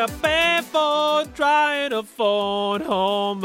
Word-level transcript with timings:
A 0.00 0.06
payphone 0.06 1.28
trying 1.36 1.90
to 1.90 2.02
phone 2.02 2.80
home. 2.80 3.44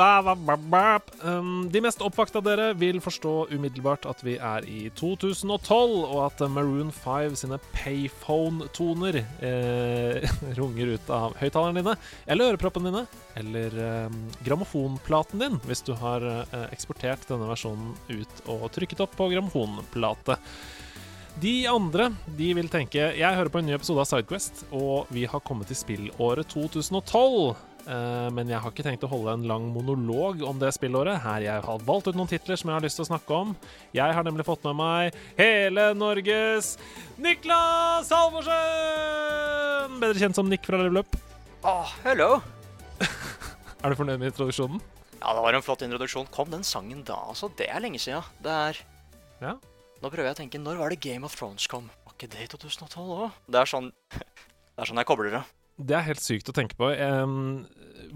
Um, 1.22 1.68
De 1.70 1.82
mest 1.84 2.00
oppvakta 2.00 2.40
dere 2.40 2.70
vil 2.80 3.02
forstå 3.04 3.34
umiddelbart 3.52 4.06
at 4.08 4.22
vi 4.24 4.38
er 4.40 4.64
i 4.64 4.86
2012, 4.96 6.06
og 6.06 6.22
at 6.24 6.46
Maroon 6.48 6.94
5 6.96 7.36
sine 7.42 7.60
payphone-toner 7.74 9.20
eh, 9.20 10.30
runger 10.60 10.94
ut 10.96 11.12
av 11.12 11.36
høyttalerne 11.42 11.84
dine, 11.84 11.98
eller 12.24 12.54
øreproppene 12.54 12.88
dine, 12.88 13.04
eller 13.36 13.76
eh, 13.90 14.18
grammofonplaten 14.48 15.44
din, 15.44 15.60
hvis 15.68 15.84
du 15.84 15.92
har 16.00 16.24
eh, 16.24 16.70
eksportert 16.70 17.28
denne 17.34 17.52
versjonen 17.52 17.92
ut 18.08 18.48
og 18.48 18.70
trykket 18.80 19.04
opp 19.04 19.20
på 19.20 19.28
grammofonplate. 19.36 20.40
De 21.42 21.66
andre 21.68 22.10
de 22.38 22.48
vil 22.56 22.70
tenke 22.72 23.10
Jeg 23.18 23.36
hører 23.36 23.52
på 23.52 23.60
en 23.60 23.68
ny 23.68 23.74
episode 23.76 24.00
av 24.02 24.08
Sidequest, 24.08 24.64
og 24.72 25.10
vi 25.14 25.26
har 25.28 25.44
kommet 25.44 25.68
til 25.70 25.78
spillåret 25.78 26.48
2012. 26.54 27.56
Eh, 27.86 28.30
men 28.34 28.50
jeg 28.50 28.58
har 28.64 28.72
ikke 28.72 28.86
tenkt 28.88 29.04
å 29.06 29.10
holde 29.12 29.34
en 29.36 29.44
lang 29.50 29.68
monolog 29.74 30.42
om 30.48 30.58
det 30.62 30.72
spillåret. 30.74 31.20
Her 31.26 31.44
jeg 31.44 31.66
har 31.68 31.84
valgt 31.86 32.08
ut 32.10 32.18
noen 32.18 32.32
titler 32.32 32.58
som 32.58 32.72
jeg 32.72 32.80
har 32.80 32.86
lyst 32.88 32.98
til 33.02 33.06
å 33.06 33.10
snakke 33.12 33.36
om. 33.36 33.52
Jeg 33.94 34.16
har 34.16 34.26
nemlig 34.26 34.48
fått 34.48 34.64
med 34.66 34.80
meg 34.80 35.20
hele 35.38 35.90
Norges 35.98 36.78
Niklas 37.22 38.10
Halvorsen! 38.16 40.00
Bedre 40.02 40.24
kjent 40.24 40.40
som 40.40 40.50
Nick 40.50 40.66
fra 40.66 40.80
Level 40.82 41.04
Up. 41.04 41.20
Åh, 41.68 41.94
hello. 42.08 42.32
Er 43.84 43.92
du 43.92 44.00
fornøyd 44.00 44.24
med 44.24 44.32
introduksjonen? 44.32 44.80
Ja, 45.20 45.36
det 45.36 45.44
var 45.44 45.58
en 45.58 45.64
flott 45.66 45.84
introduksjon. 45.86 46.32
Kom 46.34 46.50
den 46.54 46.64
sangen 46.66 47.04
da, 47.06 47.20
altså? 47.28 47.52
Det 47.60 47.68
er 47.70 47.84
lenge 47.84 48.00
siden. 48.02 48.24
Det 48.46 48.60
er 48.72 48.86
Ja. 49.44 49.58
Nå 50.06 50.12
prøver 50.14 50.28
jeg 50.30 50.36
å 50.36 50.38
tenke, 50.38 50.60
når 50.62 50.78
var 50.78 50.94
det 50.94 51.00
Game 51.02 51.26
of 51.26 51.34
Thrones 51.34 51.66
kom? 51.66 51.88
Var 52.06 52.14
ikke 52.14 52.28
det 52.30 52.44
i 52.44 52.50
2012 52.52 53.08
òg? 53.10 53.38
Det 53.50 53.58
er 53.58 53.70
sånn 53.72 53.88
Det 54.14 54.84
er 54.84 54.90
sånn 54.92 55.00
jeg 55.02 55.08
kobler 55.10 55.32
det. 55.34 55.40
Det 55.90 55.96
er 55.98 56.06
helt 56.06 56.22
sykt 56.22 56.52
å 56.52 56.54
tenke 56.54 56.78
på. 56.78 56.92
Um, 56.94 57.64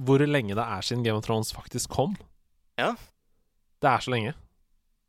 hvor 0.05 0.21
lenge 0.21 0.53
det 0.53 0.65
er 0.75 0.85
siden 0.85 1.01
Game 1.07 1.17
of 1.17 1.25
Thrones 1.25 1.49
faktisk 1.55 1.89
kom. 1.95 2.13
Ja. 2.77 2.91
Det 3.81 3.89
er 3.89 4.05
så 4.05 4.13
lenge. 4.13 4.35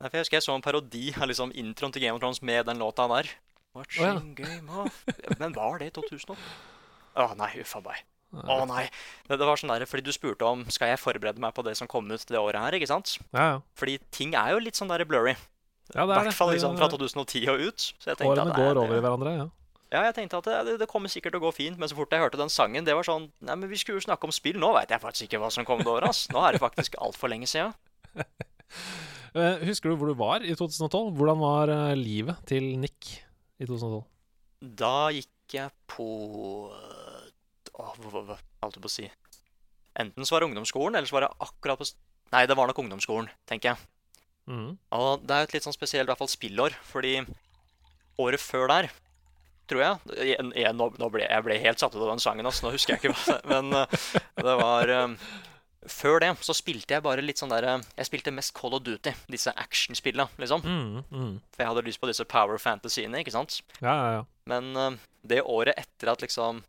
Nei, 0.00 0.08
for 0.08 0.16
Jeg 0.16 0.24
husker 0.24 0.38
jeg 0.38 0.46
så 0.46 0.56
en 0.56 0.64
parodi 0.64 1.04
av 1.18 1.28
liksom 1.28 1.52
introen 1.52 1.92
til 1.92 2.06
Game 2.06 2.16
of 2.16 2.24
Thrones 2.24 2.40
med 2.40 2.64
den 2.70 2.80
låta 2.80 3.10
der. 3.12 3.28
Watching 3.76 4.32
Game 4.40 4.80
of 4.80 5.04
Men 5.36 5.52
var 5.58 5.82
det 5.82 5.90
i 5.90 5.94
2008? 6.00 6.40
Å 7.20 7.28
nei, 7.36 7.52
uffa 7.60 7.84
meg. 7.84 8.00
Å 8.40 8.62
nei. 8.70 8.86
Det, 9.28 9.36
det 9.36 9.52
var 9.52 9.60
sånn 9.60 9.74
der, 9.74 9.84
fordi 9.90 10.08
du 10.08 10.14
spurte 10.16 10.48
om 10.48 10.64
skal 10.72 10.94
jeg 10.94 11.04
forberede 11.04 11.44
meg 11.44 11.52
på 11.52 11.66
det 11.66 11.76
som 11.76 11.90
kom 11.90 12.08
ut 12.08 12.24
det 12.24 12.40
året 12.40 12.64
her, 12.64 12.80
ikke 12.80 12.88
sant? 12.88 13.18
Ja, 13.34 13.44
ja. 13.44 13.64
Fordi 13.76 14.00
ting 14.16 14.32
er 14.38 14.54
jo 14.54 14.64
litt 14.64 14.80
sånn 14.80 14.88
der 14.88 15.04
blurry. 15.04 15.36
Ja 15.94 16.04
I 16.04 16.06
det 16.06 16.16
er 16.16 16.26
hvert 16.28 16.36
fall 16.36 16.52
liksom 16.54 16.76
fra 16.78 16.88
2010 16.92 17.48
og 17.52 17.64
ut. 17.68 17.86
Så 17.98 18.12
jeg 18.12 18.20
Årene 18.26 18.50
at 18.50 18.56
det- 18.56 18.62
går 18.64 18.80
over 18.84 18.96
i 18.96 19.00
hverandre, 19.00 19.32
ja. 19.36 19.48
Ja, 19.90 20.04
jeg 20.06 20.14
tenkte 20.14 20.38
at 20.38 20.46
det, 20.46 20.78
det 20.78 20.86
kommer 20.86 21.10
sikkert 21.10 21.34
til 21.34 21.40
å 21.40 21.48
gå 21.48 21.50
fint, 21.56 21.76
men 21.78 21.88
så 21.90 21.96
fort 21.98 22.12
jeg 22.14 22.22
hørte 22.22 22.38
den 22.38 22.48
sangen, 22.52 22.84
det 22.86 22.94
var 22.94 23.02
sånn 23.02 23.24
Nei, 23.42 23.56
men 23.58 23.68
vi 23.68 23.74
skulle 23.80 23.98
jo 23.98 24.04
snakke 24.06 24.28
om 24.28 24.30
spill. 24.30 24.54
Nå 24.62 24.70
veit 24.76 24.88
jeg 24.94 25.02
faktisk 25.02 25.26
ikke 25.26 25.40
hva 25.42 25.50
som 25.50 25.66
kom 25.66 25.82
det 25.82 25.90
året, 25.90 26.08
ass. 26.12 26.28
Nå 26.30 26.38
er 26.46 26.52
det 26.54 26.60
faktisk 26.62 26.94
altfor 27.02 27.28
lenge 27.32 27.50
siden. 27.50 27.74
Eh, 29.30 29.60
husker 29.62 29.92
du 29.92 29.94
hvor 29.94 30.08
du 30.10 30.14
var 30.18 30.42
i 30.42 30.54
2012? 30.58 31.12
Hvordan 31.14 31.38
var 31.38 31.70
eh, 31.70 31.92
livet 31.94 32.40
til 32.50 32.64
Nick 32.82 33.12
i 33.62 33.66
2012? 33.68 34.00
Da 34.74 35.10
gikk 35.14 35.54
jeg 35.54 35.70
på 35.86 36.06
Åh, 37.78 37.92
hva, 38.10 38.36
holdt 38.64 38.76
jeg 38.76 38.82
på 38.82 38.90
å 38.90 38.92
si? 38.92 39.06
Enten 40.02 40.26
så 40.26 40.34
var 40.34 40.42
det 40.42 40.50
ungdomsskolen, 40.50 40.98
eller 40.98 41.06
så 41.06 41.16
var 41.16 41.28
det 41.28 41.30
akkurat 41.46 41.78
på 41.78 41.86
Nei, 42.34 42.42
det 42.46 42.56
var 42.58 42.66
nok 42.70 42.78
ungdomsskolen, 42.82 43.30
tenker 43.46 43.72
jeg. 43.72 43.86
Mhm. 44.48 44.72
Og 44.96 45.26
det 45.26 45.36
er 45.36 45.46
et 45.46 45.54
litt 45.56 45.66
sånn 45.66 45.76
spesielt 45.76 46.08
i 46.08 46.10
hvert 46.10 46.20
fall 46.22 46.30
spillår, 46.30 46.76
fordi 46.88 47.20
året 48.20 48.42
før 48.42 48.68
der, 48.70 48.90
tror 49.70 49.84
jeg 49.84 50.16
jeg, 50.32 50.48
jeg, 50.58 50.72
nå, 50.74 50.88
ble, 51.12 51.22
jeg 51.24 51.46
ble 51.46 51.60
helt 51.62 51.80
satt 51.82 51.94
ut 51.94 52.02
av 52.02 52.10
den 52.12 52.22
sangen, 52.22 52.48
altså, 52.48 52.66
nå 52.66 52.74
husker 52.74 52.96
jeg 52.96 53.04
ikke 53.04 53.14
hva 53.14 53.36
Men 53.52 53.76
eh, 53.78 54.00
det 54.40 54.56
var 54.58 54.90
eh, 54.90 55.28
Før 55.88 56.18
det 56.24 56.32
så 56.44 56.56
spilte 56.56 56.96
jeg 56.96 57.04
bare 57.06 57.22
litt 57.24 57.40
sånn 57.40 57.52
der 57.54 57.68
eh, 57.68 57.84
Jeg 58.00 58.08
spilte 58.10 58.34
mest 58.34 58.52
Call 58.56 58.74
of 58.76 58.82
Duty, 58.86 59.14
disse 59.30 59.54
actionspillene, 59.54 60.26
liksom. 60.42 60.64
Mm, 60.66 61.04
mm. 61.06 61.30
For 61.54 61.62
jeg 61.62 61.70
hadde 61.70 61.86
lyst 61.86 62.02
på 62.02 62.10
disse 62.10 62.26
power 62.28 62.58
fantasyene, 62.60 63.22
ikke 63.22 63.36
sant? 63.36 63.60
Ja, 63.78 63.94
ja, 63.94 64.10
ja. 64.18 64.26
Men 64.50 64.74
eh, 64.74 64.98
det 65.30 65.44
året 65.46 65.78
etter 65.78 66.10
at 66.12 66.24
liksom 66.24 66.64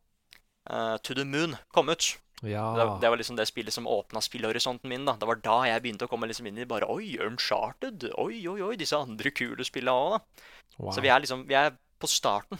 uh, 0.69 0.97
To 1.01 1.17
the 1.17 1.25
Moon 1.25 1.57
kom 1.73 1.89
ut 1.89 2.13
ja. 2.43 2.63
det, 2.77 2.85
det 3.03 3.09
var 3.13 3.17
liksom 3.21 3.35
det 3.37 3.45
spillet 3.49 3.73
som 3.75 3.87
åpna 3.87 4.21
spillhorisonten 4.23 4.89
min. 4.89 5.05
da 5.05 5.13
Det 5.19 5.27
var 5.29 5.41
da 5.43 5.59
jeg 5.69 5.83
begynte 5.83 6.07
å 6.07 6.11
komme 6.11 6.27
liksom 6.31 6.47
inn 6.49 6.57
i 6.63 6.65
bare 6.69 6.89
Oi, 6.89 7.13
Uncharted. 7.21 8.07
Oi, 8.17 8.41
oi, 8.49 8.59
oi, 8.61 8.75
disse 8.79 8.97
andre 8.97 9.31
kule 9.35 9.63
spillene 9.67 9.93
òg, 9.93 10.17
da. 10.17 10.49
Wow. 10.79 10.91
Så 10.95 11.01
vi 11.05 11.11
er 11.13 11.19
liksom 11.21 11.45
Vi 11.49 11.53
er 11.59 11.75
på 12.01 12.09
starten 12.09 12.57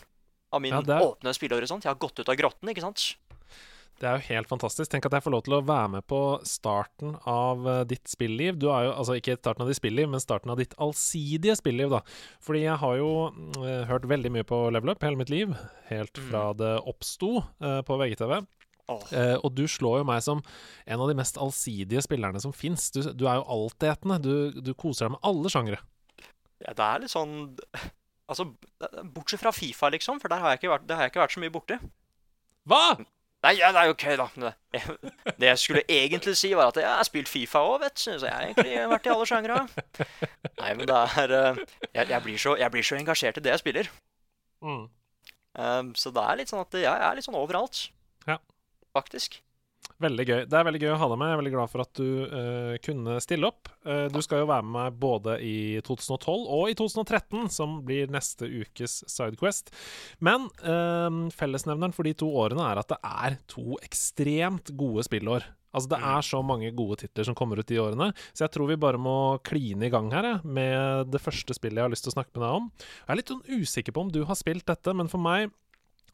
av 0.53 0.61
min 0.61 0.73
Ja, 0.75 0.81
er- 0.85 1.01
åpne 1.07 1.33
spillhorisont. 1.33 1.83
Jeg 1.87 1.93
har 1.95 2.01
gått 2.01 2.19
ut 2.19 2.29
av 2.29 2.35
grotten, 2.37 2.69
ikke 2.69 2.83
sant? 2.83 3.15
Det 4.01 4.07
er 4.09 4.17
jo 4.17 4.25
helt 4.33 4.49
fantastisk. 4.49 4.89
Tenk 4.89 5.05
at 5.05 5.13
jeg 5.13 5.21
får 5.21 5.31
lov 5.35 5.43
til 5.45 5.53
å 5.53 5.61
være 5.65 5.89
med 5.93 6.05
på 6.09 6.19
starten 6.49 7.11
av 7.29 7.67
eh, 7.69 7.83
ditt 7.85 8.09
spilliv. 8.09 8.55
Du 8.57 8.65
er 8.73 8.87
jo, 8.87 8.93
altså 8.97 9.13
Ikke 9.19 9.35
starten 9.37 9.61
av 9.61 9.69
ditt 9.69 9.77
spilliv, 9.77 10.09
men 10.09 10.19
starten 10.23 10.49
av 10.49 10.57
ditt 10.57 10.73
allsidige 10.81 11.53
spilliv, 11.59 11.91
da. 11.93 11.99
Fordi 12.41 12.63
jeg 12.63 12.79
har 12.81 12.95
jo 12.97 13.11
uh, 13.61 13.83
hørt 13.91 14.07
veldig 14.09 14.31
mye 14.33 14.47
på 14.49 14.57
Level 14.73 14.89
Up 14.95 15.05
hele 15.05 15.19
mitt 15.21 15.29
liv. 15.29 15.53
Helt 15.91 16.17
Mm. 16.17 16.29
fra 16.31 16.41
det 16.57 16.71
oppsto 16.89 17.43
uh, 17.61 17.81
på 17.85 17.97
VGTV. 18.01 18.41
Eh, 18.89 19.37
og 19.39 19.53
du 19.55 19.63
slår 19.69 20.01
jo 20.01 20.09
meg 20.09 20.23
som 20.25 20.43
en 20.85 21.03
av 21.03 21.09
de 21.11 21.17
mest 21.17 21.39
allsidige 21.41 22.03
spillerne 22.05 22.41
som 22.43 22.53
fins. 22.55 22.89
Du, 22.91 23.01
du 23.13 23.25
er 23.27 23.39
jo 23.39 23.47
altetende. 23.57 24.19
Du, 24.23 24.61
du 24.61 24.73
koser 24.73 25.07
deg 25.07 25.15
med 25.15 25.25
alle 25.31 25.53
sjangre. 25.53 25.81
ja, 26.63 26.73
det 26.73 26.85
er 26.85 27.03
litt 27.03 27.13
sånn 27.13 27.35
Altså, 28.31 28.45
bortsett 29.11 29.41
fra 29.41 29.51
Fifa, 29.51 29.89
liksom, 29.91 30.21
for 30.23 30.31
der 30.31 30.39
har 30.39 30.53
jeg 30.53 30.61
ikke 30.61 30.69
vært, 30.71 30.91
har 30.95 31.03
jeg 31.03 31.11
ikke 31.11 31.19
vært 31.19 31.33
så 31.33 31.41
mye 31.43 31.51
borti. 31.51 31.75
Hva?! 32.63 32.85
Nei, 33.41 33.55
ja, 33.57 33.71
det 33.73 33.81
er 33.81 33.87
jo 33.89 33.95
ok, 33.95 34.05
da. 34.19 34.27
Det, 34.37 34.81
det 35.41 35.47
jeg 35.47 35.59
skulle 35.59 35.81
egentlig 35.89 36.35
si, 36.37 36.51
var 36.53 36.69
at 36.69 36.77
jeg 36.77 36.85
har 36.85 37.07
spilt 37.07 37.29
Fifa 37.31 37.63
òg, 37.65 37.79
vet 37.81 37.97
du. 37.97 38.03
Så 38.21 38.27
jeg 38.27 38.31
har 38.31 38.45
egentlig 38.45 38.75
vært 38.91 39.09
i 39.09 39.13
alle 39.15 39.27
sjangre. 39.27 39.57
Nei, 40.61 40.69
men 40.77 40.83
det 40.85 40.99
er 41.23 41.33
eh, 41.39 41.61
jeg, 41.89 42.05
jeg, 42.13 42.21
blir 42.27 42.37
så, 42.45 42.53
jeg 42.61 42.73
blir 42.75 42.85
så 42.85 42.99
engasjert 42.99 43.41
i 43.41 43.43
det 43.43 43.51
jeg 43.55 43.63
spiller. 43.63 43.89
Mm. 44.61 44.83
Um, 45.57 45.89
så 45.97 46.13
det 46.13 46.23
er 46.23 46.37
litt 46.39 46.53
sånn 46.53 46.61
at 46.61 46.77
jeg 46.79 47.07
er 47.09 47.17
litt 47.17 47.25
sånn 47.25 47.39
overalt. 47.39 47.81
Ja. 48.29 48.37
Faktisk. 48.95 49.41
Veldig 50.01 50.25
gøy. 50.25 50.39
Det 50.49 50.57
er 50.57 50.65
veldig 50.65 50.81
gøy 50.81 50.91
å 50.95 50.97
ha 50.97 51.07
deg 51.11 51.19
med. 51.19 51.29
Jeg 51.29 51.35
er 51.35 51.39
veldig 51.41 51.53
glad 51.53 51.71
for 51.71 51.83
at 51.83 51.99
du 51.99 52.07
uh, 52.31 52.73
kunne 52.85 53.19
stille 53.21 53.49
opp. 53.49 53.69
Uh, 53.85 54.07
du 54.13 54.17
skal 54.25 54.41
jo 54.41 54.49
være 54.49 54.65
med 54.65 54.73
meg 54.77 54.99
både 55.01 55.37
i 55.45 55.55
2012 55.85 56.47
og 56.57 56.71
i 56.71 56.75
2013, 56.77 57.47
som 57.53 57.79
blir 57.85 58.11
neste 58.13 58.49
ukes 58.49 59.01
Sidequest. 59.11 59.69
Men 60.25 60.49
uh, 60.65 61.29
fellesnevneren 61.37 61.93
for 61.97 62.07
de 62.07 62.15
to 62.17 62.31
årene 62.43 62.65
er 62.71 62.81
at 62.81 62.93
det 62.93 63.01
er 63.05 63.39
to 63.51 63.77
ekstremt 63.81 64.73
gode 64.79 65.05
spillår. 65.05 65.45
Altså 65.71 65.93
Det 65.93 66.01
er 66.03 66.25
så 66.27 66.41
mange 66.43 66.73
gode 66.75 66.97
titler 66.99 67.27
som 67.27 67.37
kommer 67.37 67.61
ut 67.61 67.69
de 67.69 67.79
årene, 67.79 68.09
så 68.35 68.43
jeg 68.43 68.51
tror 68.55 68.67
vi 68.67 68.79
bare 68.81 68.99
må 68.99 69.39
kline 69.47 69.87
i 69.87 69.91
gang 69.93 70.09
her 70.11 70.27
jeg, 70.27 70.41
med 70.43 71.13
det 71.13 71.21
første 71.23 71.55
spillet 71.55 71.79
jeg 71.79 71.87
har 71.87 71.93
lyst 71.93 72.03
til 72.07 72.11
å 72.11 72.17
snakke 72.17 72.33
med 72.35 72.43
deg 72.43 72.57
om. 72.57 72.65
Jeg 72.81 73.13
er 73.13 73.19
litt 73.21 73.31
sånn 73.31 73.61
usikker 73.61 73.95
på 73.95 74.03
om 74.03 74.11
du 74.11 74.19
har 74.27 74.39
spilt 74.39 74.67
dette, 74.67 74.95
men 74.97 75.07
for 75.11 75.23
meg 75.23 75.47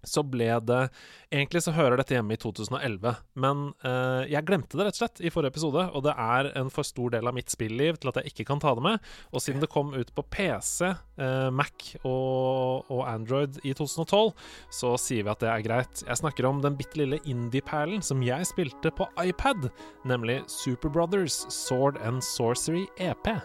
så 0.06 0.24
ble 0.26 0.50
det 0.68 0.88
Egentlig 1.28 1.60
så 1.66 1.74
hører 1.76 2.00
dette 2.00 2.16
hjemme 2.16 2.38
i 2.38 2.40
2011, 2.40 3.12
men 3.44 3.64
uh, 3.84 4.24
jeg 4.32 4.46
glemte 4.48 4.78
det 4.80 4.86
rett 4.88 4.96
og 4.96 5.02
slett 5.02 5.20
i 5.20 5.32
forrige 5.34 5.52
episode, 5.52 5.84
og 5.92 6.06
det 6.06 6.14
er 6.16 6.48
en 6.56 6.70
for 6.72 6.88
stor 6.88 7.12
del 7.12 7.28
av 7.28 7.36
mitt 7.36 7.52
spilliv 7.52 7.98
til 8.00 8.14
at 8.14 8.22
jeg 8.22 8.32
ikke 8.32 8.46
kan 8.48 8.62
ta 8.64 8.72
det 8.78 8.86
med. 8.86 9.10
Og 9.36 9.44
siden 9.44 9.60
det 9.60 9.68
kom 9.74 9.92
ut 9.92 10.14
på 10.16 10.24
PC, 10.32 10.94
uh, 11.20 11.50
Mac 11.52 11.90
og, 12.08 12.88
og 12.88 13.02
Android 13.12 13.60
i 13.68 13.76
2012, 13.76 14.32
så 14.80 14.94
sier 15.04 15.28
vi 15.28 15.34
at 15.34 15.44
det 15.44 15.52
er 15.52 15.66
greit. 15.68 16.06
Jeg 16.08 16.22
snakker 16.22 16.48
om 16.48 16.64
den 16.64 16.80
bitte 16.80 17.02
lille 17.02 17.20
indie-perlen 17.28 18.00
som 18.00 18.24
jeg 18.24 18.48
spilte 18.48 18.94
på 18.96 19.10
iPad, 19.20 19.68
nemlig 20.08 20.40
Superbrothers 20.48 21.44
Sword 21.52 22.00
and 22.08 22.24
Sorcery 22.24 22.88
EP. 23.04 23.36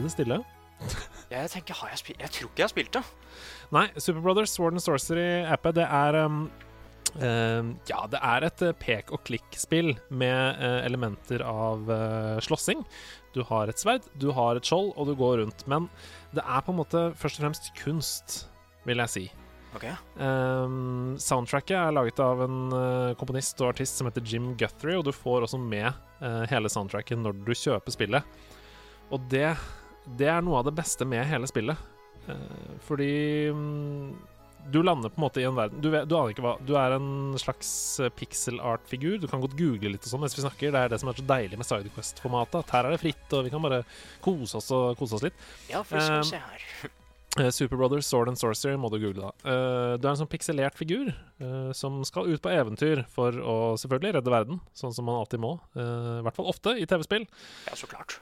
Ble 0.00 0.10
det 0.10 0.16
stille. 0.16 0.40
Jeg 1.30 1.50
tenker, 1.52 1.76
har 1.76 1.90
jeg 1.92 2.00
spilt 2.00 2.22
Jeg 2.24 2.32
tror 2.32 2.48
ikke 2.48 2.62
jeg 2.62 2.64
har 2.64 2.72
spilt 2.72 2.94
det. 2.96 3.02
Nei, 3.76 3.86
Superbrothers 4.00 4.54
Sword 4.56 4.74
and 4.74 4.82
Sorcery-appet, 4.82 5.76
det 5.76 5.84
er 5.84 6.16
um, 6.24 6.46
Eh, 7.18 7.62
ja, 7.90 8.04
det 8.10 8.20
er 8.22 8.46
et 8.46 8.62
eh, 8.62 8.76
pek 8.78 9.10
og 9.14 9.24
klikk-spill 9.26 9.94
med 10.14 10.60
uh, 10.60 10.80
elementer 10.86 11.42
av 11.42 11.88
uh, 11.90 12.38
slåssing. 12.44 12.84
Du 13.34 13.42
har 13.46 13.70
et 13.70 13.80
sverd, 13.80 14.06
du 14.20 14.30
har 14.34 14.58
et 14.58 14.66
skjold, 14.66 14.92
og 14.96 15.10
du 15.10 15.14
går 15.18 15.40
rundt. 15.42 15.64
Men 15.70 15.88
det 16.36 16.44
er 16.44 16.64
på 16.64 16.74
en 16.74 16.80
måte 16.80 17.08
først 17.18 17.40
og 17.40 17.46
fremst 17.46 17.70
kunst, 17.80 18.36
vil 18.86 19.02
jeg 19.02 19.14
si. 19.14 19.24
Okay. 19.76 19.94
Um, 20.18 21.14
soundtracket 21.22 21.76
er 21.78 21.94
laget 21.94 22.18
av 22.22 22.40
en 22.42 22.62
uh, 22.74 23.12
komponist 23.18 23.60
og 23.62 23.70
artist 23.70 24.00
som 24.00 24.08
heter 24.08 24.24
Jim 24.26 24.52
Guthrie, 24.58 24.98
og 24.98 25.06
du 25.06 25.12
får 25.14 25.46
også 25.46 25.60
med 25.62 25.86
uh, 26.22 26.42
hele 26.50 26.70
soundtracket 26.72 27.20
når 27.22 27.38
du 27.46 27.52
kjøper 27.54 27.94
spillet. 27.94 28.40
Og 29.14 29.22
det, 29.30 29.52
det 30.18 30.28
er 30.32 30.44
noe 30.44 30.60
av 30.60 30.68
det 30.68 30.74
beste 30.78 31.06
med 31.08 31.26
hele 31.28 31.48
spillet. 31.50 31.78
Eh, 32.28 32.76
fordi 32.86 33.50
mm, 33.54 34.12
du 34.70 34.82
lander 34.82 35.08
på 35.08 35.20
en 35.20 35.24
måte 35.24 35.40
i 35.40 35.46
en 35.48 35.56
verden 35.56 35.80
Du, 35.80 35.88
vet, 35.90 36.04
du 36.04 36.12
aner 36.18 36.34
ikke 36.34 36.44
hva 36.44 36.50
Du 36.60 36.74
er 36.76 36.92
en 36.92 37.32
slags 37.40 37.70
eh, 38.02 38.12
pixel 38.12 38.60
art-figur. 38.60 39.18
Du 39.18 39.26
kan 39.30 39.42
godt 39.42 39.56
google 39.58 39.94
litt 39.94 40.04
og 40.04 40.12
sånn 40.12 40.24
mens 40.24 40.36
vi 40.36 40.44
snakker. 40.44 40.74
Det 40.74 40.84
er 40.84 40.92
det 40.92 41.00
som 41.02 41.10
er 41.10 41.20
så 41.20 41.26
deilig 41.26 41.60
med 41.60 41.68
Sidequest-formatet. 41.68 42.62
At 42.64 42.74
her 42.76 42.88
er 42.88 42.96
det 42.96 43.02
fritt, 43.02 43.26
og 43.36 43.46
vi 43.46 43.52
kan 43.54 43.64
bare 43.64 43.84
kose 44.24 44.60
oss 44.60 44.70
og 44.76 44.96
kose 45.00 45.18
oss 45.18 45.28
litt. 45.28 45.46
Ja, 45.72 45.84
for 45.86 46.02
skal 46.02 46.42
her. 46.44 46.66
Super 47.54 47.78
Brothers 47.78 48.08
Sword 48.10 48.26
and 48.26 48.40
Sorcery 48.40 48.74
må 48.74 48.88
du 48.90 48.96
google, 48.98 49.30
da. 49.30 49.52
Du 50.02 50.08
er 50.08 50.10
en 50.10 50.18
sånn 50.18 50.28
pikselert 50.28 50.74
figur 50.74 51.12
som 51.78 52.00
skal 52.04 52.26
ut 52.26 52.42
på 52.42 52.50
eventyr 52.50 53.04
for 53.14 53.38
å 53.38 53.54
selvfølgelig 53.78 54.16
redde 54.18 54.34
verden, 54.34 54.58
sånn 54.74 54.90
som 54.96 55.06
man 55.06 55.20
alltid 55.22 55.44
må. 55.46 55.52
I 55.78 56.24
hvert 56.26 56.36
fall 56.36 56.50
ofte 56.50 56.74
i 56.74 56.88
TV-spill. 56.90 57.28
Ja, 57.70 57.78
så 57.78 57.86
klart. 57.86 58.18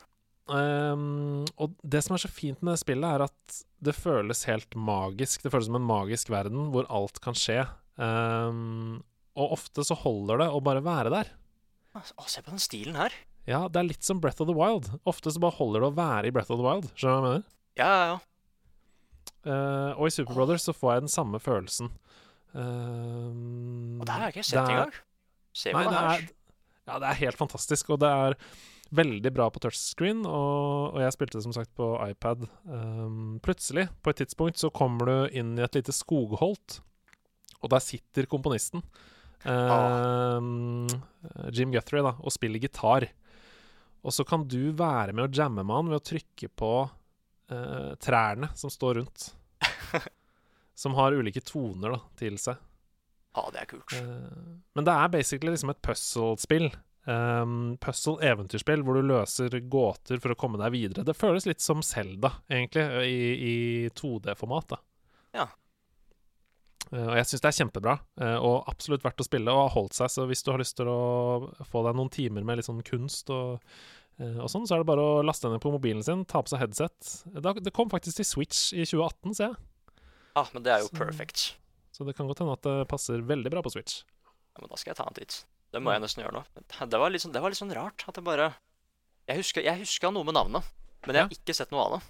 Um, 0.49 1.45
og 1.61 1.75
det 1.85 2.01
som 2.05 2.17
er 2.17 2.23
så 2.23 2.31
fint 2.33 2.63
med 2.65 2.73
det 2.73 2.81
spillet, 2.81 3.05
er 3.05 3.27
at 3.27 3.59
det 3.85 3.95
føles 3.97 4.47
helt 4.49 4.73
magisk. 4.75 5.45
Det 5.45 5.53
føles 5.53 5.69
som 5.69 5.77
en 5.79 5.89
magisk 5.89 6.31
verden 6.33 6.71
hvor 6.73 6.89
alt 6.89 7.21
kan 7.25 7.37
skje. 7.37 7.67
Um, 8.01 9.03
og 9.39 9.55
ofte 9.59 9.85
så 9.87 9.97
holder 9.99 10.43
det 10.45 10.49
å 10.55 10.63
bare 10.65 10.83
være 10.85 11.13
der. 11.15 11.33
Å, 11.99 12.25
se 12.31 12.43
på 12.45 12.53
den 12.55 12.63
stilen 12.63 12.97
her. 12.99 13.15
Ja, 13.49 13.65
det 13.73 13.81
er 13.81 13.89
litt 13.91 14.05
som 14.07 14.21
Breath 14.23 14.43
of 14.45 14.49
the 14.51 14.57
Wild. 14.57 14.91
Ofte 15.09 15.33
så 15.33 15.41
bare 15.43 15.57
holder 15.57 15.85
det 15.85 15.91
å 15.93 15.97
være 15.99 16.31
i 16.31 16.35
Breath 16.35 16.53
of 16.53 16.61
the 16.61 16.67
Wild. 16.67 16.91
Skjønner 16.99 17.15
du 17.15 17.15
hva 17.15 17.21
jeg 17.21 17.29
mener? 17.29 17.47
Ja, 17.79 17.91
ja, 17.93 18.09
ja. 18.11 18.19
Uh, 19.49 19.93
og 19.95 20.09
i 20.09 20.13
Super 20.13 20.35
Brothers 20.37 20.67
så 20.67 20.75
får 20.77 20.97
jeg 20.97 21.05
den 21.07 21.13
samme 21.13 21.41
følelsen. 21.41 21.93
Um, 22.53 24.01
Og 24.01 24.07
det 24.09 24.15
her 24.15 24.25
har 24.25 24.27
jeg 24.33 24.37
ikke 24.37 24.49
sett 24.51 24.65
engang. 24.65 24.97
Se 25.57 25.73
på 25.75 25.85
det 25.85 25.95
her. 25.95 26.11
er, 26.19 26.27
ja, 26.89 26.99
det 27.03 27.09
er 27.13 27.21
helt 27.23 27.39
fantastisk, 27.41 27.93
og 27.95 28.01
det 28.03 28.11
er 28.11 28.37
veldig 28.95 29.33
bra 29.35 29.49
på 29.53 29.61
touchscreen. 29.63 30.25
Og, 30.27 30.95
og 30.95 31.01
jeg 31.03 31.15
spilte 31.15 31.39
det 31.39 31.45
som 31.47 31.55
sagt 31.57 31.73
på 31.79 31.91
iPad. 32.07 32.47
Um, 32.65 33.39
plutselig, 33.45 33.89
på 34.03 34.13
et 34.13 34.23
tidspunkt, 34.23 34.61
så 34.61 34.73
kommer 34.75 35.09
du 35.11 35.39
inn 35.39 35.57
i 35.59 35.65
et 35.65 35.79
lite 35.79 35.95
skogholt, 35.95 36.81
og 37.59 37.73
der 37.75 37.85
sitter 37.85 38.29
komponisten. 38.31 38.85
Um, 39.45 40.87
Jim 41.55 41.73
Guthrie, 41.75 42.05
da, 42.05 42.15
og 42.19 42.35
spiller 42.35 42.63
gitar. 42.63 43.09
Og 44.07 44.15
så 44.15 44.25
kan 44.27 44.47
du 44.49 44.71
være 44.79 45.15
med 45.15 45.27
å 45.27 45.33
jamme 45.35 45.65
med 45.67 45.75
han 45.75 45.91
ved 45.91 46.01
å 46.01 46.07
trykke 46.13 46.51
på 46.59 46.73
uh, 46.87 47.93
trærne 48.03 48.51
som 48.59 48.73
står 48.73 49.01
rundt. 49.01 49.31
som 50.79 50.95
har 50.95 51.17
ulike 51.19 51.43
toner 51.43 51.97
da, 51.97 52.01
til 52.19 52.39
seg. 52.41 52.61
Ja, 53.37 53.45
det 53.55 53.63
er 53.63 53.71
kult. 53.71 53.95
Uh, 53.95 54.59
men 54.79 54.87
det 54.87 54.95
er 54.95 55.11
basically 55.13 55.55
liksom 55.55 55.75
et 55.75 55.83
puzzle-spill. 55.85 56.71
Um, 57.09 57.79
Puzzle-eventyrspill 57.81 58.83
hvor 58.85 58.99
du 58.99 59.07
løser 59.09 59.55
gåter 59.73 60.21
for 60.21 60.35
å 60.35 60.37
komme 60.37 60.59
deg 60.61 60.75
videre. 60.75 61.07
Det 61.09 61.15
føles 61.17 61.47
litt 61.49 61.63
som 61.65 61.81
Zelda, 61.81 62.35
egentlig, 62.53 62.85
i, 63.09 63.23
i 63.49 63.55
2D-format. 63.97 64.75
Ja. 65.39 65.47
Uh, 66.93 67.07
og 67.07 67.15
jeg 67.17 67.31
syns 67.31 67.45
det 67.45 67.49
er 67.49 67.57
kjempebra, 67.63 67.95
uh, 68.21 68.37
og 68.45 68.69
absolutt 68.69 69.07
verdt 69.07 69.25
å 69.25 69.29
spille, 69.29 69.55
og 69.55 69.63
har 69.71 69.75
holdt 69.79 69.97
seg. 69.97 70.13
Så 70.13 70.27
hvis 70.29 70.45
du 70.45 70.53
har 70.53 70.61
lyst 70.61 70.77
til 70.77 70.91
å 70.93 70.99
få 71.71 71.87
deg 71.89 71.97
noen 71.97 72.13
timer 72.13 72.45
med 72.45 72.61
litt 72.61 72.69
sånn 72.69 72.85
kunst 72.85 73.33
og, 73.33 73.65
eh, 74.21 74.37
og 74.37 74.53
sånn, 74.53 74.69
så 74.69 74.77
er 74.77 74.85
det 74.85 74.91
bare 74.93 75.09
å 75.09 75.25
laste 75.25 75.49
ned 75.49 75.65
på 75.65 75.73
mobilen 75.73 76.05
sin, 76.05 76.27
ta 76.29 76.45
på 76.45 76.53
seg 76.53 76.67
headset. 76.67 77.13
Det 77.33 77.73
kom 77.77 77.89
faktisk 77.93 78.21
til 78.21 78.29
Switch 78.35 78.67
i 78.77 78.85
2018, 78.85 79.33
ser 79.33 79.55
jeg. 79.55 80.03
Ja, 80.37 80.45
men 80.53 80.65
det 80.65 80.77
er 80.77 80.85
jo 80.85 80.93
Så- 80.93 80.99
perfect. 81.01 81.51
Så 81.93 82.05
det 82.05 82.17
kan 82.17 82.29
godt 82.29 82.45
hende 82.45 82.53
at 82.53 82.63
det 82.69 82.89
passer 82.89 83.25
veldig 83.25 83.51
bra 83.51 83.65
på 83.65 83.73
Switch. 83.73 84.03
Ja, 84.25 84.61
men 84.61 84.69
da 84.69 84.77
skal 84.77 84.93
jeg 84.93 85.01
ta 85.01 85.09
en 85.09 85.17
titt. 85.17 85.45
Det 85.75 85.81
må 85.85 85.93
jeg 85.93 86.03
nesten 86.05 86.25
gjøre 86.25 86.41
nå. 86.41 86.45
Det 86.89 87.01
var 87.01 87.13
litt 87.13 87.25
sånn, 87.25 87.35
det 87.35 87.43
var 87.45 87.53
litt 87.53 87.61
sånn 87.61 87.75
rart 87.77 88.05
at 88.09 88.17
jeg 88.17 88.25
bare 88.25 88.53
Jeg 89.29 89.43
husker, 89.43 89.65
jeg 89.65 90.13
noe 90.15 90.25
med 90.25 90.37
navnet, 90.39 90.65
men 91.05 91.17
jeg 91.17 91.27
har 91.27 91.35
ikke 91.35 91.57
sett 91.57 91.75
noe 91.75 91.85
av 91.85 91.97
det. 91.97 92.03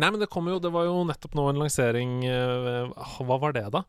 Nei, 0.00 0.08
men 0.08 0.20
det 0.22 0.30
kom 0.32 0.46
jo 0.48 0.56
Det 0.62 0.70
var 0.72 0.86
jo 0.86 1.02
nettopp 1.04 1.34
nå 1.36 1.50
en 1.50 1.58
lansering 1.60 2.22
eh, 2.24 2.92
Hva 3.26 3.36
var 3.42 3.52
det, 3.52 3.66
da? 3.74 3.82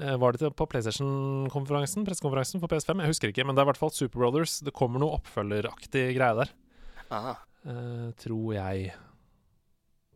Eh, 0.00 0.16
var 0.20 0.36
det 0.36 0.52
på 0.56 0.66
PlayStation-konferansen? 0.70 2.06
Pressekonferansen 2.06 2.62
for 2.62 2.72
PS5? 2.72 3.02
Jeg 3.02 3.12
husker 3.12 3.32
ikke, 3.32 3.44
men 3.44 3.56
det 3.56 3.62
er 3.62 3.68
i 3.68 3.70
hvert 3.72 3.80
fall 3.80 3.92
Super 3.92 4.22
Brothers. 4.22 4.60
Det 4.64 4.72
kommer 4.76 5.02
noe 5.02 5.18
oppfølgeraktig 5.18 6.06
greie 6.16 6.38
der. 6.38 6.52
Aha. 7.10 7.34
eh, 7.68 8.06
tror 8.22 8.54
jeg. 8.54 8.94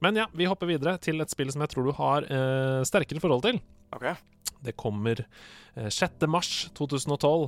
Men 0.05 0.21
ja, 0.23 0.29
vi 0.33 0.49
hopper 0.49 0.71
videre 0.71 0.97
til 1.03 1.21
et 1.21 1.33
spill 1.33 1.53
som 1.53 1.65
jeg 1.65 1.73
tror 1.73 1.89
du 1.89 1.93
har 1.97 2.25
uh, 2.29 2.81
sterkere 2.85 3.23
forhold 3.23 3.45
til. 3.47 3.61
Ok. 3.95 4.09
Det 4.65 4.75
kommer 4.77 5.23
uh, 5.25 5.89
6. 5.89 6.27
mars 6.29 6.51
2012. 6.77 7.47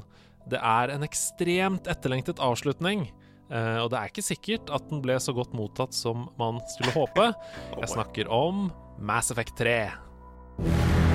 Det 0.50 0.60
er 0.62 0.92
en 0.94 1.06
ekstremt 1.06 1.88
etterlengtet 1.90 2.42
avslutning. 2.42 3.08
Uh, 3.46 3.84
og 3.84 3.92
det 3.92 3.98
er 3.98 4.10
ikke 4.10 4.26
sikkert 4.26 4.70
at 4.74 4.88
den 4.90 5.02
ble 5.04 5.18
så 5.22 5.34
godt 5.34 5.54
mottatt 5.54 5.94
som 5.94 6.28
man 6.40 6.58
skulle 6.74 6.94
håpe. 6.96 7.30
Jeg 7.82 7.94
snakker 7.94 8.30
om 8.32 8.68
Mass 8.98 9.30
Effect 9.34 9.58
3. 9.62 11.05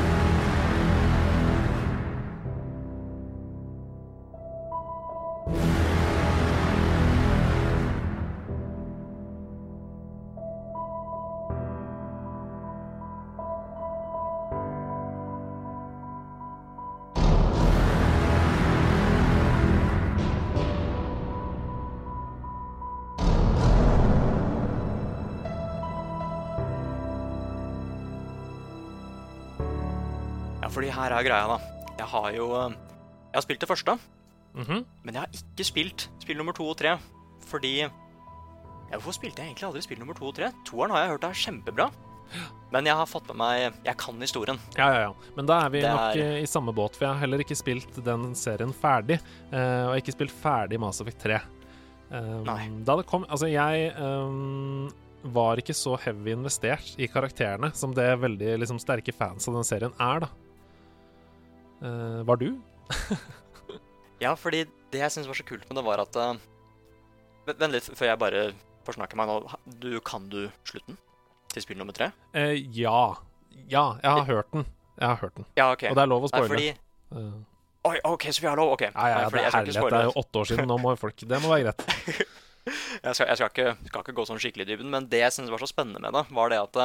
her 30.94 31.12
er 31.18 31.24
greia, 31.28 31.48
da. 31.48 31.60
Jeg 32.00 32.08
har 32.08 32.32
jo 32.38 32.48
eh, 32.66 32.70
Jeg 33.32 33.38
har 33.40 33.42
spilt 33.46 33.60
det 33.64 33.70
første, 33.70 33.98
Mhm. 34.54 34.86
men 35.06 35.14
jeg 35.16 35.22
har 35.22 35.30
ikke 35.32 35.64
spilt 35.66 36.10
spill 36.20 36.38
nummer 36.38 36.54
to 36.54 36.66
og 36.68 36.78
tre. 36.78 36.98
Fordi 37.48 37.78
ja, 37.80 37.90
Hvorfor 38.98 39.14
spilte 39.16 39.40
jeg 39.42 39.54
egentlig 39.54 39.68
aldri 39.70 39.82
spill 39.82 40.00
nummer 40.00 40.14
to 40.18 40.26
og 40.28 40.36
tre? 40.36 40.50
Toeren 40.68 40.92
har 40.92 41.06
jeg 41.06 41.12
hørt 41.14 41.24
er 41.24 41.34
kjempebra. 41.34 41.92
Men 42.72 42.86
jeg 42.86 42.96
har 42.96 43.06
fått 43.06 43.28
med 43.28 43.36
meg 43.38 43.74
Jeg 43.86 43.98
kan 43.98 44.16
historien. 44.20 44.60
Ja, 44.78 44.88
ja, 44.94 45.00
ja. 45.08 45.14
Men 45.36 45.46
da 45.46 45.66
er 45.66 45.70
vi 45.70 45.82
Det 45.82 45.90
nok 45.92 46.16
er- 46.16 46.22
eh, 46.38 46.42
i 46.44 46.46
samme 46.48 46.74
båt. 46.74 46.96
For 46.96 47.06
jeg 47.06 47.14
har 47.14 47.20
heller 47.20 47.40
ikke 47.40 47.56
spilt 47.58 48.04
den 48.04 48.34
serien 48.36 48.74
ferdig. 48.74 49.20
eh, 49.52 49.86
og 49.88 49.96
ikke 49.98 50.14
spilt 50.14 50.32
ferdig 50.32 50.80
Mass 50.80 51.00
Effect 51.02 51.20
3. 51.20 51.42
Um, 52.12 52.44
Nei. 52.44 52.68
Da 52.84 52.96
det 52.98 53.06
kom 53.08 53.24
Altså, 53.30 53.50
jeg 53.50 53.96
um, 53.98 54.92
var 55.24 55.56
ikke 55.58 55.74
så 55.74 55.98
heavy 56.00 56.32
investert 56.34 56.96
i 57.00 57.08
karakterene 57.08 57.74
som 57.74 57.94
det 57.94 58.20
veldig 58.20 58.60
liksom, 58.60 58.80
sterke 58.80 59.14
fans 59.14 59.48
av 59.48 59.54
den 59.56 59.64
serien 59.64 59.94
er, 60.00 60.20
da. 60.22 60.28
Eh, 61.82 62.22
var 62.28 62.42
du? 62.42 62.54
Ja, 64.22 64.36
fordi 64.38 64.68
det 64.94 65.00
jeg 65.02 65.14
syns 65.16 65.26
var 65.26 65.34
så 65.34 65.44
kult 65.48 65.64
med 65.66 65.80
det, 65.80 65.82
var 65.82 66.02
at 66.04 66.18
uh, 66.20 66.36
Vent 67.48 67.74
litt 67.74 67.88
før 67.90 68.12
jeg 68.12 68.20
bare 68.22 68.42
forsnakker 68.86 69.18
meg 69.18 69.32
nå. 69.32 69.38
Du, 69.82 69.96
kan 70.06 70.28
du 70.30 70.44
slutten 70.68 71.00
til 71.50 71.64
spill 71.66 71.80
nummer 71.80 71.96
tre? 71.98 72.12
Uh, 72.36 72.54
ja. 72.54 73.18
Ja, 73.66 73.98
jeg 74.04 74.12
har 74.12 74.28
hørt 74.30 74.52
den. 74.54 74.68
Jeg 75.00 75.08
har 75.08 75.18
hørt 75.24 75.40
den. 75.40 75.48
Ja, 75.58 75.72
okay. 75.74 75.90
Og 75.90 75.98
det 75.98 76.04
er 76.06 76.12
lov 76.14 76.30
å 76.30 76.32
spoile. 76.34 76.52
fordi 76.54 76.72
Uh. 77.12 77.42
Oi, 77.90 77.98
OK, 78.08 78.24
så 78.32 78.40
vi 78.40 78.48
har 78.48 78.56
lov? 78.56 78.70
OK. 78.72 78.86
ja, 78.86 78.92
ja, 78.94 79.16
Nei, 79.18 79.32
det 79.34 79.42
er 79.42 79.52
herlighet. 79.52 79.88
Det 79.92 79.98
er 79.98 80.06
jo 80.06 80.14
åtte 80.22 80.40
år 80.40 80.48
siden. 80.48 80.70
Nå 80.70 80.78
må 80.80 80.94
folk 80.96 81.26
Det 81.28 81.40
må 81.44 81.50
være 81.52 81.66
greit. 81.66 82.30
Jeg 83.02 83.18
skal, 83.18 83.26
jeg 83.26 83.40
skal, 83.40 83.50
ikke, 83.50 83.90
skal 83.90 84.04
ikke 84.06 84.14
gå 84.16 84.24
sånn 84.30 84.40
skikkelig 84.40 84.64
i 84.64 84.70
dybden, 84.70 84.92
men 84.94 85.08
det 85.10 85.24
jeg 85.24 85.34
syns 85.34 85.50
var 85.50 85.60
så 85.60 85.66
spennende 85.66 85.98
med 86.04 86.14
det, 86.14 86.22
var 86.38 86.52
det 86.54 86.60
at 86.62 86.78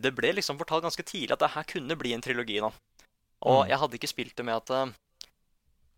det 0.00 0.14
ble 0.16 0.30
liksom 0.32 0.56
fortalt 0.56 0.86
ganske 0.86 1.04
tidlig 1.04 1.34
at 1.36 1.42
det 1.44 1.50
her 1.52 1.66
kunne 1.68 1.98
bli 2.00 2.14
en 2.16 2.24
trilogi. 2.24 2.56
da. 2.64 2.70
Og 3.46 3.62
Mm. 3.64 3.68
jeg 3.70 3.78
hadde 3.78 3.98
ikke 4.00 4.10
spilt 4.10 4.36
det 4.36 4.44
med 4.44 4.56
at 4.58 4.70
eh, 4.74 4.92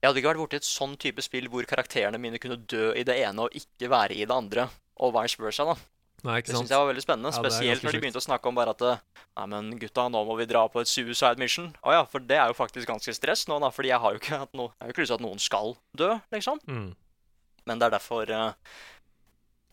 Jeg 0.02 0.09
hadde 0.11 0.21
ikke 0.21 0.31
vært 0.31 0.43
borti 0.45 0.59
et 0.61 0.67
sånn 0.69 0.93
type 1.00 1.23
spill 1.25 1.49
hvor 1.50 1.64
karakterene 1.67 2.19
mine 2.23 2.38
kunne 2.38 2.61
dø 2.71 2.93
i 2.95 3.02
det 3.02 3.17
ene 3.19 3.47
og 3.49 3.55
ikke 3.57 3.88
være 3.90 4.14
i 4.14 4.25
det 4.28 4.31
andre, 4.35 4.69
og 5.00 5.14
vice 5.17 5.40
versa. 5.43 5.64
da. 5.64 5.75
Nei, 6.26 6.37
ikke 6.40 6.50
Det 6.52 6.57
syns 6.61 6.71
jeg 6.71 6.78
var 6.78 6.88
veldig 6.93 7.02
spennende. 7.02 7.33
Spesielt 7.35 7.83
ja, 7.83 7.87
når 7.88 7.93
de 7.97 8.00
begynte 8.02 8.19
å 8.21 8.26
snakke 8.26 8.47
om 8.50 8.55
bare 8.59 8.71
at 8.75 8.83
eh, 8.83 9.00
Nei, 9.38 9.47
men 9.47 9.73
gutta, 9.78 10.09
nå 10.11 10.25
må 10.26 10.37
vi 10.38 10.47
dra 10.50 10.64
på 10.69 10.81
et 10.83 10.88
suicide 10.90 11.38
mission. 11.38 11.73
Å 11.87 11.93
ja, 11.95 12.05
for 12.11 12.19
det 12.21 12.37
er 12.38 12.49
jo 12.50 12.57
faktisk 12.59 12.87
ganske 12.90 13.14
stress 13.14 13.47
nå, 13.49 13.59
da. 13.62 13.71
Fordi 13.71 13.88
jeg 13.93 14.00
har 14.02 14.14
jo 14.14 14.19
ikke 14.23 14.38
hatt 14.43 14.55
noe 14.59 14.71
Jeg 14.75 14.81
har 14.83 14.88
jo 14.88 14.95
ikke 14.97 15.02
lyst 15.05 15.12
til 15.14 15.19
at 15.21 15.26
noen 15.26 15.38
skal 15.43 15.76
dø, 15.97 16.09
liksom. 16.35 16.59
Mm. 16.67 16.88
Men 17.67 17.78
det 17.78 17.87
er 17.87 17.95
derfor 17.99 18.23
eh, 18.35 18.52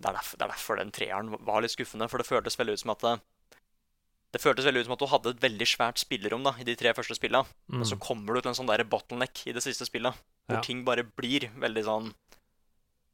det, 0.01 0.09
er 0.09 0.13
derfor 0.19 0.37
det 0.37 0.45
er 0.45 0.53
derfor 0.53 0.77
den 0.81 0.91
treeren 0.93 1.33
var 1.45 1.61
litt 1.65 1.73
skuffende. 1.73 2.09
For 2.09 2.17
det 2.21 2.27
føltes 2.29 2.57
veldig 2.59 2.73
ut 2.77 2.83
som 2.83 2.93
at 2.93 3.05
Det 4.35 4.41
føltes 4.43 4.65
veldig 4.67 4.81
ut 4.83 4.87
som 4.89 4.93
at 4.97 4.99
du 4.99 5.07
hadde 5.07 5.31
et 5.31 5.43
veldig 5.45 5.65
svært 5.69 6.01
spillerom 6.01 6.43
da, 6.43 6.51
i 6.59 6.65
de 6.67 6.73
tre 6.75 6.91
første 6.97 7.15
spillene. 7.15 7.47
Mm. 7.71 7.77
Men 7.79 7.87
så 7.87 7.95
kommer 8.03 8.35
du 8.35 8.41
til 8.41 8.51
en 8.51 8.57
sånn 8.57 8.67
der 8.67 8.83
bottleneck 8.91 9.45
i 9.47 9.53
det 9.55 9.63
siste 9.63 9.87
spillet, 9.87 10.17
hvor 10.49 10.57
Ja. 10.59 10.63
ting 10.65 10.81
bare 10.83 11.05
blir 11.07 11.47
veldig 11.55 11.83
sånn 11.87 12.13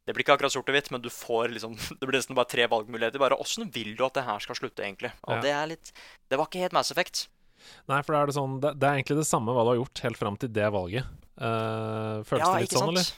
Det 0.01 0.15
blir 0.15 0.23
ikke 0.25 0.33
akkurat 0.33 0.51
sort 0.51 0.67
og 0.67 0.73
hvitt, 0.73 0.89
men 0.89 0.99
du 1.03 1.09
får 1.13 1.51
liksom 1.53 1.75
Det 1.99 2.07
blir 2.09 2.17
nesten 2.17 2.33
bare 2.35 2.49
tre 2.49 2.65
valgmuligheter. 2.65 3.21
Bare 3.21 3.37
åssen 3.37 3.69
vil 3.71 3.93
du 3.95 4.01
at 4.03 4.15
det 4.17 4.23
her 4.25 4.39
skal 4.41 4.57
slutte, 4.57 4.81
egentlig? 4.81 5.11
Og 5.29 5.35
Ja. 5.37 5.41
det 5.41 5.51
er 5.53 5.67
litt 5.75 5.91
Det 6.27 6.39
var 6.41 6.47
ikke 6.49 6.63
helt 6.65 6.73
Mass 6.73 6.89
Effect. 6.89 7.27
Nei, 7.87 8.01
for 8.01 8.13
da 8.17 8.23
er 8.23 8.25
det 8.25 8.35
sånn 8.35 8.59
det, 8.59 8.79
det 8.81 8.87
er 8.89 8.97
egentlig 8.97 9.19
det 9.21 9.27
samme 9.29 9.53
hva 9.53 9.61
du 9.61 9.69
har 9.75 9.77
gjort 9.85 10.01
helt 10.01 10.17
fram 10.17 10.37
til 10.41 10.49
det 10.49 10.71
valget. 10.73 11.05
Uh, 11.37 12.25
føles 12.25 12.41
ja, 12.41 12.49
det 12.55 12.63
litt 12.65 12.73
sånn, 12.73 12.89
eller? 12.89 13.11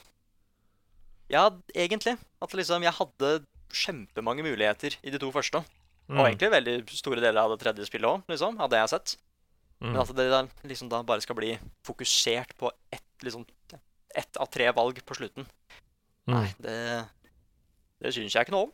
Ja, 1.32 1.46
egentlig. 1.74 2.18
At 2.44 2.52
liksom 2.52 2.84
jeg 2.84 2.92
hadde 3.00 3.32
kjempemange 3.72 4.44
muligheter 4.44 4.98
i 5.02 5.10
de 5.10 5.18
to 5.18 5.32
første. 5.32 5.64
Mm. 6.08 6.18
Og 6.20 6.26
egentlig 6.28 6.50
veldig 6.52 6.74
store 6.92 7.22
deler 7.24 7.40
av 7.40 7.54
det 7.54 7.60
tredje 7.64 7.86
spillet 7.88 8.10
òg, 8.10 8.22
liksom, 8.28 8.58
av 8.60 8.68
det 8.72 8.76
jeg 8.82 8.86
har 8.88 8.92
sett. 8.92 9.16
Mm. 9.80 9.90
Men 9.92 10.00
at 10.02 10.14
det 10.16 10.26
der, 10.32 10.48
liksom 10.68 10.88
da 10.92 11.02
bare 11.06 11.24
skal 11.24 11.36
bli 11.38 11.54
fokusert 11.86 12.52
på 12.60 12.70
ett 12.92 13.24
liksom, 13.24 13.44
ett 14.14 14.36
av 14.36 14.46
tre 14.52 14.70
valg 14.76 15.00
på 15.04 15.16
slutten, 15.16 15.46
Mm. 16.24 16.38
nei, 16.38 16.46
det, 16.64 16.74
det 18.00 18.14
syns 18.14 18.32
jeg 18.32 18.46
ikke 18.46 18.52
noe 18.54 18.62
om. 18.64 18.70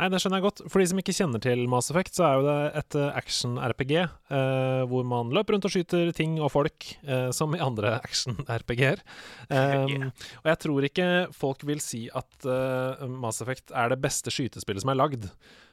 Nei, 0.00 0.06
det 0.08 0.16
skjønner 0.22 0.38
jeg 0.40 0.44
godt. 0.46 0.60
For 0.72 0.80
de 0.80 0.86
som 0.88 1.00
ikke 1.02 1.12
kjenner 1.12 1.42
til 1.44 1.66
Mass 1.68 1.90
Effect, 1.92 2.14
så 2.16 2.24
er 2.24 2.38
jo 2.38 2.46
det 2.46 2.54
et 2.80 2.96
eh, 2.96 3.10
action-RPG 3.20 3.92
eh, 4.00 4.84
hvor 4.88 5.04
man 5.04 5.28
løper 5.36 5.52
rundt 5.52 5.66
og 5.68 5.74
skyter 5.74 6.08
ting 6.16 6.38
og 6.40 6.48
folk, 6.54 6.86
eh, 7.04 7.26
som 7.36 7.52
i 7.52 7.60
andre 7.60 7.98
action-RPG-er. 8.08 9.02
Eh, 9.50 9.76
Yeah. 9.92 10.08
Og 10.40 10.48
jeg 10.54 10.58
tror 10.64 10.88
ikke 10.88 11.08
folk 11.36 11.66
vil 11.68 11.84
si 11.84 12.06
at 12.08 12.48
eh, 12.48 13.04
Mass 13.12 13.42
Effect 13.44 13.76
er 13.76 13.92
det 13.92 14.00
beste 14.00 14.32
skytespillet 14.32 14.80
som 14.86 14.94
er 14.94 15.00
lagd. 15.02 15.28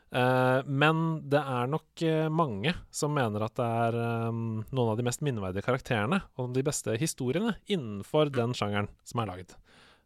Eh, 0.08 0.62
men 0.64 1.00
det 1.28 1.40
er 1.42 1.68
nok 1.68 2.02
eh, 2.08 2.28
mange 2.32 2.72
som 2.96 3.12
mener 3.12 3.44
at 3.44 3.58
det 3.60 3.66
er 3.68 3.98
um, 4.30 4.62
noen 4.72 4.92
av 4.94 5.00
de 5.00 5.04
mest 5.04 5.24
minneverdige 5.26 5.66
karakterene 5.66 6.22
og 6.40 6.54
de 6.56 6.64
beste 6.64 6.96
historiene 7.02 7.58
innenfor 7.68 8.32
den 8.32 8.56
sjangeren 8.56 8.88
som 9.08 9.24
er 9.24 9.32
laget. 9.34 9.58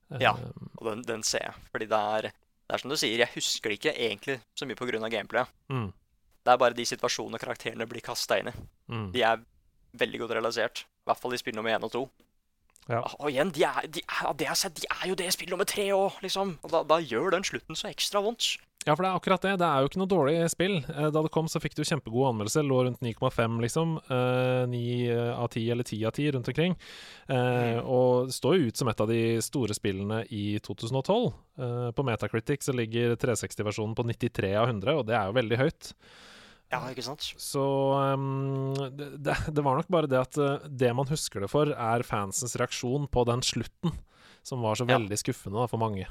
Uh, 0.09 0.17
Ja. 0.23 0.33
Og 0.79 0.87
den, 0.89 1.03
den 1.05 1.21
ser 1.23 1.45
jeg. 1.51 1.67
Fordi 1.71 1.89
det 1.91 1.99
er, 2.15 2.31
det 2.31 2.75
er 2.75 2.81
som 2.81 2.89
du 2.91 2.97
sier, 2.97 3.21
jeg 3.21 3.35
husker 3.35 3.75
ikke 3.75 3.93
egentlig 3.93 4.39
så 4.57 4.65
mye 4.65 4.79
pga. 4.79 5.05
gameplayet. 5.07 5.53
Mm, 5.69 5.91
Det 6.43 6.51
er 6.51 6.57
bare 6.57 6.73
de 6.73 6.85
situasjonene 6.89 7.39
karakterene 7.39 7.85
blir 7.85 8.01
kasta 8.01 8.39
inn 8.41 8.49
i. 8.49 8.57
mm. 8.89 9.11
De 9.13 9.21
er 9.21 9.45
veldig 9.93 10.19
godt 10.23 10.33
realisert. 10.39 10.85
I 11.05 11.09
hvert 11.11 11.21
fall 11.21 11.33
i 11.33 11.37
spill 11.37 11.55
nummer 11.55 11.71
én 11.71 11.83
og 11.85 11.91
to. 11.93 12.03
Ja. 12.89 13.03
Og 13.19 13.29
igjen, 13.29 13.51
de 13.53 13.63
er, 13.63 13.85
de 13.87 14.01
er, 14.01 14.33
de, 14.33 14.49
sett, 14.57 14.73
de 14.81 14.87
er 14.89 15.07
jo 15.11 15.15
det 15.15 15.27
i 15.29 15.31
spill 15.35 15.51
nummer 15.53 15.67
tre 15.69 15.85
òg, 15.93 16.17
liksom. 16.25 16.57
Og 16.65 16.73
da, 16.73 16.81
da 16.89 16.97
gjør 16.97 17.31
den 17.35 17.45
slutten 17.45 17.77
så 17.77 17.91
ekstra 17.91 18.23
vondt. 18.25 18.57
Ja, 18.81 18.95
for 18.95 19.05
det 19.05 19.11
er 19.11 19.19
akkurat 19.19 19.43
det. 19.45 19.51
Det 19.61 19.67
er 19.67 19.83
jo 19.83 19.89
ikke 19.91 19.99
noe 20.01 20.09
dårlig 20.09 20.35
spill. 20.49 20.79
Eh, 20.89 21.09
Da 21.13 21.21
det 21.21 21.31
kom, 21.33 21.45
så 21.51 21.61
fikk 21.61 21.75
du 21.77 21.83
kjempegode 21.85 22.31
anmeldelser. 22.31 22.65
Lå 22.65 22.79
rundt 22.87 23.03
9,5, 23.05 23.59
liksom. 23.61 23.93
Eh, 24.09 24.63
9 24.71 25.19
av 25.35 25.51
10 25.53 25.71
eller 25.75 25.85
10 25.85 26.07
av 26.09 26.15
10 26.17 26.31
rundt 26.33 26.49
omkring. 26.49 26.75
Eh, 27.29 27.77
og 27.85 28.31
det 28.31 28.35
står 28.39 28.57
jo 28.57 28.71
ut 28.71 28.77
som 28.77 28.89
et 28.89 29.05
av 29.05 29.07
de 29.07 29.21
store 29.45 29.77
spillene 29.77 30.23
i 30.33 30.57
2012. 30.65 31.29
Eh, 31.61 31.91
på 31.93 32.07
Metacritic 32.09 32.65
så 32.65 32.73
ligger 32.73 33.15
360-versjonen 33.21 33.95
på 33.95 34.07
93 34.09 34.55
av 34.57 34.67
100, 34.73 34.97
og 34.97 35.05
det 35.05 35.15
er 35.19 35.29
jo 35.29 35.37
veldig 35.37 35.61
høyt. 35.61 35.93
Ja, 36.71 36.81
ikke 36.87 37.03
sant? 37.03 37.25
Så 37.37 37.61
um, 38.15 38.71
det, 38.95 39.35
det, 39.51 39.61
var 39.61 39.75
nok 39.75 39.89
bare 39.91 40.07
det 40.09 40.21
at 40.21 40.37
eh, 40.39 40.67
det 40.71 40.93
man 40.95 41.09
husker 41.11 41.43
det 41.43 41.51
for, 41.51 41.69
er 41.69 42.07
fansens 42.07 42.55
reaksjon 42.59 43.09
på 43.11 43.25
den 43.27 43.43
slutten, 43.43 43.97
som 44.41 44.63
var 44.63 44.79
så 44.79 44.87
veldig 44.87 45.17
skuffende 45.19 45.59
da, 45.59 45.67
for 45.69 45.81
mange. 45.81 46.07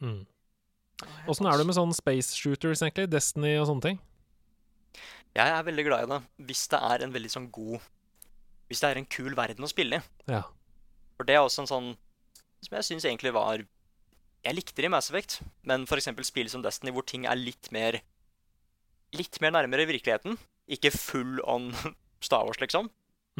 Mm. 0.00 0.22
Åssen 1.30 1.48
er 1.48 1.58
du 1.58 1.64
med 1.68 1.76
sånne 1.76 1.96
space 1.96 2.36
shooters, 2.36 2.82
egentlig? 2.84 3.08
Destiny 3.12 3.54
og 3.60 3.68
sånne 3.70 3.86
ting? 3.86 3.98
Jeg 5.36 5.54
er 5.54 5.66
veldig 5.66 5.84
glad 5.86 6.04
i 6.04 6.10
det 6.10 6.20
hvis 6.48 6.64
det 6.72 6.80
er 6.90 7.04
en 7.04 7.12
veldig 7.14 7.30
sånn 7.30 7.50
god 7.54 7.76
Hvis 8.66 8.80
det 8.82 8.88
er 8.88 8.98
en 8.98 9.06
kul 9.06 9.36
verden 9.38 9.62
å 9.62 9.70
spille 9.70 10.00
i. 10.00 10.06
Ja. 10.30 10.42
For 11.14 11.28
det 11.28 11.36
er 11.36 11.44
også 11.44 11.64
en 11.64 11.70
sånn 11.70 11.90
som 12.60 12.76
jeg 12.76 12.86
syns 12.88 13.06
egentlig 13.08 13.32
var 13.36 13.62
Jeg 13.62 14.56
likte 14.56 14.82
det 14.82 14.90
i 14.90 14.92
Mass 14.92 15.10
Effect, 15.12 15.40
men 15.68 15.86
f.eks. 15.86 16.10
spill 16.28 16.50
som 16.52 16.64
Destiny, 16.64 16.92
hvor 16.96 17.06
ting 17.06 17.26
er 17.28 17.38
litt 17.38 17.70
mer 17.74 18.00
Litt 19.16 19.40
mer 19.42 19.50
nærmere 19.50 19.88
virkeligheten. 19.90 20.36
Ikke 20.70 20.92
full 20.94 21.40
on 21.42 21.72
Star 22.26 22.44
Wars, 22.46 22.60
liksom. 22.62 22.86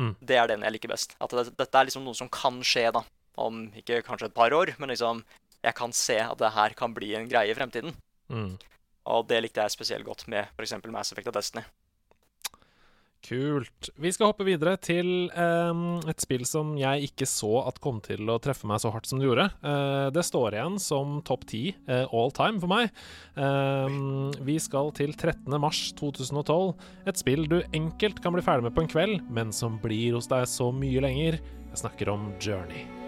Mm. 0.01 0.17
Det 0.19 0.35
er 0.35 0.49
den 0.51 0.65
jeg 0.67 0.75
liker 0.75 0.91
best. 0.91 1.15
At 1.23 1.31
det, 1.37 1.53
dette 1.61 1.79
er 1.79 1.87
liksom 1.87 2.03
noe 2.03 2.19
som 2.19 2.31
kan 2.33 2.59
skje, 2.67 2.89
da. 2.97 3.05
Om 3.39 3.69
ikke 3.79 4.01
kanskje 4.03 4.27
et 4.33 4.35
par 4.35 4.51
år, 4.57 4.73
men 4.83 4.91
liksom 4.91 5.23
Jeg 5.65 5.77
kan 5.77 5.93
se 5.97 6.17
at 6.23 6.39
det 6.41 6.55
her 6.57 6.77
kan 6.79 6.95
bli 6.97 7.13
en 7.19 7.29
greie 7.31 7.53
i 7.53 7.57
fremtiden. 7.57 7.95
Mm. 8.33 8.55
Og 9.11 9.29
det 9.29 9.43
likte 9.45 9.65
jeg 9.65 9.77
spesielt 9.77 10.07
godt 10.07 10.27
med 10.31 10.49
f.eks. 10.57 10.77
Mass 10.89 11.13
Effect 11.13 11.33
og 11.33 11.37
Destiny. 11.37 11.67
Kult. 13.21 13.91
Vi 14.01 14.11
skal 14.15 14.31
hoppe 14.31 14.47
videre 14.49 14.79
til 14.81 15.29
um, 15.37 16.01
et 16.09 16.23
spill 16.25 16.47
som 16.49 16.73
jeg 16.81 17.11
ikke 17.11 17.29
så 17.29 17.67
at 17.69 17.81
kom 17.85 17.99
til 18.05 18.31
å 18.33 18.39
treffe 18.41 18.69
meg 18.69 18.81
så 18.81 18.93
hardt 18.95 19.11
som 19.11 19.21
det 19.21 19.29
gjorde. 19.29 19.51
Uh, 19.61 20.09
det 20.15 20.25
står 20.25 20.57
igjen 20.57 20.79
som 20.81 21.19
topp 21.27 21.45
ti 21.51 21.63
eh, 21.85 22.07
all 22.17 22.33
time 22.37 22.63
for 22.63 22.73
meg. 22.73 22.89
Uh, 23.37 24.33
vi 24.47 24.57
skal 24.63 24.89
til 24.97 25.13
13. 25.13 25.53
mars 25.61 25.83
2012. 26.01 26.73
Et 27.13 27.21
spill 27.21 27.45
du 27.51 27.61
enkelt 27.77 28.23
kan 28.25 28.37
bli 28.37 28.45
ferdig 28.47 28.69
med 28.69 28.77
på 28.77 28.87
en 28.87 28.95
kveld, 28.95 29.21
men 29.29 29.53
som 29.53 29.77
blir 29.85 30.17
hos 30.17 30.31
deg 30.31 30.49
så 30.49 30.71
mye 30.73 31.05
lenger. 31.05 31.43
Jeg 31.71 31.85
snakker 31.85 32.15
om 32.15 32.33
Journey. 32.41 33.00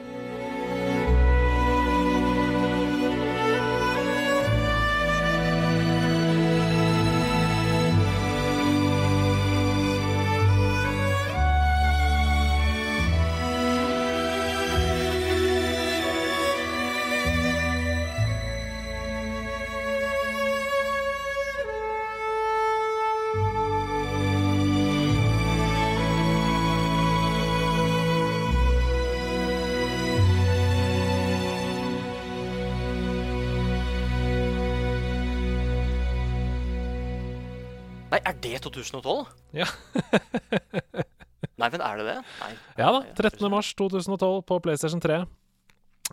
2012? 38.83 39.27
Ja. 39.57 39.69
Nei, 41.61 41.69
men 41.69 41.81
er 41.85 42.01
det 42.01 42.07
det? 42.09 42.17
Nei. 42.41 42.51
Ja 42.81 42.91
da. 42.97 43.03
13. 43.19 43.47
mars 43.53 43.71
2012 43.79 44.43
på 44.49 44.59
PlayStation 44.65 45.03
3. 45.03 45.23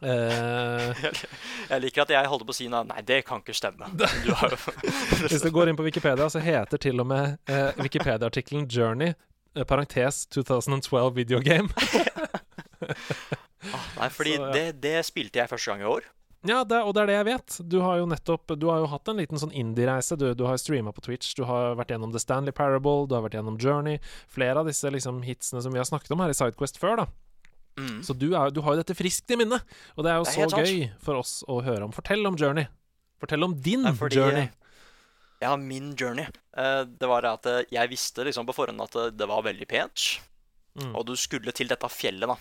Eh, 0.02 1.06
Jeg 1.72 1.82
liker 1.84 2.06
at 2.06 2.12
jeg 2.14 2.30
holder 2.32 2.48
på 2.48 2.54
å 2.54 2.56
si 2.56 2.68
nei, 2.72 2.84
nei 2.88 3.02
det 3.08 3.24
kan 3.28 3.42
ikke 3.42 3.56
stemme. 3.58 3.90
Du 4.26 4.32
har 4.38 4.54
jo 4.54 4.60
Hvis 5.26 5.44
du 5.44 5.50
går 5.54 5.72
inn 5.72 5.80
på 5.80 5.88
Wikipedia, 5.88 6.30
så 6.32 6.42
heter 6.44 6.82
til 6.82 7.02
og 7.02 7.10
med 7.10 7.40
eh, 7.50 7.72
Wikipedia-artikkelen 7.82 8.68
'Journey', 8.70 9.16
eh, 9.58 9.66
parentes 9.68 10.26
2012 10.36 11.16
videogame. 11.18 11.70
Ah, 12.80 13.88
Nei, 14.00 14.08
fordi 14.14 14.38
Så, 14.38 14.46
ja. 14.46 14.52
det, 14.56 14.68
det 14.84 14.96
spilte 15.06 15.42
jeg 15.42 15.50
første 15.52 15.72
gang 15.74 15.82
i 15.84 15.90
år. 15.90 16.06
Ja, 16.48 16.62
det, 16.63 16.77
og 16.88 16.93
det 16.96 17.01
er 17.01 17.10
det 17.10 17.15
jeg 17.17 17.27
vet. 17.27 17.55
Du 17.67 17.81
har 17.84 17.98
jo 18.00 18.05
nettopp 18.08 18.53
Du 18.55 18.69
har 18.72 18.79
jo 18.79 18.86
hatt 18.88 19.10
en 19.12 19.17
liten 19.19 19.39
sånn 19.41 19.51
indie-reise. 19.51 20.15
Du, 20.15 20.29
du 20.38 20.46
har 20.48 20.60
streama 20.62 20.93
på 20.96 21.03
Twitch, 21.03 21.34
du 21.36 21.43
har 21.50 21.75
vært 21.75 21.91
gjennom 21.91 22.13
The 22.13 22.22
Stanley 22.24 22.55
Parable, 22.55 23.08
du 23.10 23.17
har 23.17 23.25
vært 23.25 23.36
gjennom 23.36 23.58
Journey. 23.60 24.00
Flere 24.31 24.62
av 24.63 24.69
disse 24.69 24.88
liksom 24.88 25.19
hitsene 25.27 25.63
som 25.65 25.75
vi 25.75 25.81
har 25.81 25.89
snakket 25.89 26.15
om 26.15 26.24
her 26.24 26.31
i 26.31 26.38
Sidequest 26.38 26.79
før, 26.79 27.03
da. 27.03 27.08
Mm. 27.79 28.00
Så 28.03 28.15
du, 28.15 28.29
er, 28.36 28.51
du 28.55 28.62
har 28.63 28.75
jo 28.75 28.81
dette 28.81 28.96
friskt 28.98 29.31
i 29.31 29.38
minnet, 29.39 29.63
og 29.96 30.03
det 30.03 30.12
er 30.12 30.17
jo 30.19 30.27
Det 30.27 30.36
er 30.36 30.51
så 30.51 30.63
gøy 30.63 30.88
for 31.03 31.19
oss 31.19 31.34
å 31.48 31.60
høre 31.63 31.86
om. 31.88 31.93
Fortell 31.96 32.24
om 32.27 32.39
Journey. 32.39 32.67
Fortell 33.19 33.43
om 33.43 33.55
din 33.60 33.84
fordi- 34.00 34.19
journey. 34.19 34.50
Ja, 35.39 35.53
min 35.55 35.93
journey. 35.96 36.25
Eh, 36.58 36.84
det 36.84 37.08
var 37.08 37.24
det 37.24 37.29
at 37.31 37.46
eh, 37.48 37.62
jeg 37.72 37.91
visste 37.91 38.25
liksom 38.27 38.48
på 38.48 38.55
forhånd 38.58 38.81
at 38.84 38.96
eh, 39.00 39.12
det 39.15 39.27
var 39.27 39.46
veldig 39.46 39.67
pent. 39.72 40.19
Mm. 40.79 40.91
Og 40.96 41.05
du 41.08 41.13
skulle 41.15 41.53
til 41.55 41.67
dette 41.72 41.88
fjellet, 41.91 42.27
da. 42.27 42.36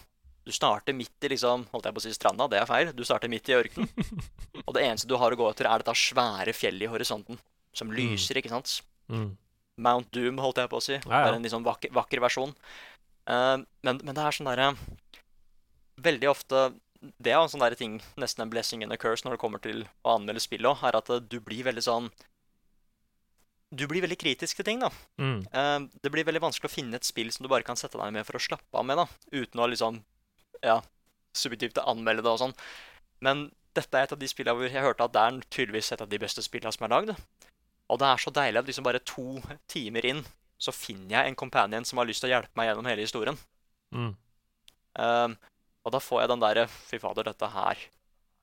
Du 0.49 0.55
starter 0.57 0.97
midt 0.97 1.27
i 1.27 1.29
liksom, 1.35 1.67
holdt 1.75 1.91
jeg 1.91 1.93
på 1.93 2.01
å 2.01 2.05
si 2.07 2.15
stranda, 2.17 2.47
det 2.49 2.63
er 2.63 2.69
feil. 2.69 2.95
Du 2.97 3.03
starter 3.05 3.29
midt 3.29 3.51
i 3.53 3.57
ørkenen. 3.59 3.91
og 4.67 4.73
det 4.73 4.87
eneste 4.87 5.11
du 5.11 5.19
har 5.21 5.35
å 5.35 5.37
gå 5.37 5.49
etter, 5.51 5.69
er 5.69 5.83
dette 5.83 5.93
svære 6.01 6.55
fjellet 6.57 6.87
i 6.87 6.89
horisonten. 6.89 7.37
Som 7.77 7.93
lyser, 7.93 8.41
ikke 8.41 8.55
sant? 8.55 8.79
Mm. 9.13 9.35
Mount 9.85 10.09
Doom, 10.17 10.41
holdt 10.41 10.63
jeg 10.63 10.71
på 10.73 10.81
å 10.81 10.85
si. 10.87 10.97
Ja, 10.97 11.03
Det 11.05 11.21
er 11.27 11.37
en 11.37 11.45
liksom 11.45 11.67
vakker, 11.67 11.93
vakker 11.93 12.25
versjon. 12.25 12.57
Uh, 13.29 13.61
men, 13.85 14.01
men 14.01 14.17
det 14.17 14.25
er 14.25 14.33
sånn 14.33 14.49
derre 14.49 14.71
Veldig 16.01 16.31
ofte 16.31 16.61
Det 17.21 17.29
er 17.29 17.37
en 17.37 17.51
sånn 17.53 17.65
ting, 17.77 17.99
nesten 18.17 18.47
en 18.47 18.53
blessing 18.55 18.81
and 18.87 18.95
a 18.95 18.97
curse 18.97 19.27
når 19.27 19.37
det 19.37 19.43
kommer 19.43 19.61
til 19.61 19.83
å 20.01 20.15
anmelde 20.15 20.41
spill 20.41 20.65
òg, 20.71 20.81
er 20.89 20.97
at 20.97 21.11
eh, 21.13 21.21
du 21.21 21.37
blir 21.45 21.67
veldig 21.67 21.85
sånn 21.85 22.09
Du 23.69 23.85
blir 23.91 24.01
veldig 24.01 24.17
kritisk 24.17 24.57
til 24.57 24.71
ting, 24.71 24.81
da. 24.81 24.89
Mm. 25.21 25.43
Uh, 25.53 26.01
det 26.01 26.15
blir 26.15 26.25
veldig 26.25 26.41
vanskelig 26.47 26.71
å 26.71 26.73
finne 26.73 26.97
et 26.97 27.05
spill 27.05 27.29
som 27.35 27.45
du 27.45 27.51
bare 27.53 27.69
kan 27.69 27.77
sette 27.77 28.01
deg 28.01 28.17
med 28.17 28.25
for 28.25 28.41
å 28.41 28.43
slappe 28.47 28.81
av 28.81 28.89
med, 28.89 28.97
da. 28.97 29.05
Uten 29.37 29.61
å 29.61 29.69
liksom 29.69 30.01
Ja, 30.65 30.81
subjektivt 31.37 31.79
å 31.79 31.87
anmelde 31.93 32.23
det 32.25 32.33
og 32.33 32.41
sånn. 32.43 32.55
Men 33.25 33.51
dette 33.75 33.95
er 33.99 34.07
et 34.09 34.15
av 34.15 34.19
de 34.19 34.29
spillene 34.31 34.57
hvor 34.59 34.71
jeg 34.71 34.83
hørte 34.85 35.05
at 35.07 35.13
det 35.15 35.23
er 35.23 35.41
tydeligvis 35.55 35.93
et 35.95 36.03
av 36.03 36.09
de 36.11 36.19
beste 36.19 36.43
spillene 36.43 36.73
som 36.75 36.87
er 36.87 36.95
lagd. 36.95 37.13
Og 37.89 37.99
det 38.01 38.09
er 38.09 38.23
så 38.23 38.33
deilig 38.35 38.61
at 38.63 38.67
liksom 38.69 38.87
bare 38.87 39.03
to 39.07 39.41
timer 39.71 40.05
inn 40.07 40.25
så 40.59 40.75
finner 40.75 41.15
jeg 41.21 41.31
en 41.31 41.39
companion 41.39 41.85
som 41.87 42.01
har 42.01 42.09
lyst 42.09 42.21
til 42.25 42.31
å 42.31 42.35
hjelpe 42.35 42.59
meg 42.59 42.67
gjennom 42.69 42.89
hele 42.91 43.05
historien. 43.07 43.39
Mm. 43.95 44.11
Um, 44.99 45.37
og 45.87 45.95
da 45.95 46.01
får 46.03 46.25
jeg 46.25 46.31
den 46.33 46.43
derre 46.43 46.65
Fy 46.69 46.99
fader, 47.01 47.25
dette 47.29 47.47
her 47.53 47.79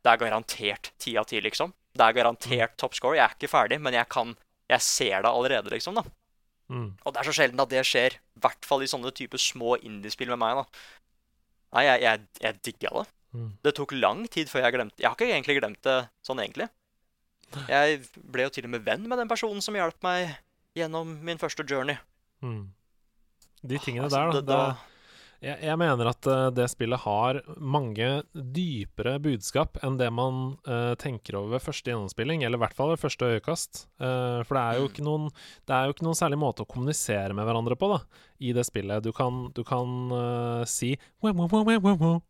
Det 0.01 0.10
er 0.10 0.19
garantert 0.22 0.91
ti 1.01 1.17
av 1.19 1.27
ti, 1.29 1.41
liksom. 1.43 1.74
Det 1.93 2.01
er 2.05 2.15
garantert 2.15 2.72
Mm. 2.74 2.77
top 2.77 2.95
score. 2.95 3.17
Jeg 3.17 3.25
er 3.25 3.36
ikke 3.36 3.51
ferdig, 3.51 3.81
men 3.81 3.93
jeg 3.93 4.07
kan 4.10 4.36
Jeg 4.69 4.81
ser 4.81 5.22
det 5.22 5.29
allerede, 5.29 5.69
liksom. 5.69 5.95
da 5.95 6.03
Mm. 6.67 6.98
Og 7.05 7.13
det 7.13 7.19
er 7.19 7.29
så 7.29 7.34
sjelden 7.36 7.60
at 7.62 7.69
det 7.69 7.84
skjer. 7.86 8.13
I 8.15 8.39
hvert 8.41 8.65
fall 8.65 8.81
i 8.81 8.88
sånne 8.89 9.12
type 9.13 9.38
små 9.38 9.75
indiespill 9.84 10.29
med 10.29 10.39
meg. 10.39 10.55
da 10.55 10.65
Nei, 11.75 11.84
jeg, 11.89 12.01
jeg, 12.05 12.25
jeg 12.41 12.60
digga 12.63 12.91
det. 13.01 13.05
Mm. 13.36 13.50
Det 13.67 13.74
tok 13.75 13.91
lang 14.00 14.24
tid 14.32 14.48
før 14.48 14.63
jeg 14.63 14.74
glemte 14.77 15.01
Jeg 15.03 15.10
har 15.10 15.15
ikke 15.17 15.27
egentlig 15.27 15.58
glemt 15.60 15.82
det 15.84 15.96
sånn, 16.24 16.39
egentlig. 16.39 16.70
Jeg 17.70 18.00
ble 18.32 18.46
jo 18.48 18.51
til 18.55 18.65
og 18.67 18.72
med 18.74 18.84
venn 18.88 19.03
med 19.12 19.20
den 19.20 19.29
personen 19.32 19.62
som 19.63 19.75
hjalp 19.75 19.98
meg 20.03 20.32
gjennom 20.75 21.12
min 21.24 21.38
første 21.39 21.63
journey. 21.67 21.98
Mm. 22.44 22.63
De 23.65 23.77
tingene 23.84 24.08
Altså, 24.08 24.17
der, 24.17 24.32
da. 24.32 24.39
det- 24.39 24.48
Det, 24.48 24.94
jeg, 25.45 25.59
jeg 25.67 25.77
mener 25.79 26.09
at 26.09 26.27
uh, 26.29 26.47
det 26.53 26.65
spillet 26.71 27.03
har 27.05 27.39
mange 27.61 28.09
dypere 28.33 29.15
budskap 29.23 29.79
enn 29.85 29.99
det 29.99 30.09
man 30.13 30.55
uh, 30.67 30.93
tenker 31.01 31.37
over 31.39 31.55
ved 31.55 31.65
første 31.67 31.91
gjennomspilling, 31.91 32.43
eller 32.43 32.59
i 32.59 32.63
hvert 32.65 32.77
fall 32.77 32.93
ved 32.93 33.01
første 33.03 33.29
øyekast. 33.35 33.85
Uh, 34.01 34.41
for 34.43 34.57
det 34.57 34.63
er 34.63 34.79
jo 34.79 34.85
Mm. 34.85 34.91
ikke 34.91 35.05
noen 35.05 35.29
Det 35.65 35.73
er 35.75 35.85
jo 35.85 35.95
ikke 35.95 36.05
noen 36.05 36.19
særlig 36.19 36.37
måte 36.41 36.65
å 36.65 36.69
kommunisere 36.69 37.33
med 37.33 37.45
hverandre 37.47 37.77
på, 37.79 37.89
da, 37.93 37.99
i 38.39 38.53
det 38.53 38.65
spillet. 38.67 39.03
Du 39.05 39.11
kan, 39.15 39.49
du 39.55 39.63
kan 39.63 40.65
si 40.69 40.95
wah, 41.23 41.33
wah, 41.33 41.49
wah, 41.51 41.65
wow, 41.65 41.79
wow, 41.79 41.97
wow», 41.97 42.21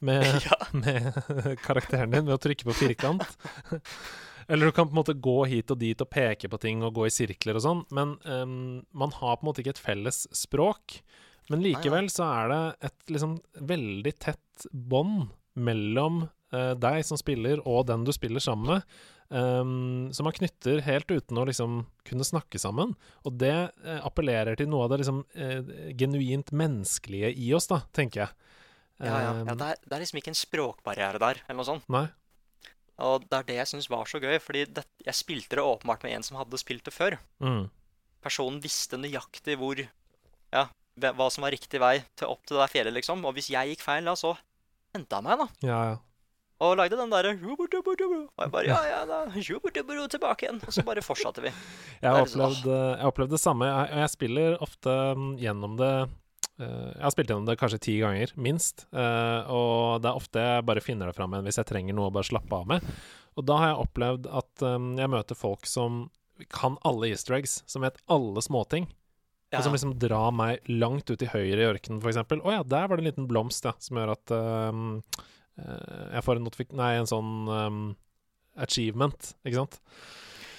med, 0.00 0.24
ja. 0.46 0.58
med 0.72 1.58
karakteren 1.64 2.12
din 2.14 2.26
ved 2.26 2.36
å 2.36 2.42
trykke 2.42 2.68
på 2.68 2.76
firkant. 2.86 3.24
Eller 4.48 4.70
du 4.70 4.72
kan 4.72 4.88
på 4.88 4.94
en 4.94 5.00
måte 5.02 5.12
gå 5.12 5.42
hit 5.50 5.70
og 5.74 5.80
dit 5.82 6.00
og 6.00 6.08
peke 6.08 6.48
på 6.48 6.60
ting 6.62 6.80
og 6.86 6.94
gå 6.96 7.08
i 7.08 7.12
sirkler 7.12 7.58
og 7.58 7.64
sånn, 7.64 7.82
men 7.92 8.14
um, 8.24 8.78
man 8.96 9.12
har 9.18 9.36
på 9.36 9.44
en 9.44 9.50
måte 9.50 9.60
ikke 9.60 9.74
et 9.76 9.82
felles 9.82 10.22
språk. 10.32 11.02
Men 11.48 11.62
likevel 11.64 12.10
så 12.12 12.26
er 12.28 12.50
det 12.52 12.62
et 12.90 13.14
liksom 13.14 13.38
veldig 13.70 14.14
tett 14.20 14.66
bånd 14.72 15.30
mellom 15.58 16.26
uh, 16.54 16.74
deg 16.78 17.00
som 17.06 17.20
spiller 17.20 17.62
og 17.64 17.86
den 17.88 18.04
du 18.06 18.12
spiller 18.14 18.42
sammen 18.42 18.76
med, 18.76 18.98
Um, 19.30 20.08
som 20.12 20.24
man 20.24 20.32
knytter 20.32 20.80
helt 20.86 21.10
uten 21.12 21.36
å 21.36 21.44
liksom 21.44 21.82
kunne 22.08 22.24
snakke 22.24 22.56
sammen. 22.60 22.94
Og 23.28 23.34
det 23.36 23.52
uh, 23.84 23.98
appellerer 24.00 24.56
til 24.56 24.70
noe 24.72 24.86
av 24.86 24.94
det 24.94 25.02
liksom 25.02 25.20
uh, 25.36 25.72
genuint 26.00 26.52
menneskelige 26.56 27.34
i 27.36 27.50
oss, 27.56 27.68
da, 27.68 27.82
tenker 27.92 28.24
jeg. 28.24 28.54
Ja, 28.98 29.10
ja. 29.10 29.18
ja 29.20 29.34
Ehm, 29.42 29.50
det, 29.52 29.68
er, 29.74 29.82
det 29.84 29.96
er 29.96 30.02
liksom 30.02 30.22
ikke 30.22 30.32
en 30.32 30.40
språkbarriere 30.40 31.20
der, 31.22 31.42
eller 31.44 31.60
noe 31.60 31.68
sånt. 31.68 31.84
Nei. 31.92 32.06
Og 33.04 33.28
det 33.28 33.36
er 33.36 33.50
det 33.50 33.58
jeg 33.60 33.70
syns 33.70 33.90
var 33.92 34.08
så 34.10 34.18
gøy, 34.22 34.38
fordi 34.42 34.64
det, 34.74 34.82
jeg 35.04 35.14
spilte 35.20 35.60
det 35.60 35.66
åpenbart 35.66 36.06
med 36.06 36.16
en 36.16 36.24
som 36.26 36.40
hadde 36.40 36.58
spilt 36.58 36.88
det 36.88 36.96
før. 36.96 37.18
Mm. 37.44 37.68
Personen 38.24 38.58
visste 38.64 38.98
nøyaktig 38.98 39.54
hvor 39.60 39.84
hva 41.00 41.30
som 41.32 41.46
var 41.46 41.54
riktig 41.54 41.80
vei 41.82 41.96
til 42.18 42.30
opp 42.32 42.44
til 42.46 42.56
det 42.56 42.64
der 42.64 42.74
fjellet, 42.74 42.96
liksom. 42.98 43.24
Og 43.28 43.34
hvis 43.36 43.50
jeg 43.54 43.72
gikk 43.74 43.84
feil, 43.86 44.06
da, 44.08 44.14
så 44.18 44.34
henta 44.96 45.20
han 45.20 45.28
meg, 45.28 45.42
da. 45.42 45.48
Ja, 45.66 45.80
ja. 45.92 45.96
Og 46.58 46.74
lagde 46.74 46.96
den 46.98 47.12
derre 47.12 47.36
Og 47.38 48.42
jeg 48.42 48.50
bare 48.50 48.66
Ja, 48.66 48.78
ja, 48.82 49.02
da. 49.06 49.18
Tilbake 50.10 50.46
igjen. 50.46 50.58
Og 50.66 50.74
så 50.74 50.82
bare 50.86 51.04
fortsatte 51.06 51.44
vi. 51.44 51.52
Jeg 52.02 52.10
har 52.10 52.24
liksom, 52.24 52.42
opplevd, 52.42 52.66
eh, 52.74 52.96
jeg 52.98 53.10
opplevd 53.12 53.34
det 53.34 53.40
samme. 53.42 53.68
Jeg, 53.68 53.92
jeg 54.02 54.10
spiller 54.14 54.56
ofte 54.62 54.96
mm, 55.18 55.28
gjennom 55.42 55.76
det 55.78 55.92
eh, 56.02 56.90
Jeg 56.96 57.04
har 57.04 57.14
spilt 57.14 57.30
gjennom 57.30 57.46
det 57.46 57.56
kanskje 57.58 57.80
ti 57.86 57.94
ganger, 58.02 58.34
minst. 58.38 58.86
eh, 58.90 59.50
og 59.54 60.02
det 60.02 60.10
er 60.10 60.18
ofte 60.18 60.44
jeg 60.48 60.66
bare 60.66 60.82
finner 60.82 61.10
det 61.10 61.16
fram 61.18 61.34
igjen 61.34 61.46
hvis 61.46 61.58
jeg 61.62 61.70
trenger 61.70 61.98
noe 61.98 62.10
å 62.10 62.14
bare 62.14 62.30
slappe 62.30 62.58
av 62.58 62.70
med. 62.74 62.86
Og 63.38 63.46
da 63.46 63.58
har 63.62 63.72
jeg 63.72 63.82
opplevd 63.86 64.30
at 64.34 64.62
um, 64.66 64.92
jeg 64.98 65.10
møter 65.14 65.38
folk 65.38 65.66
som 65.70 66.08
kan 66.54 66.78
alle 66.86 67.10
easter 67.12 67.36
eggs, 67.38 67.60
som 67.70 67.86
vet 67.86 67.98
alle 68.10 68.42
småting. 68.42 68.88
Ja, 69.48 69.62
Og 69.62 69.64
som 69.64 69.72
liksom 69.72 69.94
drar 69.96 70.28
meg 70.36 70.66
langt 70.68 71.08
ut 71.08 71.22
i 71.24 71.30
høyre 71.30 71.62
i 71.62 71.68
ørkenen, 71.70 72.02
f.eks. 72.04 72.20
Å 72.20 72.52
ja, 72.52 72.64
der 72.68 72.88
var 72.88 72.98
det 72.98 73.06
en 73.06 73.08
liten 73.08 73.28
blomst, 73.30 73.64
ja, 73.64 73.72
som 73.80 73.96
gjør 73.96 74.12
at 74.12 74.32
um, 74.36 74.98
jeg 75.56 76.24
får 76.26 76.38
en 76.38 76.44
notifik... 76.44 76.74
Nei, 76.76 76.90
en 77.00 77.08
sånn 77.08 77.30
um, 77.48 77.78
achievement, 78.60 79.30
ikke 79.46 79.62
sant? 79.62 79.78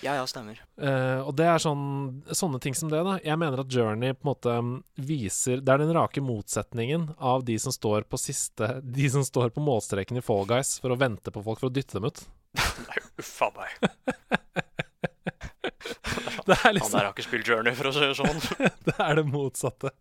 ja, 0.01 0.15
ja, 0.15 0.27
stemmer. 0.27 0.65
Uh, 0.79 1.27
og 1.27 1.35
det 1.37 1.45
er 1.51 1.59
sånn, 1.61 2.23
sånne 2.31 2.59
ting 2.63 2.75
som 2.77 2.89
det, 2.91 3.01
da. 3.05 3.17
Jeg 3.23 3.37
mener 3.39 3.59
at 3.61 3.71
Journey 3.73 4.13
på 4.15 4.23
en 4.23 4.31
måte 4.31 4.55
mm, 4.63 4.75
viser 5.09 5.63
Det 5.63 5.73
er 5.73 5.83
den 5.83 5.93
rake 5.95 6.21
motsetningen 6.23 7.09
av 7.17 7.43
de 7.47 7.59
som 7.59 7.73
står 7.75 8.07
på 8.09 8.17
siste 8.21 8.71
De 8.97 9.09
som 9.11 9.25
står 9.27 9.49
på 9.55 9.63
målstreken 9.63 10.19
i 10.19 10.23
Fall 10.23 10.47
Guys 10.49 10.77
for 10.79 10.95
å 10.95 10.99
vente 10.99 11.33
på 11.35 11.43
folk 11.43 11.61
for 11.61 11.69
å 11.69 11.75
dytte 11.75 11.99
dem 11.99 12.09
ut. 12.09 12.19
Nei, 12.87 12.99
uffa 13.19 13.47
meg. 13.59 13.69
Det 16.49 16.55
er 16.57 16.63
Han 16.65 16.77
liksom 16.79 16.95
der 16.97 17.05
har 17.05 17.13
ikke 17.13 17.27
spilt 17.27 17.49
Journey, 17.51 17.75
for 17.77 17.89
å 17.89 17.93
si 17.93 18.05
det 18.07 18.15
sånn. 18.17 18.39
Det 18.87 18.95
er 18.97 19.19
det 19.19 19.25
motsatte. 19.29 19.91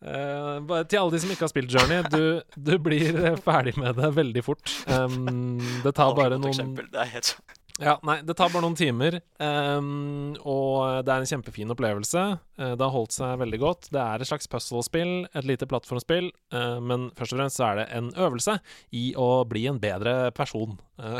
Uh, 0.00 0.58
bare 0.70 0.84
til 0.90 0.98
alle 1.02 1.14
de 1.14 1.20
som 1.22 1.30
ikke 1.30 1.46
har 1.46 1.52
spilt 1.52 1.70
Journey, 1.74 2.02
du, 2.10 2.42
du 2.58 2.74
blir 2.82 3.22
ferdig 3.44 3.76
med 3.78 3.94
det 4.00 4.10
veldig 4.18 4.44
fort. 4.46 4.74
Um, 4.90 5.62
det 5.84 5.94
tar 5.94 6.16
bare 6.18 6.40
noen. 6.42 6.74
Det 6.80 7.08
helt 7.14 7.32
sant. 7.34 7.56
Ja, 7.80 7.94
nei, 8.04 8.18
det 8.28 8.34
tar 8.36 8.50
bare 8.52 8.60
noen 8.60 8.76
timer, 8.76 9.14
um, 9.40 10.34
og 10.44 11.00
det 11.06 11.14
er 11.14 11.22
en 11.22 11.30
kjempefin 11.30 11.72
opplevelse. 11.72 12.24
Uh, 12.60 12.74
det 12.74 12.84
har 12.84 12.92
holdt 12.92 13.14
seg 13.16 13.38
veldig 13.40 13.60
godt. 13.62 13.88
Det 13.94 14.02
er 14.02 14.20
et 14.20 14.28
slags 14.28 14.50
puzzle-spill, 14.52 15.14
et 15.32 15.48
lite 15.48 15.68
plattformspill, 15.70 16.28
uh, 16.52 16.76
men 16.84 17.08
først 17.16 17.32
og 17.32 17.40
fremst 17.40 17.60
så 17.60 17.70
er 17.70 17.80
det 17.80 17.86
en 17.96 18.12
øvelse 18.20 18.58
i 19.00 19.06
å 19.16 19.30
bli 19.48 19.64
en 19.70 19.80
bedre 19.80 20.16
person. 20.36 20.76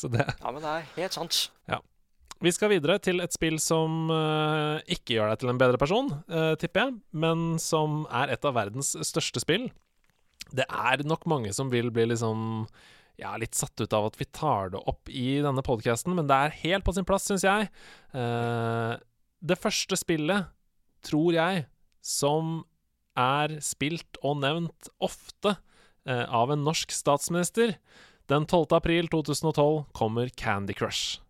Så 0.00 0.08
det 0.08 0.24
Ja, 0.24 0.50
men 0.50 0.62
det 0.64 0.70
er 0.72 0.86
helt 0.96 1.14
sant. 1.14 1.44
Vi 2.40 2.52
skal 2.56 2.70
videre 2.72 2.96
til 3.04 3.20
et 3.20 3.34
spill 3.36 3.58
som 3.60 4.08
uh, 4.08 4.80
ikke 4.88 5.18
gjør 5.18 5.28
deg 5.28 5.42
til 5.42 5.50
en 5.52 5.58
bedre 5.60 5.80
person, 5.80 6.08
uh, 6.32 6.54
tipper 6.60 6.86
jeg, 6.86 6.94
men 7.12 7.58
som 7.60 8.06
er 8.16 8.32
et 8.32 8.46
av 8.48 8.56
verdens 8.56 8.94
største 9.04 9.42
spill. 9.42 9.68
Det 10.48 10.64
er 10.64 11.04
nok 11.04 11.28
mange 11.28 11.52
som 11.52 11.68
vil 11.72 11.92
bli 11.92 12.08
liksom 12.08 12.64
ja, 13.20 13.34
litt 13.36 13.58
satt 13.58 13.76
ut 13.84 13.92
av 13.92 14.08
at 14.08 14.16
vi 14.16 14.24
tar 14.32 14.72
det 14.72 14.80
opp 14.88 15.12
i 15.12 15.42
denne 15.44 15.64
podkasten, 15.66 16.16
men 16.16 16.30
det 16.30 16.38
er 16.38 16.56
helt 16.62 16.86
på 16.86 16.96
sin 16.96 17.04
plass, 17.04 17.28
syns 17.28 17.44
jeg. 17.44 17.68
Uh, 18.16 18.96
det 19.44 19.60
første 19.60 20.00
spillet, 20.00 20.48
tror 21.04 21.36
jeg, 21.36 21.66
som 22.00 22.62
er 23.20 23.58
spilt 23.64 24.16
og 24.24 24.40
nevnt 24.40 24.88
ofte 25.04 25.58
av 26.08 26.48
en 26.52 26.62
norsk 26.64 26.92
statsminister. 26.96 27.74
Den 28.32 28.46
12. 28.48 28.70
april 28.78 29.10
2012 29.12 29.90
kommer 29.96 30.32
Candy 30.40 30.76
Crush. 30.76 31.20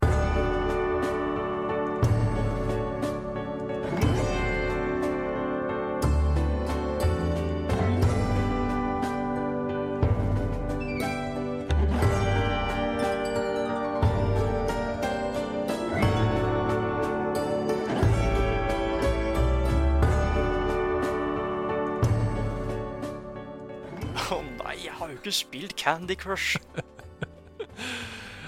Har 25.20 25.28
ikke 25.28 25.37
spilt 25.37 25.76
Candy 25.78 26.16
Crush. 26.18 26.56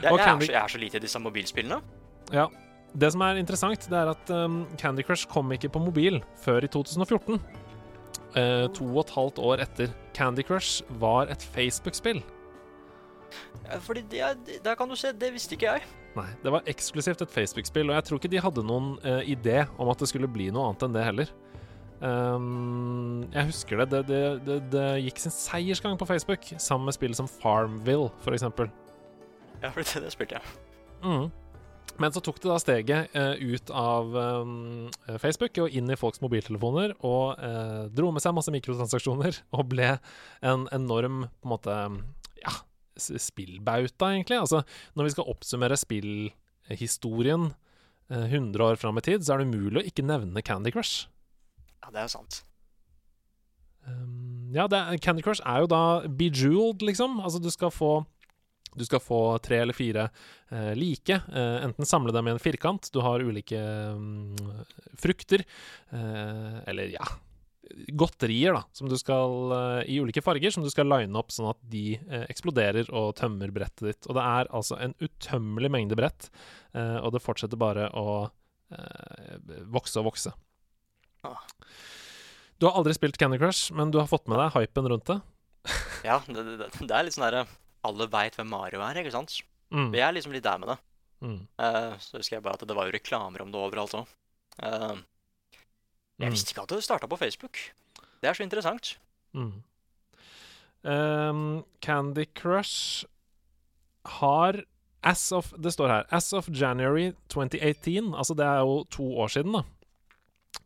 Jeg, 0.03 0.11
jeg, 0.19 0.27
er 0.27 0.41
så, 0.43 0.51
jeg 0.51 0.59
er 0.59 0.71
så 0.73 0.79
lite 0.83 0.99
i 0.99 1.03
disse 1.05 1.19
mobilspillene. 1.23 1.77
Ja. 2.35 2.49
Det 2.93 3.09
som 3.15 3.23
er 3.25 3.39
interessant, 3.39 3.85
det 3.89 3.97
er 3.97 4.09
at 4.11 4.31
um, 4.35 4.65
Candy 4.77 5.05
Crush 5.07 5.29
kom 5.31 5.53
ikke 5.55 5.71
på 5.73 5.79
mobil 5.81 6.19
før 6.43 6.67
i 6.67 6.69
2014. 6.69 7.39
Uh, 8.35 8.67
to 8.75 8.89
og 8.91 9.05
et 9.05 9.13
halvt 9.15 9.39
år 9.39 9.63
etter. 9.63 9.93
Candy 10.17 10.43
Crush 10.49 10.83
var 11.01 11.31
et 11.33 11.47
Facebook-spill. 11.55 12.19
Ja, 13.69 13.79
Fordi 13.79 14.03
det, 14.11 14.21
er- 14.27 14.59
der 14.65 14.75
kan 14.77 14.91
du 14.91 14.99
se, 14.99 15.15
det 15.15 15.31
visste 15.33 15.55
ikke 15.57 15.71
jeg. 15.71 15.87
Nei, 16.19 16.27
det 16.43 16.53
var 16.53 16.67
eksklusivt 16.69 17.23
et 17.25 17.33
Facebook-spill, 17.33 17.89
og 17.89 17.97
jeg 17.97 18.09
tror 18.09 18.21
ikke 18.21 18.33
de 18.35 18.43
hadde 18.43 18.67
noen 18.69 18.97
uh, 19.07 19.23
idé 19.23 19.63
om 19.79 19.89
at 19.95 20.03
det 20.03 20.11
skulle 20.11 20.29
bli 20.29 20.51
noe 20.53 20.67
annet 20.73 20.85
enn 20.89 20.99
det 20.99 21.07
heller. 21.07 21.33
Um, 22.03 23.29
jeg 23.31 23.47
husker 23.53 23.79
det. 23.79 23.91
Det, 23.93 24.03
det, 24.09 24.23
det. 24.47 24.57
det 24.73 24.87
gikk 25.05 25.23
sin 25.23 25.35
seiersgang 25.35 25.95
på 26.01 26.09
Facebook, 26.09 26.49
sammen 26.59 26.91
med 26.91 26.97
spill 26.97 27.15
som 27.15 27.31
Farmville, 27.31 28.11
eksempel. 28.27 28.73
Ja, 29.63 29.71
for 29.71 29.85
det, 29.85 30.03
det 30.03 30.11
spilte 30.15 30.41
jeg. 30.41 30.59
Mm. 31.07 31.31
Men 32.01 32.15
så 32.15 32.23
tok 32.25 32.41
det 32.43 32.51
da 32.51 32.59
steget 32.63 33.15
uh, 33.15 33.37
ut 33.39 33.71
av 33.77 34.17
um, 34.17 34.89
Facebook 35.21 35.59
og 35.63 35.75
inn 35.77 35.91
i 35.93 35.99
folks 35.99 36.23
mobiltelefoner, 36.25 36.97
og 37.07 37.39
uh, 37.39 37.87
dro 37.93 38.11
med 38.15 38.25
seg 38.25 38.35
masse 38.35 38.55
mikrotransaksjoner 38.55 39.39
og 39.57 39.69
ble 39.71 39.95
en 40.43 40.67
enorm 40.75 41.27
på 41.29 41.49
en 41.49 41.55
måte 41.55 41.79
ja, 42.43 42.57
spillbauta, 42.97 44.11
egentlig. 44.11 44.41
Altså, 44.41 44.65
når 44.99 45.09
vi 45.09 45.15
skal 45.15 45.31
oppsummere 45.37 45.79
spillhistorien 45.79 47.53
uh, 47.53 48.27
100 48.27 48.67
år 48.73 48.81
fram 48.81 48.99
i 48.99 49.07
tid, 49.07 49.23
så 49.23 49.37
er 49.37 49.43
det 49.43 49.53
umulig 49.53 49.85
å 49.85 49.89
ikke 49.93 50.09
nevne 50.09 50.43
Candy 50.43 50.75
Crush. 50.75 51.12
Ja, 51.83 51.91
det 51.91 51.99
er 52.03 52.09
jo 52.09 52.15
sant. 52.15 52.43
Um, 53.87 54.53
ja, 54.55 54.69
er- 54.71 54.99
Candy 55.03 55.23
Crush 55.27 55.43
er 55.45 55.65
jo 55.65 55.71
da 55.73 55.81
bejeweled, 56.07 56.83
liksom. 56.87 57.19
Altså, 57.21 57.41
du 57.43 57.51
skal 57.51 57.71
få 57.75 58.05
Du 58.73 58.87
skal 58.89 59.03
få 59.05 59.39
tre 59.45 59.59
eller 59.61 59.77
fire 59.77 60.07
eh, 60.49 60.71
like. 60.79 61.13
Eh, 61.13 61.57
enten 61.67 61.85
samle 61.85 62.09
dem 62.15 62.25
i 62.27 62.31
en 62.33 62.39
firkant, 62.41 62.87
du 62.95 63.03
har 63.05 63.21
ulike 63.21 63.59
um, 63.93 64.33
frukter, 64.97 65.43
eh, 65.93 66.55
eller 66.73 66.89
ja 66.95 67.05
Godterier, 67.93 68.57
da, 68.57 68.63
som 68.73 68.89
du 68.89 68.97
skal 68.97 69.53
eh, 69.59 69.91
i 69.93 69.99
ulike 70.01 70.23
farger, 70.25 70.51
som 70.57 70.65
du 70.65 70.71
skal 70.73 70.89
line 70.89 71.13
opp 71.21 71.29
sånn 71.37 71.51
at 71.51 71.61
de 71.69 71.99
eh, 72.01 72.25
eksploderer 72.33 72.89
og 72.97 73.13
tømmer 73.21 73.53
brettet 73.53 73.91
ditt. 73.91 74.09
Og 74.09 74.17
det 74.17 74.25
er 74.25 74.49
altså 74.57 74.81
en 74.81 74.97
utømmelig 75.05 75.69
mengde 75.77 75.99
brett, 76.01 76.31
eh, 76.73 76.97
og 77.05 77.13
det 77.13 77.21
fortsetter 77.27 77.61
bare 77.61 77.91
å 77.93 78.31
vokse 79.69 80.01
og 80.01 80.09
vokse. 80.15 80.33
Ah. 81.23 81.39
Du 82.59 82.67
har 82.67 82.77
aldri 82.79 82.95
spilt 82.97 83.19
Candy 83.19 83.39
Crush, 83.39 83.73
men 83.75 83.91
du 83.95 83.99
har 84.01 84.09
fått 84.11 84.27
med 84.31 84.39
deg 84.43 84.55
hypen 84.57 84.89
rundt 84.93 85.07
det. 85.11 85.21
Ja, 86.03 86.17
det, 86.27 86.43
det, 86.59 86.67
det 86.83 86.91
er 86.91 87.05
litt 87.07 87.15
sånn 87.15 87.23
derre 87.29 87.45
Alle 87.87 88.09
veit 88.11 88.35
hvem 88.35 88.49
Mario 88.51 88.81
er, 88.83 88.99
ikke 88.99 89.13
sant? 89.15 89.37
Mm. 89.71 89.93
Vi 89.95 90.01
er 90.03 90.11
liksom 90.17 90.33
litt 90.35 90.43
der 90.43 90.59
med 90.59 90.73
det. 90.73 90.79
Mm. 91.23 91.37
Uh, 91.63 91.93
så 92.03 92.19
husker 92.19 92.37
jeg 92.41 92.43
bare 92.43 92.59
at 92.59 92.65
det 92.67 92.75
var 92.75 92.89
jo 92.89 92.95
reklamer 92.97 93.45
om 93.45 93.53
det 93.55 93.61
overalt 93.63 93.95
òg. 94.01 94.11
jeg 94.59 95.03
Mm. 96.23 96.31
visste 96.35 96.53
ikke 96.53 96.63
at 96.67 96.75
det 96.75 96.83
starta 96.85 97.07
på 97.11 97.17
Facebook. 97.19 97.59
Det 98.23 98.29
er 98.31 98.35
så 98.35 98.43
interessant. 98.45 98.97
Mm. 99.35 99.63
Um, 100.85 101.65
Candy 101.81 102.27
Crush 102.35 103.05
har 104.19 104.65
As 105.03 105.31
of 105.33 105.53
Det 105.59 105.73
står 105.73 105.89
her 105.89 106.05
As 106.11 106.33
of 106.33 106.49
January 106.51 107.13
2018, 107.31 108.13
altså 108.15 108.35
det 108.39 108.45
er 108.47 108.59
jo 108.67 108.83
to 108.91 109.07
år 109.23 109.31
siden, 109.31 109.53
da, 109.55 109.63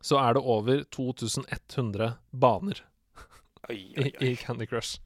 så 0.01 0.19
er 0.21 0.37
det 0.37 0.43
over 0.43 0.83
2100 0.93 2.13
baner 2.31 2.83
i, 3.73 4.13
i 4.23 4.35
Candy 4.39 4.67
Crush. 4.69 4.99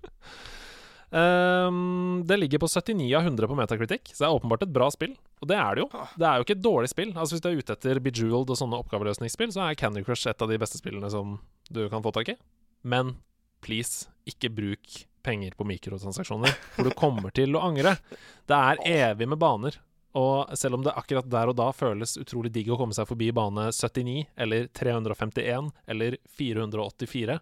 Um, 1.11 2.23
det 2.25 2.37
ligger 2.37 2.59
på 2.59 2.67
79 2.67 3.15
av 3.17 3.21
100 3.21 3.47
på 3.47 3.55
Metacritic, 3.55 4.13
så 4.13 4.23
det 4.23 4.29
er 4.29 4.37
åpenbart 4.37 4.63
et 4.63 4.73
bra 4.73 4.87
spill. 4.93 5.15
Og 5.41 5.49
det 5.49 5.57
er 5.59 5.75
det 5.75 5.83
jo. 5.83 5.89
Ah. 5.97 6.13
Det 6.15 6.27
er 6.27 6.37
jo 6.37 6.45
ikke 6.45 6.57
et 6.57 6.63
dårlig 6.63 6.91
spill. 6.91 7.11
Altså 7.15 7.35
Hvis 7.35 7.43
du 7.43 7.49
er 7.49 7.59
ute 7.59 7.75
etter 7.75 7.99
Bejeweled 8.03 8.53
og 8.53 8.59
sånne 8.59 8.79
oppgaveløsningsspill, 8.79 9.51
så 9.51 9.65
er 9.65 9.79
Candy 9.79 10.05
Crush 10.07 10.29
et 10.29 10.41
av 10.43 10.51
de 10.51 10.59
beste 10.61 10.79
spillene 10.79 11.11
som 11.11 11.39
du 11.69 11.83
kan 11.91 12.03
få 12.05 12.13
tak 12.15 12.31
i. 12.31 12.37
Men 12.87 13.17
please, 13.65 14.07
ikke 14.29 14.53
bruk 14.53 15.01
penger 15.25 15.53
på 15.57 15.67
mikrotransaksjoner, 15.69 16.53
for 16.75 16.87
du 16.87 16.95
kommer 16.97 17.33
til 17.35 17.57
å 17.57 17.65
angre. 17.67 17.97
Det 18.49 18.57
er 18.57 18.85
evig 19.11 19.27
med 19.29 19.41
baner. 19.41 19.77
Og 20.17 20.51
selv 20.59 20.75
om 20.75 20.83
det 20.83 20.93
akkurat 20.99 21.27
der 21.31 21.51
og 21.51 21.55
da 21.59 21.69
føles 21.75 22.17
utrolig 22.19 22.51
digg 22.51 22.71
å 22.73 22.77
komme 22.79 22.95
seg 22.95 23.07
forbi 23.07 23.29
bane 23.35 23.69
79 23.71 24.25
eller 24.43 24.67
351 24.75 25.71
eller 25.93 26.17
484, 26.39 27.37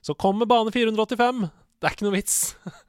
så 0.00 0.16
kommer 0.16 0.48
bane 0.48 0.72
485! 0.72 1.48
Det 1.80 1.88
er 1.88 1.96
ikke 1.96 2.08
noe 2.08 2.18
vits. 2.18 2.38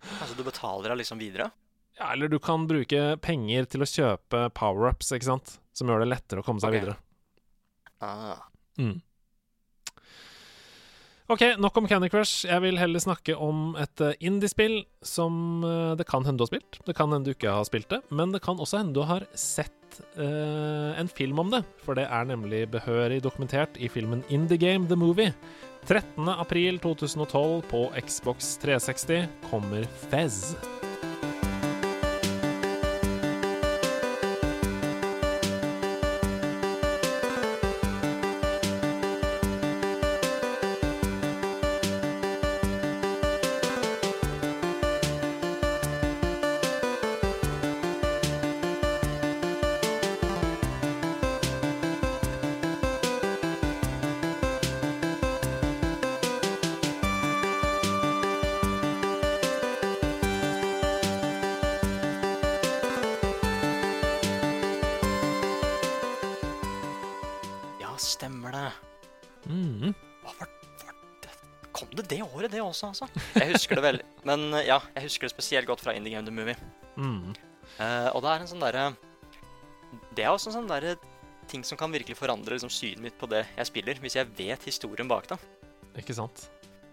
Altså, 0.00 0.34
du 0.34 0.42
betaler 0.46 0.90
deg 0.90 1.02
liksom 1.02 1.20
videre? 1.20 1.50
Ja, 1.98 2.14
eller 2.14 2.30
du 2.32 2.38
kan 2.42 2.64
bruke 2.68 3.18
penger 3.20 3.66
til 3.70 3.84
å 3.84 3.88
kjøpe 3.88 4.46
power-ups, 4.56 5.12
ikke 5.12 5.28
sant? 5.28 5.58
Som 5.76 5.92
gjør 5.92 6.02
det 6.04 6.10
lettere 6.10 6.42
å 6.42 6.46
komme 6.46 6.62
seg 6.62 6.72
okay. 6.72 6.80
videre. 6.80 6.96
Ah. 8.00 8.46
Mm. 8.80 8.96
OK, 11.30 11.44
nok 11.62 11.76
om 11.76 11.86
Candy 11.86 12.08
Crush. 12.10 12.42
Jeg 12.48 12.58
vil 12.64 12.78
heller 12.80 12.98
snakke 12.98 13.36
om 13.38 13.76
et 13.78 14.02
eh, 14.02 14.16
indiespill 14.26 14.80
som 15.06 15.62
eh, 15.62 15.92
det 15.94 16.08
kan 16.10 16.26
hende 16.26 16.40
du 16.40 16.42
har 16.42 16.50
spilt. 16.50 16.80
Det 16.82 16.96
kan 16.98 17.14
hende 17.14 17.30
du 17.30 17.36
ikke 17.36 17.52
har 17.54 17.68
spilt 17.68 17.86
det, 17.92 18.00
men 18.10 18.34
det 18.34 18.40
kan 18.42 18.58
også 18.58 18.80
hende 18.80 18.96
du 18.98 19.04
har 19.06 19.28
sett 19.38 20.00
uh, 20.18 20.90
en 20.98 21.06
film 21.06 21.38
om 21.38 21.54
det. 21.54 21.62
For 21.86 21.94
det 21.94 22.08
er 22.10 22.26
nemlig 22.26 22.64
behørig 22.74 23.22
dokumentert 23.22 23.78
i 23.78 23.86
filmen 23.86 24.26
Indie 24.26 24.58
Game 24.58 24.90
The 24.90 24.98
Movie. 24.98 25.30
13. 25.86 26.26
april 26.34 26.82
2012 26.82 27.62
på 27.70 27.86
Xbox 28.02 28.56
360 28.66 29.30
kommer 29.52 29.86
Fez. 30.10 30.56
Husker 73.70 73.78
det 73.80 73.86
veldig. 73.86 74.06
Men 74.26 74.54
eh, 74.54 74.66
ja, 74.66 74.80
jeg 74.96 75.06
husker 75.06 75.28
det 75.28 75.34
spesielt 75.34 75.68
godt 75.68 75.82
fra 75.84 75.94
Indie 75.94 76.14
Game 76.14 76.26
The 76.26 76.34
Movie. 76.34 76.56
Mm. 76.96 77.32
Uh, 77.78 78.10
og 78.14 78.22
det 78.24 78.30
er 78.32 78.42
en 78.42 78.48
sånn 78.50 78.62
derre 78.64 78.88
Det 80.16 80.24
er 80.24 80.32
også 80.32 80.50
en 80.50 80.56
sånn 80.58 80.68
derre 80.68 80.96
ting 81.50 81.62
som 81.64 81.78
kan 81.78 81.92
virkelig 81.94 82.16
forandre 82.18 82.56
liksom, 82.56 82.70
synet 82.70 83.02
mitt 83.02 83.16
på 83.18 83.28
det 83.30 83.44
jeg 83.56 83.68
spiller, 83.68 83.98
hvis 84.02 84.16
jeg 84.18 84.28
vet 84.36 84.66
historien 84.66 85.08
bak 85.10 85.28
det. 85.30 85.38
Ikke 86.02 86.14
sant? 86.18 86.48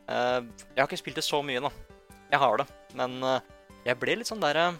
Uh, 0.08 0.46
jeg 0.74 0.80
har 0.80 0.88
ikke 0.88 1.02
spilt 1.02 1.20
det 1.20 1.26
så 1.26 1.42
mye, 1.46 1.62
da. 1.66 1.72
Jeg 2.32 2.42
har 2.42 2.62
det. 2.62 2.68
Men 2.98 3.18
uh, 3.26 3.40
jeg 3.86 4.00
ble 4.02 4.20
litt 4.20 4.30
sånn 4.30 4.42
derre 4.44 4.72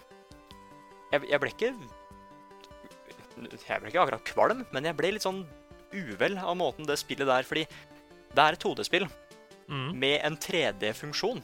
jeg, 1.12 1.22
jeg 1.30 1.40
ble 1.40 1.52
ikke 1.54 1.72
Jeg 3.38 3.80
ble 3.80 3.90
ikke 3.90 4.02
akkurat 4.02 4.26
kvalm, 4.28 4.64
men 4.74 4.86
jeg 4.88 4.96
ble 4.98 5.14
litt 5.14 5.24
sånn 5.24 5.44
uvel 5.94 6.34
av 6.36 6.56
måten 6.58 6.84
det 6.84 6.98
spillet 7.00 7.24
der 7.24 7.46
Fordi 7.48 7.62
det 8.34 8.42
er 8.44 8.56
et 8.56 8.60
2D-spill 8.60 9.06
Mm. 9.68 9.98
med 10.00 10.20
en 10.24 10.36
3D-funksjon. 10.36 11.42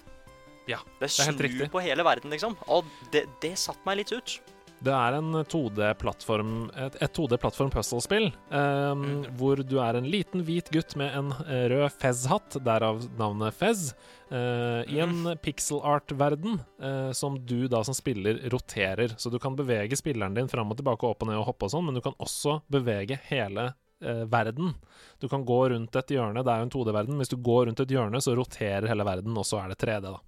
Ja, 0.70 0.78
Det 1.00 1.10
er 1.10 1.26
helt 1.30 1.40
snur 1.58 1.70
på 1.74 1.82
hele 1.84 2.04
verden, 2.06 2.30
liksom. 2.32 2.56
Og 2.72 2.84
det, 3.12 3.26
det 3.42 3.54
satte 3.60 3.84
meg 3.84 3.98
litt 4.02 4.12
ut. 4.12 4.40
Det 4.84 4.92
er 4.92 5.14
en 5.16 5.30
2D-plattform 5.48 6.70
et, 6.76 6.96
et 7.00 7.12
2D-plattform-puzzle-spill 7.16 8.26
um, 8.50 9.04
Mm. 9.04 9.36
hvor 9.38 9.56
du 9.64 9.78
er 9.80 9.96
en 9.96 10.08
liten 10.10 10.42
hvit 10.44 10.68
gutt 10.74 10.94
med 11.00 11.14
en 11.16 11.30
eh, 11.46 11.68
rød 11.72 11.86
Fez-hatt, 12.00 12.58
derav 12.64 13.00
navnet 13.18 13.54
Fez, 13.56 13.94
eh, 14.30 14.82
i 14.92 14.98
en 15.00 15.14
Mhm. 15.22 15.38
pixel 15.40 15.80
art-verden 15.80 16.60
uh, 16.82 17.12
som 17.12 17.38
du 17.46 17.66
da 17.68 17.82
som 17.84 17.94
spiller 17.96 18.42
roterer. 18.52 19.14
Så 19.16 19.30
du 19.32 19.38
kan 19.38 19.56
bevege 19.56 19.96
spilleren 19.96 20.34
din 20.36 20.48
fram 20.48 20.70
og 20.70 20.76
tilbake, 20.76 21.04
opp 21.08 21.22
og 21.22 21.28
ned 21.28 21.38
og 21.40 21.46
hoppe 21.46 21.64
og 21.64 21.70
sånn, 21.72 21.86
men 21.86 21.94
du 21.94 22.02
kan 22.04 22.16
også 22.20 22.58
bevege 22.70 23.18
hele 23.30 23.70
uh, 24.04 24.24
verden. 24.28 24.74
Du 25.20 25.28
kan 25.32 25.46
gå 25.48 25.62
rundt 25.70 25.96
et 25.96 26.12
hjørne, 26.12 26.44
det 26.44 26.50
er 26.52 26.60
jo 26.60 26.68
en 26.68 26.74
2D-verden. 26.76 27.16
Hvis 27.22 27.32
du 27.32 27.36
går 27.40 27.66
rundt 27.70 27.80
et 27.80 27.88
hjørne, 27.94 28.20
så 28.20 28.36
roterer 28.36 28.88
hele 28.90 29.04
verden, 29.06 29.32
og 29.38 29.44
så 29.48 29.62
er 29.64 29.72
det 29.72 29.78
3D, 29.80 30.02
da. 30.12 30.18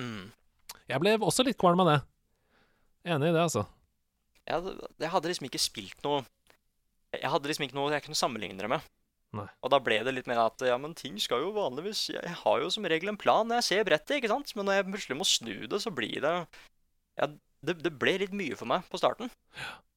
Mm. 0.00 0.30
Jeg 0.90 1.02
ble 1.02 1.14
også 1.20 1.44
litt 1.46 1.58
kvalm 1.60 1.82
av 1.84 1.90
det. 1.90 1.98
Enig 3.10 3.30
i 3.30 3.34
det, 3.34 3.42
altså. 3.42 3.64
Jeg, 4.48 4.72
jeg 5.00 5.12
hadde 5.12 5.30
liksom 5.30 5.46
ikke 5.46 5.60
spilt 5.62 6.00
noe 6.02 6.22
Jeg 7.14 7.28
hadde 7.30 7.50
liksom 7.50 7.66
ikke 7.66 7.76
noe 7.76 7.92
jeg 7.92 8.02
kunne 8.04 8.18
sammenligne 8.18 8.58
det 8.60 8.70
med. 8.72 8.86
Nei. 9.36 9.46
Og 9.62 9.70
da 9.70 9.78
ble 9.82 10.00
det 10.02 10.14
litt 10.16 10.26
mer 10.26 10.40
at 10.42 10.62
ja, 10.66 10.74
men 10.80 10.96
ting 10.98 11.14
skal 11.22 11.44
jo 11.44 11.52
vanligvis 11.54 12.08
Jeg 12.16 12.34
har 12.40 12.64
jo 12.64 12.70
som 12.72 12.88
regel 12.90 13.12
en 13.12 13.20
plan 13.20 13.46
når 13.46 13.60
jeg 13.60 13.68
ser 13.68 13.86
brettet, 13.86 14.16
ikke 14.18 14.32
sant? 14.32 14.50
Men 14.58 14.66
når 14.66 14.80
jeg 14.80 14.88
plutselig 14.88 15.18
må 15.20 15.28
snu 15.28 15.54
det, 15.70 15.80
så 15.84 15.92
blir 15.94 16.18
det 16.24 16.34
Ja, 17.20 17.30
det, 17.66 17.76
det 17.84 17.94
ble 18.00 18.16
litt 18.24 18.34
mye 18.34 18.58
for 18.58 18.70
meg 18.70 18.88
på 18.90 18.98
starten. 18.98 19.30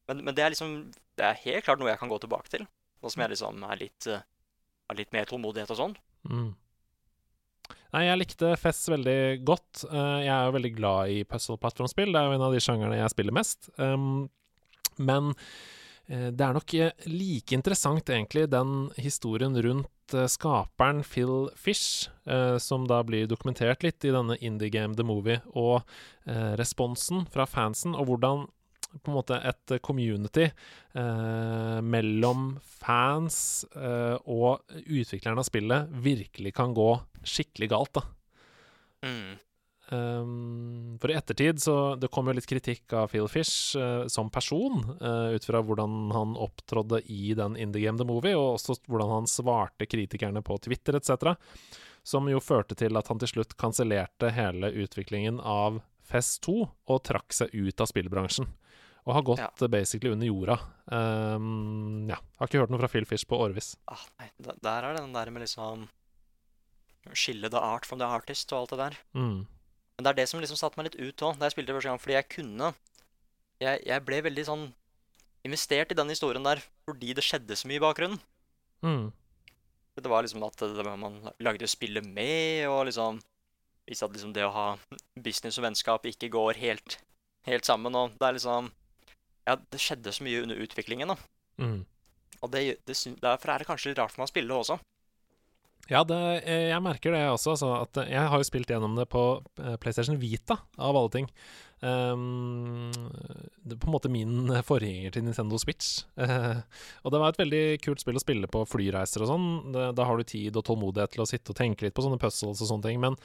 Men, 0.08 0.20
men 0.22 0.36
det 0.36 0.44
er 0.44 0.54
liksom 0.54 0.76
Det 1.18 1.26
er 1.26 1.42
helt 1.46 1.66
klart 1.66 1.82
noe 1.82 1.90
jeg 1.90 2.00
kan 2.02 2.12
gå 2.12 2.20
tilbake 2.22 2.52
til. 2.52 2.66
Nå 3.02 3.10
som 3.10 3.24
jeg 3.24 3.34
liksom 3.34 3.64
er 3.66 3.80
litt 3.80 4.10
eh, 4.10 4.22
Har 4.88 5.00
litt 5.00 5.12
mer 5.16 5.26
tålmodighet 5.28 5.72
og 5.74 5.80
sånn. 5.80 5.96
Mm. 6.30 6.52
Nei, 7.94 8.08
jeg 8.08 8.18
likte 8.18 8.56
Fess 8.58 8.88
veldig 8.90 9.44
godt. 9.46 9.84
Eh, 9.86 10.24
jeg 10.24 10.32
er 10.34 10.48
jo 10.48 10.54
veldig 10.56 10.72
glad 10.74 11.12
i 11.14 11.20
puzzle-plattformspill. 11.30 12.10
Det 12.10 12.18
er 12.18 12.26
jo 12.26 12.34
en 12.34 12.46
av 12.48 12.54
de 12.54 12.62
sjangerne 12.62 12.98
jeg 12.98 13.12
spiller 13.12 13.36
mest. 13.36 13.68
Um, 13.78 14.26
men 14.98 15.30
eh, 16.08 16.32
det 16.34 16.42
er 16.42 16.56
nok 16.56 16.74
eh, 16.74 17.06
like 17.06 17.54
interessant, 17.54 18.10
egentlig, 18.10 18.48
den 18.50 18.88
historien 18.98 19.54
rundt 19.54 19.90
skaperen 20.28 21.04
Phil 21.06 21.46
Fish, 21.56 22.10
som 22.60 22.82
da 22.84 22.98
blir 23.08 23.24
dokumentert 23.24 23.80
litt 23.86 24.04
i 24.04 24.10
denne 24.12 24.36
Indie 24.44 24.68
Game 24.68 24.92
The 24.98 25.06
Movie, 25.08 25.38
og 25.56 25.80
responsen 26.60 27.22
fra 27.32 27.46
fansen, 27.48 27.96
og 27.96 28.10
hvordan 28.10 28.42
på 29.02 29.10
en 29.10 29.16
måte 29.16 29.38
et 29.40 29.74
community 29.82 30.46
eh, 30.46 31.78
mellom 31.82 32.52
fans 32.62 33.64
eh, 33.74 34.16
og 34.24 34.62
utvikleren 34.84 35.40
av 35.40 35.48
spillet 35.48 35.96
virkelig 36.04 36.54
kan 36.56 36.74
gå 36.76 36.90
skikkelig 37.24 37.70
galt, 37.72 37.98
da. 37.98 38.04
Mm. 39.04 39.34
Um, 39.92 40.96
for 41.00 41.12
i 41.12 41.14
ettertid 41.14 41.58
så 41.60 41.74
Det 42.00 42.08
kom 42.08 42.24
jo 42.24 42.32
litt 42.32 42.46
kritikk 42.48 42.94
av 42.96 43.10
Phil 43.12 43.26
Fish 43.28 43.76
uh, 43.76 44.06
som 44.08 44.30
person, 44.32 44.78
uh, 44.96 45.34
ut 45.36 45.44
fra 45.44 45.60
hvordan 45.60 46.08
han 46.14 46.32
opptrådde 46.40 47.02
i 47.12 47.34
den 47.36 47.58
Indie 47.60 47.84
Game 47.84 48.00
The 48.00 48.06
Movie, 48.08 48.32
og 48.32 48.56
også 48.56 48.78
hvordan 48.88 49.12
han 49.12 49.28
svarte 49.28 49.84
kritikerne 49.84 50.40
på 50.42 50.56
Twitter 50.64 50.96
etc., 50.96 51.34
som 52.04 52.28
jo 52.28 52.40
førte 52.40 52.76
til 52.76 52.96
at 52.96 53.08
han 53.12 53.20
til 53.20 53.30
slutt 53.34 53.56
kansellerte 53.60 54.32
hele 54.36 54.72
utviklingen 54.84 55.36
av 55.40 55.82
Fest 56.04 56.42
2 56.44 56.56
og 56.64 57.04
trakk 57.04 57.32
seg 57.32 57.52
ut 57.52 57.80
av 57.80 57.88
spillbransjen. 57.88 58.48
Og 59.04 59.12
har 59.18 59.22
gått 59.26 59.38
Ja. 59.42 59.68
basically 59.68 60.10
under 60.12 60.26
jorda. 60.26 60.58
Um, 60.88 62.08
ja. 62.08 62.16
Har 62.38 62.48
ikke 62.48 62.62
hørt 62.62 62.70
noe 62.72 62.80
fra 62.80 62.88
Phil 62.88 63.04
Fish 63.04 63.26
på 63.28 63.36
årevis. 63.36 63.74
Ah, 63.86 64.00
nei, 64.20 64.30
der 64.40 64.84
er 64.84 64.94
det 64.94 65.02
den 65.02 65.12
der 65.12 65.30
med 65.30 65.42
liksom 65.44 65.88
Skille 67.12 67.50
the 67.50 67.60
art 67.60 67.84
from 67.84 67.98
the 68.00 68.06
artist 68.08 68.50
og 68.52 68.62
alt 68.62 68.70
det 68.70 68.78
der. 68.80 68.96
Mm. 69.14 69.42
Men 69.44 70.06
det 70.06 70.10
er 70.14 70.18
det 70.22 70.28
som 70.30 70.40
liksom 70.40 70.56
satte 70.56 70.78
meg 70.80 70.88
litt 70.88 70.96
ut 71.00 71.20
òg, 71.22 71.36
da 71.38 71.44
jeg 71.46 71.52
spilte 71.52 71.74
første 71.76 71.90
gang, 71.90 72.00
fordi 72.00 72.16
jeg 72.16 72.28
kunne 72.32 72.70
jeg, 73.60 73.82
jeg 73.86 74.04
ble 74.06 74.22
veldig 74.24 74.44
sånn 74.48 74.64
investert 75.44 75.92
i 75.92 75.98
den 75.98 76.08
historien 76.08 76.42
der 76.42 76.62
fordi 76.88 77.12
det 77.14 77.22
skjedde 77.26 77.56
så 77.60 77.68
mye 77.68 77.76
i 77.76 77.84
bakgrunnen. 77.84 78.18
Mm. 78.82 79.12
Det 80.00 80.10
var 80.10 80.24
liksom 80.24 80.42
at 80.48 80.56
det, 80.64 80.84
man 80.98 81.20
lagde 81.44 81.68
spillet 81.70 82.04
med, 82.04 82.66
og 82.72 82.86
liksom 82.88 83.20
Viste 83.84 84.06
at 84.06 84.14
liksom 84.16 84.32
det 84.32 84.40
å 84.46 84.48
ha 84.48 84.78
business 85.20 85.58
og 85.60 85.66
vennskap 85.66 86.06
ikke 86.08 86.30
går 86.32 86.56
helt, 86.56 86.94
helt 87.44 87.66
sammen. 87.68 87.92
Og 87.92 88.14
det 88.16 88.24
er 88.24 88.32
liksom 88.38 88.70
Ja, 89.44 89.58
det 89.58 89.80
skjedde 89.82 90.12
så 90.14 90.24
mye 90.24 90.42
under 90.44 90.60
utviklingen, 90.64 91.12
da. 91.12 91.18
Mm. 91.60 91.82
Og 92.40 92.50
det, 92.52 92.64
det, 92.88 92.96
derfor 93.22 93.52
er 93.52 93.62
det 93.62 93.68
kanskje 93.68 93.92
litt 93.92 94.00
rart 94.00 94.12
for 94.12 94.22
meg 94.22 94.30
å 94.30 94.32
spille 94.32 94.52
det 94.52 94.60
også. 94.62 94.78
Ja, 95.90 96.00
det, 96.08 96.16
eh, 96.48 96.70
jeg 96.70 96.80
merker 96.84 97.12
det 97.12 97.26
også. 97.28 97.52
Altså, 97.54 98.00
eh, 98.00 98.14
jeg 98.14 98.30
har 98.32 98.40
jo 98.40 98.48
spilt 98.48 98.70
gjennom 98.72 98.96
det 98.96 99.04
på 99.12 99.24
eh, 99.60 99.76
PlayStation 99.80 100.16
Vita, 100.20 100.56
av 100.80 100.96
alle 100.96 101.12
ting. 101.12 101.28
Um, 101.84 102.88
det 103.60 103.74
er 103.74 103.80
på 103.82 103.90
en 103.90 103.92
måte 103.92 104.08
min 104.08 104.48
forgjenger 104.70 105.12
til 105.12 105.26
Nintendo 105.26 105.58
Switch. 105.60 106.06
Uh, 106.16 106.62
og 107.04 107.12
det 107.12 107.20
var 107.20 107.34
et 107.34 107.42
veldig 107.42 107.64
kult 107.84 108.00
spill 108.00 108.16
å 108.16 108.22
spille 108.22 108.48
på 108.48 108.64
flyreiser 108.70 109.26
og 109.26 109.28
sånn. 109.28 109.76
Da 109.76 110.08
har 110.08 110.16
du 110.16 110.24
tid 110.24 110.56
og 110.56 110.64
tålmodighet 110.64 111.16
til 111.16 111.26
å 111.26 111.28
sitte 111.28 111.52
og 111.52 111.60
tenke 111.60 111.84
litt 111.84 111.96
på 111.96 112.06
sånne 112.06 112.20
puzzles 112.22 112.64
og 112.64 112.70
sånne 112.70 112.88
ting. 112.88 113.02
Men, 113.04 113.18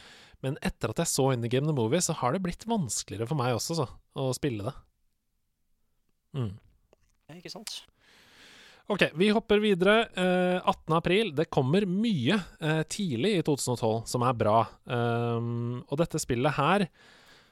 men 0.43 0.60
etter 0.65 0.91
at 0.91 0.99
jeg 1.05 1.13
så 1.13 1.29
In 1.32 1.45
The 1.45 1.51
Game 1.53 1.69
The 1.69 1.77
Movie, 1.77 2.03
så 2.03 2.17
har 2.19 2.36
det 2.36 2.43
blitt 2.43 2.67
vanskeligere 2.67 3.29
for 3.29 3.39
meg 3.39 3.55
også, 3.55 3.79
så, 3.79 3.88
å 4.19 4.34
spille 4.36 4.67
det. 4.67 4.75
Mm. 6.36 6.52
Ikke 7.38 7.52
sant? 7.54 7.82
Ok, 8.89 9.04
vi 9.22 9.30
hopper 9.30 9.62
videre. 9.62 10.08
Eh, 10.18 10.58
18. 10.63 10.96
april. 10.98 11.32
Det 11.38 11.50
kommer 11.54 11.86
mye 11.86 12.39
eh, 12.60 12.82
tidlig 12.89 13.36
i 13.38 13.44
2012 13.46 14.08
som 14.10 14.26
er 14.26 14.34
bra. 14.38 14.63
Um, 14.89 15.84
og 15.86 16.00
dette 16.02 16.22
spillet 16.22 16.58
her 16.58 16.88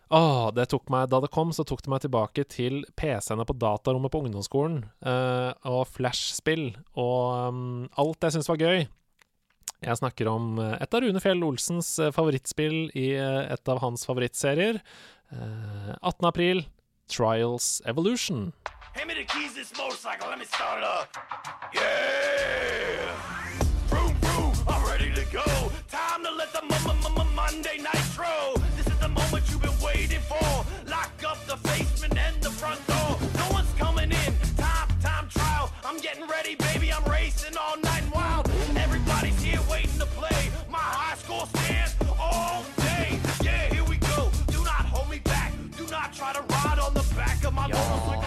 Åh, 0.08 0.54
det 0.56 0.70
tok 0.72 0.86
meg, 0.88 1.10
Da 1.12 1.20
det 1.20 1.28
kom, 1.36 1.50
så 1.52 1.66
tok 1.68 1.82
det 1.84 1.92
meg 1.92 2.00
tilbake 2.06 2.46
til 2.48 2.78
PC-ene 2.96 3.44
på 3.44 3.56
datarommet 3.60 4.14
på 4.14 4.22
ungdomsskolen. 4.24 4.86
eh, 5.04 5.52
og 5.68 5.84
Flash-spill. 5.92 6.70
Og 6.96 7.52
um, 7.52 7.90
alt 8.00 8.24
jeg 8.24 8.38
syntes 8.38 8.48
var 8.54 8.62
gøy. 8.64 8.88
Jeg 9.84 10.00
snakker 10.00 10.30
om 10.32 10.58
eh, 10.64 10.78
et 10.82 10.96
av 10.96 11.04
Rune 11.04 11.22
Fjell 11.22 11.44
Olsens 11.46 11.92
eh, 12.00 12.14
favorittspill 12.16 12.88
i 12.98 13.10
eh, 13.20 13.52
et 13.52 13.70
av 13.70 13.84
hans 13.84 14.08
favorittserier. 14.08 14.80
Eh, 15.36 15.92
18. 16.00 16.26
april. 16.32 16.64
Trials 17.08 17.82
Evolution. 17.86 18.54
Hand 18.94 19.08
me 19.08 19.14
the 19.16 19.24
keys 19.24 19.54
this 19.54 19.72
motorcycle. 19.78 20.30
Let 20.30 20.40
me 20.40 20.46
start 20.46 20.80
it 20.80 20.84
up. 20.84 21.16
Yeah. 21.74 23.37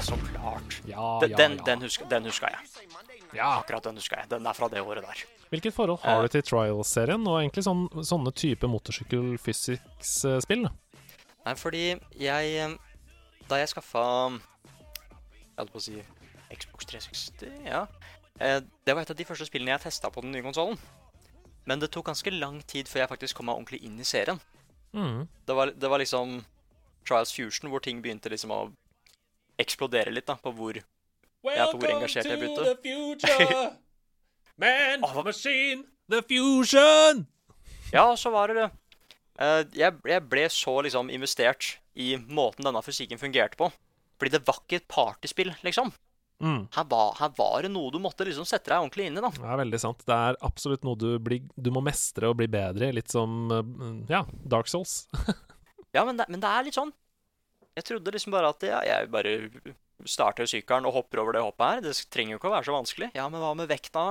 Så 0.03 0.17
klart. 0.31 0.81
Ja, 0.89 1.19
Den, 1.23 1.31
ja, 1.31 1.37
den, 1.37 1.57
ja. 1.59 1.65
den, 1.65 1.83
huska, 1.87 2.05
den 2.11 2.25
huska 2.25 2.51
jeg. 2.51 2.89
ja. 3.37 3.49
Akkurat 3.61 3.85
den 3.85 3.97
huska 4.01 4.17
jeg. 4.21 4.29
Den 4.31 4.47
er 4.47 4.53
fra 4.57 4.69
det 4.69 4.81
året 4.83 5.05
der. 5.07 5.25
Hvilket 5.51 5.75
forhold 5.75 5.99
har 6.05 6.23
du 6.23 6.29
til 6.31 6.43
Trials-serien, 6.47 7.25
og 7.27 7.41
egentlig 7.41 7.65
sånn, 7.67 7.89
sånne 8.07 8.31
type 8.39 8.67
motorsykkel-physics-spill? 8.71 10.69
Nei, 11.47 11.55
fordi 11.57 11.85
jeg 12.21 12.55
eh, 12.61 12.75
Da 13.49 13.57
jeg 13.59 13.71
skaffa 13.73 14.03
Jeg 14.31 15.59
holdt 15.59 15.73
på 15.73 15.81
å 15.81 15.85
si 15.85 15.97
Xbox 16.51 16.87
360, 16.91 17.67
ja. 17.67 17.85
Eh, 18.39 18.61
Det 18.87 18.95
var 18.95 19.03
et 19.03 19.11
av 19.11 19.19
de 19.19 19.25
første 19.27 19.47
spillene 19.49 19.75
jeg 19.77 19.85
testa 19.89 20.11
på 20.11 20.23
den 20.25 20.33
nye 20.35 20.43
konsollen. 20.45 20.79
Men 21.69 21.79
det 21.83 21.91
tok 21.95 22.07
ganske 22.11 22.31
lang 22.35 22.61
tid 22.67 22.89
før 22.89 23.05
jeg 23.05 23.11
faktisk 23.13 23.37
kom 23.39 23.47
meg 23.51 23.59
ordentlig 23.61 23.83
inn 23.87 23.99
i 24.01 24.07
serien. 24.09 24.41
Mm. 24.93 25.27
Det 25.47 25.55
var, 25.55 25.71
det 25.77 25.91
var 25.93 25.99
liksom 26.03 26.41
Trials 27.07 27.33
Fusion 27.37 27.71
hvor 27.71 27.83
ting 27.85 28.01
begynte 28.03 28.31
liksom 28.33 28.51
å 28.55 28.65
eksplodere 29.61 30.13
litt, 30.15 30.27
da, 30.29 30.37
på 30.41 30.53
hvor 30.57 30.81
Ja, 30.81 31.69
på 31.71 31.79
hvor 31.79 31.93
engasjert 31.93 32.29
jeg 32.29 32.41
begynte. 32.41 33.61
man, 34.63 35.07
oh, 35.07 35.23
machine, 35.25 35.85
the 36.11 36.23
fusion! 36.27 37.27
Ja, 37.93 38.11
så 38.17 38.33
var 38.35 38.51
det 38.51 38.61
det. 38.61 38.69
Uh, 39.41 39.63
jeg, 39.73 39.97
jeg 40.05 40.27
ble 40.29 40.45
så 40.53 40.75
liksom 40.85 41.09
investert 41.13 41.79
i 41.97 42.13
måten 42.21 42.67
denne 42.67 42.83
fysikken 42.85 43.21
fungerte 43.21 43.59
på. 43.59 43.71
Fordi 44.21 44.37
det 44.37 44.45
var 44.47 44.61
ikke 44.61 44.83
et 44.83 44.89
partyspill, 44.91 45.53
liksom. 45.65 45.93
Mm. 46.41 46.65
Her 46.73 46.87
var, 46.89 47.15
her 47.19 47.33
var 47.37 47.65
det 47.65 47.71
noe 47.73 47.93
du 47.93 47.99
måtte 48.01 48.25
liksom 48.25 48.47
sette 48.49 48.71
deg 48.71 48.81
ordentlig 48.81 49.09
inn 49.09 49.19
i, 49.19 49.23
da. 49.25 49.31
Det 49.33 49.49
er 49.49 49.61
veldig 49.61 49.81
sant. 49.81 50.05
Det 50.09 50.17
er 50.17 50.39
absolutt 50.45 50.85
noe 50.89 50.97
du, 51.01 51.11
blir, 51.21 51.45
du 51.57 51.71
må 51.73 51.83
mestre 51.85 52.31
og 52.31 52.39
bli 52.41 52.49
bedre 52.53 52.89
i. 52.89 52.97
Litt 52.97 53.13
som 53.13 53.53
eh, 53.53 53.89
ja, 54.13 54.25
Dark 54.45 54.71
Souls. 54.73 55.05
Ja, 55.91 56.05
men 56.07 56.15
det, 56.15 56.29
men 56.31 56.39
det 56.39 56.47
er 56.47 56.63
litt 56.63 56.77
sånn 56.77 56.93
Jeg 57.79 57.87
trodde 57.87 58.13
liksom 58.17 58.33
bare 58.35 58.51
at 58.51 58.65
ja, 58.67 58.81
jeg 58.85 59.11
bare 59.13 59.35
starter 60.09 60.49
sykkelen 60.49 60.89
og 60.89 60.95
hopper 60.97 61.21
over 61.23 61.37
det 61.37 61.43
hoppet 61.45 61.67
her. 61.75 61.81
Det 61.85 61.95
trenger 62.13 62.35
jo 62.35 62.41
ikke 62.41 62.51
å 62.51 62.55
være 62.57 62.69
så 62.71 62.75
vanskelig. 62.77 63.11
Ja, 63.17 63.29
men 63.31 63.41
hva 63.43 63.53
med 63.57 63.69
vekta? 63.71 64.05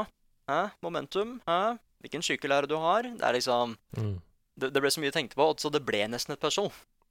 Hæ? 0.50 0.60
Momentum? 0.86 1.38
Hæ? 1.50 1.78
Hvilken 2.04 2.24
sykkel 2.24 2.54
er 2.56 2.63
det 2.65 2.72
du 2.72 2.78
har? 2.80 3.04
Det 3.04 3.26
er 3.26 3.36
liksom 3.36 3.76
Mm. 3.98 4.15
det, 4.60 4.69
det 4.74 4.82
ble 4.82 4.89
så 4.91 5.02
mye 5.02 5.10
jeg 5.12 5.17
tenkte 5.17 5.36
på, 5.39 5.50
så 5.60 5.72
det 5.74 5.82
ble 5.86 6.06
nesten 6.08 6.34
et 6.36 6.39
puzzle. 6.41 6.69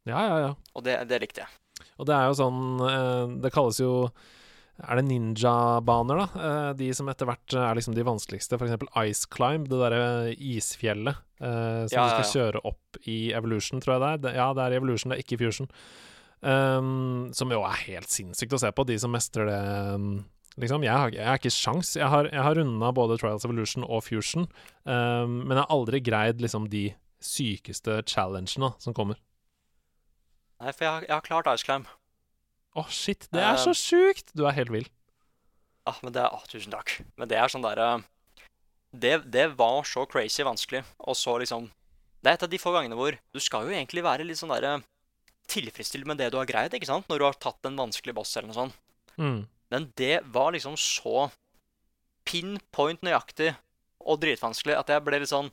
Ja, 0.09 0.21
ja, 0.25 0.37
ja. 0.47 0.51
Og 0.75 0.85
det, 0.87 0.97
det 1.11 1.21
likte 1.21 1.43
jeg. 1.45 1.51
Og 2.01 2.07
det 2.09 2.15
er 2.17 2.27
jo 2.31 2.35
sånn 2.39 2.61
eh, 2.83 3.35
Det 3.43 3.51
kalles 3.55 3.77
jo 3.79 3.91
Er 4.83 4.99
det 4.99 5.05
ninja-baner, 5.07 6.19
da? 6.23 6.27
Eh, 6.49 6.71
de 6.79 6.89
som 6.95 7.09
etter 7.11 7.27
hvert 7.29 7.55
er 7.55 7.75
liksom 7.79 7.95
de 7.95 8.05
vanskeligste. 8.07 8.57
Eksempel 8.59 8.89
Ice 9.11 9.27
Climb, 9.31 9.67
det 9.71 9.79
derre 9.83 10.33
isfjellet 10.35 11.19
eh, 11.43 11.85
som 11.91 11.95
Ja, 11.99 12.05
du 12.07 12.15
skal 12.15 12.31
kjøre 12.33 12.63
opp 12.67 13.01
i 13.11 13.19
Evolution, 13.35 13.83
tror 13.83 13.99
jeg 13.99 14.23
det 14.23 14.31
er. 14.33 14.39
Ja, 14.39 14.49
det 14.55 14.65
er 14.65 14.77
i 14.77 14.79
Evolution, 14.81 15.11
det 15.13 15.19
er 15.19 15.25
ikke 15.27 15.37
i 15.39 15.43
Fusion. 15.45 15.69
Um, 16.39 17.31
som 17.35 17.51
jo 17.51 17.65
er 17.67 17.81
helt 17.89 18.11
sinnssykt 18.13 18.55
å 18.55 18.61
se 18.63 18.71
på, 18.71 18.85
de 18.87 18.99
som 19.01 19.15
mestrer 19.15 19.49
det. 19.51 19.63
um, 19.95 20.11
Liksom, 20.59 20.83
jeg 20.83 20.91
har, 20.91 21.13
jeg 21.15 21.23
har 21.23 21.39
ikke 21.39 21.55
sjans. 21.55 21.93
Jeg 21.95 22.11
har, 22.11 22.27
jeg 22.33 22.43
har 22.43 22.57
runda 22.59 22.89
både 22.91 23.15
Trials 23.21 23.45
Evolution 23.47 23.85
og 23.87 24.03
Fusion, 24.09 24.49
um, 24.83 25.45
men 25.45 25.55
jeg 25.55 25.63
har 25.63 25.71
aldri 25.71 26.01
greid 26.03 26.43
liksom 26.43 26.67
de 26.73 26.89
sykeste 27.23 28.01
challengene 28.11 28.73
som 28.83 28.97
kommer. 28.97 29.21
Nei, 30.59 30.73
for 30.75 30.83
jeg 30.83 30.91
har, 30.91 31.07
jeg 31.07 31.15
har 31.15 31.27
klart 31.29 31.51
Ice 31.53 31.67
Climb. 31.67 31.87
Å, 32.75 32.85
shit, 32.91 33.29
det 33.35 33.43
er 33.43 33.59
så 33.63 33.71
Um, 33.71 33.79
sjukt! 33.79 34.35
Du 34.35 34.49
er 34.51 34.57
helt 34.59 34.75
vill. 34.75 34.91
Ja, 35.87 35.95
men 36.03 36.13
det 36.13 36.25
er, 36.25 36.35
ah, 36.35 36.43
tusen 36.51 36.75
takk. 36.75 36.99
Men 37.17 37.31
det 37.31 37.39
er 37.39 37.55
sånn 37.55 37.63
derre 37.65 38.03
det, 38.91 39.15
det 39.31 39.51
var 39.59 39.83
så 39.87 40.07
crazy 40.11 40.43
vanskelig, 40.43 40.83
og 40.99 41.17
så 41.17 41.35
liksom 41.39 41.69
Det 42.25 42.31
er 42.31 42.39
et 42.39 42.45
av 42.47 42.51
de 42.51 42.59
få 42.59 42.73
gangene 42.75 42.97
hvor 42.99 43.15
du 43.15 43.41
skal 43.41 43.69
jo 43.69 43.75
egentlig 43.75 44.03
være 44.03 44.25
litt 44.27 44.41
sånn 44.41 44.51
derre 44.51 44.81
tilfredsstilt 45.49 46.07
med 46.07 46.19
det 46.21 46.31
du 46.33 46.37
har 46.39 46.47
greid, 46.47 46.75
ikke 46.77 46.87
sant? 46.91 47.09
Når 47.09 47.19
du 47.19 47.25
har 47.25 47.39
tatt 47.41 47.65
en 47.69 47.77
vanskelig 47.81 48.15
boss 48.15 48.37
eller 48.37 48.49
noe 48.51 48.59
sånt. 48.59 48.75
Mm. 49.19 49.47
Men 49.71 49.93
det 49.97 50.21
var 50.33 50.53
liksom 50.55 50.77
så 50.81 51.31
pinpoint 52.29 53.01
nøyaktig 53.07 53.55
og 54.09 54.21
dritvanskelig 54.23 54.77
at 54.79 54.91
jeg 54.93 55.05
ble 55.05 55.19
litt 55.23 55.33
sånn 55.33 55.51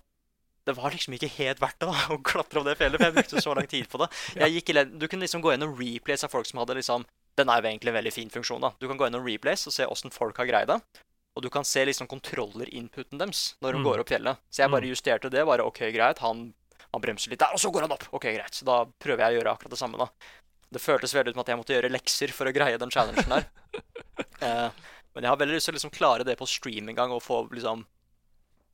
Det 0.65 0.73
var 0.73 0.89
liksom 0.95 1.13
ikke 1.13 1.29
helt 1.37 1.59
verdt 1.61 1.77
det 1.83 1.87
da, 1.91 1.97
å 2.09 2.17
klatre 2.25 2.57
opp 2.57 2.65
det 2.65 2.73
fjellet, 2.79 2.97
for 2.97 3.05
jeg 3.05 3.13
brukte 3.19 3.41
så 3.43 3.51
lang 3.53 3.67
tid 3.69 3.85
på 3.91 3.99
det. 4.01 4.07
Jeg 4.41 4.53
gikk 4.55 4.71
du 4.97 5.03
kunne 5.07 5.21
liksom 5.21 5.43
gå 5.45 5.51
inn 5.53 5.61
og 5.61 5.75
replace 5.77 6.25
av 6.25 6.31
folk 6.33 6.47
som 6.49 6.57
hadde 6.57 6.73
liksom 6.79 7.05
Den 7.37 7.51
er 7.53 7.61
jo 7.61 7.67
egentlig 7.69 7.91
en 7.91 7.97
veldig 7.99 8.13
fin 8.15 8.31
funksjon. 8.33 8.61
da. 8.63 8.71
Du 8.81 8.87
kan 8.87 8.97
gå 8.97 9.05
inn 9.05 9.13
og 9.19 9.27
replace 9.27 9.67
og 9.69 9.73
se 9.75 9.85
åssen 9.85 10.09
folk 10.11 10.37
har 10.41 10.47
greid 10.49 10.67
det. 10.71 10.79
Og 11.37 11.43
du 11.43 11.49
kan 11.53 11.63
se 11.67 11.83
liksom 11.85 12.07
kontroller-inputen 12.07 13.19
deres 13.21 13.53
når 13.61 13.73
de 13.75 13.79
Mm. 13.79 13.85
går 13.85 13.99
opp 14.01 14.09
fjellet. 14.09 14.37
Så 14.49 14.63
jeg 14.63 14.71
bare 14.71 14.81
Mm. 14.87 14.93
justerte 14.95 15.29
det. 15.29 15.45
bare, 15.45 15.61
OK, 15.67 15.79
greit, 15.93 16.17
han, 16.19 16.53
han 16.95 17.03
bremser 17.03 17.31
litt 17.33 17.41
der, 17.43 17.53
og 17.55 17.61
så 17.61 17.69
går 17.75 17.85
han 17.85 17.93
opp. 17.95 18.07
OK, 18.15 18.25
greit. 18.31 18.55
Så 18.55 18.65
da 18.67 18.81
prøver 19.01 19.25
jeg 19.25 19.35
å 19.35 19.39
gjøre 19.39 19.53
akkurat 19.55 19.75
det 19.75 19.79
samme, 19.81 19.99
da. 20.01 20.07
Det 20.75 20.81
føltes 20.81 21.13
veldig 21.15 21.31
ut 21.31 21.37
som 21.37 21.43
at 21.45 21.51
jeg 21.51 21.59
måtte 21.61 21.75
gjøre 21.75 21.91
lekser 21.93 22.31
for 22.35 22.49
å 22.49 22.53
greie 22.55 22.79
den 22.81 22.91
challengen 22.93 23.35
der. 23.37 23.49
Eh, 24.45 24.69
men 25.15 25.23
jeg 25.23 25.31
har 25.31 25.37
veldig 25.39 25.55
lyst 25.55 25.67
til 25.69 25.73
å 25.73 25.77
liksom 25.77 25.91
klare 25.95 26.25
det 26.27 26.33
på 26.39 26.45
stream 26.47 26.89
en 26.91 26.97
gang, 26.97 27.11
og 27.15 27.21
få 27.23 27.37
liksom 27.55 27.85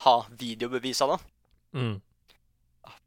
ha 0.04 0.14
videobevis 0.38 1.00
av 1.06 1.12
det. 1.12 1.18
Mm. 1.78 1.92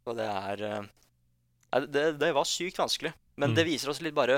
Og 0.07 0.15
det 0.17 0.27
er 0.31 0.63
eh, 0.69 1.85
det, 1.91 2.05
det 2.21 2.31
var 2.35 2.47
sykt 2.47 2.79
vanskelig. 2.79 3.11
Men 3.35 3.51
Mm. 3.51 3.55
det 3.57 3.65
viser 3.67 3.91
oss 3.91 3.99
litt 3.99 4.15
bare 4.15 4.37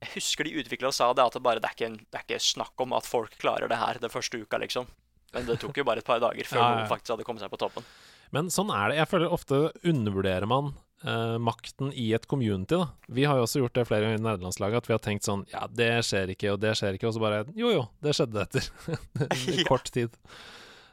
Jeg 0.00 0.14
husker 0.14 0.48
de 0.48 0.54
utviklere 0.56 0.96
sa 0.96 1.10
det, 1.12 1.20
at 1.28 1.34
det 1.36 1.42
bare 1.44 1.60
det 1.60 1.68
er, 1.68 1.74
ikke 1.76 1.88
en, 1.90 1.98
det 2.08 2.16
er 2.16 2.24
ikke 2.24 2.40
snakk 2.40 2.80
om 2.80 2.94
at 2.96 3.04
folk 3.04 3.34
klarer 3.36 3.68
det 3.68 3.76
her 3.76 3.98
den 4.00 4.12
første 4.12 4.40
uka, 4.40 4.56
liksom. 4.62 4.86
Men 5.34 5.44
det 5.46 5.58
tok 5.60 5.76
jo 5.76 5.84
bare 5.84 6.00
et 6.00 6.08
par 6.08 6.22
dager 6.24 6.48
før 6.48 6.62
ja. 6.62 6.68
noen 6.78 6.88
faktisk 6.88 7.12
hadde 7.12 7.26
kommet 7.28 7.44
seg 7.44 7.52
på 7.52 7.60
toppen. 7.60 7.84
Men 8.32 8.46
sånn 8.54 8.70
er 8.70 8.88
det. 8.92 8.96
Jeg 9.00 9.08
føler 9.10 9.32
ofte 9.34 9.60
undervurderer 9.84 10.46
man 10.46 10.72
eh, 11.04 11.36
makten 11.42 11.90
i 11.96 12.12
et 12.14 12.26
community, 12.30 12.76
da. 12.76 12.88
Vi 13.08 13.24
har 13.26 13.36
jo 13.40 13.46
også 13.48 13.62
gjort 13.64 13.74
det 13.80 13.86
flere 13.88 14.06
ganger 14.06 14.20
i 14.20 14.26
nederlandslaget, 14.28 14.76
at 14.84 14.86
vi 14.90 14.94
har 14.94 15.02
tenkt 15.04 15.26
sånn 15.26 15.46
Ja, 15.52 15.66
det 15.66 15.90
skjer 16.06 16.30
ikke, 16.36 16.52
og 16.54 16.60
det 16.62 16.76
skjer 16.78 16.94
ikke, 16.98 17.08
og 17.10 17.14
så 17.16 17.20
bare 17.24 17.44
Jo, 17.58 17.70
jo, 17.74 17.84
det 18.04 18.14
skjedde 18.14 18.46
etter 18.46 18.70
Ja. 19.58 19.64
kort 19.68 19.90
tid. 19.90 20.14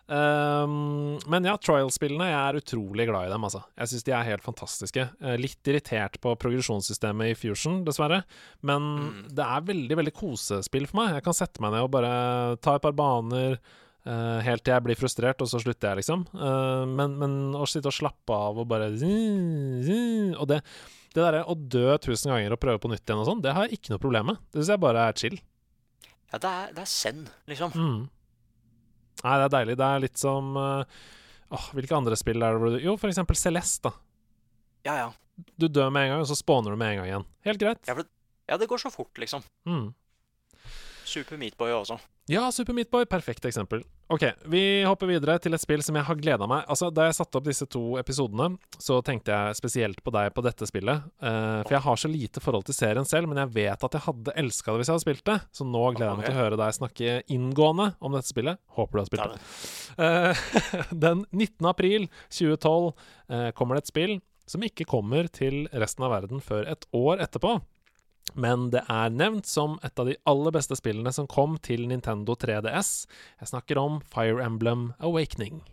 Um, 0.07 1.17
men 1.27 1.43
ja, 1.43 1.57
Trial-spillene, 1.59 2.29
jeg 2.29 2.37
er 2.39 2.57
utrolig 2.61 3.07
glad 3.09 3.27
i 3.27 3.31
dem, 3.33 3.43
altså. 3.43 3.59
Jeg 3.75 3.91
syns 3.91 4.05
de 4.07 4.13
er 4.15 4.27
helt 4.29 4.45
fantastiske. 4.45 5.03
Eh, 5.19 5.35
litt 5.41 5.67
irritert 5.67 6.15
på 6.23 6.31
progresjonssystemet 6.39 7.33
i 7.33 7.35
Fusion, 7.35 7.81
dessverre. 7.87 8.21
Men 8.63 8.81
Mm. 8.81 9.35
det 9.35 9.43
er 9.43 9.65
veldig, 9.67 9.97
veldig 9.99 10.13
kosespill 10.15 10.87
for 10.87 11.01
meg. 11.01 11.13
Jeg 11.17 11.23
kan 11.27 11.33
sette 11.35 11.59
meg 11.59 11.73
ned 11.75 11.83
og 11.83 11.91
bare 11.91 12.55
ta 12.63 12.75
et 12.75 12.81
par 12.87 12.93
baner. 12.95 13.59
Eh, 14.07 14.39
helt 14.45 14.63
til 14.63 14.73
jeg 14.73 14.85
blir 14.85 14.99
frustrert, 14.99 15.41
og 15.43 15.49
så 15.51 15.59
slutter 15.61 15.91
jeg, 15.91 16.01
liksom. 16.01 16.23
Uh, 16.33 16.83
men, 16.89 17.17
men 17.19 17.35
å 17.57 17.67
sitte 17.69 17.91
og 17.91 17.97
slappe 17.97 18.35
av 18.35 18.61
og 18.61 18.67
bare 18.69 18.89
Og 18.93 20.45
det, 20.49 20.61
det 21.13 21.21
derre 21.21 21.43
å 21.43 21.55
dø 21.57 21.97
tusen 22.03 22.33
ganger 22.33 22.55
og 22.55 22.61
prøve 22.63 22.81
på 22.83 22.91
nytt 22.91 23.03
igjen 23.03 23.21
og 23.23 23.29
sånn, 23.29 23.43
det 23.43 23.55
har 23.57 23.67
jeg 23.67 23.79
ikke 23.79 23.93
noe 23.93 24.03
problem 24.03 24.31
med. 24.31 24.41
Det 24.51 24.61
syns 24.61 24.73
jeg 24.73 24.83
bare 24.87 25.05
er 25.05 25.21
chill. 25.21 25.37
Ja, 26.31 26.39
det 26.43 26.49
er, 26.49 26.73
det 26.75 26.83
er 26.83 26.91
zen, 26.91 27.21
liksom. 27.47 27.77
Mm. 27.77 28.01
Nei, 29.23 29.37
det 29.37 29.45
er 29.45 29.53
deilig. 29.53 29.77
Det 29.79 29.87
er 29.87 30.03
litt 30.03 30.19
som 30.21 30.51
uh, 30.59 30.97
Åh, 31.47 31.69
Hvilke 31.77 31.95
andre 31.95 32.17
spill 32.19 32.43
er 32.43 32.59
det 32.59 32.81
Jo, 32.83 32.97
for 32.99 33.09
eksempel 33.09 33.37
Celeste. 33.39 33.89
da 33.89 34.91
Ja, 34.91 34.97
ja. 35.05 35.47
Du 35.57 35.67
dør 35.69 35.89
med 35.93 36.07
en 36.07 36.15
gang, 36.15 36.25
og 36.25 36.29
så 36.29 36.37
spawner 36.37 36.73
du 36.73 36.79
med 36.79 36.91
en 36.91 37.01
gang 37.01 37.09
igjen. 37.11 37.25
Helt 37.45 37.61
greit. 37.61 37.81
Ja, 37.85 37.93
for 37.93 38.03
det, 38.03 38.11
ja, 38.49 38.57
det 38.57 38.67
går 38.69 38.81
så 38.81 38.91
fort, 38.93 39.13
liksom. 39.21 39.43
Mm. 39.69 39.91
Super 41.07 41.37
Meatboy 41.39 41.71
også. 41.75 41.99
Ja, 42.27 42.51
Super 42.51 42.73
Meatboy, 42.75 43.05
perfekt 43.05 43.45
eksempel. 43.45 43.85
Ok, 44.11 44.23
vi 44.51 44.83
hopper 44.83 45.07
videre 45.07 45.37
til 45.39 45.55
et 45.55 45.63
spill 45.63 45.79
som 45.83 45.95
jeg 45.95 46.03
har 46.07 46.17
gleda 46.19 46.47
meg 46.47 46.65
Altså, 46.67 46.89
Da 46.91 47.05
jeg 47.07 47.15
satte 47.15 47.39
opp 47.39 47.45
disse 47.47 47.63
to 47.71 47.95
episodene, 47.99 48.57
så 48.83 48.97
tenkte 49.05 49.31
jeg 49.31 49.55
spesielt 49.55 50.01
på 50.03 50.11
deg 50.11 50.33
på 50.35 50.43
dette 50.43 50.67
spillet. 50.67 51.05
Uh, 51.23 51.63
for 51.63 51.77
jeg 51.77 51.83
har 51.85 52.01
så 52.01 52.11
lite 52.11 52.43
forhold 52.43 52.67
til 52.67 52.75
serien 52.75 53.07
selv, 53.07 53.31
men 53.31 53.39
jeg 53.45 53.53
vet 53.55 53.85
at 53.87 53.95
jeg 53.95 54.05
hadde 54.09 54.35
elska 54.43 54.73
det 54.73 54.81
hvis 54.81 54.91
jeg 54.91 54.97
hadde 54.97 55.05
spilt 55.05 55.25
det. 55.31 55.37
Så 55.55 55.67
nå 55.67 55.83
gleder 55.95 56.09
jeg 56.11 56.19
meg 56.19 56.27
til 56.27 56.35
å 56.35 56.41
høre 56.41 56.59
deg 56.59 56.77
snakke 56.81 57.15
inngående 57.37 57.87
om 58.03 58.19
dette 58.19 58.31
spillet. 58.33 58.59
Håper 58.75 58.99
du 58.99 59.03
har 59.03 59.09
spilt 59.11 59.31
det. 59.31 59.39
Uh, 60.03 60.91
den 61.07 61.23
19. 61.31 61.71
april 61.71 62.09
2012 62.27 62.91
uh, 62.91 63.49
kommer 63.55 63.79
det 63.79 63.85
et 63.85 63.95
spill 63.95 64.19
som 64.47 64.67
ikke 64.67 64.87
kommer 64.87 65.31
til 65.31 65.65
resten 65.75 66.03
av 66.07 66.11
verden 66.15 66.43
før 66.43 66.67
et 66.75 66.87
år 66.95 67.23
etterpå. 67.23 67.57
Men 68.33 68.69
det 68.73 68.83
er 68.91 69.13
nevnt 69.13 69.47
som 69.49 69.77
et 69.83 69.99
av 69.99 70.09
de 70.09 70.17
aller 70.27 70.55
beste 70.55 70.77
spillene 70.79 71.13
som 71.15 71.29
kom 71.29 71.57
til 71.63 71.87
Nintendo 71.89 72.35
3DS. 72.35 72.91
Jeg 73.41 73.53
snakker 73.53 73.81
om 73.81 74.01
Fire 74.13 74.43
Emblem 74.45 74.91
Awakening. 74.99 75.63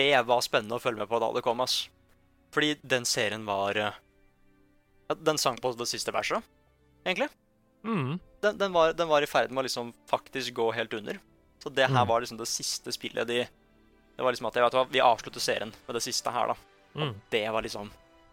Det 0.00 0.08
var 0.28 0.40
spennende 0.44 0.78
å 0.78 0.82
følge 0.82 1.02
med 1.04 1.10
på 1.12 1.20
da 1.20 1.28
det 1.36 1.44
kom, 1.44 1.60
ass. 1.64 1.82
Fordi 2.56 2.72
den 2.82 3.04
serien 3.06 3.44
var 3.46 3.76
eh, 3.78 3.98
ja, 5.10 5.14
Den 5.14 5.38
sang 5.38 5.58
på 5.60 5.70
det 5.78 5.86
siste 5.90 6.10
verset, 6.14 6.42
egentlig. 7.04 7.28
Mm. 7.84 8.18
Den, 8.42 8.58
den, 8.60 8.72
var, 8.74 8.92
den 8.96 9.08
var 9.08 9.22
i 9.24 9.28
ferd 9.28 9.52
med 9.52 9.62
å 9.62 9.66
liksom 9.68 9.92
faktisk 10.10 10.54
gå 10.56 10.66
helt 10.76 10.92
under. 10.96 11.20
Så 11.62 11.68
det 11.76 11.86
her 11.90 12.04
Mm. 12.04 12.08
var 12.08 12.20
liksom 12.24 12.38
det 12.40 12.48
siste 12.48 12.92
spillet 12.92 13.26
de 13.28 13.42
Det 14.16 14.24
var 14.24 14.32
liksom 14.32 14.46
at 14.48 14.54
jeg 14.56 14.64
hva, 14.72 14.86
Vi 14.90 15.00
avslutter 15.04 15.40
serien 15.40 15.72
med 15.86 15.94
det 15.96 16.02
siste 16.04 16.30
her, 16.32 16.48
da. 16.48 16.56
Mm. 16.96 17.14
Det 17.30 17.42
var 17.52 17.62
liksom 17.62 17.90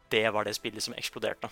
Det 0.10 0.22
var 0.34 0.44
det 0.48 0.54
spillet 0.56 0.84
som 0.84 0.94
eksploderte. 0.96 1.50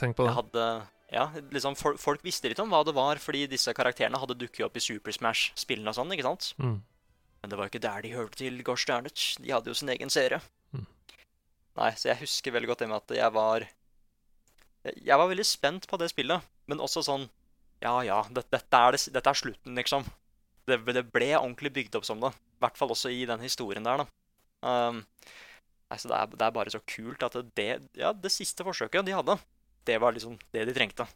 Tenk 0.00 0.16
på 0.16 0.24
Jeg 0.24 0.32
det. 0.32 0.36
hadde 0.40 0.66
Ja, 1.12 1.26
liksom 1.52 1.76
folk, 1.76 1.98
folk 2.00 2.22
visste 2.24 2.48
litt 2.48 2.58
om 2.64 2.70
hva 2.72 2.80
det 2.84 2.94
var, 2.96 3.16
fordi 3.20 3.46
disse 3.46 3.74
karakterene 3.76 4.16
hadde 4.18 4.38
dukket 4.40 4.64
opp 4.64 4.76
i 4.76 4.80
Super 4.80 5.12
Smash-spillene 5.12 5.88
og 5.92 5.94
sånn, 5.98 6.12
ikke 6.16 6.24
sant? 6.24 6.54
Mm. 6.58 6.78
Men 7.42 7.50
det 7.50 7.58
var 7.58 7.66
jo 7.66 7.72
ikke 7.72 7.82
der 7.82 8.02
de 8.04 8.12
hørte 8.14 8.38
til, 8.38 8.60
gosh 8.62 8.86
darn. 8.86 9.08
De 9.10 9.50
hadde 9.52 9.70
jo 9.72 9.74
sin 9.74 9.90
egen 9.90 10.10
serie. 10.14 10.38
Mm. 10.72 10.86
Nei, 11.80 11.90
så 11.98 12.12
jeg 12.12 12.20
husker 12.22 12.54
veldig 12.54 12.70
godt 12.70 12.84
det 12.84 12.88
med 12.92 13.00
at 13.00 13.14
jeg 13.16 13.32
var 13.34 13.64
Jeg 14.84 15.18
var 15.18 15.28
veldig 15.30 15.46
spent 15.46 15.86
på 15.90 15.98
det 15.98 16.10
spillet, 16.12 16.42
men 16.70 16.82
også 16.84 17.02
sånn 17.06 17.28
Ja, 17.82 17.96
ja, 18.06 18.20
det, 18.30 18.44
dette, 18.52 18.78
er 18.78 18.94
det, 18.94 19.00
dette 19.14 19.30
er 19.32 19.38
slutten, 19.40 19.74
liksom. 19.78 20.04
Det, 20.70 20.78
det 20.94 21.02
ble 21.10 21.32
ordentlig 21.34 21.72
bygd 21.74 21.96
opp 21.98 22.04
som 22.06 22.20
det. 22.22 22.30
I 22.30 22.62
hvert 22.62 22.78
fall 22.78 22.92
også 22.94 23.10
i 23.10 23.24
den 23.26 23.40
historien 23.42 23.82
der, 23.82 24.04
da. 24.04 24.06
Um, 24.62 25.00
nei, 25.90 25.98
så 25.98 26.06
det 26.12 26.18
er, 26.20 26.30
det 26.38 26.46
er 26.46 26.54
bare 26.54 26.70
så 26.70 26.78
kult 26.86 27.24
at 27.26 27.34
det 27.58 27.66
Ja, 27.98 28.12
det 28.14 28.30
siste 28.30 28.62
forsøket 28.62 29.08
de 29.08 29.16
hadde, 29.18 29.34
det 29.90 29.96
var 29.98 30.14
liksom 30.14 30.36
det 30.54 30.68
de 30.70 30.76
trengte. 30.76 31.08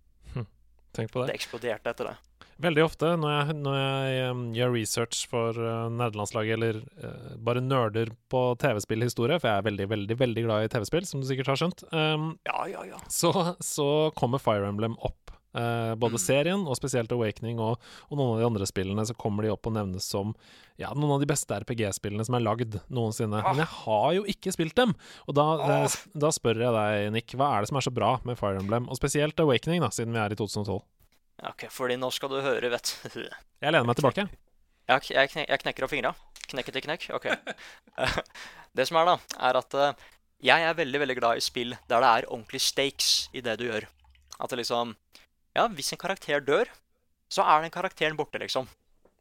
Tenk 0.96 1.12
på 1.12 1.22
Det 1.22 1.28
det. 1.30 1.36
eksploderte 1.38 1.92
etter 1.92 2.08
det. 2.08 2.16
Veldig 2.62 2.84
ofte 2.86 3.10
når 3.20 3.32
jeg, 3.34 3.54
når 3.66 3.74
jeg 3.76 4.30
um, 4.32 4.42
gjør 4.56 4.70
research 4.72 5.26
for 5.28 5.58
uh, 5.60 5.90
nederlandslaget, 5.92 6.56
eller 6.56 6.78
uh, 7.04 7.34
bare 7.44 7.60
nerder 7.60 8.14
på 8.32 8.42
TV-spillhistorie, 8.62 9.36
for 9.42 9.50
jeg 9.50 9.60
er 9.60 9.66
veldig, 9.66 9.88
veldig 9.92 10.16
veldig 10.22 10.44
glad 10.46 10.64
i 10.64 10.70
TV-spill, 10.72 11.04
som 11.08 11.20
du 11.20 11.28
sikkert 11.28 11.52
har 11.52 11.60
skjønt, 11.60 11.84
um, 11.92 12.30
Ja, 12.48 12.64
ja, 12.72 12.86
ja. 12.94 13.00
så, 13.12 13.32
så 13.60 13.88
kommer 14.16 14.40
Fire 14.40 14.68
Emblem 14.70 14.96
opp. 15.04 15.20
Uh, 15.56 15.94
både 15.96 16.18
Mm. 16.18 16.20
serien 16.20 16.64
og 16.68 16.76
spesielt 16.76 17.12
Awakening 17.16 17.56
og, 17.64 17.78
og 18.10 18.18
noen 18.18 18.34
av 18.34 18.40
de 18.42 18.48
andre 18.50 18.66
spillene, 18.68 19.04
så 19.08 19.14
kommer 19.16 19.46
de 19.46 19.52
opp 19.54 19.64
og 19.70 19.72
nevnes 19.72 20.04
som 20.04 20.34
ja, 20.76 20.90
noen 20.92 21.14
av 21.14 21.22
de 21.22 21.28
beste 21.30 21.56
RPG-spillene 21.56 22.26
som 22.28 22.36
er 22.36 22.44
lagd 22.44 22.76
noensinne. 22.92 23.40
Ah. 23.40 23.54
Men 23.54 23.62
jeg 23.64 23.72
har 23.86 24.10
jo 24.18 24.26
ikke 24.28 24.52
spilt 24.52 24.76
dem! 24.76 24.92
Og 25.24 25.36
da, 25.38 25.46
ah. 25.64 25.96
da 26.12 26.32
spør 26.32 26.60
jeg 26.60 26.76
deg, 26.76 27.06
Nick, 27.14 27.32
hva 27.40 27.54
er 27.54 27.64
det 27.64 27.70
som 27.72 27.80
er 27.80 27.86
så 27.88 27.94
bra 27.96 28.18
med 28.28 28.36
Fire 28.36 28.60
Emblem? 28.60 28.88
Og 28.92 29.00
spesielt 29.00 29.40
Awakening, 29.40 29.80
da, 29.84 29.88
siden 29.96 30.12
vi 30.12 30.20
er 30.20 30.36
i 30.36 30.36
2012. 30.36 30.82
Ja, 31.42 31.48
Ok, 31.52 31.66
fordi 31.70 31.96
nå 32.00 32.08
skal 32.14 32.28
du 32.32 32.38
høre, 32.40 32.70
vet 32.72 32.94
du. 33.14 33.22
Jeg 33.60 33.72
lener 33.72 33.84
meg 33.86 33.96
tilbake. 33.98 34.24
Ja, 34.88 34.98
k- 35.02 35.12
jeg, 35.14 35.28
knek, 35.32 35.48
jeg 35.50 35.58
knekker 35.64 35.84
opp 35.84 35.90
fingra. 35.92 36.14
Knekke 36.48 36.72
til 36.72 36.82
knekk. 36.86 37.02
OK. 37.16 37.26
det 38.76 38.84
som 38.88 38.96
er, 39.00 39.04
da, 39.10 39.16
er 39.48 39.54
at 39.60 39.70
eh, 39.74 39.92
jeg 40.46 40.60
er 40.68 40.74
veldig 40.78 41.00
veldig 41.02 41.16
glad 41.18 41.34
i 41.40 41.44
spill 41.44 41.72
der 41.90 42.00
det 42.04 42.10
er 42.12 42.28
ordentlig 42.30 42.60
stakes 42.62 43.08
i 43.36 43.40
det 43.44 43.54
du 43.60 43.64
gjør. 43.68 43.84
At 44.38 44.50
det 44.52 44.58
liksom 44.62 44.86
Ja, 45.56 45.64
hvis 45.72 45.92
en 45.92 45.98
karakter 46.00 46.40
dør, 46.44 46.66
så 47.32 47.40
er 47.42 47.60
den 47.64 47.72
karakteren 47.74 48.16
borte, 48.18 48.38
liksom. 48.42 48.66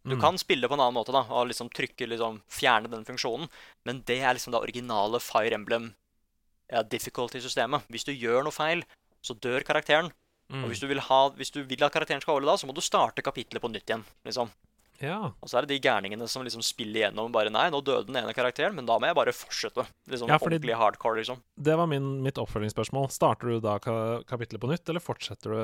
Du 0.06 0.13
Mm. 0.15 0.21
kan 0.21 0.38
spille 0.38 0.67
på 0.69 0.73
en 0.75 0.80
annen 0.84 0.93
måte 0.99 1.12
da, 1.15 1.21
og 1.34 1.47
liksom 1.49 1.69
trykke 1.73 2.06
liksom, 2.12 2.41
fjerne 2.51 2.89
den 2.91 3.06
funksjonen, 3.08 3.47
men 3.88 4.04
det 4.06 4.19
er 4.21 4.34
liksom 4.38 4.51
det 4.54 4.62
originale 4.62 5.17
Fire 5.23 5.56
Emblem-difficulty-systemet. 5.58 7.82
Hvis 7.89 8.05
du 8.05 8.11
gjør 8.13 8.43
noe 8.45 8.53
feil, 8.53 8.84
så 9.26 9.34
dør 9.41 9.63
karakteren. 9.66 10.11
Mm. 10.53 10.61
Og 10.63 10.69
hvis 10.69 10.81
du, 10.83 10.87
vil 10.87 10.99
ha, 11.01 11.19
hvis 11.39 11.51
du 11.51 11.63
vil 11.65 11.83
at 11.87 11.93
karakteren 11.95 12.21
skal 12.21 12.35
overleve, 12.35 12.53
da, 12.53 12.61
så 12.61 12.67
må 12.69 12.75
du 12.77 12.81
starte 12.85 13.23
kapittelet 13.25 13.63
på 13.63 13.71
nytt 13.73 13.89
igjen. 13.89 14.03
liksom. 14.27 14.51
Ja. 15.01 15.17
Og 15.43 15.49
så 15.51 15.57
er 15.57 15.65
det 15.65 15.73
de 15.75 15.83
gærningene 15.89 16.27
som 16.31 16.45
liksom 16.45 16.61
spiller 16.63 17.01
igjennom 17.01 17.33
bare 17.33 17.51
Nei, 17.51 17.65
nå 17.73 17.81
døde 17.83 18.07
den 18.07 18.15
ene 18.21 18.31
karakteren, 18.37 18.77
men 18.77 18.85
da 18.87 18.95
må 18.95 19.09
jeg 19.09 19.17
bare 19.17 19.33
fortsette. 19.35 19.83
Liksom 20.07 20.29
Ja, 20.31 20.37
Ordentlig 20.39 20.77
hardcore, 20.79 21.17
liksom. 21.19 21.41
Det 21.59 21.75
var 21.75 21.89
min, 21.91 22.21
mitt 22.23 22.37
oppfølgingsspørsmål. 22.39 23.09
Starter 23.11 23.51
du 23.51 23.59
da 23.65 23.73
ka 23.83 24.21
kapittelet 24.29 24.61
på 24.63 24.69
nytt, 24.71 24.87
eller 24.87 25.03
fortsetter 25.03 25.51
du 25.51 25.59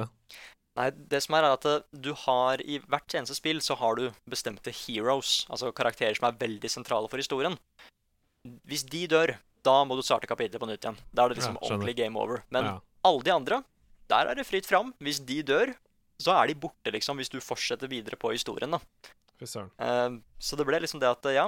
Nei, 0.80 0.88
det 1.12 1.20
som 1.24 1.36
er, 1.36 1.44
er 1.44 1.56
at 1.58 1.66
eh, 1.68 1.82
du 1.92 2.14
har 2.16 2.62
i 2.64 2.78
hvert 2.80 3.12
eneste 3.20 3.36
spill 3.36 3.60
så 3.60 3.76
har 3.76 3.98
du 4.00 4.06
bestemte 4.32 4.72
heroes, 4.72 5.42
altså 5.52 5.72
karakterer 5.76 6.16
som 6.16 6.30
er 6.30 6.38
veldig 6.40 6.70
sentrale 6.72 7.10
for 7.12 7.20
historien. 7.20 7.58
Hvis 8.68 8.86
de 8.88 9.02
dør, 9.12 9.34
da 9.68 9.74
må 9.84 9.98
du 10.00 10.04
starte 10.06 10.30
kapittelet 10.32 10.64
på 10.64 10.70
nytt 10.70 10.86
igjen. 10.88 10.98
Da 11.12 11.26
er 11.26 11.34
det 11.34 11.42
liksom 11.42 11.58
Ja, 11.60 11.66
ordentlig 11.68 11.96
game 12.00 12.18
over. 12.18 12.44
Men 12.50 12.66
Ja. 12.66 12.80
alle 13.04 13.24
de 13.28 13.32
andre, 13.36 13.64
der 14.12 14.32
er 14.32 14.38
det 14.38 14.48
fritt 14.48 14.68
fram. 14.68 14.92
Hvis 15.04 15.22
de 15.26 15.40
dør, 15.48 15.74
så 16.22 16.36
er 16.38 16.52
de 16.52 16.60
borte, 16.60 16.94
liksom, 16.94 17.20
hvis 17.20 17.32
du 17.32 17.40
fortsetter 17.44 17.90
videre 17.92 18.20
på 18.20 18.34
historien, 18.36 18.72
da. 18.72 18.82
Uh. 19.42 20.20
Så 20.38 20.58
det 20.58 20.68
ble 20.68 20.78
liksom 20.84 21.02
det 21.02 21.10
at 21.10 21.26
eh, 21.26 21.40
ja, 21.40 21.48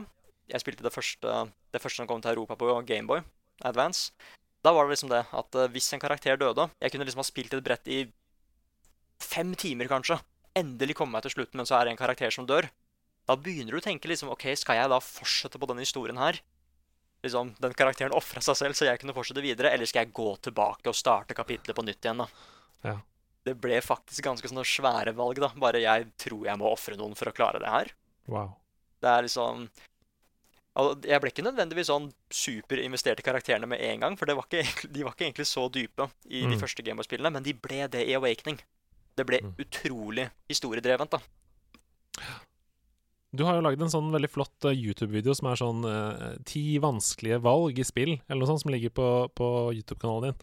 jeg 0.49 0.63
spilte 0.63 0.85
det 0.85 0.93
første, 0.93 1.33
det 1.69 1.81
første 1.81 2.01
som 2.01 2.09
kom 2.09 2.23
til 2.23 2.33
Europa 2.33 2.57
på 2.57 2.71
Gameboy 2.87 3.21
Advance. 3.61 4.11
Da 4.65 4.73
var 4.73 4.87
det 4.87 4.95
liksom 4.95 5.11
det 5.11 5.25
at 5.29 5.59
uh, 5.59 5.69
hvis 5.69 5.91
en 5.93 6.01
karakter 6.01 6.39
døde 6.39 6.69
Jeg 6.81 6.93
kunne 6.93 7.05
liksom 7.05 7.21
ha 7.21 7.27
spilt 7.27 7.53
et 7.53 7.65
brett 7.65 7.89
i 7.91 8.05
fem 9.21 9.53
timer, 9.53 9.91
kanskje. 9.91 10.17
Endelig 10.57 10.97
komme 10.97 11.13
meg 11.13 11.27
til 11.27 11.35
slutten, 11.35 11.59
men 11.59 11.69
så 11.69 11.77
er 11.77 11.85
det 11.85 11.93
en 11.93 12.01
karakter 12.01 12.33
som 12.33 12.47
dør. 12.49 12.65
Da 13.29 13.37
begynner 13.39 13.75
du 13.75 13.79
å 13.79 13.85
tenke 13.85 14.09
liksom 14.09 14.33
OK, 14.33 14.49
skal 14.59 14.81
jeg 14.81 14.91
da 14.91 14.99
fortsette 15.03 15.61
på 15.61 15.69
denne 15.69 15.85
historien 15.85 16.17
her? 16.19 16.41
liksom, 17.23 17.53
den 17.59 17.73
karakteren 17.73 18.15
ofra 18.15 18.41
seg 18.43 18.57
selv 18.59 18.77
så 18.77 18.87
jeg 18.87 18.99
kunne 19.01 19.15
fortsette 19.15 19.43
videre, 19.43 19.71
eller 19.73 19.89
skal 19.89 20.05
jeg 20.05 20.15
gå 20.15 20.29
tilbake 20.43 20.91
og 20.91 20.97
starte 20.97 21.37
kapitlet 21.37 21.75
på 21.75 21.85
nytt 21.85 22.03
igjen, 22.03 22.23
da? 22.23 22.27
Ja. 22.83 22.97
Det 23.43 23.57
ble 23.59 23.81
faktisk 23.83 24.23
ganske 24.23 24.47
sånne 24.47 24.63
svære 24.63 25.13
valg, 25.15 25.35
da. 25.43 25.49
Bare 25.59 25.81
jeg 25.83 26.05
tror 26.17 26.45
jeg 26.47 26.57
må 26.61 26.69
ofre 26.71 26.95
noen 26.99 27.15
for 27.15 27.27
å 27.31 27.35
klare 27.35 27.59
det 27.59 27.67
her. 27.73 27.91
Wow. 28.27 28.53
Det 29.03 29.09
er 29.11 29.25
liksom 29.27 29.65
Jeg 31.05 31.19
ble 31.21 31.29
ikke 31.29 31.43
nødvendigvis 31.45 31.85
sånn 31.91 32.07
superinvestert 32.33 33.19
i 33.19 33.25
karakterene 33.27 33.67
med 33.69 33.79
en 33.85 33.99
gang, 33.99 34.15
for 34.17 34.25
det 34.25 34.33
var 34.35 34.47
ikke, 34.47 34.87
de 34.95 35.03
var 35.05 35.13
ikke 35.13 35.27
egentlig 35.27 35.45
så 35.45 35.67
dype 35.69 36.07
i 36.25 36.41
de 36.47 36.55
Mm. 36.55 36.61
første 36.63 36.81
Gameboy-spillene, 36.83 37.31
men 37.31 37.43
de 37.43 37.53
ble 37.53 37.83
det 37.93 38.07
i 38.09 38.15
Awakening. 38.17 38.57
Det 39.15 39.25
ble 39.27 39.37
Mm. 39.43 39.53
utrolig 39.59 40.31
historiedrevent, 40.49 41.11
da. 41.11 41.19
Du 43.33 43.43
har 43.45 43.55
jo 43.57 43.61
lagd 43.65 43.81
en 43.81 43.89
sånn 43.89 44.11
veldig 44.13 44.29
flott 44.29 44.65
eh, 44.69 44.75
YouTube-video 44.77 45.33
som 45.33 45.47
er 45.49 45.55
sånn 45.57 45.85
eh, 45.89 46.35
ti 46.45 46.77
vanskelige 46.81 47.39
valg 47.41 47.79
i 47.81 47.83
spill, 47.85 48.19
eller 48.29 48.41
noe 48.43 48.49
sånt, 48.51 48.61
som 48.61 48.71
ligger 48.73 48.89
på, 48.93 49.07
på 49.33 49.47
YouTube-kanalen 49.73 50.31
din. 50.31 50.41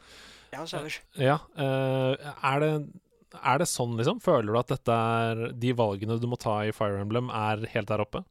Ja, 0.50 0.64
stemmer. 0.66 0.98
Ja, 1.18 1.38
eh, 1.56 2.28
er 2.50 2.64
det 2.64 2.72
er 3.30 3.60
det 3.62 3.68
sånn, 3.70 3.94
liksom? 3.98 4.18
Føler 4.22 4.50
du 4.50 4.58
at 4.58 4.72
dette 4.72 4.94
er 4.94 5.42
de 5.54 5.70
valgene 5.78 6.18
du 6.18 6.26
må 6.30 6.38
ta 6.40 6.60
i 6.66 6.74
Fire 6.74 6.98
Emblem, 6.98 7.30
er 7.30 7.62
helt 7.74 7.90
der 7.90 8.02
oppe? 8.02 8.24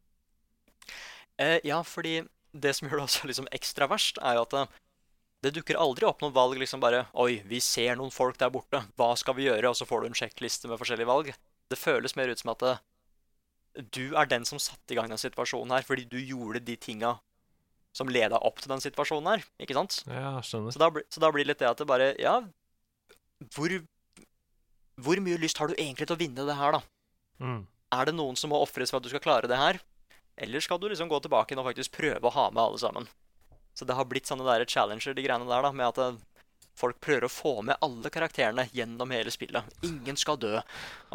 Eh, 1.40 1.56
ja, 1.64 1.80
fordi 1.86 2.20
det 2.52 2.74
som 2.76 2.88
gjør 2.88 3.00
det 3.00 3.06
også 3.06 3.30
liksom 3.30 3.48
ekstra 3.54 3.88
verst, 3.90 4.20
er 4.20 4.36
jo 4.36 4.44
at 4.44 4.56
det, 4.56 4.66
det 5.46 5.54
dukker 5.56 5.80
aldri 5.80 6.08
opp 6.08 6.20
noen 6.20 6.36
valg 6.36 6.60
liksom 6.60 6.82
bare 6.82 7.06
Oi, 7.22 7.40
vi 7.48 7.62
ser 7.64 7.96
noen 7.96 8.12
folk 8.12 8.36
der 8.40 8.52
borte. 8.52 8.82
Hva 9.00 9.14
skal 9.16 9.38
vi 9.38 9.48
gjøre? 9.48 9.72
Og 9.72 9.78
så 9.78 9.88
får 9.88 10.02
du 10.02 10.10
en 10.10 10.20
sjekkliste 10.20 10.68
med 10.68 10.80
forskjellige 10.80 11.08
valg. 11.08 11.32
Det 11.70 11.80
føles 11.80 12.16
mer 12.18 12.28
ut 12.28 12.42
som 12.42 12.52
at 12.52 12.66
det, 12.66 12.76
du 13.94 14.16
er 14.18 14.28
den 14.28 14.44
som 14.44 14.60
satte 14.60 14.92
i 14.92 14.98
gang 14.98 15.08
den 15.08 15.20
situasjonen 15.20 15.78
her, 15.78 15.86
fordi 15.86 16.04
du 16.10 16.18
gjorde 16.18 16.60
de 16.66 16.76
tinga 16.76 17.16
som 17.96 18.10
leda 18.12 18.38
opp 18.38 18.60
til 18.62 18.70
den 18.72 18.82
situasjonen 18.82 19.32
her. 19.32 19.44
Ikke 19.62 19.76
sant? 19.76 20.00
Ja, 20.06 20.36
skjønner. 20.46 20.74
Så 20.74 20.82
da, 20.82 20.90
så 21.10 21.22
da 21.22 21.30
blir 21.34 21.44
det 21.44 21.52
litt 21.54 21.62
det 21.62 21.70
at 21.70 21.80
det 21.80 21.88
bare 21.90 22.12
Ja, 22.20 22.38
hvor, 23.56 23.72
hvor 25.00 25.22
mye 25.24 25.40
lyst 25.40 25.58
har 25.58 25.70
du 25.70 25.78
egentlig 25.78 26.06
til 26.06 26.16
å 26.16 26.20
vinne 26.20 26.46
det 26.46 26.58
her, 26.58 26.76
da? 26.78 26.82
Mm. 27.40 27.62
Er 27.96 28.06
det 28.06 28.14
noen 28.14 28.36
som 28.38 28.52
må 28.52 28.60
ofres 28.62 28.92
for 28.92 29.00
at 29.00 29.06
du 29.06 29.10
skal 29.12 29.24
klare 29.24 29.50
det 29.50 29.58
her? 29.58 29.80
Eller 30.40 30.62
skal 30.64 30.78
du 30.80 30.88
liksom 30.88 31.10
gå 31.10 31.18
tilbake 31.20 31.56
og 31.58 31.66
faktisk 31.66 31.96
prøve 31.96 32.28
å 32.28 32.34
ha 32.34 32.48
med 32.52 32.62
alle 32.62 32.80
sammen? 32.80 33.08
Så 33.74 33.86
det 33.86 33.96
har 33.96 34.06
blitt 34.08 34.28
sånne 34.28 34.46
der 34.46 34.66
challenger, 34.68 35.14
de 35.14 35.24
greiene 35.24 35.48
der, 35.48 35.64
da, 35.64 35.72
med 35.74 35.90
at 35.90 35.98
eh, 36.04 36.46
folk 36.78 37.00
prøver 37.02 37.26
å 37.26 37.32
få 37.32 37.52
med 37.66 37.80
alle 37.84 38.12
karakterene 38.12 38.66
gjennom 38.74 39.12
hele 39.14 39.32
spillet. 39.32 39.66
Ingen 39.86 40.18
skal 40.20 40.38
dø. 40.40 40.60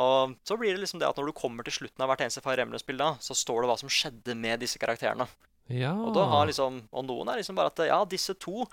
Og 0.01 0.36
så 0.47 0.57
blir 0.59 0.76
det 0.76 0.84
liksom 0.84 1.01
det 1.01 1.09
at 1.09 1.19
når 1.19 1.32
du 1.32 1.38
kommer 1.38 1.65
til 1.65 1.80
slutten 1.80 2.05
av 2.05 2.11
hvert 2.11 2.26
eneste 2.26 2.43
Fire 2.45 2.65
Emblem-spill, 2.65 3.01
da, 3.01 3.15
så 3.21 3.38
står 3.38 3.63
det 3.63 3.71
hva 3.71 3.78
som 3.82 3.91
skjedde 3.91 4.38
med 4.39 4.63
disse 4.63 4.82
karakterene. 4.82 5.28
Ja. 5.70 5.93
Og, 5.97 6.13
da 6.13 6.26
har 6.30 6.45
liksom, 6.47 6.84
og 6.93 7.05
noen 7.07 7.30
er 7.34 7.39
liksom 7.41 7.55
bare 7.57 7.72
at 7.74 7.80
ja, 7.88 8.03
disse 8.05 8.34
to 8.38 8.66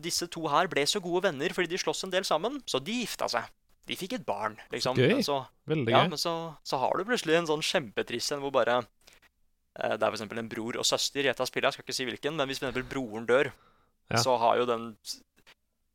Disse 0.00 0.24
to 0.32 0.46
her 0.48 0.64
ble 0.72 0.80
så 0.88 0.96
gode 1.04 1.26
venner 1.26 1.52
fordi 1.52 1.68
de 1.68 1.76
sloss 1.76 1.98
en 2.06 2.10
del 2.10 2.24
sammen, 2.24 2.62
så 2.64 2.78
de 2.80 3.02
gifta 3.02 3.26
seg. 3.28 3.44
De 3.84 3.92
fikk 4.00 4.14
et 4.16 4.24
barn, 4.24 4.54
liksom. 4.72 4.96
Gøy. 4.96 5.10
Men 5.12 5.22
så, 5.26 5.34
Veldig 5.68 5.92
ja, 5.92 5.98
gøy. 6.06 6.08
men 6.14 6.18
så, 6.22 6.32
så 6.64 6.78
har 6.80 6.96
du 6.96 7.04
plutselig 7.04 7.36
en 7.36 7.46
sånn 7.50 7.60
kjempetrist 7.60 8.32
en 8.32 8.40
hvor 8.40 8.50
bare 8.54 8.78
eh, 8.80 9.96
Det 9.98 10.00
er 10.00 10.08
f.eks. 10.16 10.22
en 10.24 10.48
bror 10.48 10.78
og 10.80 10.86
søster 10.88 11.20
i 11.26 11.28
et 11.28 11.40
av 11.44 11.44
spillene, 11.50 11.68
jeg 11.68 11.76
skal 11.76 11.84
ikke 11.84 11.96
si 11.98 12.06
hvilken, 12.08 12.38
men 12.40 12.48
hvis 12.48 12.62
eksempel 12.62 12.86
broren 12.88 13.26
dør, 13.28 13.52
Ja. 14.10 14.16
så 14.24 14.38
har 14.40 14.56
jo 14.56 14.64
den 14.66 14.94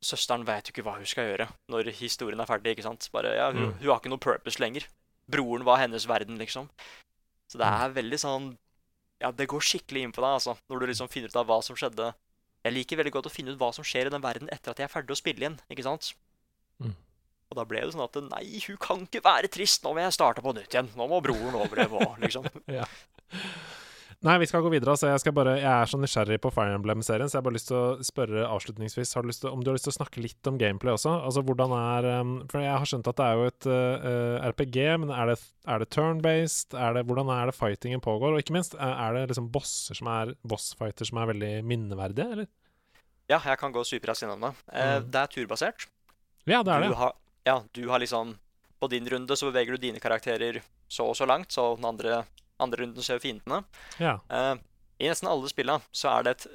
Søsteren 0.06 0.44
vet 0.46 0.68
jo 0.68 0.72
ikke 0.76 0.84
hva 0.86 0.94
hun 1.00 1.08
skal 1.08 1.26
gjøre 1.32 1.48
når 1.72 1.88
historien 1.98 2.38
er 2.40 2.46
ferdig, 2.46 2.76
ikke 2.76 2.84
sant. 2.86 3.08
Bare, 3.12 3.32
ja, 3.34 3.48
hun, 3.50 3.72
Mm. 3.72 3.78
hun 3.80 3.88
har 3.90 3.98
ikke 3.98 4.12
noe 4.12 4.22
purpose 4.22 4.60
lenger. 4.62 4.84
Broren 5.28 5.64
var 5.66 5.78
hennes 5.82 6.06
verden, 6.06 6.38
liksom. 6.38 6.68
Så 7.50 7.58
det 7.58 7.66
Mm. 7.66 7.80
er 7.82 7.94
veldig 8.02 8.18
sånn 8.22 8.56
Ja, 9.22 9.32
det 9.32 9.48
går 9.48 9.64
skikkelig 9.64 10.02
inn 10.04 10.12
på 10.14 10.20
deg, 10.20 10.36
altså, 10.38 10.56
når 10.68 10.82
du 10.82 10.90
liksom 10.90 11.08
finner 11.12 11.32
ut 11.32 11.38
av 11.40 11.48
hva 11.48 11.58
som 11.64 11.78
skjedde. 11.78 12.10
Jeg 12.66 12.74
liker 12.74 13.00
veldig 13.00 13.14
godt 13.14 13.28
å 13.30 13.32
finne 13.32 13.54
ut 13.54 13.60
hva 13.60 13.70
som 13.72 13.86
skjer 13.86 14.10
i 14.10 14.12
den 14.12 14.24
verden 14.24 14.50
etter 14.52 14.72
at 14.72 14.82
jeg 14.82 14.88
er 14.88 14.92
ferdig 14.92 15.14
å 15.14 15.18
spille 15.18 15.44
igjen, 15.44 15.58
ikke 15.72 15.86
sant? 15.86 16.10
Mm. 16.82 16.92
Og 17.46 17.58
da 17.60 17.64
ble 17.68 17.80
det 17.84 17.94
sånn 17.94 18.04
at 18.04 18.18
nei, 18.26 18.44
hun 18.66 18.78
kan 18.82 19.04
ikke 19.06 19.22
være 19.24 19.50
trist, 19.52 19.84
nå 19.84 19.94
må 19.94 20.02
jeg 20.02 20.16
starte 20.16 20.42
på 20.44 20.52
nytt 20.56 20.74
igjen. 20.74 20.90
Nå 20.98 21.06
må 21.08 21.22
broren 21.24 21.56
overleve 21.56 22.02
òg, 22.02 22.16
liksom. 22.26 22.48
Nei, 24.24 24.38
vi 24.40 24.46
skal 24.48 24.62
gå 24.64 24.70
videre. 24.72 24.94
Altså, 24.94 25.10
jeg, 25.10 25.20
skal 25.20 25.34
bare, 25.36 25.58
jeg 25.60 25.68
er 25.68 25.90
så 25.90 25.98
nysgjerrig 26.00 26.38
på 26.40 26.50
Fire 26.54 26.72
Emblem-serien, 26.78 27.28
så 27.28 27.36
jeg 27.36 27.42
har 27.42 27.46
bare 27.46 27.56
lyst 27.58 27.68
til 27.68 27.76
å 27.76 28.04
spørre 28.06 28.46
avslutningsvis 28.48 29.12
har 29.14 29.26
du 29.26 29.32
til, 29.32 29.50
om 29.50 29.60
du 29.62 29.68
har 29.68 29.76
lyst 29.76 29.84
til 29.86 29.92
å 29.92 29.96
snakke 29.98 30.22
litt 30.24 30.48
om 30.50 30.56
gameplay 30.60 30.94
også. 30.96 31.12
Altså, 31.28 31.42
hvordan 31.46 31.74
er 31.76 32.08
um, 32.22 32.30
For 32.48 32.64
jeg 32.64 32.72
har 32.72 32.88
skjønt 32.88 33.10
at 33.12 33.18
det 33.20 33.26
er 33.26 33.36
jo 33.36 33.50
et 33.50 33.68
uh, 33.68 34.46
RPG, 34.54 34.78
men 35.02 35.12
er 35.12 35.32
det, 35.32 35.36
er 35.68 35.82
det 35.84 35.90
turn-based? 35.92 36.76
Hvordan 36.76 37.32
er 37.36 37.50
det 37.52 37.56
fightingen 37.58 38.00
pågår? 38.04 38.32
Og 38.32 38.40
ikke 38.40 38.56
minst, 38.56 38.78
er 38.80 39.18
det 39.18 39.26
liksom 39.34 39.50
bosser 39.52 40.00
som 40.00 40.08
er 40.10 40.32
bossfighter 40.48 41.10
som 41.10 41.20
er 41.20 41.30
veldig 41.34 41.52
minneverdige, 41.68 42.30
eller? 42.38 42.48
Ja, 43.28 43.40
jeg 43.42 43.58
kan 43.58 43.72
gå 43.74 43.82
superraskt 43.84 44.22
gjennom 44.24 44.48
det. 44.48 44.52
Eh, 44.72 44.96
Mm. 44.96 45.10
Det 45.10 45.20
er 45.20 45.30
turbasert. 45.34 45.86
Ja, 46.46 46.62
det 46.62 46.72
er 46.72 46.82
du 46.84 46.88
det. 46.88 46.96
Har, 46.96 47.12
ja, 47.44 47.56
du 47.74 47.88
har 47.90 47.98
liksom 47.98 48.36
På 48.78 48.88
din 48.92 49.06
runde 49.08 49.36
så 49.36 49.48
beveger 49.50 49.72
du 49.74 49.80
dine 49.86 49.98
karakterer 50.00 50.60
så 50.88 51.06
og 51.08 51.16
så 51.16 51.26
langt, 51.26 51.50
så 51.52 51.74
den 51.78 51.84
andre, 51.88 52.24
andre 52.62 52.82
runden 52.82 53.04
ser 53.04 53.20
fiendene. 53.22 53.64
Ja. 54.02 54.18
Uh, 54.30 54.56
I 55.00 55.10
nesten 55.10 55.28
alle 55.28 55.50
spillene 55.52 55.84
så 55.92 56.14
er 56.14 56.26
det 56.26 56.38
et 56.38 56.48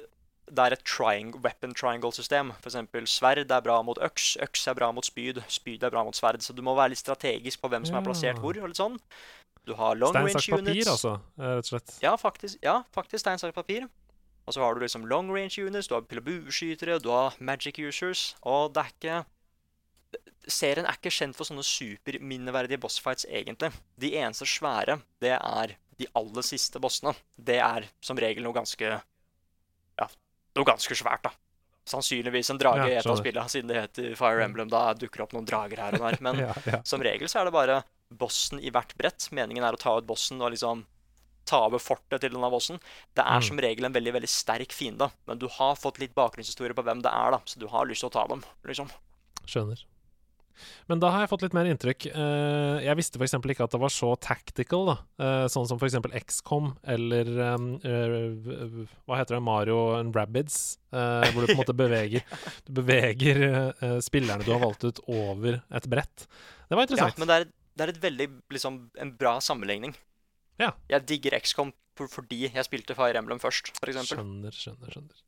det 0.52 0.58
er 0.58 0.74
et 0.74 0.82
triangle, 0.84 1.40
weapon 1.40 1.72
triangle-system. 1.74 2.50
Eksempel 2.66 3.06
sverd 3.08 3.50
er 3.50 3.62
bra 3.64 3.78
mot 3.86 3.98
øks, 4.02 4.36
øks 4.42 4.66
er 4.68 4.76
bra 4.76 4.90
mot 4.92 5.06
spyd, 5.06 5.40
spyd 5.48 5.86
er 5.86 5.92
bra 5.94 6.02
mot 6.04 6.16
sverd. 6.16 6.42
Så 6.44 6.52
du 6.52 6.60
må 6.66 6.74
være 6.76 6.92
litt 6.92 7.00
strategisk 7.00 7.62
på 7.62 7.70
hvem 7.72 7.86
som 7.88 7.96
er 7.96 8.04
plassert 8.04 8.42
hvor. 8.42 8.58
og 8.58 8.68
litt 8.68 8.80
sånn. 8.80 8.98
Du 9.64 9.74
har 9.78 9.94
long 9.96 10.10
Stein, 10.10 10.26
range 10.26 10.40
saks, 10.40 10.50
papir, 10.50 10.88
altså, 10.90 11.12
eh, 11.38 11.52
rett 11.54 11.68
og 11.68 11.70
slett. 11.70 11.92
Ja, 12.02 12.16
faktisk, 12.18 12.58
ja, 12.66 12.80
faktisk 12.92 13.22
stein, 13.22 13.38
saks, 13.38 13.54
papir. 13.54 13.86
Og 14.42 14.56
så 14.56 14.60
har 14.60 14.74
du 14.74 14.82
liksom 14.82 15.06
long 15.06 15.30
range 15.30 15.62
units, 15.62 15.86
du 15.86 15.94
har 15.94 16.02
pil- 16.02 16.18
og 16.18 16.26
bueskytere, 16.26 16.98
du 17.00 17.10
har 17.10 17.36
magic 17.38 17.78
users. 17.78 18.34
Og 18.42 18.74
det 18.74 18.82
er 18.82 18.92
ikke 18.96 19.24
Serien 20.50 20.84
er 20.84 20.96
ikke 20.98 21.12
kjent 21.14 21.36
for 21.38 21.46
sånne 21.46 21.62
superminneverdige 21.62 22.80
bossfights, 22.82 23.24
egentlig. 23.30 23.70
De 24.02 24.10
eneste 24.18 24.44
svære, 24.50 24.98
det 25.22 25.36
er 25.38 25.76
de 25.98 26.06
aller 26.18 26.42
siste 26.46 26.80
bossene. 26.82 27.14
Det 27.36 27.58
er 27.60 27.86
som 28.00 28.16
regel 28.18 28.42
noe 28.46 28.54
ganske 28.56 28.88
Ja, 29.98 30.06
noe 30.56 30.64
ganske 30.68 30.94
svært, 30.96 31.22
da. 31.26 31.32
Sannsynligvis 31.88 32.50
en 32.52 32.58
drage 32.62 32.84
Ja, 32.86 32.88
i 32.88 32.96
et 33.00 33.06
av 33.10 33.16
spillene, 33.18 33.48
siden 33.50 33.68
det 33.68 33.80
heter 33.80 34.14
Fire 34.16 34.44
Emblem. 34.44 34.68
Da 34.70 34.92
dukker 34.94 35.18
det 35.18 35.24
opp 35.26 35.32
noen 35.34 35.48
drager 35.48 35.76
her 35.82 35.96
og 35.98 36.04
der. 36.06 36.18
Men 36.28 36.38
Ja, 36.44 36.54
ja. 36.66 36.80
som 36.86 37.02
regel 37.02 37.28
så 37.28 37.40
er 37.42 37.44
det 37.50 37.52
bare 37.56 37.80
bossen 38.12 38.60
i 38.62 38.70
hvert 38.70 38.94
brett. 38.96 39.28
Meningen 39.32 39.64
er 39.66 39.74
å 39.74 39.80
ta 39.80 39.96
ut 39.98 40.06
bossen 40.06 40.40
og 40.40 40.52
liksom 40.54 40.84
ta 41.44 41.64
over 41.66 41.82
fortet 41.82 42.20
til 42.22 42.30
denne 42.30 42.50
bossen. 42.52 42.78
Det 43.18 43.24
er 43.24 43.40
Mm. 43.42 43.46
som 43.48 43.58
regel 43.58 43.84
en 43.88 43.92
veldig 43.96 44.12
veldig 44.14 44.28
sterk 44.30 44.70
fiende, 44.72 45.10
men 45.26 45.38
du 45.42 45.48
har 45.48 45.74
fått 45.74 45.98
litt 45.98 46.14
bakgrunnshistorie 46.14 46.72
på 46.78 46.84
hvem 46.86 47.02
det 47.02 47.10
er, 47.10 47.32
da, 47.34 47.40
så 47.44 47.58
du 47.58 47.66
har 47.66 47.84
lyst 47.84 48.00
til 48.06 48.10
å 48.10 48.14
ta 48.14 48.26
dem. 48.30 48.44
liksom. 48.64 48.88
Skjønner. 49.44 49.82
Men 50.90 51.00
da 51.02 51.10
har 51.14 51.24
jeg 51.24 51.30
fått 51.32 51.44
litt 51.46 51.56
mer 51.56 51.68
inntrykk. 51.70 52.06
Eh, 52.12 52.76
jeg 52.86 52.98
visste 52.98 53.20
f.eks. 53.20 53.34
ikke 53.38 53.66
at 53.66 53.74
det 53.74 53.80
var 53.82 53.92
så 53.92 54.12
tactical, 54.20 54.92
da. 54.92 54.96
Eh, 55.24 55.46
sånn 55.52 55.68
som 55.70 55.80
f.eks. 55.80 55.98
XCOM 56.22 56.72
eller 56.94 57.32
eh, 57.46 58.86
Hva 59.06 59.18
heter 59.20 59.38
det? 59.38 59.42
Mario 59.46 59.80
and 59.98 60.16
Rabbids. 60.16 60.78
hvor 60.92 61.40
du 61.40 61.48
på 61.48 61.54
en 61.54 61.62
måte 61.62 61.72
beveger 61.76 62.20
Du 62.66 62.74
beveger 62.76 63.38
spillerne 64.04 64.44
du 64.44 64.52
har 64.52 64.60
valgt 64.60 64.84
ut, 64.84 65.00
over 65.08 65.62
et 65.62 65.86
brett. 65.88 66.26
Det 66.68 66.76
var 66.76 66.86
interessant. 66.86 67.16
Ja, 67.16 67.22
men 67.22 67.30
det 67.30 67.38
er, 67.40 67.46
det 67.76 67.84
er 67.86 67.92
et 67.94 68.02
veldig 68.02 68.28
liksom, 68.52 68.82
en 69.00 69.14
bra 69.16 69.38
sammenligning. 69.44 69.96
Ja. 70.60 70.74
Jeg 70.92 71.08
digger 71.08 71.38
XCOM 71.40 71.72
fordi 71.96 72.46
jeg 72.48 72.64
spilte 72.66 72.96
Fire 72.96 73.20
Emblem 73.20 73.40
først, 73.42 73.72
f.eks. 73.76 74.12
Skjønner, 74.12 74.54
skjønner, 74.56 74.94
skjønner. 74.94 75.24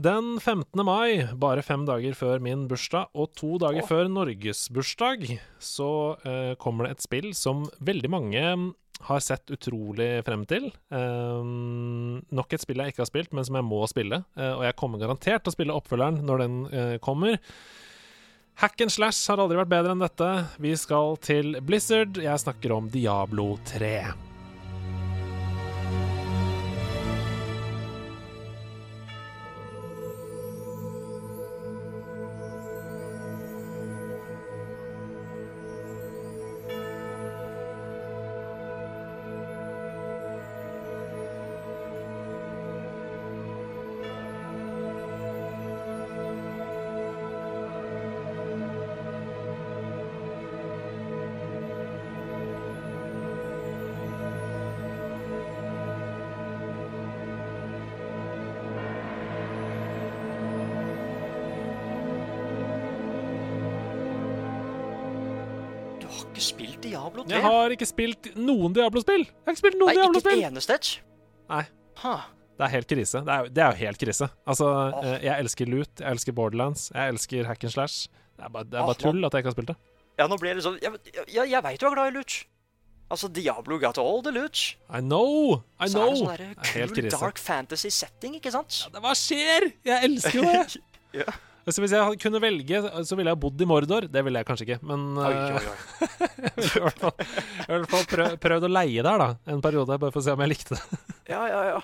Den 0.00 0.38
15. 0.40 0.80
mai, 0.86 1.26
bare 1.36 1.60
fem 1.66 1.82
dager 1.84 2.14
før 2.16 2.40
min 2.40 2.62
bursdag, 2.70 3.10
og 3.12 3.34
to 3.36 3.58
dager 3.60 3.82
oh. 3.82 3.88
før 3.88 4.08
Norges 4.08 4.62
bursdag, 4.72 5.26
så 5.60 5.90
uh, 6.22 6.54
kommer 6.62 6.86
det 6.86 6.94
et 6.94 7.04
spill 7.04 7.28
som 7.36 7.66
veldig 7.84 8.10
mange 8.12 8.44
har 9.10 9.20
sett 9.24 9.52
utrolig 9.52 10.22
frem 10.24 10.46
til. 10.48 10.70
Um, 10.88 12.22
nok 12.32 12.56
et 12.56 12.64
spill 12.64 12.80
jeg 12.80 12.94
ikke 12.94 13.04
har 13.04 13.10
spilt, 13.10 13.36
men 13.36 13.44
som 13.44 13.60
jeg 13.60 13.68
må 13.68 13.82
spille. 13.92 14.22
Uh, 14.38 14.54
og 14.54 14.64
jeg 14.70 14.78
kommer 14.80 15.02
garantert 15.02 15.44
til 15.44 15.52
å 15.52 15.56
spille 15.58 15.76
oppfølgeren 15.76 16.22
når 16.24 16.44
den 16.46 16.58
uh, 16.72 16.96
kommer. 17.04 17.36
Hack 18.60 18.80
and 18.80 18.92
slash 18.92 19.28
har 19.28 19.40
aldri 19.40 19.60
vært 19.60 19.74
bedre 19.74 19.96
enn 19.96 20.06
dette. 20.06 20.32
Vi 20.60 20.72
skal 20.80 21.20
til 21.24 21.58
Blizzard. 21.64 22.20
Jeg 22.24 22.44
snakker 22.44 22.76
om 22.76 22.88
Diablo 22.92 23.54
3. 23.68 24.29
ikke 67.80 67.88
spilt 67.90 68.30
noen 68.38 68.76
Diablo-spill! 68.76 69.24
Jeg 69.24 69.48
har 69.48 69.56
ikke 69.56 69.62
spilt 69.64 69.80
noen 69.80 69.90
Nei, 69.90 69.96
ikke 69.96 70.04
et 70.04 70.12
Diablo-spill! 70.12 70.44
eneste 70.50 70.76
et? 70.76 70.92
Nei. 71.50 71.64
Huh. 72.04 72.28
Det 72.60 72.66
er 72.66 72.72
helt 72.74 72.90
krise. 72.92 73.20
Det 73.24 73.34
er, 73.34 73.46
det 73.56 73.62
er 73.64 73.72
jo 73.72 73.80
helt 73.80 74.00
krise. 74.02 74.28
Altså, 74.44 74.68
oh. 74.68 75.06
jeg 75.24 75.32
elsker 75.32 75.70
loot, 75.72 75.92
jeg 75.96 76.10
elsker 76.12 76.36
Borderlands, 76.36 76.90
jeg 76.92 77.14
elsker 77.14 77.48
hack 77.48 77.64
and 77.64 77.72
slash. 77.72 78.10
Det 78.36 78.44
er 78.44 78.52
bare, 78.52 78.68
det 78.68 78.76
er 78.76 78.84
bare 78.84 78.98
oh, 78.98 79.00
tull 79.00 79.24
at 79.24 79.32
jeg 79.32 79.44
ikke 79.44 79.52
har 79.52 79.56
spilt 79.56 79.72
det. 79.72 79.78
Ja, 80.20 80.26
nå 80.28 80.36
blir 80.36 80.58
det 80.58 80.62
sånn 80.64 80.76
Jeg, 80.82 80.98
jeg, 81.32 81.48
jeg 81.48 81.62
veit 81.64 81.80
du 81.80 81.86
er 81.88 81.94
glad 81.96 82.10
i 82.10 82.16
loot. 82.18 82.36
Altså, 83.10 83.30
Diablo 83.32 83.78
got 83.82 83.98
all 83.98 84.20
the 84.22 84.30
loot. 84.34 84.60
I 84.92 85.00
know! 85.00 85.62
I 85.80 85.88
Så 85.88 86.04
er 86.04 86.04
know! 86.04 86.10
det 86.12 86.18
sånn 86.20 86.28
Det 86.28 86.36
derre 86.36 86.50
er 86.52 86.74
helt 86.76 86.94
cool 86.94 87.10
dark 87.16 87.40
fantasy 87.42 87.90
setting, 87.94 88.36
ikke 88.38 88.52
sant? 88.54 88.82
Ja, 88.84 88.92
det, 88.94 89.02
hva 89.06 89.14
skjer?! 89.18 89.70
Jeg 89.88 90.10
elsker 90.10 90.42
jo 90.42 90.46
det! 90.50 90.80
Ja. 91.10 91.24
Så 91.70 91.82
hvis 91.84 91.94
jeg 91.94 92.18
kunne 92.22 92.40
velge, 92.42 92.80
så 93.06 93.16
ville 93.18 93.32
jeg 93.32 93.40
bodd 93.42 93.62
i 93.62 93.68
Mordor. 93.68 94.06
Det 94.10 94.22
ville 94.26 94.42
jeg 94.42 94.48
kanskje 94.48 94.66
ikke, 94.66 94.78
men 94.90 95.08
Oi, 95.20 95.32
eh, 95.32 95.56
oi, 95.56 95.64
oi. 95.70 96.08
jeg 96.44 96.52
ville 96.56 96.70
i 96.80 96.84
hvert 96.84 97.02
fall, 97.04 97.26
hvert 97.70 97.90
fall 97.94 98.06
prøv, 98.14 98.36
prøvd 98.42 98.68
å 98.68 98.72
leie 98.72 99.04
der, 99.06 99.24
da, 99.24 99.28
en 99.52 99.62
periode, 99.64 99.98
bare 100.02 100.14
for 100.14 100.22
å 100.22 100.26
se 100.26 100.34
om 100.36 100.44
jeg 100.44 100.52
likte 100.54 100.78
det. 100.78 101.02
Ja, 101.32 101.42
ja, 101.50 101.60
ja. 101.74 101.82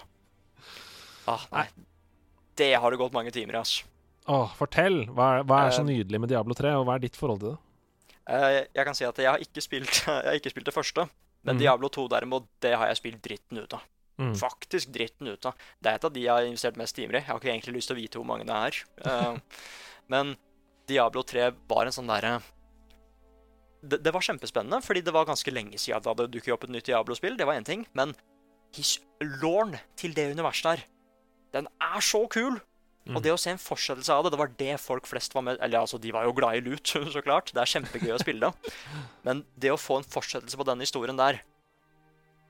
Ah, 1.30 1.44
nei. 1.52 1.66
Det 2.56 2.70
har 2.80 2.90
det 2.94 2.98
gått 3.00 3.14
mange 3.14 3.32
timer 3.34 3.58
i, 3.58 3.62
altså. 3.64 3.86
Åh, 4.26 4.54
fortell! 4.58 5.04
Hva 5.14 5.26
er, 5.36 5.46
hva 5.46 5.60
er 5.66 5.74
så 5.74 5.84
Eh, 5.84 5.90
nydelig 5.92 6.20
med 6.22 6.32
Diablo 6.32 6.54
3, 6.58 6.72
og 6.80 6.86
hva 6.88 6.96
er 6.96 7.04
ditt 7.04 7.18
forhold 7.18 7.42
til 7.42 7.52
det? 7.52 7.58
Eh, 8.26 8.66
Jeg 8.74 8.86
kan 8.88 8.96
si 8.98 9.04
at 9.06 9.18
jeg 9.22 9.30
har 9.30 9.42
ikke 9.42 9.62
spilt, 9.62 10.00
jeg 10.06 10.30
har 10.30 10.38
ikke 10.40 10.50
spilt 10.54 10.66
det 10.70 10.74
første. 10.74 11.06
Men 11.46 11.54
mm. 11.56 11.60
Diablo 11.62 11.90
2 11.94 12.08
derimot, 12.10 12.48
det 12.64 12.72
har 12.74 12.90
jeg 12.90 12.98
spilt 12.98 13.20
dritten 13.22 13.60
ut 13.62 13.76
av. 13.78 13.84
Mm. 14.16 14.32
Faktisk 14.40 14.92
dritten 14.94 15.28
ut 15.28 15.44
av. 15.48 15.56
Det 15.82 15.90
er 15.90 15.98
et 15.98 16.04
av 16.08 16.12
de 16.14 16.22
jeg 16.22 16.32
har 16.32 16.46
investert 16.48 16.78
mest 16.80 16.96
timer 16.96 17.18
i. 17.18 17.20
Jeg 17.20 17.28
har 17.28 17.40
ikke 17.40 17.52
egentlig 17.52 17.76
lyst 17.76 17.90
til 17.90 17.96
å 17.98 18.00
vite 18.00 18.20
hvor 18.20 18.28
mange 18.28 18.46
det 18.48 18.56
er. 18.56 18.78
Uh, 19.04 19.64
men 20.12 20.36
Diablo 20.88 21.24
3 21.26 21.50
var 21.68 21.88
en 21.88 21.96
sånn 21.96 22.08
derre 22.08 22.38
det, 23.86 24.00
det 24.02 24.12
var 24.14 24.24
kjempespennende, 24.24 24.80
fordi 24.82 25.02
det 25.04 25.12
var 25.14 25.28
ganske 25.28 25.52
lenge 25.52 25.78
siden 25.78 26.02
det 26.02 26.10
hadde 26.10 26.30
dukket 26.32 26.54
opp 26.54 26.64
et 26.66 26.72
nytt 26.74 26.88
Diablo-spill. 26.88 27.36
Det 27.38 27.46
var 27.46 27.58
én 27.58 27.66
ting. 27.66 27.84
Men 27.94 28.14
his 28.74 28.96
lorn 29.42 29.76
til 30.00 30.16
det 30.16 30.30
universet 30.32 30.72
der, 30.72 30.86
den 31.60 31.68
er 31.82 32.02
så 32.04 32.24
kul! 32.32 32.58
Og 33.06 33.20
Mm. 33.20 33.22
det 33.22 33.30
å 33.30 33.38
se 33.38 33.52
en 33.54 33.60
fortsettelse 33.62 34.10
av 34.10 34.24
det, 34.24 34.32
det 34.34 34.38
var 34.40 34.48
det 34.58 34.80
folk 34.82 35.06
flest 35.06 35.32
var 35.32 35.44
med 35.46 35.60
Eller 35.62 35.78
altså, 35.78 35.96
de 36.02 36.10
var 36.10 36.24
jo 36.24 36.32
glad 36.34 36.56
i 36.56 36.60
lut, 36.60 36.82
så 37.14 37.22
klart. 37.22 37.52
Det 37.54 37.62
er 37.62 37.70
kjempegøy 37.70 38.16
å 38.16 38.18
spille 38.18 38.48
det. 38.48 38.72
Men 39.26 39.44
det 39.54 39.70
å 39.70 39.78
få 39.78 40.00
en 40.00 40.08
fortsettelse 40.08 40.58
på 40.58 40.66
den 40.66 40.82
historien 40.82 41.16
der, 41.16 41.38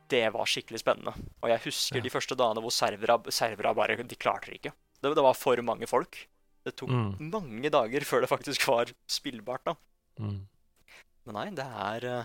det 0.09 0.25
var 0.35 0.49
skikkelig 0.49 0.81
spennende. 0.83 1.13
Og 1.43 1.51
jeg 1.51 1.63
husker 1.67 2.01
Ja. 2.01 2.03
de 2.03 2.11
første 2.13 2.37
dagene 2.39 2.63
hvor 2.63 2.73
servera, 2.75 3.19
servera 3.31 3.75
bare 3.75 3.97
De 3.97 4.17
klarte 4.17 4.47
det 4.51 4.61
ikke. 4.61 4.73
Det, 5.03 5.15
det 5.15 5.23
var 5.25 5.35
for 5.35 5.57
mange 5.63 5.87
folk. 5.87 6.27
Det 6.65 6.75
tok 6.77 6.91
Mm. 6.91 7.31
mange 7.31 7.71
dager 7.71 8.01
før 8.05 8.21
det 8.23 8.31
faktisk 8.31 8.67
var 8.67 8.87
spillbart, 9.09 9.65
da. 9.65 9.75
Mm. 10.19 10.47
Men 11.27 11.35
nei, 11.35 11.51
det 11.51 11.67
er 11.67 12.05
eh, 12.05 12.25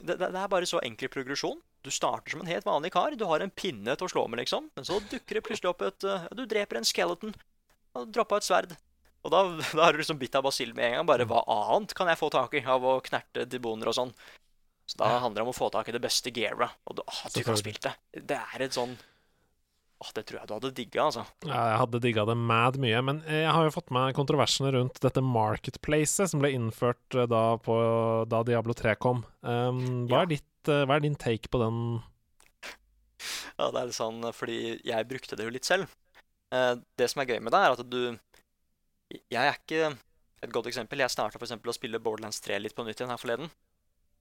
det, 0.00 0.18
det, 0.18 0.34
er 0.34 0.48
bare 0.48 0.66
så 0.66 0.80
enkel 0.82 1.08
progresjon. 1.12 1.60
Du 1.82 1.90
starter 1.90 2.30
som 2.30 2.40
en 2.40 2.46
helt 2.50 2.64
vanlig 2.64 2.92
kar. 2.94 3.14
Du 3.18 3.26
har 3.26 3.42
en 3.42 3.50
pinne 3.50 3.96
til 3.96 4.06
å 4.06 4.10
slå 4.10 4.28
med, 4.30 4.38
liksom. 4.38 4.70
Men 4.76 4.84
så 4.86 5.00
dukker 5.10 5.34
det 5.38 5.44
plutselig 5.44 5.70
opp 5.70 5.82
et 5.82 6.04
uh, 6.04 6.28
Du 6.34 6.46
dreper 6.46 6.78
en 6.78 6.86
skeleton. 6.86 7.34
Og 7.98 8.08
droppa 8.14 8.38
et 8.38 8.46
sverd. 8.46 8.76
Og 9.22 9.30
da, 9.34 9.42
da 9.76 9.84
har 9.84 9.92
du 9.92 9.98
liksom 10.00 10.18
bitt 10.18 10.34
av 10.38 10.46
basillen 10.46 10.74
med 10.78 10.86
en 10.86 10.94
gang. 11.00 11.06
Bare 11.10 11.26
hva 11.28 11.42
annet 11.46 11.94
kan 11.94 12.08
jeg 12.08 12.18
få 12.22 12.30
tak 12.30 12.54
i 12.54 12.64
av 12.64 12.82
å 12.82 13.00
knerte 13.04 13.44
diboner 13.50 13.90
og 13.90 13.98
sånn? 13.98 14.14
Så 14.92 14.98
da 15.00 15.08
handler 15.22 15.40
det 15.40 15.46
om 15.46 15.54
å 15.54 15.56
få 15.56 15.70
tak 15.72 15.88
i 15.88 15.94
det 15.94 16.02
beste 16.04 16.28
gearet. 16.36 16.74
Og 16.84 16.98
du, 16.98 17.02
ah, 17.08 17.22
du 17.32 17.40
kan 17.46 17.56
spille 17.56 17.80
det. 17.80 17.94
Det 18.28 18.36
er 18.36 18.66
et 18.66 18.76
sånn 18.76 18.92
Åh, 20.02 20.08
Det 20.16 20.24
tror 20.26 20.40
jeg 20.40 20.48
du 20.50 20.52
hadde 20.56 20.70
digga, 20.74 21.04
altså. 21.06 21.22
Ja, 21.46 21.60
jeg 21.70 21.78
hadde 21.78 21.98
digga 22.02 22.24
det 22.26 22.34
mad 22.34 22.74
mye, 22.82 22.98
men 23.06 23.20
jeg 23.22 23.46
har 23.54 23.68
jo 23.68 23.70
fått 23.70 23.92
med 23.94 24.16
kontroversene 24.18 24.72
rundt 24.74 24.98
dette 25.04 25.22
marketplacet 25.22 26.32
som 26.32 26.42
ble 26.42 26.50
innført 26.56 27.14
eh, 27.14 27.28
da, 27.30 27.42
på, 27.62 27.76
da 28.26 28.40
Diablo 28.48 28.74
3 28.74 28.96
kom. 28.98 29.20
Um, 29.46 29.78
hva, 30.10 30.16
Ja. 30.16 30.22
er 30.24 30.32
ditt, 30.32 30.48
eh, 30.66 30.82
hva 30.90 30.96
er 30.98 31.04
din 31.06 31.14
take 31.14 31.46
på 31.54 31.60
den? 31.62 31.78
Ja, 33.54 33.68
det 33.70 33.78
er 33.78 33.86
litt 33.92 33.98
sånn 34.00 34.26
fordi 34.34 34.58
jeg 34.82 35.08
brukte 35.12 35.38
det 35.38 35.46
jo 35.46 35.54
litt 35.54 35.70
selv. 35.70 35.86
Eh, 36.50 36.74
det 36.98 37.08
som 37.12 37.22
er 37.22 37.30
gøy 37.30 37.38
med 37.46 37.54
det, 37.54 37.62
er 37.62 37.78
at 37.78 37.86
du 37.86 38.02
Jeg 39.30 39.38
er 39.38 39.54
ikke 39.54 39.96
Et 40.42 40.50
godt 40.50 40.66
eksempel. 40.66 40.98
Jeg 40.98 41.14
starta 41.14 41.38
f.eks. 41.38 41.52
å 41.54 41.76
spille 41.78 42.00
Borderlands 42.02 42.42
3 42.42 42.58
litt 42.58 42.74
på 42.74 42.82
nytt 42.82 42.98
igjen 42.98 43.12
her 43.14 43.20
forleden. 43.22 43.52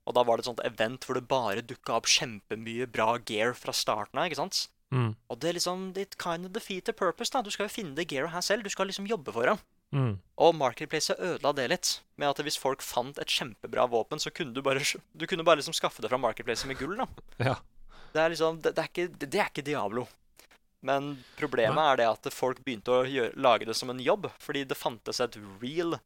Og 0.07 0.15
da 0.17 0.23
var 0.25 0.37
det 0.37 0.45
et 0.45 0.49
sånt 0.49 0.63
event 0.65 1.05
hvor 1.05 1.13
det 1.19 1.27
bare 1.29 1.61
dukka 1.61 1.93
opp 1.99 2.07
kjempemye 2.09 2.87
bra 2.91 3.17
gear 3.25 3.53
fra 3.53 3.71
starten 3.75 4.17
av. 4.19 4.25
ikke 4.29 4.39
sant? 4.41 4.67
Mm, 4.91 5.13
Og 5.29 5.39
det 5.39 5.49
er 5.49 5.53
liksom 5.55 5.83
It 5.97 6.17
kind 6.19 6.45
of 6.45 6.51
defeat 6.53 6.83
the 6.85 6.91
purpose. 6.93 7.31
da 7.31 7.41
Du 7.41 7.49
skal 7.53 7.67
jo 7.69 7.75
finne 7.75 7.95
det 7.95 8.07
gearet 8.11 8.31
her 8.33 8.41
selv. 8.41 8.63
Du 8.63 8.69
skal 8.69 8.87
liksom 8.87 9.07
jobbe 9.07 9.31
for 9.31 9.45
det. 9.45 9.57
mm, 9.93 10.17
Og 10.37 10.55
Marketplace 10.55 11.13
ødela 11.19 11.53
det 11.55 11.69
litt. 11.69 12.01
Med 12.17 12.27
at 12.29 12.37
hvis 12.43 12.57
folk 12.59 12.81
fant 12.81 13.17
et 13.19 13.27
kjempebra 13.27 13.85
våpen, 13.87 14.19
så 14.19 14.31
kunne 14.33 14.53
du 14.53 14.61
bare 14.61 14.81
Du 15.15 15.25
kunne 15.27 15.43
bare 15.45 15.57
liksom 15.61 15.73
skaffe 15.73 16.01
det 16.01 16.09
fra 16.09 16.17
Marketplace 16.17 16.67
med 16.67 16.77
gull. 16.77 16.97
da 16.97 17.05
ja. 17.51 17.55
det 18.13 18.19
er 18.21 18.29
liksom 18.29 18.59
Det, 18.61 18.75
det, 18.75 18.83
er, 18.83 18.89
ikke, 18.89 19.07
det, 19.19 19.29
det 19.31 19.39
er 19.39 19.49
ikke 19.53 19.63
Diablo. 19.65 20.07
Men 20.83 21.23
problemet 21.37 21.77
er 21.77 21.95
det 21.97 22.07
at 22.09 22.33
folk 22.33 22.63
begynte 22.65 22.89
å 22.89 23.05
gjøre, 23.05 23.35
lage 23.37 23.65
det 23.69 23.75
som 23.77 23.89
en 23.93 23.99
jobb. 24.01 24.31
Fordi 24.41 24.63
det 24.65 24.75
fantes 24.77 25.19
et 25.21 25.37
real 25.61 25.99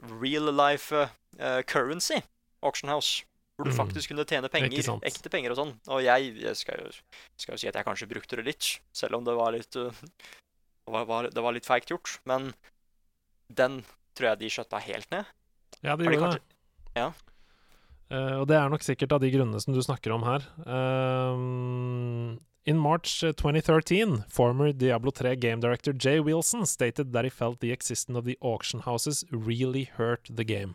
real 0.00 0.48
life 0.54 0.92
uh, 0.92 1.62
currency 1.66 2.22
auction 2.62 2.88
house. 2.88 3.24
Hvor 3.62 3.70
du 3.70 3.76
Mm. 3.76 3.78
faktisk 3.78 4.10
kunne 4.10 4.24
tjene 4.26 4.48
penger, 4.50 4.88
ekte 5.06 5.30
penger 5.30 5.52
og 5.54 5.58
sånn. 5.60 5.72
Og 5.94 6.02
jeg, 6.02 6.32
jeg 6.42 6.56
skal, 6.58 6.82
jo, 6.82 6.90
skal 7.38 7.54
jo 7.54 7.60
si 7.62 7.68
at 7.70 7.76
jeg 7.78 7.86
kanskje 7.86 8.08
brukte 8.10 8.36
det 8.40 8.44
litt, 8.48 8.70
selv 8.92 9.20
om 9.20 9.24
det 9.24 9.36
var 9.38 9.54
litt 9.54 9.76
uh, 9.78 9.94
det 10.90 11.06
var, 11.06 11.30
Det 11.30 11.44
var 11.44 11.54
litt 11.54 11.68
feigt 11.68 11.94
gjort. 11.94 12.16
Men 12.26 12.50
den 13.54 13.84
tror 14.18 14.32
jeg 14.32 14.40
de 14.42 14.50
skjøtta 14.50 14.82
helt 14.82 15.10
ned. 15.14 15.30
ja, 15.82 15.94
de 15.96 16.10
gjorde 16.10 16.32
det. 16.34 16.42
Ja. 16.98 17.12
Uh, 18.12 18.42
og 18.42 18.48
det 18.50 18.58
er 18.58 18.68
nok 18.68 18.82
sikkert 18.84 19.12
av 19.14 19.22
de 19.22 19.30
grunnene 19.32 19.60
som 19.62 19.72
du 19.72 19.80
snakker 19.80 20.12
om 20.12 20.26
her. 20.26 20.42
Um, 20.66 22.40
in 22.66 22.76
March 22.76 23.22
uh, 23.24 23.30
2013, 23.32 24.24
former 24.28 24.72
Diablo 24.72 25.10
3 25.10 25.36
game 25.36 25.60
director 25.60 25.94
Jay 25.94 26.18
Wilson 26.20 26.66
stated 26.66 27.12
that 27.14 27.24
he 27.24 27.30
felt 27.30 27.60
the 27.60 27.72
existence 27.72 28.18
of 28.18 28.26
the 28.26 28.36
auction 28.42 28.80
houses 28.80 29.24
really 29.30 29.88
hurt 29.96 30.28
the 30.28 30.44
game. 30.44 30.74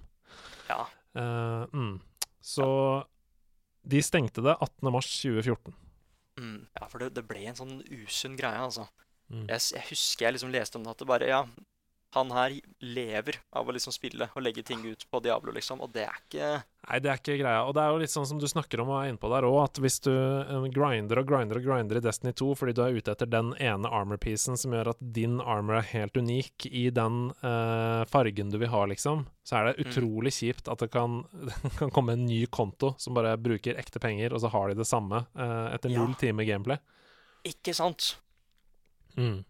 Ja. 0.69 0.88
Uh, 1.13 1.67
mm. 1.73 1.99
Så 2.47 2.67
de 3.87 3.99
stengte 4.03 4.43
det 4.43 4.55
18. 4.55 4.91
mars 4.93 5.09
2014. 5.19 5.75
Mm, 6.37 6.59
ja, 6.79 6.87
for 6.87 7.01
det, 7.01 7.11
det 7.17 7.25
ble 7.27 7.43
en 7.49 7.57
sånn 7.57 7.79
usunn 8.05 8.37
greie, 8.39 8.61
altså. 8.61 8.85
Mm. 9.33 9.47
Jeg, 9.49 9.63
jeg 9.75 9.85
husker 9.89 10.27
jeg 10.27 10.37
liksom 10.37 10.53
leste 10.53 10.79
om 10.79 10.85
det 10.85 10.93
at 10.93 11.01
det 11.01 11.07
bare 11.09 11.27
Ja, 11.27 11.41
han 12.16 12.30
her 12.32 12.53
lever 12.82 13.36
av 13.51 13.68
å 13.68 13.74
liksom 13.76 13.91
spille 13.93 14.30
og 14.34 14.41
legge 14.41 14.64
ting 14.66 14.80
ut 14.88 15.03
på 15.12 15.20
Diablo, 15.22 15.51
liksom. 15.51 15.82
Og 15.84 15.91
det 15.93 16.05
er 16.08 16.16
ikke 16.24 16.49
Nei, 16.88 16.99
det 17.03 17.10
er 17.12 17.18
ikke 17.20 17.36
greia. 17.41 17.66
Og 17.68 17.74
det 17.76 17.82
er 17.84 17.89
jo 17.91 17.97
litt 17.99 18.14
sånn 18.14 18.26
som 18.30 18.38
du 18.39 18.45
snakker 18.47 18.80
om 18.80 18.88
og 18.93 19.01
er 19.01 19.10
inne 19.12 19.20
på 19.20 19.28
der 19.28 19.43
òg, 19.43 19.58
at 19.66 19.80
hvis 19.84 19.97
du 20.05 20.14
grinder 20.72 21.20
og 21.20 21.28
grinder 21.28 21.60
og 21.60 21.66
grinder 21.66 21.99
i 21.99 22.03
Destiny 22.05 22.32
2 22.39 22.47
fordi 22.55 22.74
du 22.78 22.80
er 22.86 22.95
ute 22.95 23.12
etter 23.12 23.28
den 23.28 23.49
ene 23.60 23.91
armor-piecen 23.91 24.55
som 24.58 24.72
gjør 24.72 24.93
at 24.93 25.01
din 25.01 25.41
armor 25.43 25.82
er 25.82 25.89
helt 25.91 26.16
unik 26.16 26.70
i 26.72 26.86
den 26.95 27.34
uh, 27.43 28.05
fargen 28.08 28.53
du 28.53 28.58
vil 28.62 28.72
ha, 28.72 28.86
liksom, 28.88 29.26
så 29.43 29.60
er 29.60 29.66
det 29.74 29.76
Mm. 29.78 29.89
utrolig 29.91 30.32
kjipt 30.38 30.72
at 30.72 30.80
det 30.80 30.89
kan, 30.95 31.20
kan 31.82 31.91
komme 31.91 32.16
en 32.16 32.24
ny 32.26 32.45
konto 32.47 32.93
som 32.97 33.14
bare 33.20 33.36
bruker 33.38 33.76
ekte 33.76 33.99
penger, 33.99 34.32
og 34.32 34.39
så 34.45 34.49
har 34.55 34.70
de 34.72 34.80
det 34.80 34.88
samme 34.88 35.26
uh, 35.36 35.68
etter 35.76 35.91
Ja. 35.91 35.99
null 36.05 36.16
time 36.16 36.45
gameplay. 36.47 36.80
Ikke 37.43 37.76
sant? 37.76 38.16
Mm. 39.20 39.43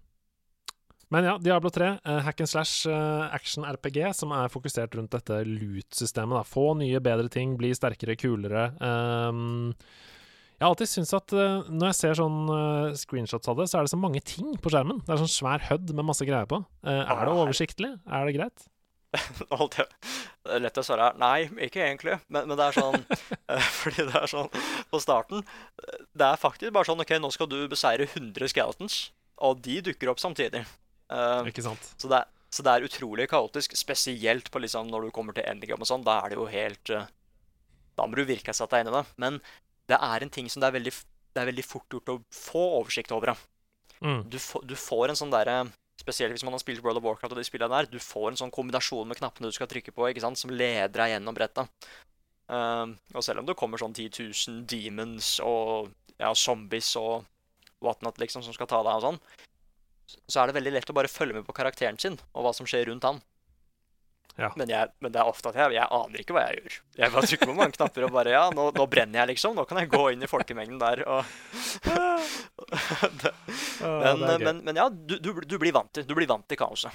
Men 1.13 1.23
ja, 1.23 1.37
Diablo 1.39 1.69
3, 1.71 1.87
eh, 2.03 2.19
hack 2.25 2.41
and 2.43 2.49
slash 2.51 2.87
eh, 2.91 3.35
action 3.35 3.63
RPG, 3.63 4.01
som 4.17 4.33
er 4.35 4.51
fokusert 4.51 4.97
rundt 4.99 5.13
dette 5.15 5.39
loot-systemet. 5.47 6.47
Få 6.49 6.73
nye, 6.79 6.99
bedre 7.03 7.31
ting, 7.31 7.55
bli 7.59 7.71
sterkere, 7.77 8.17
kulere. 8.19 8.69
Um, 8.83 9.71
jeg 10.57 10.65
har 10.65 10.71
alltid 10.73 10.89
syntes 10.89 11.13
at 11.13 11.33
uh, 11.37 11.67
når 11.69 11.91
jeg 11.91 11.97
ser 11.99 12.17
sånn 12.17 12.37
eh, 12.49 12.95
screenshots 12.97 13.47
av 13.51 13.59
det, 13.59 13.67
så 13.69 13.77
er 13.77 13.85
det 13.85 13.91
så 13.93 13.99
mange 14.01 14.23
ting 14.25 14.55
på 14.57 14.71
skjermen. 14.73 15.03
Det 15.05 15.13
er 15.13 15.19
sånn 15.21 15.29
svær 15.29 15.61
HUD 15.67 15.93
med 15.93 16.07
masse 16.07 16.25
greier 16.25 16.49
på. 16.49 16.63
Eh, 16.81 16.97
er 16.97 17.21
det 17.23 17.35
Ah, 17.35 17.43
oversiktlig? 17.43 17.91
Er 18.09 18.25
det 18.25 18.33
greit? 18.39 18.65
Alt 19.55 19.77
er 19.79 20.59
lett 20.59 20.79
å 20.81 20.83
svare 20.83 21.11
er 21.11 21.21
nei, 21.21 21.45
ikke 21.69 21.83
egentlig. 21.85 22.17
Men, 22.27 22.49
men 22.49 22.57
det 22.57 22.65
er 22.71 22.79
sånn 22.79 22.97
eh, 23.53 23.69
Fordi 23.77 24.07
det 24.09 24.17
er 24.19 24.27
sånn 24.27 24.49
På 24.91 24.99
starten 24.99 25.39
eh, 25.45 26.01
Det 26.11 26.25
er 26.27 26.41
faktisk 26.41 26.73
bare 26.75 26.89
sånn 26.89 27.05
OK, 27.05 27.13
nå 27.21 27.31
skal 27.31 27.47
du 27.53 27.61
beseire 27.71 28.09
100 28.09 28.51
skeletons, 28.51 28.97
og 29.37 29.61
de 29.63 29.77
dukker 29.85 30.09
opp 30.11 30.19
samtidig. 30.19 30.65
Eh, 31.13 31.49
Ikke 31.51 31.63
sant? 31.65 31.91
Så 31.99 32.09
det, 32.11 32.23
så 32.53 32.65
det 32.65 32.73
er 32.73 32.87
utrolig 32.87 33.27
kaotisk, 33.31 33.75
spesielt 33.79 34.51
på 34.51 34.61
liksom 34.63 34.89
når 34.91 35.07
du 35.07 35.15
kommer 35.15 35.35
til 35.35 35.47
endgame 35.47 35.83
og 35.83 35.89
sånn. 35.89 36.05
Da 36.05 36.19
er 36.23 36.33
det 36.33 36.39
jo 36.39 36.47
helt 36.51 36.93
uh, 36.95 37.07
Da 37.97 38.05
må 38.07 38.17
du 38.17 38.27
virkelig 38.27 38.57
satt 38.57 38.73
deg 38.73 38.85
inn 38.85 38.91
i 38.91 38.97
det. 38.97 39.03
Men 39.23 39.41
det 39.87 39.99
er 39.99 40.23
en 40.23 40.33
ting 40.33 40.49
som 40.51 40.63
det 40.63 40.69
er 40.69 40.77
veldig, 40.77 40.93
det 41.33 41.43
er 41.43 41.51
veldig 41.51 41.67
fort 41.67 41.97
gjort 41.97 42.13
å 42.13 42.21
få 42.33 42.63
oversikt 42.81 43.13
over. 43.15 43.35
Mm. 43.99 44.27
Du, 44.29 44.39
du 44.67 44.75
får 44.77 45.11
en 45.11 45.19
sånn 45.19 45.33
derre 45.33 45.65
Spesielt 45.97 46.29
hvis 46.29 46.43
man 46.45 46.53
har 46.53 46.61
spilt 46.61 46.83
World 46.85 46.99
of 46.99 47.05
Warcraft 47.07 47.33
og 47.33 47.39
de 47.39 47.43
spillene 47.47 47.73
der. 47.73 47.87
Du 47.89 47.97
får 47.97 48.29
en 48.29 48.37
sånn 48.37 48.51
kombinasjon 48.53 49.07
med 49.09 49.17
knappene 49.17 49.49
du 49.49 49.55
skal 49.55 49.67
trykke 49.67 49.89
på, 49.91 50.05
ikke 50.05 50.21
sant, 50.21 50.37
som 50.37 50.53
leder 50.53 50.93
deg 50.93 51.15
gjennom 51.15 51.35
brettet. 51.35 51.87
Uh, 52.47 52.93
og 53.17 53.25
selv 53.25 53.41
om 53.41 53.47
det 53.49 53.57
kommer 53.59 53.81
sånn 53.81 53.95
10 53.97 54.21
000 54.21 54.59
demons 54.69 55.33
og 55.43 55.89
ja, 56.21 56.29
zombies 56.37 56.93
og 57.01 57.25
whatnot 57.83 58.21
liksom, 58.21 58.45
som 58.45 58.55
skal 58.55 58.69
ta 58.69 58.83
deg 58.85 59.01
og 59.01 59.03
sånn, 59.07 59.19
så 60.27 60.41
er 60.41 60.49
det 60.49 60.57
veldig 60.59 60.75
lett 60.77 60.91
å 60.91 60.95
bare 60.95 61.11
følge 61.11 61.39
med 61.39 61.47
på 61.47 61.55
karakteren 61.55 61.99
sin 61.99 62.19
og 62.33 62.45
hva 62.45 62.53
som 62.55 62.69
skjer 62.69 62.87
rundt 62.91 63.07
han. 63.07 63.19
Ja. 64.37 64.51
Men, 64.53 64.69
jeg, 64.69 64.91
men 65.01 65.13
det 65.13 65.17
er 65.17 65.29
ofte 65.29 65.49
at 65.49 65.57
jeg, 65.57 65.73
jeg 65.79 65.89
aner 65.97 66.21
ikke 66.21 66.35
hva 66.35 66.43
jeg 66.45 66.59
gjør. 66.59 66.73
Jeg 66.99 67.13
bare 67.15 67.29
trykker 67.29 67.49
på 67.49 67.55
mange 67.57 67.73
knapper 67.73 68.05
og 68.05 68.11
bare 68.13 68.35
Ja, 68.35 68.43
nå, 68.53 68.67
nå 68.75 68.85
brenner 68.89 69.23
jeg, 69.23 69.31
liksom. 69.33 69.55
Nå 69.57 69.65
kan 69.65 69.79
jeg 69.81 69.89
gå 69.89 70.03
inn 70.13 70.21
i 70.21 70.29
folkemengden 70.29 70.77
der 70.81 71.01
og 71.09 71.25
det, 73.23 73.31
men, 73.81 74.23
men, 74.43 74.61
men 74.67 74.77
ja, 74.77 74.85
du, 74.91 75.15
du, 75.23 75.31
du 75.41 75.55
blir 75.61 75.73
vant 75.73 75.89
til 75.93 76.05
Du 76.05 76.13
blir 76.17 76.29
vant 76.29 76.45
til 76.45 76.59
kaoset. 76.59 76.93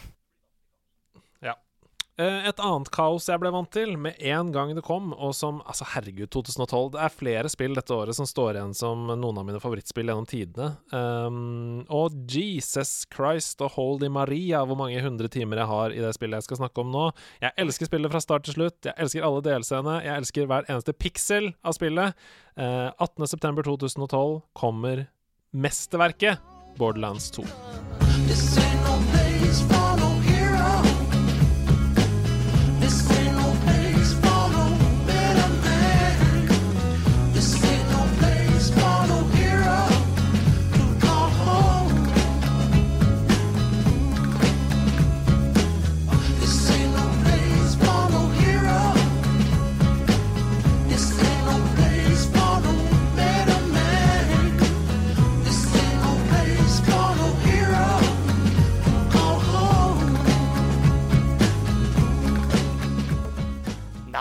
Eh, 2.20 2.46
Et 2.48 2.60
annet 2.60 2.90
kaos 2.92 3.24
jeg 3.30 3.40
ble 3.40 3.48
vant 3.54 3.70
til 3.72 3.94
med 3.96 4.18
en 4.20 4.50
gang 4.52 4.74
det 4.76 4.82
kom, 4.84 5.14
og 5.16 5.32
som 5.36 5.62
Altså, 5.64 5.86
herregud, 5.94 6.28
2012. 6.34 6.90
Det 6.92 7.00
er 7.00 7.14
flere 7.14 7.48
spill 7.52 7.76
dette 7.78 7.94
året 7.94 8.16
som 8.16 8.28
står 8.28 8.58
igjen 8.58 8.74
som 8.76 9.06
noen 9.08 9.38
av 9.40 9.46
mine 9.48 9.60
favorittspill 9.62 10.10
gjennom 10.10 10.28
tidene. 10.28 10.72
Um, 10.92 11.86
og 11.88 12.12
Jesus 12.28 13.06
Christ 13.12 13.62
og 13.64 13.72
Holy 13.78 14.10
Maria, 14.12 14.60
hvor 14.68 14.76
mange 14.76 15.00
hundre 15.02 15.30
timer 15.32 15.62
jeg 15.62 15.70
har 15.72 15.96
i 15.96 16.02
det 16.04 16.12
spillet 16.16 16.42
jeg 16.42 16.50
skal 16.50 16.60
snakke 16.64 16.84
om 16.84 16.92
nå. 16.92 17.06
Jeg 17.40 17.56
elsker 17.64 17.88
spillet 17.88 18.12
fra 18.12 18.20
start 18.20 18.44
til 18.48 18.58
slutt. 18.58 18.90
Jeg 18.90 18.96
elsker 19.00 19.24
alle 19.24 19.44
delscenene. 19.48 20.02
Jeg 20.04 20.16
elsker 20.20 20.50
hver 20.50 20.68
eneste 20.68 20.92
piksel 20.92 21.52
av 21.64 21.78
spillet. 21.78 22.18
Uh, 22.58 22.92
18.9.2012 23.00 24.42
kommer 24.58 25.06
mesterverket 25.52 26.40
Borderlands 26.76 27.30
2. 27.36 27.44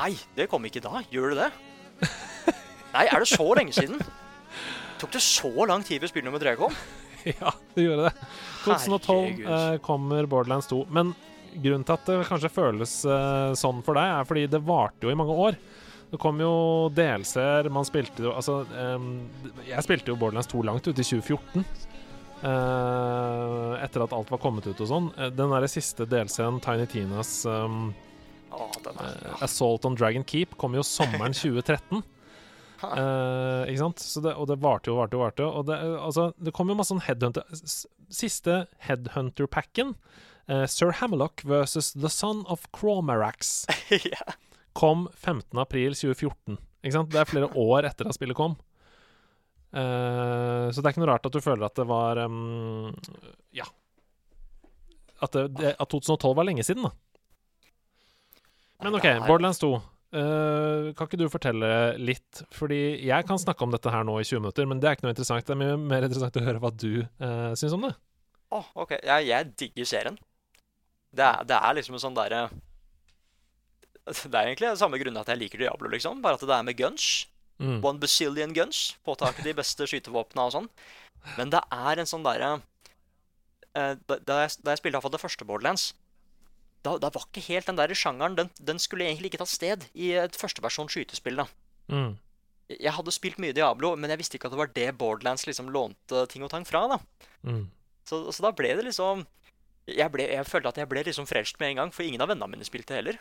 Nei, 0.02 0.16
det 0.38 0.48
kom 0.50 0.66
ikke 0.66 0.82
da. 0.84 1.02
Gjør 1.14 1.36
det 1.36 1.46
det? 1.46 2.10
Nei, 2.96 3.06
er 3.08 3.22
det 3.24 3.30
så 3.30 3.46
lenge 3.58 3.74
siden? 3.76 4.02
Tok 5.02 5.14
det 5.16 5.22
så 5.26 5.52
lang 5.70 5.84
tid 5.86 6.02
før 6.04 6.12
spill 6.12 6.26
nummer 6.28 6.42
tre 6.42 6.56
kom? 6.60 6.74
Ja, 7.22 7.52
det 7.76 7.84
gjorde 7.86 8.08
det. 8.08 8.28
2012 8.64 9.18
Herregud. 9.20 9.46
eh, 9.54 9.76
kommer 9.86 10.26
Borderlands 10.26 10.66
2. 10.72 10.80
Men 10.90 11.12
grunnen 11.62 11.84
til 11.86 11.94
at 11.94 12.08
det 12.10 12.16
kanskje 12.26 12.50
føles 12.50 12.96
eh, 13.06 13.52
sånn 13.62 13.84
for 13.86 13.94
deg, 14.00 14.10
er 14.16 14.26
fordi 14.26 14.48
det 14.50 14.64
varte 14.66 15.06
jo 15.06 15.12
i 15.14 15.18
mange 15.20 15.36
år. 15.46 15.60
Det 16.10 16.18
kom 16.20 16.42
jo 16.42 16.50
DLC-er, 16.98 17.70
man 17.72 17.86
spilte 17.88 18.26
jo 18.26 18.34
Altså, 18.34 18.56
em, 18.74 19.06
jeg 19.70 19.86
spilte 19.86 20.10
jo 20.12 20.18
Borderlands 20.20 20.50
2 20.52 20.64
langt 20.66 20.90
ut 20.90 20.98
i 20.98 21.06
2014. 21.06 21.62
eh, 22.42 23.74
etter 23.86 24.04
at 24.08 24.18
alt 24.18 24.32
var 24.34 24.42
kommet 24.42 24.66
ut 24.68 24.82
og 24.82 24.90
sånn. 24.90 25.12
Eh, 25.18 25.30
Den 25.38 25.54
derre 25.54 25.70
siste 25.72 26.08
DLC-en, 26.10 26.58
Tiny 26.64 26.88
Tinas 26.90 27.36
em, 27.50 27.92
Å, 28.52 28.68
er, 28.92 28.98
eh, 29.06 29.44
Assault 29.46 29.86
on 29.88 29.96
Dragon 29.96 30.26
Keep, 30.28 30.58
kom 30.62 30.76
jo 30.76 30.84
sommeren 30.86 31.36
2013. 31.38 32.04
Uh, 32.82 33.62
ikke 33.70 33.82
sant? 33.84 34.02
Så 34.02 34.24
det, 34.26 34.34
og 34.34 34.48
det 34.50 34.58
varte 34.62 34.90
jo, 34.90 34.98
varte 34.98 35.18
jo, 35.18 35.22
varte. 35.22 35.46
Og 35.46 35.68
det, 35.70 35.78
eh, 35.78 35.98
altså, 36.02 36.32
det 36.42 36.54
kom 36.58 36.72
jo 36.72 36.78
masse 36.80 36.94
sånn 36.94 37.04
headhunter 37.06 37.46
Siste 38.12 38.64
Headhunter-packen, 38.88 39.94
uh, 40.50 40.66
Sir 40.70 40.96
Hamlock 41.00 41.46
versus 41.48 41.94
The 41.94 42.10
Son 42.12 42.42
of 42.52 42.66
Cromarax, 42.76 43.62
ja. 44.16 44.36
kom 44.78 45.08
15.4.2014. 45.14 46.58
Ikke 46.82 46.96
sant? 46.96 47.12
Det 47.14 47.22
er 47.22 47.30
flere 47.30 47.52
år 47.60 47.88
etter 47.92 48.10
at 48.10 48.18
spillet 48.18 48.38
kom. 48.38 48.58
Uh, 49.72 50.68
så 50.74 50.82
det 50.82 50.90
er 50.90 50.96
ikke 50.96 51.04
noe 51.06 51.14
rart 51.14 51.30
at 51.30 51.36
du 51.38 51.40
føler 51.40 51.64
at 51.64 51.78
det 51.78 51.86
var 51.88 52.20
um, 52.26 52.90
Ja. 53.56 53.70
At, 55.22 55.38
det, 55.38 55.52
det, 55.62 55.76
at 55.78 55.94
2012 55.94 56.34
var 56.36 56.50
lenge 56.50 56.66
siden, 56.66 56.90
da. 56.90 56.96
Men 58.82 58.98
OK, 58.98 59.06
er- 59.06 59.26
Borderlands 59.28 59.62
2. 59.62 59.72
Uh, 60.12 60.92
kan 60.98 61.08
ikke 61.08 61.20
du 61.22 61.30
fortelle 61.32 61.68
litt? 62.02 62.42
Fordi 62.52 63.00
jeg 63.08 63.28
kan 63.30 63.40
snakke 63.40 63.64
om 63.64 63.72
dette 63.72 63.92
her 63.94 64.04
nå 64.04 64.18
i 64.20 64.26
20 64.28 64.42
minutter, 64.44 64.68
men 64.68 64.82
det 64.82 64.90
er 64.90 64.98
ikke 64.98 65.06
noe 65.08 65.14
interessant. 65.16 65.46
Det 65.48 65.56
er 65.56 65.62
mye 65.62 65.78
mer 65.80 66.04
interessant 66.08 66.36
å 66.42 66.44
høre 66.44 66.60
hva 66.64 66.72
du 66.76 67.06
uh, 67.06 67.54
syns 67.56 67.78
om 67.78 67.86
det. 67.88 67.94
Å, 68.52 68.60
OK. 68.84 68.98
Jeg, 68.98 69.28
jeg 69.30 69.52
digger 69.62 69.88
serien. 69.88 70.18
Det 71.16 71.24
er, 71.24 71.46
det 71.48 71.56
er 71.56 71.78
liksom 71.78 71.96
en 71.98 72.04
sånn 72.04 72.16
derre 72.16 72.46
Det 74.08 74.32
er 74.32 74.48
egentlig 74.48 74.70
samme 74.80 75.00
grunn 75.02 75.20
at 75.20 75.28
jeg 75.32 75.40
liker 75.42 75.60
Diablo, 75.64 75.92
liksom. 75.92 76.20
Bare 76.24 76.40
at 76.40 76.44
det 76.48 76.58
er 76.58 76.68
med 76.68 76.80
guns. 76.80 77.08
Mm. 77.62 77.80
One 77.80 78.02
bazillion 78.02 78.56
guns. 78.58 78.98
Få 79.06 79.16
tak 79.20 79.40
i 79.40 79.48
de 79.48 79.56
beste 79.56 79.88
skytevåpna 79.88 80.50
og 80.50 80.56
sånn. 80.58 80.70
Men 81.38 81.54
det 81.54 81.62
er 81.72 82.02
en 82.02 82.10
sånn 82.10 82.26
derre 82.26 82.58
uh, 82.58 83.96
da, 83.96 84.18
da, 84.18 84.42
jeg, 84.44 84.60
da 84.66 84.74
jeg 84.74 84.82
spilte 84.82 84.98
iallfall 84.98 85.14
det 85.16 85.22
første 85.24 85.48
Borderlands, 85.48 85.92
da, 86.86 86.96
da 86.98 87.12
var 87.14 87.28
ikke 87.28 87.44
helt 87.48 87.70
den 87.70 87.78
der 87.80 87.94
sjangeren 87.98 88.38
den, 88.38 88.52
den 88.58 88.82
skulle 88.82 89.06
egentlig 89.08 89.32
ikke 89.32 89.42
tatt 89.44 89.54
sted 89.54 89.86
i 89.94 90.14
et 90.22 90.38
førstepersons 90.40 90.94
skytespill. 90.96 91.44
da. 91.44 91.48
Mm. 91.92 92.16
Jeg 92.72 92.96
hadde 92.96 93.14
spilt 93.14 93.40
mye 93.44 93.54
Diablo, 93.56 93.94
men 94.00 94.14
jeg 94.14 94.22
visste 94.22 94.40
ikke 94.40 94.48
at 94.48 94.56
det 94.56 94.62
var 94.62 94.72
det 94.74 94.88
Borderlands 94.98 95.46
liksom 95.48 95.70
lånte 95.74 96.26
ting 96.32 96.46
og 96.46 96.54
tang 96.54 96.66
fra. 96.68 96.88
da. 96.96 97.00
Mm. 97.44 97.66
Så, 98.08 98.24
så 98.32 98.48
da 98.48 98.54
ble 98.56 98.74
det 98.80 98.88
liksom 98.88 99.26
jeg, 99.90 100.08
ble, 100.14 100.28
jeg 100.30 100.48
følte 100.48 100.72
at 100.72 100.80
jeg 100.80 100.90
ble 100.90 101.04
liksom 101.06 101.28
frelst 101.30 101.60
med 101.60 101.74
en 101.74 101.84
gang, 101.84 101.94
for 101.94 102.06
ingen 102.06 102.22
av 102.24 102.30
vennene 102.32 102.54
mine 102.54 102.68
spilte 102.68 102.96
heller. 102.96 103.18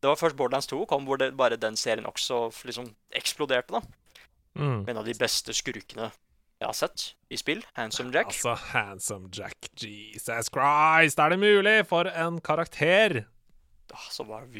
Det 0.00 0.08
var 0.10 0.18
først 0.20 0.36
Borderlands 0.38 0.68
2 0.70 0.82
kom, 0.90 1.06
hvor 1.08 1.20
det, 1.20 1.30
bare 1.36 1.58
den 1.60 1.76
serien 1.78 2.08
også 2.08 2.48
liksom 2.68 2.90
eksploderte. 3.16 3.78
da. 3.80 4.22
Mm. 4.56 4.88
En 4.88 5.00
av 5.00 5.04
de 5.04 5.14
beste 5.16 5.52
skurkene 5.56 6.10
jeg 6.56 6.68
har 6.70 6.76
sett 6.76 7.02
i 7.28 7.36
spill, 7.36 7.60
Handsome 7.76 8.14
Jack. 8.14 8.30
Altså, 8.32 8.54
Handsome 8.72 9.28
Jack, 9.34 9.68
Jesus 9.76 10.48
Christ, 10.52 11.20
er 11.20 11.34
det 11.34 11.40
mulig 11.42 11.74
for 11.88 12.08
en 12.08 12.38
karakter? 12.44 13.26
Ah, 13.92 14.06
Så 14.10 14.24
hva 14.26 14.40
er 14.40 14.48
det 14.48 14.56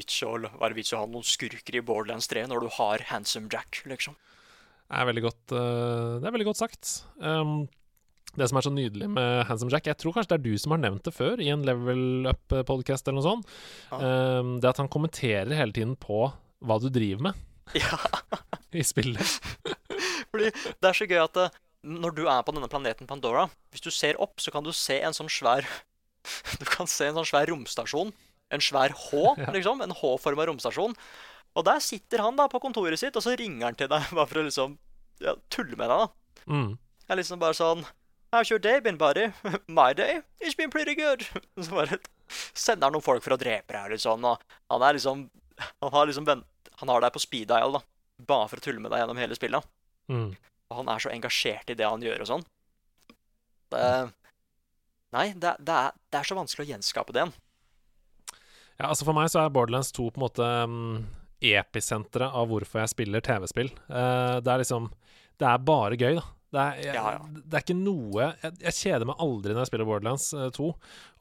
vits 0.76 0.92
å 0.94 1.00
ha 1.00 1.08
noen 1.08 1.24
skurker 1.26 1.78
i 1.78 1.82
Borderlands 1.84 2.28
3 2.30 2.44
når 2.50 2.66
du 2.66 2.68
har 2.76 3.06
Handsome 3.08 3.48
Jack, 3.52 3.80
liksom? 3.88 4.14
Det 4.86 5.00
er 5.00 5.08
veldig 5.08 5.24
godt, 5.24 5.42
uh, 5.56 6.20
det 6.20 6.28
er 6.28 6.36
veldig 6.36 6.48
godt 6.52 6.60
sagt. 6.60 6.92
Um, 7.18 7.64
det 8.36 8.46
som 8.50 8.60
er 8.60 8.66
så 8.66 8.70
nydelig 8.74 9.08
med 9.08 9.46
Handsome 9.48 9.72
Jack 9.72 9.88
Jeg 9.88 9.96
tror 9.96 10.12
kanskje 10.12 10.34
det 10.34 10.36
er 10.36 10.44
du 10.44 10.60
som 10.60 10.74
har 10.76 10.82
nevnt 10.84 11.06
det 11.08 11.14
før, 11.16 11.40
i 11.40 11.48
en 11.50 11.64
Level 11.66 12.28
Up-podkast 12.28 13.08
eller 13.08 13.18
noe 13.18 13.26
sånt. 13.26 13.54
Um, 13.96 14.56
det 14.60 14.68
at 14.70 14.82
han 14.82 14.92
kommenterer 14.92 15.56
hele 15.56 15.72
tiden 15.74 15.96
på 15.96 16.26
hva 16.60 16.78
du 16.82 16.90
driver 16.92 17.30
med 17.30 17.44
Ja, 17.82 17.98
i 18.76 18.84
spillet. 18.86 19.38
fordi 20.30 20.52
det 20.52 20.90
er 20.90 20.96
så 21.00 21.08
gøy 21.08 21.22
at 21.24 21.40
eh, 21.40 21.56
når 21.86 22.14
du 22.16 22.24
er 22.26 22.42
på 22.42 22.54
denne 22.54 22.68
planeten 22.70 23.08
Pandora, 23.08 23.46
hvis 23.70 23.84
du 23.84 23.92
ser 23.94 24.18
opp, 24.22 24.40
så 24.42 24.52
kan 24.54 24.66
du 24.66 24.72
se 24.74 24.98
en 25.06 25.14
sånn 25.16 25.30
svær 25.30 25.66
Du 26.60 26.66
kan 26.66 26.88
se 26.90 27.06
en 27.06 27.18
sånn 27.20 27.28
svær 27.28 27.46
romstasjon. 27.52 28.10
En 28.54 28.62
svær 28.62 28.94
H, 28.94 29.22
liksom. 29.56 29.82
En 29.84 29.94
H-forma 29.94 30.48
romstasjon. 30.50 30.96
Og 31.56 31.64
der 31.66 31.78
sitter 31.80 32.24
han 32.24 32.36
da 32.38 32.48
på 32.52 32.60
kontoret 32.62 33.00
sitt, 33.00 33.16
og 33.16 33.24
så 33.24 33.36
ringer 33.38 33.70
han 33.70 33.78
til 33.78 33.90
deg 33.92 34.10
bare 34.16 34.26
for 34.30 34.42
å 34.42 34.46
liksom 34.48 34.74
ja, 35.22 35.36
tulle 35.52 35.78
med 35.78 35.88
deg. 35.92 36.02
da. 36.02 36.42
Mm. 36.50 36.72
Jeg 37.06 37.14
er 37.14 37.22
liksom 37.22 37.40
bare 37.42 37.56
sånn 37.58 37.86
How's 38.34 38.50
your 38.50 38.58
day 38.58 38.80
been, 38.82 38.98
buddy? 38.98 39.28
My 39.70 39.92
day? 39.94 40.18
It's 40.42 40.58
been 40.58 40.70
pretty 40.70 40.96
good. 40.98 41.22
Så 41.62 41.70
bare 41.70 42.00
sender 42.58 42.88
han 42.88 42.96
noen 42.98 43.04
folk 43.06 43.22
for 43.24 43.36
å 43.36 43.38
drepe 43.40 43.70
deg, 43.70 43.84
eller 43.86 44.02
sånn. 44.02 44.26
Og 44.26 44.42
han 44.74 44.82
er 44.82 44.98
liksom 44.98 45.28
Han 45.80 45.92
har 45.94 46.10
liksom 46.10 46.26
vent, 46.26 46.44
Han 46.82 46.90
har 46.90 47.06
deg 47.06 47.14
på 47.14 47.22
speed 47.22 47.48
dial, 47.54 47.78
da. 47.78 47.80
Bare 48.26 48.50
for 48.50 48.60
å 48.60 48.64
tulle 48.66 48.82
med 48.82 48.92
deg 48.92 49.04
gjennom 49.04 49.22
hele 49.22 49.38
spillet. 49.38 49.70
Mm. 50.10 50.34
Og 50.70 50.80
han 50.80 50.88
er 50.90 51.02
så 51.02 51.12
engasjert 51.14 51.70
i 51.70 51.76
det 51.78 51.86
han 51.86 52.02
gjør 52.02 52.24
og 52.24 52.30
sånn. 52.30 52.46
Nei, 55.14 55.26
det, 55.38 55.56
det, 55.62 55.74
er, 55.74 55.98
det 56.10 56.20
er 56.20 56.28
så 56.28 56.36
vanskelig 56.38 56.66
å 56.66 56.70
gjenskape 56.74 57.14
det 57.14 57.22
igjen. 57.22 57.34
Ja, 58.76 58.90
altså 58.90 59.06
For 59.08 59.16
meg 59.16 59.30
så 59.32 59.42
er 59.42 59.52
Borderlands 59.52 59.92
2 59.96 60.10
på 60.10 60.20
en 60.20 60.26
måte 60.26 60.46
um, 60.68 61.04
episenteret 61.40 62.34
av 62.36 62.48
hvorfor 62.50 62.82
jeg 62.82 62.92
spiller 62.92 63.24
TV-spill. 63.24 63.70
Uh, 63.88 64.38
det 64.44 64.52
er 64.52 64.62
liksom 64.62 64.90
Det 65.40 65.48
er 65.48 65.62
bare 65.64 65.98
gøy, 66.00 66.18
da. 66.18 66.24
Det 66.56 66.62
er, 66.62 66.80
jeg, 66.84 66.96
Ja, 66.96 67.12
ja. 67.16 67.22
det 67.42 67.56
er 67.58 67.64
ikke 67.64 67.74
noe 67.76 68.20
jeg, 68.22 68.52
jeg 68.62 68.76
kjeder 68.78 69.08
meg 69.08 69.22
aldri 69.24 69.52
når 69.52 69.64
jeg 69.64 69.70
spiller 69.72 69.88
Borderlands 69.88 70.28
eh, 70.36 70.50
2. 70.54 70.68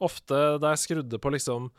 Ofte 0.06 0.42
da 0.62 0.74
jeg 0.74 0.84
skrudde 0.86 1.22
på 1.22 1.36
liksom 1.36 1.70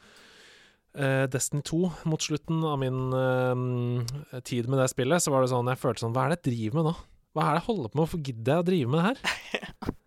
Uh, 0.98 1.28
Destiny 1.30 1.62
2 1.62 1.78
mot 2.10 2.24
slutten 2.24 2.64
av 2.66 2.80
min 2.82 3.12
uh, 3.14 4.40
tid 4.42 4.66
med 4.66 4.80
det 4.82 4.88
spillet, 4.90 5.22
så 5.22 5.30
var 5.30 5.44
det 5.44 5.52
sånn 5.52 5.68
jeg 5.70 5.78
følte 5.78 6.02
sånn 6.02 6.16
Hva 6.16 6.24
er 6.24 6.32
det 6.32 6.38
jeg 6.40 6.46
driver 6.48 6.80
med 6.80 6.88
nå? 6.88 6.94
Hva 7.38 7.44
er 7.46 7.54
det 7.54 7.62
jeg 7.62 7.68
holder 7.70 7.92
på 7.94 7.98
med? 8.00 8.02
Hvorfor 8.04 8.24
gidder 8.26 8.52
jeg 8.58 8.64
å 8.64 8.68
drive 8.72 8.92
med 8.92 9.00
det 9.00 9.08
her? 9.08 9.94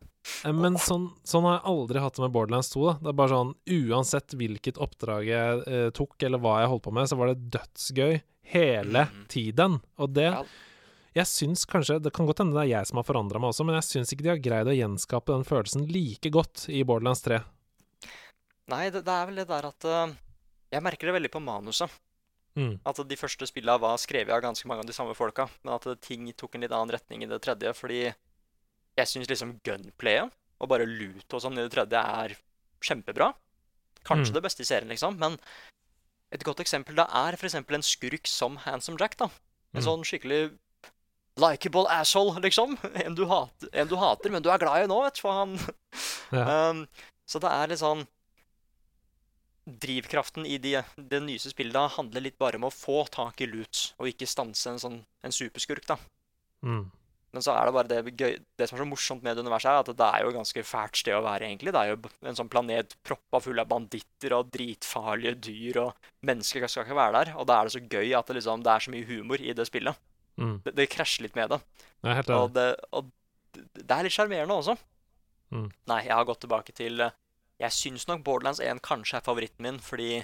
Eh, 0.47 0.53
Men 0.57 0.77
sånn, 0.81 1.07
sånn 1.27 1.45
har 1.45 1.57
jeg 1.59 1.69
aldri 1.69 2.01
hatt 2.01 2.17
det 2.17 2.23
med 2.23 2.33
Borderlands 2.33 2.69
2. 2.73 2.81
da 2.87 2.93
Det 3.03 3.09
er 3.11 3.17
bare 3.19 3.33
sånn 3.35 3.51
Uansett 3.91 4.35
hvilket 4.39 4.79
oppdrag 4.81 5.27
jeg 5.29 5.63
eh, 5.69 5.89
tok, 5.97 6.15
eller 6.25 6.41
hva 6.41 6.55
jeg 6.63 6.71
holdt 6.71 6.85
på 6.87 6.93
med, 6.97 7.09
så 7.11 7.17
var 7.19 7.33
det 7.33 7.49
dødsgøy 7.57 8.15
hele 8.55 9.03
Mhm. 9.11 9.25
tiden. 9.33 9.79
Og 9.99 10.13
det 10.17 10.29
Jeg 11.17 11.27
syns 11.27 11.65
kanskje 11.67 11.99
Det 12.05 12.13
kan 12.15 12.27
godt 12.29 12.39
hende 12.45 12.55
det 12.57 12.63
er 12.69 12.79
jeg 12.79 12.87
som 12.89 13.01
har 13.01 13.05
forandra 13.09 13.41
meg 13.43 13.51
også, 13.51 13.67
men 13.67 13.75
jeg 13.81 13.89
syns 13.89 14.13
ikke 14.15 14.23
de 14.29 14.33
har 14.33 14.45
greid 14.45 14.71
å 14.71 14.77
gjenskape 14.79 15.35
den 15.35 15.45
følelsen 15.49 15.89
like 15.91 16.31
godt 16.31 16.69
i 16.71 16.85
Borderlands 16.85 17.23
3. 17.27 17.41
Nei, 18.71 18.85
det, 18.95 19.03
det 19.05 19.13
er 19.17 19.27
vel 19.27 19.41
det 19.43 19.49
der 19.51 19.67
at 19.73 19.85
uh, 19.89 20.15
Jeg 20.71 20.83
merker 20.87 21.11
det 21.11 21.17
veldig 21.19 21.33
på 21.35 21.43
manuset. 21.43 21.91
Mm. 22.59 22.81
At 22.85 22.99
de 23.09 23.17
første 23.17 23.47
spillene 23.47 23.79
var 23.81 23.97
skrevet 24.03 24.35
av 24.35 24.43
ganske 24.43 24.67
mange 24.67 24.83
av 24.83 24.87
de 24.87 24.93
samme 24.97 25.15
folka, 25.15 25.49
men 25.63 25.75
at 25.75 25.87
ting 26.03 26.27
tok 26.35 26.55
en 26.57 26.61
litt 26.67 26.73
annen 26.75 26.91
retning 26.97 27.23
i 27.23 27.29
det 27.31 27.41
tredje, 27.45 27.73
fordi 27.79 28.01
jeg 28.99 29.07
syns 29.07 29.29
liksom 29.31 29.61
gunplayet 29.65 30.33
og 30.61 30.69
bare 30.69 30.85
loot 30.89 31.33
og 31.33 31.41
sånn 31.45 31.57
i 31.59 31.63
det 31.63 31.71
tredje 31.73 32.01
er 32.03 32.35
kjempebra. 32.83 33.33
Kanskje 34.05 34.33
Mm. 34.33 34.35
det 34.35 34.43
beste 34.43 34.61
i 34.63 34.65
serien, 34.69 34.89
liksom, 34.89 35.17
men 35.19 35.39
et 36.33 36.43
godt 36.45 36.61
eksempel 36.61 36.95
da 36.97 37.07
er 37.29 37.35
f.eks. 37.37 37.55
en 37.55 37.83
skurk 37.83 38.27
som 38.27 38.57
Handsome 38.57 38.99
Jack, 38.99 39.17
da. 39.17 39.31
En 39.75 39.81
Mm. 39.83 39.87
sånn 39.87 40.05
skikkelig 40.05 40.59
likeable 41.39 41.87
asshole, 41.89 42.41
liksom. 42.43 42.77
En 43.07 43.15
du, 43.15 43.25
hater, 43.27 43.69
en 43.73 43.89
du 43.89 43.97
hater, 43.97 44.31
men 44.31 44.43
du 44.43 44.51
er 44.51 44.59
glad 44.59 44.85
i 44.85 44.87
nå, 44.91 45.03
vet 45.05 45.15
du, 45.15 45.21
for 45.21 45.33
han 45.33 45.57
Ja. 46.33 46.71
um, 46.71 46.89
Så 47.27 47.39
det 47.41 47.51
er 47.51 47.69
litt 47.69 47.79
sånn 47.79 48.07
Drivkraften 49.65 50.47
i 50.49 50.57
de, 50.63 50.79
det 50.97 51.21
nyeste 51.25 51.53
spillet 51.53 51.97
handler 51.97 52.25
litt 52.25 52.39
bare 52.41 52.59
om 52.59 52.69
å 52.69 52.73
få 52.75 53.05
tak 53.13 53.43
i 53.45 53.51
loot, 53.51 53.91
og 54.01 54.09
ikke 54.11 54.29
stanse 54.29 54.73
en 54.73 54.81
sånn 54.83 54.97
en 55.27 55.35
superskurk, 55.37 55.85
da. 55.89 55.99
Mm. 56.65 56.89
Men 57.31 57.45
så 57.47 57.55
er 57.55 57.69
det 57.69 57.75
bare 57.77 57.89
det 57.89 58.13
gøy 58.19 58.33
Det 58.59 58.67
som 58.67 58.75
er 58.75 58.83
så 58.83 58.87
morsomt 58.91 59.23
med 59.23 59.37
det 59.37 59.45
universet, 59.47 59.71
er 59.71 59.85
at 59.85 59.99
det 60.01 60.07
er 60.09 60.25
jo 60.25 60.33
et 60.33 60.39
ganske 60.41 60.65
fælt 60.67 60.99
sted 60.99 61.15
å 61.15 61.23
være, 61.23 61.47
egentlig. 61.47 61.75
Det 61.77 61.83
er 61.85 61.93
jo 61.93 62.11
en 62.27 62.41
sånn 62.41 62.51
planet 62.51 62.97
proppa 63.07 63.43
full 63.45 63.63
av 63.63 63.69
banditter 63.71 64.35
og 64.35 64.51
dritfarlige 64.51 65.37
dyr, 65.47 65.79
og 65.85 66.11
mennesker 66.27 66.67
skal 66.67 66.89
ikke 66.89 66.99
være 66.99 67.21
der. 67.21 67.33
Og 67.39 67.47
da 67.47 67.61
er 67.61 67.69
det 67.69 67.77
så 67.77 67.85
gøy 67.85 68.17
at 68.19 68.27
det 68.27 68.41
liksom 68.41 68.67
Det 68.67 68.75
er 68.75 68.87
så 68.87 68.97
mye 68.97 69.09
humor 69.13 69.45
i 69.45 69.55
det 69.55 69.69
spillet. 69.69 70.03
Mm. 70.41 70.59
Det, 70.65 70.75
det 70.75 70.91
krasjer 70.91 71.29
litt 71.29 71.39
med 71.39 71.55
det. 71.55 71.61
Helt 72.09 72.35
Og 72.35 72.53
det, 72.57 72.69
og 72.91 73.07
det 73.07 73.19
det 73.59 73.91
er 73.91 74.07
litt 74.07 74.15
sjarmerende 74.15 74.57
også. 74.57 74.77
Mm. 75.51 75.69
Nei, 75.91 76.01
jeg 76.07 76.15
har 76.15 76.27
gått 76.29 76.43
tilbake 76.45 76.75
til 76.77 77.03
eh, 77.03 77.17
Jeg 77.61 77.77
syns 77.77 78.07
nok 78.09 78.25
Borderlands 78.25 78.61
1 78.65 78.81
kanskje 78.85 79.19
er 79.19 79.25
favoritten 79.25 79.67
min, 79.67 79.81
fordi 79.85 80.23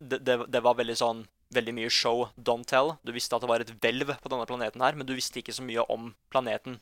det, 0.00 0.22
det, 0.24 0.38
det 0.52 0.62
var 0.64 0.78
veldig 0.78 1.00
sånn 1.00 1.26
Veldig 1.54 1.76
mye 1.76 1.90
show, 1.94 2.24
don't 2.34 2.66
tell. 2.66 2.96
Du 3.06 3.12
visste 3.14 3.36
at 3.36 3.44
det 3.44 3.46
var 3.46 3.62
et 3.62 3.68
hvelv 3.70 4.08
på 4.18 4.30
denne 4.32 4.48
planeten 4.50 4.82
her, 4.82 4.96
men 4.98 5.06
du 5.06 5.12
visste 5.14 5.38
ikke 5.38 5.52
så 5.54 5.62
mye 5.62 5.84
om 5.94 6.08
planeten 6.34 6.80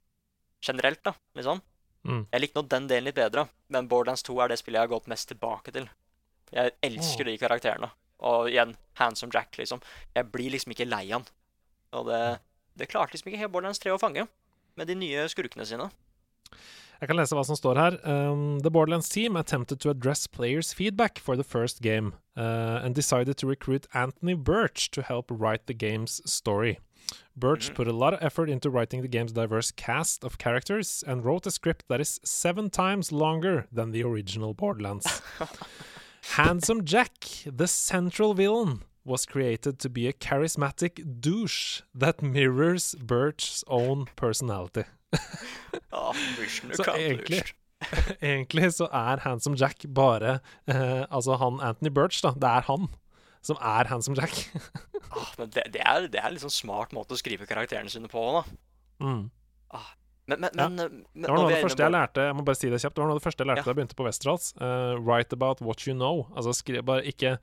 generelt, 0.64 1.03
da, 1.05 1.12
liksom. 1.37 1.61
Mm. 2.09 2.22
Jeg 2.32 2.41
likte 2.41 2.62
nå 2.62 2.70
den 2.72 2.87
delen 2.89 3.11
litt 3.11 3.18
bedre, 3.18 3.45
men 3.68 3.91
Borderlands 3.91 4.24
2 4.24 4.39
er 4.41 4.49
det 4.49 4.57
spillet 4.62 4.80
jeg 4.80 4.87
har 4.87 4.95
gått 4.95 5.11
mest 5.12 5.28
tilbake 5.28 5.74
til. 5.76 5.91
Jeg 6.49 6.72
elsker 6.89 7.28
de 7.28 7.37
karakterene. 7.41 7.91
Og 8.24 8.49
igjen, 8.49 8.72
Handsome 8.97 9.37
Jack, 9.37 9.53
liksom. 9.61 9.85
Jeg 10.16 10.30
blir 10.32 10.57
liksom 10.57 10.72
ikke 10.72 10.89
lei 10.89 11.05
han. 11.11 11.28
Og 11.93 12.09
det, 12.09 12.22
det 12.80 12.89
klarte 12.89 13.18
liksom 13.18 13.28
ikke 13.30 13.43
helt 13.45 13.53
Borderlands 13.53 13.85
3 13.85 13.93
å 13.93 14.01
fange, 14.01 14.24
med 14.80 14.89
de 14.89 14.97
nye 14.99 15.28
skurkene 15.28 15.68
sine. 15.68 15.91
Jeg 17.01 17.09
kan 17.11 17.19
lese 17.19 17.37
hva 17.37 17.45
som 17.45 17.59
står 17.59 17.81
her. 17.81 17.97
Um, 18.09 18.61
the 18.61 18.71
Borderlands 18.71 19.09
team 19.09 19.37
attempted 19.37 19.81
to 19.81 19.91
address 19.91 20.27
players' 20.27 20.73
feedback 20.73 21.19
for 21.19 21.37
the 21.37 21.45
first 21.45 21.83
game, 21.83 22.15
uh, 22.37 22.81
and 22.83 22.95
decided 22.95 23.37
to 23.39 23.47
recruit 23.47 23.87
Anthony 23.95 24.35
Birch 24.35 24.91
to 24.93 25.03
help 25.03 25.31
write 25.31 25.67
the 25.67 25.75
game's 25.75 26.21
story. 26.25 26.79
Birch 27.37 27.75
put 27.75 27.89
a 27.89 27.93
lot 27.93 28.15
of 28.15 28.23
effort 28.23 28.49
into 28.49 28.71
writing 28.71 29.03
the 29.03 29.09
game's 29.09 29.33
diverse 29.33 29.71
cast 29.71 30.25
of 30.25 30.39
characters, 30.39 31.05
and 31.07 31.25
wrote 31.25 31.47
a 31.47 31.51
script 31.51 31.85
that 31.89 32.01
is 32.01 32.21
seven 32.25 32.71
times 32.71 33.13
longer 33.13 33.67
than 33.73 33.91
the 33.91 34.03
original 34.03 34.55
Borderlands. 34.55 35.23
Handsome 36.37 36.85
Jack, 36.85 37.27
the 37.45 37.69
central 37.69 38.33
villain, 38.35 38.83
was 39.05 39.27
created 39.27 39.79
to 39.81 39.91
be 39.91 40.09
a 40.09 40.13
charismatic 40.13 41.21
douche 41.21 41.83
that 41.95 42.23
mirrors 42.23 42.95
Birch's 42.95 43.63
own 43.67 44.07
personality. 44.17 44.85
Så 46.75 46.85
egentlig- 46.95 47.45
Egentlig 48.25 48.71
så 48.73 48.87
er 48.89 49.21
Handsome 49.21 49.59
Jack 49.61 49.83
bare 49.93 50.39
eh, 50.71 51.03
Altså 51.12 51.35
han 51.37 51.59
Anthony 51.61 51.91
Birch, 51.93 52.23
da. 52.25 52.31
Det 52.33 52.49
er 52.49 52.65
han 52.71 52.87
som 53.45 53.59
er 53.61 53.85
Handsome 53.91 54.17
Jack. 54.17 54.39
Ah, 55.12 55.27
men 55.37 55.51
det, 55.53 55.67
det, 55.75 55.83
er, 55.85 56.07
det 56.09 56.17
er 56.23 56.31
en 56.31 56.33
litt 56.33 56.45
sånn 56.47 56.55
smart 56.55 56.95
måte 56.97 57.12
å 57.12 57.19
skrive 57.21 57.45
karakterene 57.47 57.93
sine 57.93 58.09
på, 58.09 58.23
da. 58.39 58.45
mm. 59.05 59.25
Men, 60.25 60.41
men, 60.41 60.51
Ja. 60.57 60.69
men, 60.71 60.79
eh, 60.81 60.89
men 61.12 61.27
Det 61.27 61.29
var 61.29 61.37
noe 61.37 61.45
av 61.45 61.51
det 61.53 61.59
første 61.67 61.85
jeg 61.85 61.93
lærte 61.93 62.23
Jeg 62.25 62.35
må 62.39 62.45
bare 62.47 62.57
si 62.57 62.69
det 62.73 62.79
kjapt. 62.81 62.95
Det 62.97 63.03
var 63.03 63.11
noe 63.11 63.17
av 63.19 63.21
det 63.21 63.27
første 63.27 63.45
jeg 63.45 63.49
lærte 63.51 63.61
Ja. 63.61 63.65
da 63.67 63.71
jeg 63.75 63.77
begynte 63.83 63.99
på 63.99 64.07
Westerdals. 64.07 64.47
Uh, 64.57 64.95
write 65.05 65.37
about 65.37 65.61
what 65.61 65.85
you 65.85 65.93
know. 65.93 66.23
Altså 66.33 66.55
skri, 66.57 66.81
bare 66.81 67.05
ikke 67.05 67.35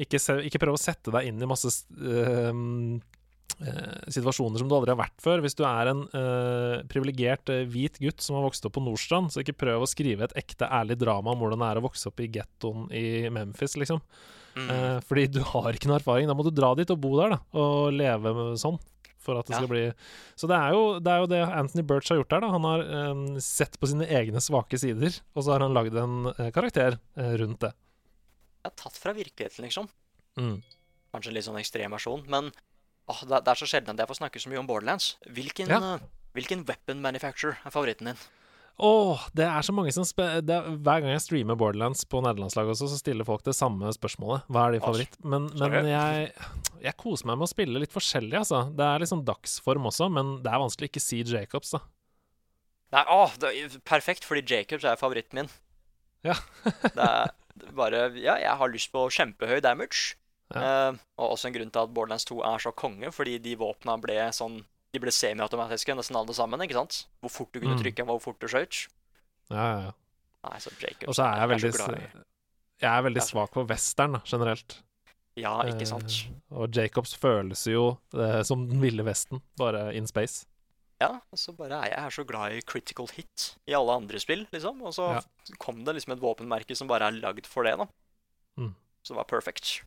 ikke, 0.00 0.20
se, 0.22 0.36
ikke 0.46 0.60
prøv 0.62 0.76
å 0.78 0.80
sette 0.80 1.10
deg 1.12 1.26
inn 1.32 1.42
i 1.42 1.48
masse 1.50 1.68
eh, 1.98 2.48
eh, 2.48 2.62
situasjoner 4.12 4.58
som 4.58 4.68
du 4.70 4.74
aldri 4.76 4.92
har 4.94 5.00
vært 5.00 5.16
før. 5.22 5.42
Hvis 5.44 5.56
du 5.58 5.62
er 5.68 5.90
en 5.92 6.04
uh, 6.14 6.82
privilegert 6.90 7.50
uh, 7.52 7.62
hvit 7.70 7.98
gutt 8.02 8.22
som 8.24 8.38
har 8.38 8.46
vokst 8.46 8.66
opp 8.68 8.74
på 8.76 8.84
Nordstrand, 8.84 9.32
så 9.32 9.42
ikke 9.44 9.56
prøv 9.64 9.84
å 9.84 9.90
skrive 9.90 10.26
et 10.26 10.36
ekte, 10.42 10.68
ærlig 10.68 10.98
drama 11.00 11.34
om 11.34 11.42
hvordan 11.44 11.62
det 11.62 11.68
er 11.70 11.80
å 11.82 11.84
vokse 11.86 12.10
opp 12.10 12.22
i 12.22 12.30
gettoen 12.32 12.88
i 12.94 13.04
Memphis, 13.32 13.76
liksom. 13.80 14.02
Mm. 14.56 14.68
Uh, 14.68 14.98
fordi 15.08 15.28
du 15.32 15.40
har 15.54 15.72
ikke 15.72 15.88
noe 15.90 16.00
erfaring. 16.00 16.28
Da 16.30 16.36
må 16.36 16.44
du 16.46 16.52
dra 16.54 16.74
dit 16.78 16.90
og 16.92 17.00
bo 17.02 17.14
der, 17.20 17.36
da. 17.36 17.42
Og 17.58 17.92
leve 17.96 18.34
med 18.36 18.58
sånn. 18.60 18.80
For 19.22 19.38
at 19.38 19.46
det 19.46 19.54
Ja. 19.54 19.60
skal 19.60 19.70
bli 19.70 19.84
Så 20.34 20.48
det 20.50 20.56
er, 20.58 20.72
jo, 20.74 20.98
det 20.98 21.12
er 21.12 21.20
jo 21.22 21.28
det 21.30 21.42
Anthony 21.46 21.84
Birch 21.86 22.08
har 22.10 22.18
gjort 22.18 22.32
der. 22.32 22.40
da 22.42 22.48
Han 22.50 22.64
har 22.66 22.80
um, 23.12 23.22
sett 23.38 23.78
på 23.78 23.86
sine 23.86 24.08
egne 24.10 24.42
svake 24.42 24.74
sider, 24.82 25.14
og 25.36 25.44
så 25.44 25.54
har 25.54 25.62
han 25.62 25.76
lagd 25.76 25.94
en 25.94 26.26
eh, 26.32 26.50
karakter 26.50 26.98
eh, 27.16 27.34
rundt 27.38 27.60
det. 27.62 27.70
Jeg 28.64 28.72
er 28.72 28.76
tatt 28.82 28.98
fra 28.98 29.14
virkeligheten, 29.14 29.62
liksom. 29.62 29.86
Mm. 30.38 30.56
Kanskje 31.14 31.30
en 31.30 31.36
litt 31.38 31.46
sånn 31.46 31.60
ekstrem 31.60 31.94
versjon, 31.94 32.24
men 32.26 32.50
åh, 33.10 33.24
det, 33.28 33.42
er 33.48 33.58
så 33.58 33.66
sjelden 33.68 33.96
at 33.96 34.04
jeg 34.04 34.10
får 34.12 34.20
snakke 34.20 34.42
så 34.42 34.52
mye 34.52 34.60
om 34.62 34.68
Borderlands. 34.68 35.16
Hvilken, 35.26 35.68
Ja. 35.72 35.80
eh, 35.96 36.06
hvilken 36.36 36.64
weapon 36.68 37.00
manufacturer 37.02 37.58
er 37.64 37.70
favoritten 37.74 38.06
din? 38.12 38.22
Åh, 38.82 39.28
det 39.36 39.44
er 39.44 39.62
så 39.62 39.72
mange 39.76 39.92
som 39.92 40.04
spe 40.08 40.24
er, 40.24 40.42
Hver 40.42 41.02
gang 41.04 41.10
jeg 41.12 41.20
streamer 41.20 41.58
Borderlands 41.60 42.06
på 42.08 42.22
nederlandslaget 42.24 42.72
også, 42.72 42.88
så 42.88 42.98
stiller 42.98 43.26
folk 43.28 43.44
det 43.44 43.54
samme 43.54 43.92
spørsmålet. 43.92 44.46
Hva 44.48 44.66
er 44.66 44.72
din 44.78 44.84
favoritt? 44.84 45.18
Men, 45.22 45.50
men 45.60 45.88
jeg, 45.90 46.30
jeg 46.80 46.96
koser 46.96 47.28
meg 47.28 47.36
med 47.38 47.46
å 47.46 47.52
spille 47.52 47.82
litt 47.82 47.92
forskjellig, 47.92 48.38
altså. 48.40 48.62
Det 48.74 48.86
er 48.86 49.04
sånn 49.10 49.26
dagsform 49.28 49.90
også, 49.92 50.08
men 50.10 50.38
det 50.42 50.50
er 50.50 50.62
vanskelig 50.64 50.88
å 50.88 50.92
ikke 50.94 51.04
si 51.04 51.20
Jacobs, 51.22 51.74
da. 51.76 51.82
Nei, 52.92 53.04
åh, 53.08 53.36
er 53.48 53.76
perfekt, 53.88 54.24
fordi 54.28 54.42
Jacobs 54.48 54.84
er 54.88 54.98
favoritten 55.00 55.42
min. 55.42 55.52
Ja. 56.26 56.34
det 56.64 57.06
er 57.06 57.72
bare 57.76 58.04
Ja, 58.16 58.36
jeg 58.40 58.56
har 58.60 58.72
lyst 58.72 58.92
på 58.94 59.04
kjempehøy 59.12 59.60
damage. 59.64 60.16
Eh, 60.60 60.92
og 61.18 61.30
også 61.32 61.46
en 61.48 61.52
grunn 61.54 61.70
til 61.70 61.80
at 61.82 61.94
Borderlands 61.94 62.24
2 62.28 62.40
er 62.44 62.58
så 62.58 62.72
konge, 62.74 63.12
fordi 63.12 63.38
de 63.40 63.56
våpna 63.56 64.00
ble 64.00 64.14
sånn 64.32 64.64
De 64.92 64.98
ble 65.00 65.08
semiautomatiske, 65.10 65.94
nesten 65.96 66.16
alle 66.16 66.34
sammen, 66.36 66.60
ikke 66.60 66.74
sant? 66.76 67.06
Hvor 67.22 67.30
fort 67.32 67.52
du 67.52 67.60
kunne 67.60 67.78
trykke, 67.80 68.04
Mm. 68.04 68.04
trykke, 68.04 68.04
hvor 68.04 68.20
fort 68.20 68.38
du 68.40 68.46
skjøt. 68.46 68.88
Ja, 69.48 69.56
ja, 69.56 69.80
ja. 69.86 69.92
Nei, 70.50 70.58
så 70.58 70.70
Jacob, 70.82 71.08
Og 71.08 71.14
så 71.14 71.24
er 71.24 71.38
jeg 71.40 71.48
veldig. 71.48 71.72
Jeg 72.82 72.90
er 72.90 73.02
veldig 73.02 73.16
Jeg 73.16 73.22
er 73.22 73.26
så- 73.26 73.32
svak 73.32 73.52
for 73.54 73.64
western, 73.64 74.20
generelt. 74.26 74.82
Ja, 75.34 75.62
ikke 75.62 75.86
sant? 75.86 76.10
Eh, 76.28 76.56
og 76.58 76.70
Jacobs 76.76 77.14
føles 77.16 77.64
jo 77.66 77.96
eh, 78.12 78.42
som 78.42 78.68
den 78.68 78.80
ville 78.82 79.02
vesten, 79.02 79.40
bare 79.56 79.94
in 79.94 80.06
space. 80.06 80.44
Ja, 81.00 81.08
og 81.32 81.38
så 81.38 81.56
bare 81.56 81.72
er 81.86 81.88
jeg 81.88 81.98
er 81.98 82.10
så 82.10 82.26
glad 82.26 82.52
i 82.52 82.60
critical 82.60 83.06
hit 83.06 83.56
i 83.66 83.72
alle 83.72 83.92
andre 83.96 84.18
spill, 84.20 84.46
liksom. 84.52 84.82
Og 84.82 84.92
så 84.92 85.14
Ja. 85.14 85.20
kom 85.58 85.84
det 85.84 85.94
liksom 85.96 86.12
et 86.12 86.20
våpenmerke 86.20 86.76
som 86.76 86.86
bare 86.86 87.04
er 87.08 87.12
lagd 87.12 87.46
for 87.46 87.62
det, 87.64 87.78
da. 87.78 87.86
Mm. 88.58 88.74
Så 89.02 89.14
det 89.14 89.16
var 89.16 89.24
perfect. 89.24 89.80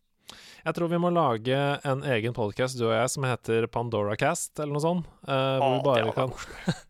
Jeg 0.66 0.74
tror 0.74 0.90
vi 0.90 0.98
må 0.98 1.12
lage 1.14 1.58
en 1.86 2.00
egen 2.10 2.34
podkast, 2.34 2.78
du 2.78 2.88
og 2.88 2.94
jeg, 2.96 3.10
som 3.12 3.26
heter 3.28 3.68
Pandoracast, 3.70 4.56
eller 4.58 4.74
noe 4.74 4.82
sånt. 4.82 5.12
Uh, 5.22 5.60
hvor, 5.62 5.76
vi 5.76 5.84
bare 5.86 6.14
kan, 6.16 6.32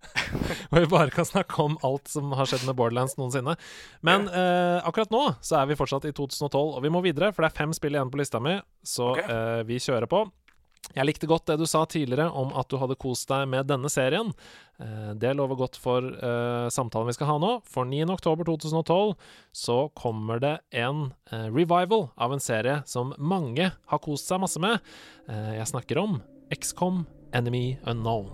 hvor 0.70 0.80
vi 0.86 0.88
bare 0.94 1.12
kan 1.12 1.28
snakke 1.28 1.60
om 1.60 1.76
alt 1.84 2.08
som 2.08 2.32
har 2.38 2.48
skjedd 2.48 2.64
med 2.68 2.78
Borderlands 2.78 3.18
noensinne. 3.20 3.58
Men 4.06 4.30
uh, 4.32 4.80
akkurat 4.80 5.12
nå 5.12 5.22
så 5.44 5.60
er 5.60 5.68
vi 5.68 5.76
fortsatt 5.76 6.08
i 6.08 6.14
2012, 6.16 6.56
og 6.78 6.80
vi 6.86 6.92
må 6.94 7.04
videre, 7.04 7.34
for 7.36 7.44
det 7.44 7.52
er 7.52 7.60
fem 7.60 7.76
spill 7.76 7.98
igjen 7.98 8.12
på 8.12 8.22
lista 8.22 8.40
mi, 8.40 8.56
så 8.86 9.12
eh, 9.20 9.60
vi 9.68 9.80
kjører 9.82 10.08
på. 10.08 10.24
Jeg 10.94 11.04
likte 11.08 11.28
godt 11.28 11.48
det 11.50 11.58
du 11.60 11.66
sa 11.68 11.82
tidligere 11.88 12.30
om 12.30 12.52
at 12.56 12.68
du 12.70 12.78
hadde 12.80 12.96
kost 13.00 13.28
deg 13.28 13.48
med 13.52 13.66
denne 13.68 13.90
serien. 13.92 14.30
Eh, 14.80 15.12
Det 15.18 15.34
lover 15.36 15.58
godt 15.58 15.76
for 15.80 16.04
eh, 16.04 16.68
samtalen 16.72 17.10
vi 17.10 17.16
skal 17.16 17.30
ha 17.32 17.38
nå. 17.42 17.50
For 17.68 17.84
9.10.2012 17.88 19.16
så 19.52 19.78
kommer 19.98 20.40
det 20.40 20.54
en 20.72 21.10
eh, 21.32 21.48
revival 21.50 22.08
av 22.16 22.32
en 22.32 22.40
serie 22.40 22.82
som 22.86 23.12
mange 23.18 23.72
har 23.72 24.04
kost 24.04 24.30
seg 24.30 24.40
masse 24.40 24.62
med. 24.62 24.80
Jeg 25.26 25.66
snakker 25.72 25.98
om 25.98 26.20
XCOM 26.54 27.04
Enemy 27.34 27.76
Unknown. 27.84 28.30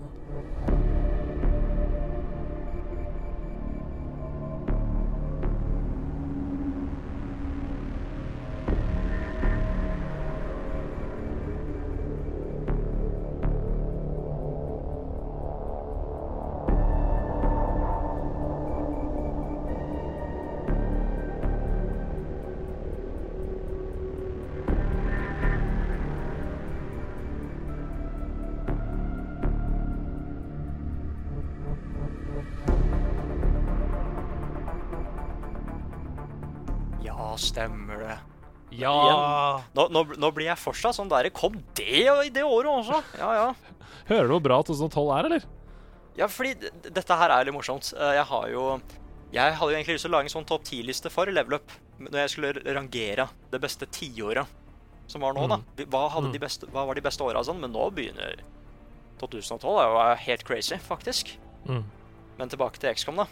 Nå, 39.93 40.01
nå, 40.17 40.29
blir 40.35 40.47
jeg 40.49 40.57
fortsatt 40.59 40.97
sånn 40.97 41.11
der 41.11 41.29
Kom 41.35 41.55
det 41.77 42.01
i 42.01 42.31
det 42.33 42.43
året 42.45 42.71
også? 42.71 42.99
Ja, 43.19 43.29
ja. 43.37 43.77
Hører 44.09 44.27
du 44.27 44.33
hvor 44.35 44.43
bra 44.49 44.57
2012 44.65 45.11
er, 45.17 45.29
eller? 45.29 45.45
Ja, 46.17 46.27
fordi 46.29 46.53
dette 46.93 47.17
her 47.17 47.31
er 47.33 47.45
litt 47.47 47.55
morsomt. 47.55 47.93
Eh, 47.97 48.15
Jeg 48.19 48.25
har 48.29 48.49
jo 48.51 48.65
Jeg 49.33 49.55
hadde 49.57 49.71
jo 49.71 49.77
egentlig 49.77 49.95
lyst 49.97 50.05
til 50.05 50.11
å 50.11 50.15
lage 50.17 50.29
en 50.29 50.35
sånn 50.35 50.45
topp 50.49 50.65
10-liste 50.67 51.09
for 51.13 51.29
level 51.31 51.57
up. 51.57 51.71
Når 52.03 52.19
jeg 52.23 52.33
skulle 52.35 52.75
rangere 52.75 53.27
det 53.53 53.61
beste 53.63 53.87
tiåret 53.89 54.49
som 55.09 55.21
var 55.21 55.33
nå, 55.35 55.45
da. 55.51 55.57
Hva, 55.91 56.03
hadde 56.13 56.31
de 56.33 56.39
beste, 56.41 56.67
hva 56.73 56.85
var 56.87 56.95
de 56.97 57.03
beste 57.05 57.23
åra 57.25 57.41
og 57.41 57.45
sånn? 57.47 57.59
Men 57.61 57.73
nå 57.75 57.89
begynner 57.93 58.37
2012. 59.19 59.61
Det 59.61 59.87
var 59.97 60.21
helt 60.25 60.43
crazy, 60.47 60.77
faktisk. 60.81 61.33
Mm. 61.67 61.83
Men 62.39 62.49
tilbake 62.49 62.79
til 62.81 62.93
XCOM, 62.95 63.19
da. 63.23 63.27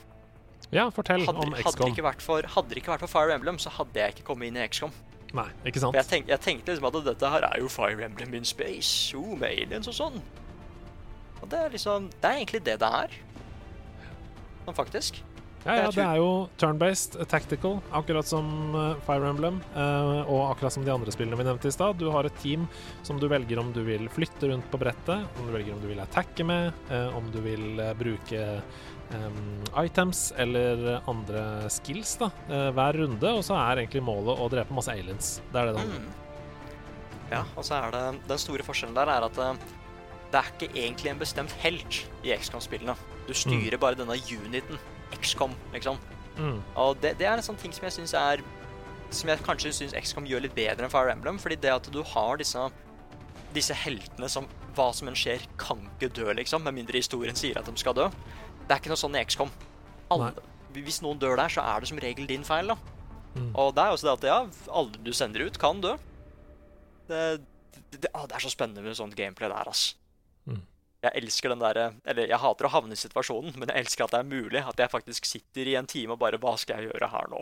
Ja, 0.71 0.89
fortell 0.93 1.23
Hadde, 1.25 1.37
om 1.41 1.51
hadde, 1.53 1.63
det 1.63 1.65
XCOM. 1.73 1.93
ikke 1.93 2.05
vært 2.05 2.21
for, 2.23 2.45
hadde 2.55 2.69
det 2.73 2.81
ikke 2.83 2.93
vært 2.93 3.05
for 3.05 3.11
Fire 3.11 3.33
Emblem, 3.33 3.57
så 3.59 3.71
hadde 3.73 3.97
jeg 4.03 4.13
ikke 4.15 4.27
kommet 4.29 4.51
inn 4.51 4.59
i 4.61 4.67
XCOM. 4.67 4.93
Nei, 5.37 5.47
ikke 5.69 5.79
sant? 5.79 5.95
Jeg, 5.95 6.07
tenk, 6.09 6.29
jeg 6.31 6.43
tenkte 6.43 6.73
liksom 6.73 6.89
at 6.89 7.01
dette 7.05 7.33
her 7.33 7.47
er 7.47 7.59
jo 7.63 7.71
Fire 7.71 8.07
Emblem 8.07 8.33
in 8.41 8.47
space, 8.47 9.13
jo, 9.13 9.23
med 9.39 9.53
aliens 9.53 9.87
og 9.87 9.95
sånn. 9.95 10.21
Og 11.41 11.49
det 11.49 11.57
er 11.57 11.73
liksom 11.73 12.09
Det 12.21 12.29
er 12.29 12.41
egentlig 12.41 12.63
det 12.67 12.79
det 12.83 12.89
er. 13.01 13.19
Sånn 14.65 14.77
faktisk. 14.77 15.21
Ja, 15.61 15.75
ja, 15.77 15.89
det 15.93 16.01
er 16.01 16.17
jo 16.17 16.29
turn-based, 16.57 17.19
uh, 17.19 17.25
tactical, 17.29 17.75
akkurat 17.93 18.25
som 18.25 18.47
uh, 18.73 18.95
Fire 19.05 19.29
Emblem. 19.29 19.59
uh, 19.75 20.25
og 20.25 20.47
akkurat 20.49 20.73
som 20.73 20.85
de 20.85 20.93
andre 20.93 21.13
spillene 21.13 21.37
vi 21.37 21.45
nevnte 21.45 21.69
i 21.69 21.75
stad. 21.75 21.99
Du 22.01 22.07
har 22.13 22.25
et 22.25 22.39
team 22.41 22.65
som 23.05 23.19
du 23.21 23.27
velger 23.29 23.61
om 23.61 23.69
du 23.75 23.83
vil 23.85 24.09
flytte 24.09 24.49
rundt 24.49 24.65
på 24.73 24.79
brettet, 24.81 25.27
om 25.37 25.45
du 25.45 25.53
velger 25.53 25.75
om 25.75 25.83
du 25.83 25.87
vil 25.91 26.01
attacke 26.01 26.45
med, 26.47 26.73
om 27.13 27.29
du 27.33 27.39
vil 27.45 27.81
bruke 27.99 28.41
um, 29.13 29.61
items 29.83 30.31
eller 30.39 31.01
andre 31.09 31.43
skills 31.73 32.15
da, 32.21 32.31
uh, 32.49 32.69
hver 32.75 33.01
runde. 33.03 33.35
Og 33.37 33.45
så 33.45 33.57
er 33.59 33.83
egentlig 33.83 34.03
målet 34.05 34.39
å 34.39 34.49
drepe 34.51 34.75
masse 34.75 34.93
aliens. 34.93 35.37
Det 35.51 35.61
er 35.61 35.71
det 35.71 35.77
det 35.77 35.85
handler 35.85 36.01
om. 36.01 36.09
Mm. 36.09 36.17
Ja, 37.31 37.45
og 37.55 37.63
så 37.63 37.77
er 37.79 37.93
det 37.95 38.27
Den 38.27 38.41
store 38.41 38.63
forskjellen 38.67 38.95
der 38.97 39.07
er 39.07 39.23
at 39.23 39.37
eh, 39.39 39.67
det 40.31 40.39
er 40.39 40.49
ikke 40.51 40.67
egentlig 40.79 41.11
en 41.11 41.19
bestemt 41.19 41.53
helt 41.63 41.97
i 42.23 42.31
XCOM-spillene. 42.35 42.95
Du 43.27 43.33
styrer 43.35 43.77
bare 43.79 43.99
denne 43.99 44.15
uniten. 44.15 44.79
XCOM, 45.11 45.51
liksom. 45.73 45.99
Mm. 46.37 46.61
Og 46.79 46.95
det, 47.03 47.17
det 47.19 47.27
er 47.27 47.35
en 47.35 47.43
sånn 47.43 47.59
ting 47.59 47.73
som 47.75 47.83
jeg 47.83 47.97
syns 47.97 48.13
er 48.15 48.39
Som 49.11 49.27
jeg 49.27 49.43
kanskje 49.43 49.73
syns 49.75 49.95
XCOM 49.99 50.23
gjør 50.23 50.45
litt 50.45 50.55
bedre 50.55 50.87
enn 50.87 50.93
Fire 50.93 51.11
Emblem. 51.11 51.39
Fordi 51.39 51.57
det 51.59 51.73
at 51.73 51.91
du 51.91 51.99
har 52.13 52.39
disse 52.39 52.69
Disse 53.51 53.75
heltene 53.75 54.29
som 54.31 54.47
hva 54.71 54.85
som 54.95 55.09
enn 55.11 55.17
skjer, 55.19 55.43
kan 55.59 55.81
ikke 55.83 56.07
dø, 56.15 56.29
liksom. 56.37 56.63
Med 56.63 56.77
mindre 56.77 57.01
historien 57.01 57.35
sier 57.35 57.59
at 57.59 57.67
de 57.67 57.75
skal 57.75 57.97
dø. 57.97 58.05
Det 58.67 58.75
er 58.75 58.81
ikke 58.81 58.93
noe 58.93 59.01
sånn 59.01 59.17
i 59.17 59.23
XCOM. 59.25 59.51
Alle, 60.11 60.31
hvis 60.75 61.01
noen 61.03 61.19
dør 61.21 61.37
der, 61.39 61.51
så 61.51 61.63
er 61.65 61.83
det 61.83 61.91
som 61.91 62.01
regel 62.01 62.27
din 62.29 62.45
feil, 62.47 62.73
da. 62.73 62.77
Mm. 63.35 63.53
Og 63.55 63.71
det 63.75 63.83
er 63.83 63.95
også 63.95 64.07
det 64.07 64.17
at 64.17 64.27
ja, 64.27 64.39
alle 64.75 65.05
du 65.05 65.13
sender 65.15 65.47
ut, 65.47 65.59
kan 65.59 65.81
dø. 65.83 65.95
Det, 67.07 67.23
det, 67.95 68.11
å, 68.11 68.25
det 68.27 68.37
er 68.37 68.43
så 68.43 68.51
spennende 68.51 68.83
med 68.85 68.97
sånt 68.99 69.15
gameplay 69.17 69.51
der, 69.51 69.71
ass. 69.71 69.91
Mm. 70.49 70.61
Jeg 71.01 71.17
elsker 71.17 71.49
den 71.49 71.61
derre 71.61 71.83
Eller 72.05 72.27
jeg 72.29 72.37
hater 72.41 72.67
å 72.67 72.71
havne 72.75 72.93
i 72.93 72.99
situasjonen, 72.99 73.55
men 73.57 73.71
jeg 73.71 73.85
elsker 73.85 74.05
at 74.05 74.13
det 74.13 74.19
er 74.21 74.27
mulig. 74.29 74.61
At 74.61 74.81
jeg 74.81 74.93
faktisk 74.93 75.25
sitter 75.25 75.69
i 75.69 75.75
en 75.79 75.89
time 75.89 76.13
og 76.13 76.21
bare 76.21 76.39
Hva 76.41 76.53
skal 76.61 76.77
jeg 76.77 76.91
gjøre 76.91 77.09
her 77.13 77.31
nå? 77.31 77.41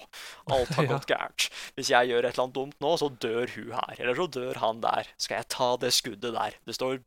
Alt 0.55 0.75
har 0.77 0.89
gått 0.93 1.09
gærent. 1.11 1.47
Hvis 1.75 1.91
jeg 1.91 2.11
gjør 2.11 2.23
et 2.23 2.31
eller 2.31 2.45
annet 2.45 2.59
dumt 2.59 2.77
nå, 2.85 2.93
så 3.01 3.09
dør 3.11 3.51
hun 3.57 3.73
her. 3.75 3.95
Eller 3.97 4.19
så 4.19 4.29
dør 4.39 4.61
han 4.63 4.83
der. 4.85 5.11
Skal 5.19 5.41
jeg 5.41 5.51
ta 5.51 5.73
det 5.81 5.91
skuddet 5.95 6.37
der? 6.37 6.55
Det 6.69 6.77
står 6.77 7.01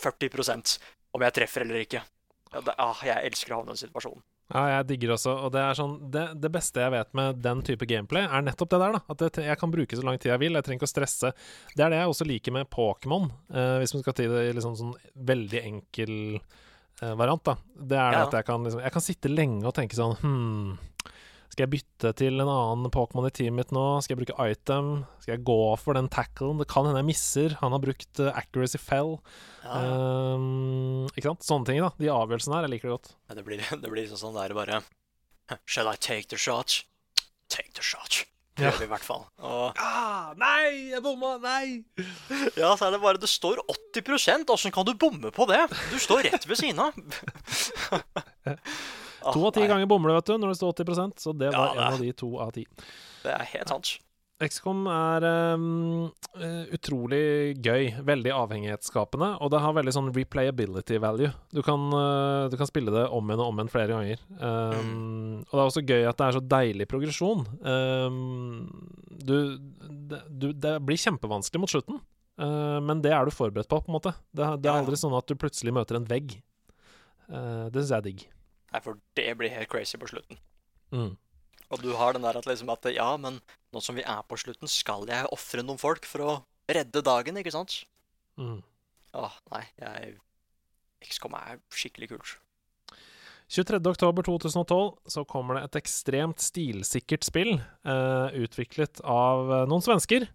40% 0.00 0.78
om 1.16 1.26
jeg 1.26 1.36
treffer 1.36 1.66
eller 1.66 1.84
ikke. 1.84 2.04
Ja, 2.52 2.60
det, 2.64 2.74
ah, 2.80 3.00
jeg 3.04 3.30
elsker 3.30 3.52
å 3.54 3.58
havne 3.60 3.72
i 3.72 3.76
den 3.76 3.82
situasjonen. 3.88 4.22
Ja, 4.48 4.62
jeg 4.78 4.86
digger 4.88 5.10
også, 5.12 5.32
og 5.44 5.50
det 5.52 5.60
er 5.60 5.74
sånn 5.76 5.96
det, 6.10 6.22
det 6.40 6.48
beste 6.54 6.80
jeg 6.80 6.92
vet 6.94 7.10
med 7.18 7.42
den 7.44 7.58
type 7.66 7.84
gameplay, 7.84 8.24
er 8.24 8.40
nettopp 8.46 8.70
det 8.72 8.78
der, 8.80 8.94
da. 8.96 9.00
At 9.12 9.18
det, 9.20 9.42
jeg 9.44 9.58
kan 9.60 9.70
bruke 9.74 9.98
så 9.98 10.06
lang 10.08 10.16
tid 10.16 10.30
jeg 10.32 10.40
vil. 10.40 10.56
Jeg 10.56 10.64
trenger 10.64 10.80
ikke 10.80 10.88
å 10.88 10.94
stresse. 10.94 11.32
Det 11.76 11.84
er 11.84 11.92
det 11.92 11.98
jeg 12.00 12.08
også 12.14 12.24
liker 12.30 12.56
med 12.56 12.70
Pokémon, 12.72 13.28
eh, 13.52 13.74
hvis 13.82 13.92
man 13.92 14.02
skal 14.06 14.16
til 14.16 14.32
det 14.32 14.46
i 14.48 14.54
liksom 14.56 14.78
sånn 14.80 14.94
veldig 15.28 15.60
enkel 15.68 16.14
eh, 16.38 17.12
variant, 17.20 17.44
da. 17.44 17.58
Det 17.76 17.98
er 18.00 18.12
Ja. 18.16 18.22
at 18.24 18.32
jeg 18.40 18.46
kan 18.48 18.64
liksom 18.64 18.80
Jeg 18.82 18.92
kan 18.96 19.04
sitte 19.04 19.28
lenge 19.28 19.66
og 19.68 19.74
tenke 19.76 19.94
sånn 20.00 20.16
Hm, 20.24 20.78
skal 21.58 21.66
jeg 21.66 21.82
bytte 21.82 22.10
til 22.14 22.38
en 22.38 22.46
annen 22.52 22.86
Pokémon 22.94 23.24
i 23.26 23.32
teamet 23.34 23.58
mitt 23.58 23.72
nå? 23.74 23.80
Skal 24.04 24.14
jeg 24.14 24.20
bruke 24.20 24.44
item? 24.46 24.90
Skal 25.18 25.32
jeg 25.32 25.40
gå 25.48 25.56
for 25.82 25.98
den 25.98 26.06
tacklen? 26.06 26.54
Det 26.60 26.68
kan 26.70 26.86
hende 26.86 27.00
jeg 27.02 27.08
misser. 27.08 27.56
Han 27.64 27.74
har 27.74 27.82
brukt 27.82 28.20
eh, 28.22 28.30
accuracy 28.38 28.78
fell. 28.78 29.16
Um, 29.66 31.08
ikke 31.16 31.32
sant? 31.32 31.42
Sånne 31.42 31.66
ting, 31.66 31.80
da. 31.82 31.90
De 31.98 32.06
avgjørelsene 32.14 32.54
her, 32.54 32.62
jeg 32.68 32.72
liker 32.76 32.86
det 32.86 32.94
godt. 32.94 33.10
Ja, 33.26 33.32
det 33.40 33.44
blir, 33.48 33.58
det 33.82 33.90
blir 33.90 34.06
sånn 34.14 34.38
der 34.38 34.54
bare 34.54 34.78
Shall 35.66 35.90
I 35.90 35.96
take 35.98 36.30
the 36.30 36.38
shot? 36.38 36.84
Take 37.50 37.74
the 37.74 37.82
shot. 37.82 38.22
Ja. 38.58 38.70
i 38.78 38.86
hvert 38.90 39.04
fall. 39.06 39.22
Og 39.42 39.74
Ah, 39.82 40.30
nei, 40.38 40.92
jeg 40.92 41.02
bomma! 41.02 41.34
Nei! 41.42 41.82
ja, 42.58 42.70
så 42.78 42.86
er 42.88 42.94
det 42.96 43.02
bare 43.02 43.18
Det 43.22 43.30
står 43.30 43.60
80% 43.94 44.50
Åssen 44.50 44.74
kan 44.74 44.86
du 44.86 44.94
bomme 44.98 45.30
på 45.34 45.46
det? 45.50 45.60
Du 45.90 45.98
står 46.02 46.22
rett 46.26 46.46
ved 46.46 46.58
siden 46.62 46.82
av. 46.86 46.94
To 49.34 49.46
av 49.48 49.54
ti 49.56 49.66
ganger 49.68 49.86
bommer 49.90 50.12
du, 50.12 50.14
vet 50.18 50.26
du, 50.32 50.36
når 50.38 50.52
det 50.54 50.58
står 50.60 50.74
80% 50.84 51.24
så 51.24 51.32
det 51.38 51.52
Ja, 51.52 51.58
var 51.64 51.74
det 51.74 51.86
en 51.86 51.92
av 51.98 52.04
de 52.04 52.12
to 52.24 52.30
av 52.42 52.52
ti. 52.56 52.66
Det 53.24 53.32
er 53.34 53.48
helt 53.54 53.68
sant. 53.74 53.96
XCOM 54.38 54.84
er 54.86 55.24
um, 55.58 56.12
utrolig 56.70 57.56
gøy, 57.58 57.88
veldig 58.06 58.30
avhengighetsskapende, 58.36 59.32
og 59.42 59.50
det 59.50 59.58
har 59.64 59.74
veldig 59.74 59.94
sånn 59.96 60.10
replayability 60.14 61.00
value. 61.02 61.32
Du 61.50 61.58
kan, 61.66 61.88
uh, 61.90 62.46
du 62.46 62.54
kan 62.60 62.70
spille 62.70 62.92
det 62.94 63.02
om 63.10 63.26
igjen 63.32 63.42
og 63.42 63.50
om 63.50 63.58
igjen 63.58 63.72
flere 63.72 63.96
ganger. 63.96 64.22
Um, 64.38 65.40
Og 65.42 65.56
det 65.56 65.58
er 65.58 65.64
også 65.72 65.82
gøy 65.82 66.06
at 66.06 66.20
det 66.22 66.28
er 66.28 66.38
så 66.38 66.44
deilig 66.54 66.86
progresjon. 66.92 67.42
Um, 67.66 68.70
du, 69.10 69.34
det, 70.12 70.22
du, 70.30 70.52
det 70.54 70.76
blir 70.86 71.02
kjempevanskelig 71.02 71.64
mot 71.64 71.74
slutten, 71.74 71.98
uh, 72.38 72.78
men 72.86 73.02
det 73.02 73.10
er 73.18 73.26
du 73.26 73.34
forberedt 73.34 73.66
på, 73.66 73.82
på 73.82 73.90
en 73.90 73.98
måte. 73.98 74.14
Det, 74.30 74.44
det 74.62 74.70
er 74.70 74.76
Ja, 74.76 74.78
ja. 74.78 74.80
aldri 74.84 75.02
sånn 75.02 75.18
at 75.18 75.26
du 75.26 75.34
plutselig 75.34 75.74
møter 75.74 75.98
en 75.98 76.06
vegg. 76.06 76.38
Uh, 77.26 77.66
det 77.74 77.82
syns 77.82 77.90
jeg 77.90 77.98
er 77.98 78.06
digg. 78.12 78.28
Nei, 78.72 78.82
for 78.84 79.00
det 79.16 79.30
blir 79.40 79.52
helt 79.54 79.70
crazy 79.72 79.98
på 80.00 80.10
slutten. 80.10 80.40
Mm. 80.92 81.14
Og 81.68 81.82
du 81.84 81.90
har 81.96 82.16
den 82.16 82.24
der 82.24 82.38
at 82.38 82.48
liksom 82.48 82.70
at 82.72 82.88
Ja, 82.94 83.10
men 83.20 83.40
nå 83.72 83.82
som 83.84 83.96
vi 83.96 84.04
er 84.04 84.24
på 84.28 84.38
slutten, 84.40 84.68
skal 84.68 85.08
jeg 85.08 85.28
ofre 85.34 85.64
noen 85.64 85.80
folk 85.80 86.08
for 86.08 86.24
å 86.24 86.36
redde 86.68 87.04
dagen, 87.04 87.40
ikke 87.40 87.52
sant? 87.52 87.82
Mm. 88.40 88.60
Åh, 89.18 89.38
nei, 89.52 89.64
jeg 89.80 90.18
XCOM 91.08 91.36
er 91.38 91.60
skikkelig 91.72 92.12
kult. 92.12 92.36
23.10.2012 93.48 94.88
så 95.08 95.24
kommer 95.24 95.56
det 95.56 95.68
et 95.68 95.78
ekstremt 95.80 96.42
stilsikkert 96.44 97.24
spill 97.24 97.54
eh, 97.56 98.36
utviklet 98.44 99.00
av 99.08 99.48
eh, 99.48 99.64
noen 99.70 99.84
svensker. 99.84 100.26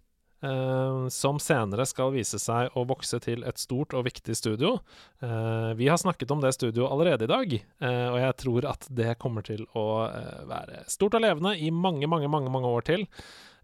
Eh, 0.44 1.06
som 1.14 1.40
senere 1.42 1.86
skal 1.88 2.12
vise 2.14 2.38
seg 2.40 2.74
å 2.76 2.84
vokse 2.88 3.20
til 3.24 3.46
et 3.48 3.60
stort 3.60 3.96
og 3.96 4.06
viktig 4.08 4.36
studio. 4.38 4.76
Eh, 5.24 5.72
vi 5.78 5.88
har 5.88 6.00
snakket 6.00 6.34
om 6.34 6.44
det 6.44 6.52
studioet 6.56 6.92
allerede 6.92 7.26
i 7.26 7.32
dag, 7.32 7.56
eh, 7.56 8.06
og 8.10 8.20
jeg 8.20 8.36
tror 8.44 8.68
at 8.74 8.86
det 8.92 9.16
kommer 9.22 9.46
til 9.46 9.64
å 9.74 9.86
være 10.48 10.84
stort 10.92 11.16
og 11.18 11.24
levende 11.24 11.56
i 11.56 11.72
mange, 11.72 12.08
mange, 12.10 12.30
mange, 12.30 12.52
mange 12.52 12.70
år 12.76 12.86
til. 12.92 13.08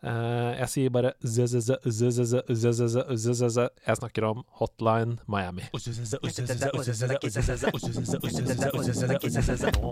Eh, 0.01 0.53
jeg 0.63 0.69
sier 0.73 0.93
bare 0.93 1.11
z-z-z, 1.21 1.77
z-z-z, 1.85 2.41
z-z-z, 2.49 3.03
z-z-z. 3.21 3.59
Jeg 3.87 3.97
snakker 4.01 4.25
om 4.31 4.45
Hotline 4.57 5.19
Miami. 5.29 5.67
Nå 5.71 5.79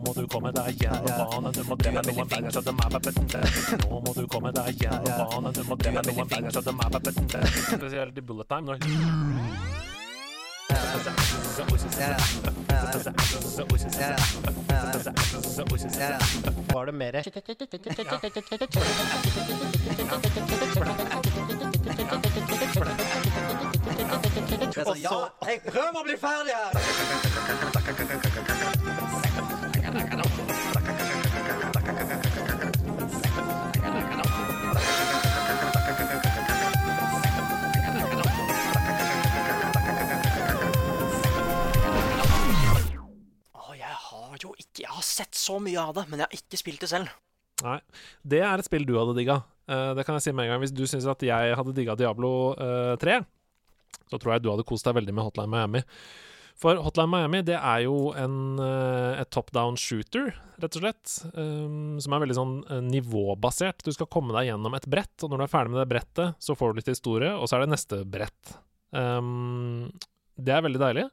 må 0.01 0.15
du 0.17 0.25
komme 0.33 0.53
deg 0.57 0.81
gjennom 0.81 1.13
banen, 1.13 1.53
du 1.53 1.63
må 1.69 1.77
drepe 1.77 2.15
noen 2.17 2.49
så 2.49 2.59
of 2.59 2.65
the 2.65 2.73
map 2.73 2.97
Nå 3.85 4.01
må 4.01 4.15
du 4.17 4.25
komme 4.33 4.53
deg 4.57 4.81
gjennom 4.81 5.13
banen, 5.21 5.53
du 5.53 5.63
må 5.69 5.77
drepe 5.77 6.17
noen 6.17 6.51
så 6.53 6.59
of 6.59 6.65
the 6.65 6.73
map 6.73 6.97
Spesielt 7.69 8.17
i 8.17 8.21
bullet 8.25 8.49
time. 8.49 8.79
Var 16.75 16.85
det 16.87 16.95
mer 16.95 17.13
Ja, 25.03 25.29
jeg 25.49 25.61
prøver 25.67 25.99
å 25.99 26.05
bli 26.05 26.17
ferdig 26.21 26.55
her! 26.55 26.73
Ikke 44.79 44.87
Jeg 44.87 44.97
har 44.97 45.07
sett 45.07 45.39
så 45.39 45.59
mye 45.63 45.83
av 45.83 45.97
det, 45.99 46.07
men 46.09 46.23
jeg 46.23 46.29
har 46.29 46.39
ikke 46.39 46.61
spilt 46.61 46.85
det 46.85 46.93
selv. 46.95 47.11
Nei. 47.67 47.81
Det 48.23 48.41
er 48.47 48.63
et 48.63 48.69
spill 48.69 48.87
du 48.87 48.95
hadde 48.97 49.17
digga. 49.19 49.41
Uh, 49.69 49.93
det 49.99 50.07
kan 50.07 50.17
jeg 50.17 50.29
si 50.29 50.33
med 50.33 50.47
en 50.47 50.55
gang. 50.55 50.63
Hvis 50.63 50.77
du 50.77 50.87
syns 50.89 51.09
at 51.11 51.25
jeg 51.27 51.59
hadde 51.59 51.75
digga 51.77 51.99
Diablo 51.99 52.55
uh, 52.55 52.95
3, 53.03 53.19
så 54.09 54.17
tror 54.17 54.37
jeg 54.37 54.47
du 54.47 54.51
hadde 54.53 54.67
kost 54.69 54.87
deg 54.89 54.97
veldig 54.97 55.15
med 55.17 55.29
Hotline 55.29 55.53
Miami. 55.53 55.85
For 56.59 56.79
Hotline 56.83 57.11
Miami 57.13 57.41
det 57.47 57.57
er 57.57 57.85
jo 57.85 58.11
en, 58.19 58.59
eh, 58.59 59.21
et 59.23 59.31
top 59.31 59.53
down 59.55 59.77
shooter, 59.79 60.33
rett 60.59 60.75
og 60.75 60.83
slett. 60.83 61.13
um, 61.39 61.99
som 62.03 62.15
er 62.15 62.25
veldig 62.25 62.35
sånn 62.39 62.55
eh, 62.67 62.81
nivåbasert. 62.83 63.85
Du 63.87 63.93
skal 63.95 64.11
komme 64.11 64.35
deg 64.35 64.51
gjennom 64.51 64.75
et 64.75 64.89
brett, 64.91 65.15
og 65.23 65.31
når 65.31 65.39
du 65.39 65.45
er 65.47 65.53
ferdig 65.53 65.75
med 65.75 65.81
det 65.85 65.93
brettet, 65.93 66.35
så 66.43 66.57
får 66.59 66.73
du 66.73 66.81
litt 66.81 66.91
historie, 66.91 67.31
og 67.31 67.47
så 67.47 67.57
er 67.57 67.65
det 67.65 67.75
neste 67.77 68.03
brett. 68.03 68.57
Um, 68.91 69.87
det 70.35 70.57
er 70.57 70.65
veldig 70.67 70.83
deilig. 70.83 71.07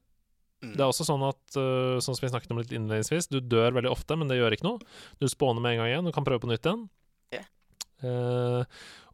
Mm. 0.65 0.75
Det 0.75 0.83
er 0.83 0.89
også 0.89 1.07
sånn 1.07 1.23
at, 1.27 1.41
uh, 1.57 1.97
sånn 2.03 2.17
som 2.17 2.25
vi 2.25 2.31
snakket 2.33 2.53
om 2.53 2.61
litt 2.61 2.73
innledningsvis, 2.73 3.29
du 3.31 3.39
dør 3.41 3.75
veldig 3.77 3.91
ofte, 3.93 4.17
men 4.17 4.31
det 4.31 4.39
gjør 4.39 4.57
ikke 4.57 4.67
noe. 4.67 4.95
Du 5.21 5.27
spåner 5.31 5.63
med 5.63 5.75
en 5.75 5.83
gang 5.83 5.91
igjen, 5.91 6.07
du 6.09 6.15
kan 6.15 6.25
prøve 6.27 6.43
på 6.43 6.51
nytt 6.51 6.65
igjen. 6.65 6.87
Yeah. 7.35 7.45
Uh, 8.03 8.63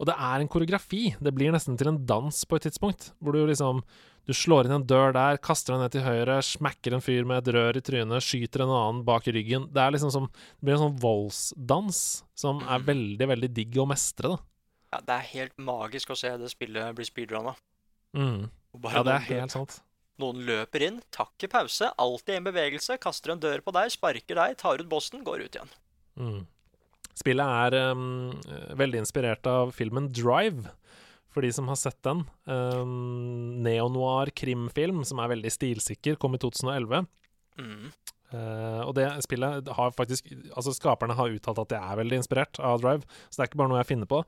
og 0.02 0.08
det 0.10 0.16
er 0.18 0.42
en 0.42 0.52
koreografi. 0.52 1.12
Det 1.22 1.34
blir 1.36 1.54
nesten 1.54 1.78
til 1.80 1.92
en 1.92 2.00
dans 2.10 2.46
på 2.46 2.58
et 2.58 2.70
tidspunkt, 2.70 3.12
hvor 3.22 3.38
du 3.38 3.44
liksom 3.46 3.84
Du 4.30 4.36
slår 4.38 4.68
inn 4.68 4.76
en 4.76 4.84
dør 4.86 5.16
der, 5.16 5.40
kaster 5.42 5.74
den 5.74 5.82
ned 5.82 5.96
til 5.96 6.04
høyre, 6.06 6.36
smekker 6.46 6.94
en 6.94 7.02
fyr 7.02 7.26
med 7.26 7.42
et 7.42 7.56
rør 7.56 7.80
i 7.80 7.82
trynet, 7.82 8.22
skyter 8.22 8.62
en 8.62 8.70
annen 8.70 9.00
bak 9.04 9.26
i 9.26 9.34
ryggen. 9.34 9.66
Det 9.74 9.82
er 9.82 9.96
liksom 9.96 10.12
som 10.14 10.28
Det 10.30 10.62
blir 10.62 10.78
en 10.78 10.84
sånn 10.84 11.00
voldsdans 11.02 12.02
som 12.38 12.62
er 12.70 12.86
veldig, 12.86 13.28
veldig 13.34 13.50
digg 13.50 13.80
å 13.82 13.88
mestre, 13.90 14.36
da. 14.36 14.38
Ja, 14.94 15.00
det 15.08 15.16
er 15.16 15.28
helt 15.32 15.58
magisk 15.58 16.14
å 16.14 16.20
se 16.20 16.36
det 16.38 16.52
spillet 16.54 16.94
bli 16.96 17.08
speedrunna. 17.08 17.56
Mm. 18.14 18.50
Ja, 18.92 19.04
det 19.08 19.16
er 19.16 19.28
helt 19.30 19.54
sant. 19.56 19.80
Noen 20.22 20.44
løper 20.48 20.86
inn, 20.86 21.00
takker 21.14 21.50
pause, 21.52 21.90
alltid 22.02 22.38
en 22.38 22.50
bevegelse, 22.50 22.98
kaster 23.02 23.34
en 23.34 23.42
dør 23.42 23.64
på 23.66 23.74
deg, 23.76 23.92
sparker 23.94 24.38
deg, 24.38 24.58
tar 24.62 24.82
ut 24.82 24.90
bossen, 24.92 25.24
går 25.28 25.46
ut 25.46 25.58
igjen. 25.58 25.74
Mm. 26.22 26.42
Spillet 27.18 27.56
er 27.66 27.92
um, 27.92 28.32
veldig 28.80 29.02
inspirert 29.02 29.48
av 29.50 29.74
filmen 29.76 30.08
Drive, 30.14 30.72
for 31.32 31.46
de 31.46 31.52
som 31.56 31.68
har 31.72 31.80
sett 31.80 32.00
den. 32.06 32.24
Um, 32.46 33.62
Neo-noir 33.64 34.32
krimfilm 34.36 35.04
som 35.08 35.22
er 35.24 35.34
veldig 35.34 35.52
stilsikker, 35.54 36.20
kom 36.22 36.36
i 36.38 36.42
2011. 36.42 37.08
Mm. 37.60 37.92
Eh, 38.32 38.82
og 38.86 38.94
det 38.96 39.06
spillet 39.26 39.68
har 39.76 39.92
faktisk 39.92 40.30
Altså 40.56 40.72
Skaperne 40.72 41.18
har 41.18 41.34
uttalt 41.36 41.60
at 41.60 41.72
det 41.74 41.80
er 41.82 41.98
veldig 42.00 42.22
inspirert 42.22 42.60
av 42.64 42.80
Drive, 42.80 43.04
så 43.28 43.36
det 43.36 43.44
er 43.44 43.50
ikke 43.50 43.60
bare 43.60 43.72
noe 43.74 43.82
jeg 43.82 43.90
finner 43.90 44.08
på. 44.08 44.22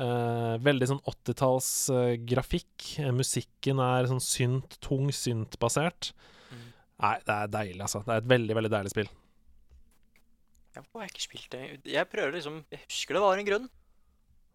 Uh, 0.00 0.54
veldig 0.64 0.88
sånn 0.90 1.02
80-talls 1.12 1.68
uh, 1.94 2.14
grafikk. 2.26 2.88
Eh, 3.04 3.12
musikken 3.14 3.82
er 3.84 4.10
sånn 4.10 4.22
synt, 4.24 4.78
tung 4.82 5.12
synt-basert. 5.14 6.10
Mm. 6.50 6.66
Nei, 7.04 7.14
det 7.28 7.38
er 7.38 7.54
deilig, 7.54 7.80
altså. 7.86 8.02
Det 8.02 8.16
er 8.16 8.24
et 8.24 8.32
veldig, 8.34 8.58
veldig 8.58 8.74
deilig 8.74 8.94
spill. 8.94 9.14
Jeg 10.74 10.86
har 10.90 11.06
ikke 11.06 11.22
spilt 11.22 11.50
det? 11.54 11.64
Jeg 11.86 12.10
prøver 12.10 12.34
liksom 12.34 12.64
Jeg 12.74 12.80
husker 12.88 13.14
det 13.14 13.22
var 13.22 13.38
en 13.38 13.46
grunn. 13.46 13.66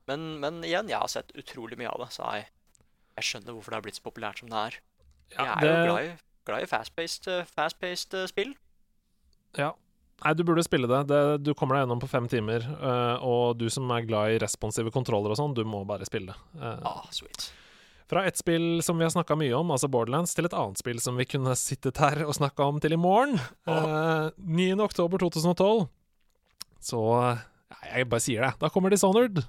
Men, 0.10 0.30
men 0.42 0.64
igjen, 0.66 0.90
jeg 0.90 1.00
har 1.00 1.12
sett 1.12 1.32
utrolig 1.38 1.78
mye 1.80 1.92
av 1.92 2.02
det, 2.04 2.10
så 2.16 2.32
jeg, 2.36 2.48
jeg 3.20 3.28
skjønner 3.28 3.56
hvorfor 3.56 3.72
det 3.72 3.78
har 3.78 3.86
blitt 3.86 4.00
så 4.00 4.08
populært 4.08 4.42
som 4.42 4.50
det 4.52 4.64
er. 4.68 4.80
Ja, 5.36 5.44
jeg 5.46 5.52
er 5.54 5.62
det- 5.62 5.70
jo 5.70 5.84
glad 5.86 6.08
i, 6.08 6.18
glad 6.50 6.66
i 6.66 6.70
fast-paced 6.72 8.18
eh, 8.18 8.32
spill. 8.32 8.56
Ja. 9.58 9.74
Nei, 10.20 10.34
du 10.36 10.44
burde 10.44 10.64
spille 10.66 10.88
det. 10.92 11.06
det. 11.08 11.22
Du 11.48 11.54
kommer 11.56 11.78
deg 11.78 11.86
gjennom 11.86 12.02
på 12.04 12.10
fem 12.12 12.28
timer. 12.28 12.66
Uh, 12.82 13.24
og 13.24 13.58
du 13.60 13.70
som 13.72 13.88
er 13.96 14.04
glad 14.08 14.36
i 14.36 14.42
responsive 14.44 14.92
kontroller 14.92 15.32
og 15.32 15.40
sånn, 15.40 15.56
du 15.56 15.64
må 15.64 15.86
bare 15.88 16.08
spille. 16.08 16.36
Uh, 16.60 16.76
Ah, 16.84 17.06
sweet. 17.16 17.52
Fra 18.10 18.24
et 18.26 18.40
spill 18.42 18.82
som 18.82 18.98
vi 18.98 19.06
har 19.06 19.14
snakka 19.14 19.38
mye 19.38 19.54
om, 19.54 19.70
altså 19.70 19.88
Borderlands, 19.88 20.34
til 20.34 20.50
et 20.50 20.56
annet 20.58 20.82
spill 20.82 20.98
som 21.00 21.20
vi 21.20 21.28
kunne 21.30 21.54
sittet 21.60 22.02
her 22.02 22.24
og 22.26 22.34
snakka 22.40 22.66
om 22.66 22.80
til 22.82 22.96
i 22.96 22.98
morgen. 22.98 23.38
Eh, 23.70 24.32
9. 24.42 24.72
oktober 24.82 25.22
2012. 25.22 25.86
Så 26.82 27.04
ja, 27.14 27.38
jeg 27.94 28.10
bare 28.10 28.26
sier 28.26 28.48
det. 28.48 28.56
Da 28.64 28.74
kommer 28.74 28.90
Dishonored. 28.90 29.44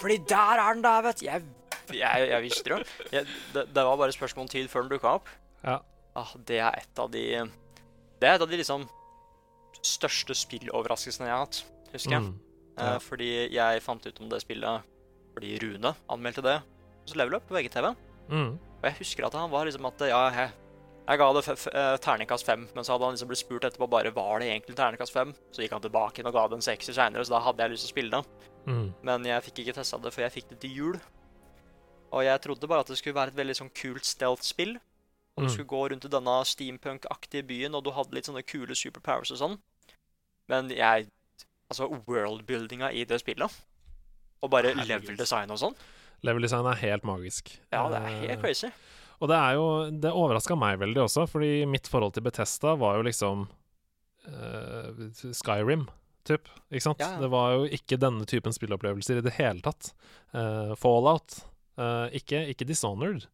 Fordi 0.00 0.18
der 0.30 0.62
er 0.62 0.74
den 0.74 0.84
der, 0.84 1.02
vet 1.06 1.20
du. 1.20 1.26
Jeg, 1.26 1.44
jeg, 1.94 2.28
jeg 2.30 2.44
visste 2.44 2.74
det. 2.74 2.96
Jeg, 3.12 3.26
det. 3.54 3.64
Det 3.74 3.84
var 3.88 3.96
bare 4.00 4.14
spørsmål 4.14 4.46
om 4.46 4.52
tid 4.52 4.68
før 4.72 4.86
den 4.86 4.92
dukka 4.94 5.14
opp. 5.18 5.32
Ja. 5.64 5.78
Ah, 6.18 6.34
det 6.48 6.58
er 6.58 6.74
et 6.78 7.00
av 7.00 7.10
de 7.12 7.24
Det 8.18 8.26
er 8.26 8.34
et 8.34 8.42
av 8.42 8.50
de 8.50 8.58
liksom 8.58 8.88
største 9.78 10.34
spilloverraskelsene 10.34 11.28
jeg 11.28 11.34
har 11.36 11.44
hatt, 11.44 11.60
husker 11.92 12.16
jeg. 12.16 12.22
Mm. 12.26 12.38
Eh, 12.78 12.96
fordi 13.02 13.28
jeg 13.54 13.82
fant 13.84 14.06
ut 14.06 14.22
om 14.22 14.30
det 14.30 14.40
spillet 14.42 14.86
fordi 15.34 15.58
Rune 15.62 15.92
anmeldte 16.10 16.42
det 16.42 16.56
hos 17.04 17.14
Level 17.14 17.38
Up 17.38 17.44
på 17.46 17.54
VGTV. 17.54 17.92
Mm. 18.28 18.56
Og 18.58 18.88
jeg 18.88 18.98
husker 18.98 19.26
at 19.28 19.36
han 19.38 19.52
var 19.52 19.68
liksom 19.68 19.86
at 19.86 20.02
ja, 20.10 20.22
jeg, 20.34 20.50
jeg 21.08 21.20
ga 21.22 21.28
det 21.36 21.44
f 21.44 21.52
f 21.54 21.66
eh, 21.70 21.94
terningkast 22.02 22.46
fem, 22.46 22.66
men 22.74 22.84
så 22.86 22.94
hadde 22.94 23.06
han 23.06 23.14
liksom 23.14 23.30
blitt 23.30 23.42
spurt 23.44 23.68
etterpå 23.68 23.86
bare 23.90 24.10
var 24.14 24.42
det 24.42 24.50
egentlig 24.50 24.76
terningkast 24.78 25.14
fem. 25.14 25.30
Så 25.54 25.62
gikk 25.62 25.76
han 25.76 25.84
tilbake 25.84 26.20
inn 26.20 26.30
og 26.30 26.34
ga 26.34 26.48
det 26.50 26.58
en 26.58 26.66
sekser 26.66 26.96
seinere, 26.96 27.22
så 27.24 27.36
da 27.36 27.44
hadde 27.46 27.62
jeg 27.62 27.76
lyst 27.76 27.86
til 27.86 27.92
å 27.92 27.94
spille 27.94 28.18
det. 28.18 28.50
Mm. 28.68 28.88
Men 29.02 29.24
jeg 29.24 29.42
fikk 29.48 29.62
ikke 29.64 29.74
testa 29.80 29.96
det 30.04 30.12
før 30.12 30.26
jeg 30.28 30.34
fikk 30.36 30.48
det 30.52 30.58
til 30.60 30.74
jul. 30.76 31.00
Og 32.12 32.22
jeg 32.24 32.40
trodde 32.44 32.68
bare 32.68 32.80
at 32.84 32.90
det 32.92 32.98
skulle 33.00 33.16
være 33.16 33.32
et 33.32 33.38
veldig 33.40 33.56
sånn 33.56 33.70
kult 33.74 34.04
stealth-spill. 34.04 34.76
Og 35.38 35.44
du 35.44 35.48
Mm. 35.48 35.52
skulle 35.54 35.70
gå 35.70 35.82
rundt 35.92 36.04
i 36.04 36.08
denne 36.10 36.36
steampunk-aktige 36.44 37.46
byen, 37.46 37.74
og 37.74 37.84
du 37.84 37.90
hadde 37.94 38.12
litt 38.12 38.26
sånne 38.26 38.42
kule 38.44 38.74
superpowers 38.74 39.30
og 39.32 39.38
sånn. 39.38 39.58
Men 40.48 40.68
jeg 40.70 41.08
Altså, 41.70 41.84
worldbuildinga 42.08 42.88
i 42.96 43.04
det 43.04 43.20
spillet, 43.20 43.52
og 44.42 44.50
bare 44.50 44.70
Herregud. 44.72 44.88
level-design 44.88 45.50
og 45.50 45.58
sånn, 45.58 45.74
Level 46.22 46.40
design 46.42 46.64
er 46.66 46.74
helt 46.80 47.02
magisk. 47.04 47.58
ja, 47.70 47.88
det 47.90 47.98
er 48.00 48.06
Eh, 48.08 48.26
helt 48.28 48.40
crazy. 48.40 48.70
Og 49.20 49.28
det 49.28 49.36
er 49.36 49.52
jo 49.52 49.90
Det 49.90 50.10
overraska 50.10 50.56
meg 50.58 50.78
veldig 50.78 50.96
også, 51.04 51.28
fordi 51.28 51.66
mitt 51.68 51.86
forhold 51.86 52.14
til 52.14 52.22
Betesta 52.22 52.74
var 52.78 52.96
jo 52.96 53.02
liksom 53.02 53.48
uh, 54.26 54.92
Skyrim, 55.32 55.88
typ. 56.26 56.48
Ikke 56.70 56.84
sant? 56.84 57.02
Ja. 57.02 57.14
Det 57.20 57.30
var 57.32 57.56
jo 57.56 57.68
ikke 57.78 57.98
denne 58.00 58.26
typen 58.28 58.54
spillopplevelser 58.54 59.20
i 59.20 59.24
det 59.26 59.34
hele 59.38 59.64
tatt. 59.64 59.92
Uh, 60.34 60.74
Fallout. 60.78 61.42
uh, 61.80 62.06
ikke, 62.16 62.44
ikke 62.52 62.66
Dishonored. 62.68 63.28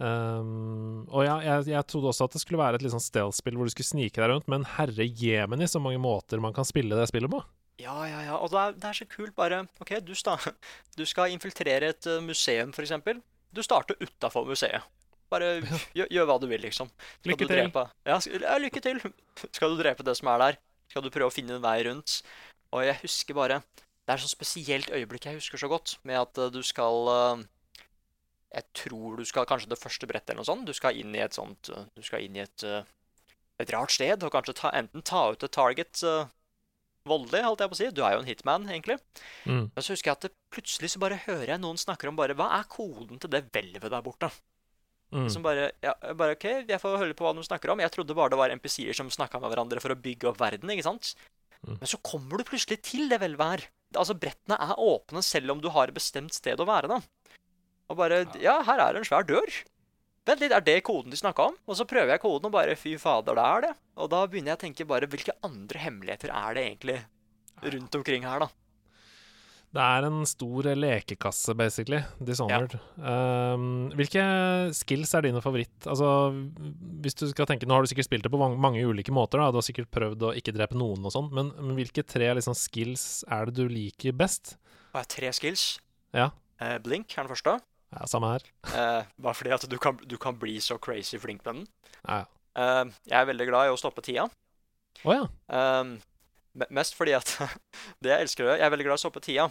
Um, 0.00 1.04
og 1.12 1.26
ja, 1.26 1.34
jeg, 1.44 1.66
jeg 1.74 1.86
trodde 1.92 2.08
også 2.08 2.24
at 2.24 2.36
det 2.36 2.40
skulle 2.40 2.60
være 2.62 2.78
et 2.78 2.84
litt 2.86 2.94
sånn 2.94 3.04
stealth-spill 3.04 3.58
hvor 3.58 3.68
du 3.68 3.72
skulle 3.74 3.90
snike 3.90 4.16
deg 4.16 4.30
rundt, 4.32 4.46
men 4.48 4.64
herre 4.78 5.04
jemeni 5.04 5.68
så 5.68 5.82
mange 5.82 6.00
måter 6.00 6.40
man 6.40 6.56
kan 6.56 6.64
spille 6.64 6.96
det 6.96 7.10
spillet 7.10 7.32
på. 7.32 7.42
Ja, 7.80 7.96
ja, 8.08 8.22
ja. 8.24 8.38
Og 8.40 8.48
det 8.52 8.62
er, 8.62 8.78
det 8.80 8.88
er 8.88 8.96
så 8.96 9.08
kult 9.08 9.34
bare 9.36 9.64
OK, 9.80 9.92
du, 10.04 10.14
sta 10.16 10.38
du 10.98 11.04
skal 11.08 11.34
infiltrere 11.34 11.92
et 11.92 12.08
museum, 12.24 12.72
eksempel. 12.72 13.20
Du 13.52 13.62
starter 13.66 13.98
utafor 14.00 14.48
museet. 14.48 14.88
Bare 15.30 15.60
gjør, 15.94 16.08
gjør 16.10 16.26
hva 16.26 16.36
du 16.42 16.48
vil, 16.50 16.62
liksom. 16.64 16.88
Skal 17.20 17.32
Lykke 17.32 17.46
til. 17.46 17.54
Drepe, 17.54 17.84
ja, 18.08 18.16
ja, 18.18 18.56
lykke 18.58 18.82
til. 18.82 18.98
Skal 19.56 19.74
du 19.74 19.82
drepe 19.82 20.06
det 20.06 20.16
som 20.18 20.30
er 20.32 20.42
der? 20.42 20.60
Skal 20.90 21.04
du 21.04 21.12
prøve 21.12 21.30
å 21.30 21.34
finne 21.34 21.56
en 21.56 21.64
vei 21.64 21.78
rundt? 21.86 22.20
Og 22.74 22.84
jeg 22.86 23.00
husker 23.04 23.38
bare 23.38 23.62
Det 23.70 24.12
er 24.12 24.18
et 24.18 24.24
sånt 24.24 24.34
spesielt 24.34 24.90
øyeblikk 24.90 25.28
jeg 25.28 25.38
husker 25.38 25.60
så 25.60 25.70
godt, 25.70 25.98
med 26.02 26.18
at 26.18 26.38
eh, 26.38 26.50
du 26.50 26.62
skal 26.66 27.10
eh, 27.14 27.44
Jeg 28.56 28.66
tror 28.74 29.20
du 29.20 29.24
skal 29.28 29.46
kanskje 29.46 29.70
det 29.70 29.78
første 29.78 30.08
brettet 30.10 30.34
eller 30.34 30.42
noe 30.42 30.50
sånt. 30.50 30.66
Du 30.66 30.74
skal 30.74 30.98
inn 30.98 31.14
i 31.14 31.22
et 31.22 31.36
sånt 31.36 31.70
eh, 31.70 31.86
Du 31.94 32.02
skal 32.06 32.26
inn 32.26 32.38
i 32.38 32.46
et 32.46 32.66
et 33.60 33.68
rart 33.74 33.92
sted 33.92 34.22
og 34.24 34.30
kanskje 34.32 34.54
ta, 34.56 34.70
enten 34.72 35.02
ta 35.04 35.26
ut 35.34 35.42
et 35.44 35.52
target 35.52 36.00
voldelig, 37.04 37.42
holdt 37.44 37.60
jeg 37.60 37.70
på 37.70 37.76
å 37.76 37.78
si. 37.80 37.88
Du 37.92 38.00
er 38.04 38.14
jo 38.14 38.22
en 38.22 38.28
hitman, 38.28 38.64
egentlig. 38.72 38.96
Mm. 39.44 39.66
Men 39.74 39.84
så 39.84 39.92
husker 39.92 40.08
jeg 40.08 40.16
at 40.16 40.24
det, 40.24 40.30
plutselig 40.54 40.92
så 40.94 41.02
bare 41.02 41.18
hører 41.26 41.54
jeg 41.54 41.60
noen 41.62 41.80
snakker 41.80 42.08
om 42.08 42.16
bare 42.16 42.36
Hva 42.38 42.48
er 42.56 42.70
koden 42.72 43.20
til 43.20 43.32
det 43.32 43.42
hvelvet 43.52 43.92
der 43.92 44.06
borte? 44.06 44.30
Mm. 45.10 45.26
Som 45.32 45.42
bare, 45.42 45.72
ja, 45.82 45.94
bare 46.14 46.36
OK, 46.36 46.46
jeg 46.70 46.78
får 46.78 47.00
høre 47.00 47.16
på 47.18 47.26
hva 47.26 47.34
de 47.34 47.42
snakker 47.46 47.72
om. 47.72 47.82
Jeg 47.82 47.92
trodde 47.94 48.14
bare 48.14 48.30
det 48.32 48.38
var 48.38 48.54
MPC-er 48.54 48.96
som 48.96 49.10
snakka 49.10 49.40
med 49.42 49.50
hverandre 49.50 49.82
for 49.82 49.94
å 49.94 49.98
bygge 49.98 50.30
opp 50.30 50.38
verden, 50.42 50.70
ikke 50.70 50.86
sant? 50.86 51.14
Mm. 51.66 51.76
Men 51.80 51.90
så 51.90 51.98
kommer 52.06 52.38
du 52.38 52.46
plutselig 52.46 52.80
til 52.86 53.10
det 53.10 53.18
velvær. 53.22 53.66
Altså, 53.96 54.14
brettene 54.14 54.58
er 54.62 54.78
åpne 54.78 55.22
selv 55.26 55.56
om 55.56 55.60
du 55.62 55.68
har 55.74 55.90
et 55.90 55.96
bestemt 55.96 56.36
sted 56.36 56.62
å 56.62 56.68
være, 56.68 56.92
da. 56.92 57.00
Og 57.90 57.98
bare 57.98 58.22
Ja, 58.38 58.60
her 58.66 58.78
er 58.78 58.94
det 58.94 59.02
en 59.02 59.10
svær 59.10 59.26
dør. 59.26 59.50
Vent 60.28 60.42
litt, 60.44 60.52
er 60.54 60.62
det 60.62 60.82
koden 60.86 61.10
de 61.10 61.18
snakka 61.18 61.48
om? 61.50 61.56
Og 61.66 61.78
så 61.78 61.86
prøver 61.88 62.14
jeg 62.14 62.22
koden, 62.22 62.46
og 62.46 62.54
bare 62.54 62.76
fy 62.78 62.94
fader, 63.00 63.34
det 63.34 63.46
er 63.46 63.64
det. 63.66 63.72
Og 63.98 64.10
da 64.12 64.20
begynner 64.30 64.52
jeg 64.52 64.60
å 64.60 64.64
tenke 64.66 64.86
bare 64.86 65.08
hvilke 65.10 65.34
andre 65.46 65.80
hemmeligheter 65.82 66.30
er 66.30 66.54
det 66.54 66.66
egentlig 66.68 66.98
rundt 67.74 67.96
omkring 67.98 68.28
her, 68.28 68.44
da? 68.44 68.50
Det 69.70 69.82
er 69.84 70.06
en 70.08 70.24
stor 70.26 70.66
lekekasse, 70.74 71.54
basically. 71.54 72.00
Dishonored. 72.18 72.74
Um, 72.98 73.90
hvilke 73.94 74.24
skills 74.74 75.14
er 75.14 75.28
dine 75.28 75.42
favoritt? 75.44 75.76
Altså, 75.86 76.08
hvis 77.04 77.14
du 77.20 77.28
skal 77.30 77.46
tenke 77.46 77.68
Nå 77.70 77.76
har 77.76 77.86
du 77.86 77.90
sikkert 77.92 78.08
spilt 78.08 78.26
det 78.26 78.32
på 78.34 78.40
mange, 78.40 78.58
mange 78.58 78.82
ulike 78.82 79.14
måter, 79.14 79.38
da. 79.38 79.52
Du 79.54 79.60
har 79.60 79.66
sikkert 79.66 79.92
prøvd 79.94 80.26
å 80.26 80.32
ikke 80.40 80.56
drepe 80.56 80.78
noen 80.78 81.06
og 81.06 81.14
sånn, 81.14 81.30
men, 81.36 81.52
men 81.60 81.78
hvilke 81.78 82.02
tre 82.02 82.32
liksom, 82.34 82.56
skills 82.58 83.22
er 83.30 83.46
det 83.46 83.60
du 83.60 83.70
liker 83.70 84.16
best? 84.18 84.56
Det 84.90 85.04
er 85.04 85.10
tre 85.14 85.30
skills. 85.38 85.68
Ja. 86.18 86.32
Uh, 86.58 86.74
Blink 86.82 87.14
er 87.14 87.28
den 87.28 87.30
første. 87.30 87.60
Ja, 87.94 88.10
samme 88.10 88.34
her. 88.34 88.50
uh, 88.74 89.06
bare 89.22 89.38
fordi 89.38 89.54
at 89.54 89.70
du 89.70 89.78
kan, 89.82 90.02
du 90.02 90.18
kan 90.18 90.34
bli 90.38 90.58
så 90.62 90.78
crazy 90.82 91.18
flink 91.22 91.46
med 91.46 91.62
den. 91.62 91.64
Ja, 92.02 92.24
ja. 92.24 92.28
Eh, 92.58 92.84
jeg 93.06 93.16
er 93.20 93.28
veldig 93.28 93.46
glad 93.50 93.68
i 93.68 93.74
å 93.74 93.78
stoppe 93.78 94.02
tida. 94.04 94.26
Oh, 95.04 95.12
ja. 95.14 95.26
Um, 95.46 95.94
mest 96.70 96.96
fordi 96.98 97.14
at 97.18 97.30
det 98.02 98.12
jeg 98.12 98.26
elsker 98.26 98.44
å 98.44 98.48
gjøre, 98.50 98.60
jeg 98.60 98.66
er 98.66 98.74
veldig 98.74 98.88
glad 98.88 98.98
i 98.98 99.00
å 99.00 99.04
stoppe 99.04 99.22
tida, 99.24 99.48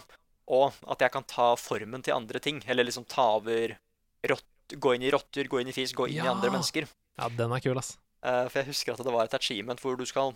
og 0.50 0.78
at 0.90 1.04
jeg 1.04 1.14
kan 1.14 1.26
ta 1.30 1.52
formen 1.60 2.02
til 2.04 2.16
andre 2.16 2.42
ting. 2.42 2.60
Eller 2.66 2.86
liksom 2.86 3.06
ta 3.08 3.36
over 3.38 3.76
rott, 4.30 4.46
Gå 4.70 4.92
inn 4.94 5.02
i 5.02 5.10
rotter, 5.10 5.48
gå 5.50 5.58
inn 5.58 5.66
i 5.66 5.74
fisk, 5.74 5.96
gå 5.98 6.04
inn 6.06 6.20
i 6.22 6.30
andre 6.30 6.46
mennesker. 6.54 6.84
Ja, 7.18 7.26
den 7.34 7.50
er 7.50 7.62
kul, 7.64 7.74
ass. 7.80 7.96
Eh, 8.22 8.44
for 8.46 8.60
jeg 8.60 8.68
husker 8.68 8.94
at 8.94 9.02
det 9.02 9.10
var 9.10 9.26
et 9.26 9.34
achievement 9.34 9.80
hvor 9.82 9.96
du 9.98 10.04
skal, 10.06 10.30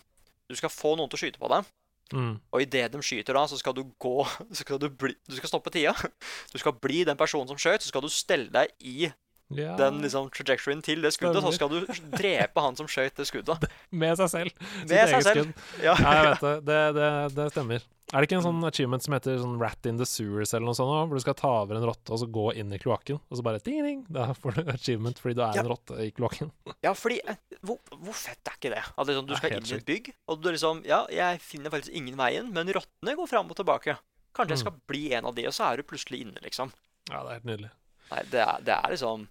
du 0.50 0.56
skal 0.58 0.72
få 0.74 0.96
noen 0.98 1.06
til 1.12 1.20
å 1.20 1.22
skyte 1.22 1.38
på 1.38 1.50
deg. 1.52 1.68
Mm. 2.12 2.32
Og 2.52 2.64
idet 2.64 2.88
de 2.92 3.00
skyter 3.04 3.36
da, 3.36 3.44
så 3.48 3.58
skal 3.60 3.76
du 3.76 3.84
gå 4.02 4.16
så 4.56 4.64
skal 4.64 4.80
du, 4.82 4.88
bli, 4.90 5.14
du 5.28 5.36
skal 5.38 5.52
stoppe 5.52 5.72
tida. 5.74 5.94
Du 6.52 6.58
skal 6.58 6.74
bli 6.74 7.04
den 7.06 7.18
personen 7.20 7.46
som 7.50 7.60
skjøt, 7.60 7.84
så 7.84 7.92
skal 7.92 8.04
du 8.04 8.10
stelle 8.10 8.50
deg 8.54 8.74
i 8.82 9.08
Ja. 9.56 9.76
den 9.78 10.00
liksom 10.04 10.30
trajectoryen 10.34 10.82
til 10.84 11.02
det 11.04 11.12
skuddet. 11.16 11.42
Så 11.44 11.52
skal 11.56 11.68
du 11.72 11.80
drepe 12.14 12.60
han 12.64 12.76
som 12.76 12.86
skjøt 12.90 13.14
det 13.16 13.26
skuddet. 13.28 13.66
Med 13.90 14.16
seg 14.20 14.30
selv. 14.32 14.50
Sitt 14.82 14.90
Med 14.92 15.08
seg 15.12 15.22
selv. 15.30 15.52
Ja. 15.82 15.94
Ja, 15.98 16.14
jeg 16.18 16.30
vet 16.30 16.40
det. 16.48 16.54
Det, 16.68 16.80
det. 16.98 17.10
det 17.36 17.50
stemmer. 17.54 17.84
Er 18.12 18.20
det 18.20 18.28
ikke 18.28 18.36
en 18.36 18.44
sånn 18.44 18.64
achievement 18.68 19.02
som 19.02 19.14
heter 19.16 19.38
sånn 19.40 19.54
Rat 19.58 19.86
in 19.88 19.96
the 19.98 20.04
Sewers 20.06 20.52
eller 20.54 20.68
noe 20.68 20.76
sånt, 20.76 21.08
hvor 21.08 21.16
du 21.18 21.22
skal 21.24 21.34
ta 21.38 21.48
over 21.62 21.78
en 21.78 21.86
rotte 21.88 22.12
og 22.12 22.20
så 22.20 22.26
gå 22.30 22.50
inn 22.60 22.70
i 22.76 22.78
kloakken, 22.78 23.16
og 23.16 23.38
så 23.38 23.42
bare 23.42 23.62
ding, 23.64 23.80
ding, 23.82 24.02
da 24.12 24.26
får 24.36 24.58
du 24.58 24.68
achievement 24.74 25.18
fordi 25.18 25.38
du 25.38 25.42
er 25.42 25.56
Ja. 25.56 25.62
en 25.64 25.70
rotte 25.72 25.96
i 26.04 26.10
kloakken. 26.14 26.52
Ja, 26.84 26.92
fordi 26.94 27.16
eh, 27.24 27.40
hvor, 27.64 27.80
hvor 27.96 28.14
fett 28.14 28.44
er 28.52 28.58
ikke 28.60 28.74
det? 28.76 28.82
At 28.92 29.08
liksom, 29.08 29.26
du 29.26 29.34
skal 29.40 29.56
inn 29.56 29.64
i 29.66 29.74
et 29.78 29.86
bygg, 29.88 30.12
og 30.30 30.42
du 30.44 30.50
liksom 30.52 30.84
Ja, 30.86 31.00
jeg 31.10 31.40
finner 31.42 31.72
faktisk 31.72 31.96
ingen 31.96 32.20
veien, 32.20 32.52
men 32.54 32.70
rottene 32.76 33.16
går 33.18 33.30
fram 33.32 33.50
og 33.50 33.56
tilbake. 33.58 33.96
Kanskje 34.36 34.52
jeg 34.52 34.60
Mm. 34.60 34.64
skal 34.66 34.78
bli 34.92 35.02
en 35.16 35.24
av 35.30 35.34
de, 35.40 35.46
og 35.48 35.54
så 35.56 35.72
er 35.72 35.80
du 35.80 35.88
plutselig 35.88 36.20
inne, 36.26 36.38
liksom. 36.44 36.70
Ja, 37.08 37.22
det 37.24 37.30
er 37.30 37.36
helt 37.40 37.50
nydelig. 37.50 37.70
Nei, 38.12 38.22
det 38.30 38.40
er, 38.44 38.60
det 38.68 38.74
er 38.76 38.92
liksom 38.94 39.26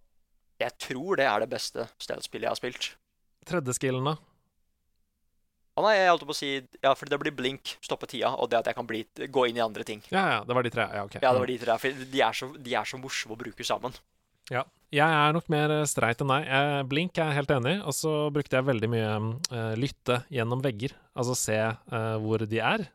Jeg 0.64 0.78
tror 0.82 1.20
det 1.20 1.28
er 1.30 1.44
det 1.44 1.50
beste 1.52 1.88
stealth-spillet 2.02 2.48
jeg 2.48 2.54
har 2.54 2.60
spilt. 2.60 2.94
Tredje 3.48 3.76
skillen, 3.76 4.08
da? 4.08 4.16
Å 5.74 5.82
nei, 5.82 5.96
jeg 5.98 6.12
holdt 6.12 6.26
på 6.30 6.36
å 6.36 6.38
si 6.38 6.52
Ja, 6.84 6.94
fordi 6.94 7.16
det 7.16 7.20
blir 7.24 7.34
blink, 7.36 7.76
stoppe 7.82 8.08
tida, 8.10 8.36
og 8.38 8.52
det 8.52 8.60
at 8.62 8.70
jeg 8.70 8.78
kan 8.78 8.88
bli, 8.90 9.02
gå 9.34 9.48
inn 9.50 9.58
i 9.58 9.64
andre 9.64 9.86
ting. 9.88 10.04
Ja, 10.14 10.26
ja, 10.36 10.40
det 10.46 10.58
var 10.58 10.66
de 10.66 10.72
tre. 10.74 10.86
Ja, 10.94 11.06
ok. 11.08 11.18
Ja, 11.18 11.32
det 11.32 11.42
var 11.42 11.50
de 11.50 11.60
tre. 11.64 11.78
For 11.82 12.06
de 12.14 12.24
er 12.28 12.38
så, 12.38 12.50
de 12.68 12.76
er 12.78 12.90
så 12.90 13.00
morsomme 13.02 13.38
å 13.38 13.42
bruke 13.42 13.66
sammen. 13.68 13.96
Ja. 14.54 14.66
Jeg 14.94 15.10
er 15.10 15.32
nok 15.34 15.48
mer 15.50 15.72
eh, 15.74 15.88
streit 15.90 16.20
enn 16.22 16.30
deg. 16.30 16.50
Blink 16.86 17.18
er 17.18 17.32
jeg 17.32 17.40
helt 17.40 17.54
enig 17.56 17.72
i, 17.74 17.78
og 17.82 17.96
så 17.98 18.12
brukte 18.34 18.60
jeg 18.60 18.68
veldig 18.68 18.90
mye 18.94 19.14
uh, 19.50 19.72
lytte 19.80 20.20
gjennom 20.30 20.62
vegger. 20.62 20.94
Altså 21.18 21.34
se 21.40 21.58
uh, 21.58 22.18
hvor 22.22 22.46
de 22.46 22.60
er. 22.62 22.86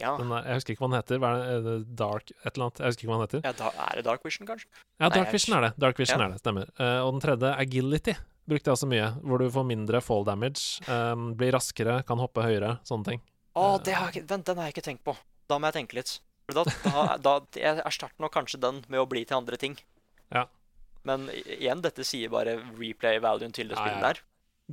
Ja, 0.00 0.16
Den 0.18 0.32
er, 0.34 0.42
jeg 0.48 0.58
husker 0.58 0.74
ikke 0.74 0.82
hva 0.82 0.90
den 0.90 0.98
heter. 0.98 1.18
Hva 1.22 1.30
er 1.38 1.60
det? 1.62 1.74
Dark 1.94 2.30
et 2.34 2.48
eller 2.50 2.64
annet. 2.66 2.80
Jeg 2.82 2.90
husker 2.92 3.04
ikke 3.04 3.10
hva 3.12 3.18
den 3.18 3.26
heter. 3.28 3.42
ja 3.46 3.52
da, 3.60 3.68
Er 3.84 4.00
det 4.00 4.04
Dark 4.08 4.24
Vision, 4.26 4.48
kanskje? 4.48 4.66
Ja, 4.98 5.08
Dark 5.08 5.28
Nei, 5.28 5.32
Vision 5.36 5.56
er 5.58 5.66
det. 5.68 5.72
Dark 5.78 6.00
Vision 6.02 6.18
Ja. 6.20 6.26
er 6.26 6.32
det, 6.34 6.40
Stemmer. 6.42 6.70
Uh, 6.80 7.00
og 7.04 7.12
den 7.14 7.22
tredje, 7.22 7.52
Agility, 7.62 8.14
brukte 8.50 8.70
jeg 8.70 8.74
også 8.74 8.88
mye. 8.90 9.06
Hvor 9.22 9.38
du 9.38 9.46
får 9.54 9.66
mindre 9.68 10.00
fall 10.02 10.26
damage, 10.26 10.82
um, 10.90 11.30
blir 11.38 11.54
raskere, 11.54 12.00
kan 12.08 12.18
hoppe 12.18 12.42
høyere, 12.42 12.78
sånne 12.82 13.04
ting. 13.12 13.22
Å, 13.54 13.78
det 13.86 13.94
har 13.94 14.10
jeg 14.10 14.16
ikke, 14.24 14.28
den, 14.34 14.42
den 14.42 14.56
har 14.58 14.66
jeg 14.66 14.74
ikke 14.74 14.86
tenkt 14.90 15.04
på. 15.06 15.14
Da 15.46 15.60
må 15.60 15.70
jeg 15.70 15.78
tenke 15.78 16.00
litt. 16.00 16.16
Da, 16.50 16.64
da, 16.66 17.16
da, 17.22 17.38
jeg 17.56 17.80
erstatter 17.86 18.20
nok 18.20 18.34
kanskje 18.34 18.60
den 18.60 18.82
med 18.90 19.00
å 19.00 19.06
bli 19.08 19.22
til 19.24 19.38
andre 19.38 19.56
ting. 19.56 19.78
Ja. 20.34 20.48
Men 21.06 21.28
igjen, 21.30 21.80
dette 21.84 22.04
sier 22.04 22.32
bare 22.32 22.58
replay-valuen 22.74 23.52
til 23.54 23.70
det 23.70 23.78
spillet 23.78 24.02
der. 24.02 24.20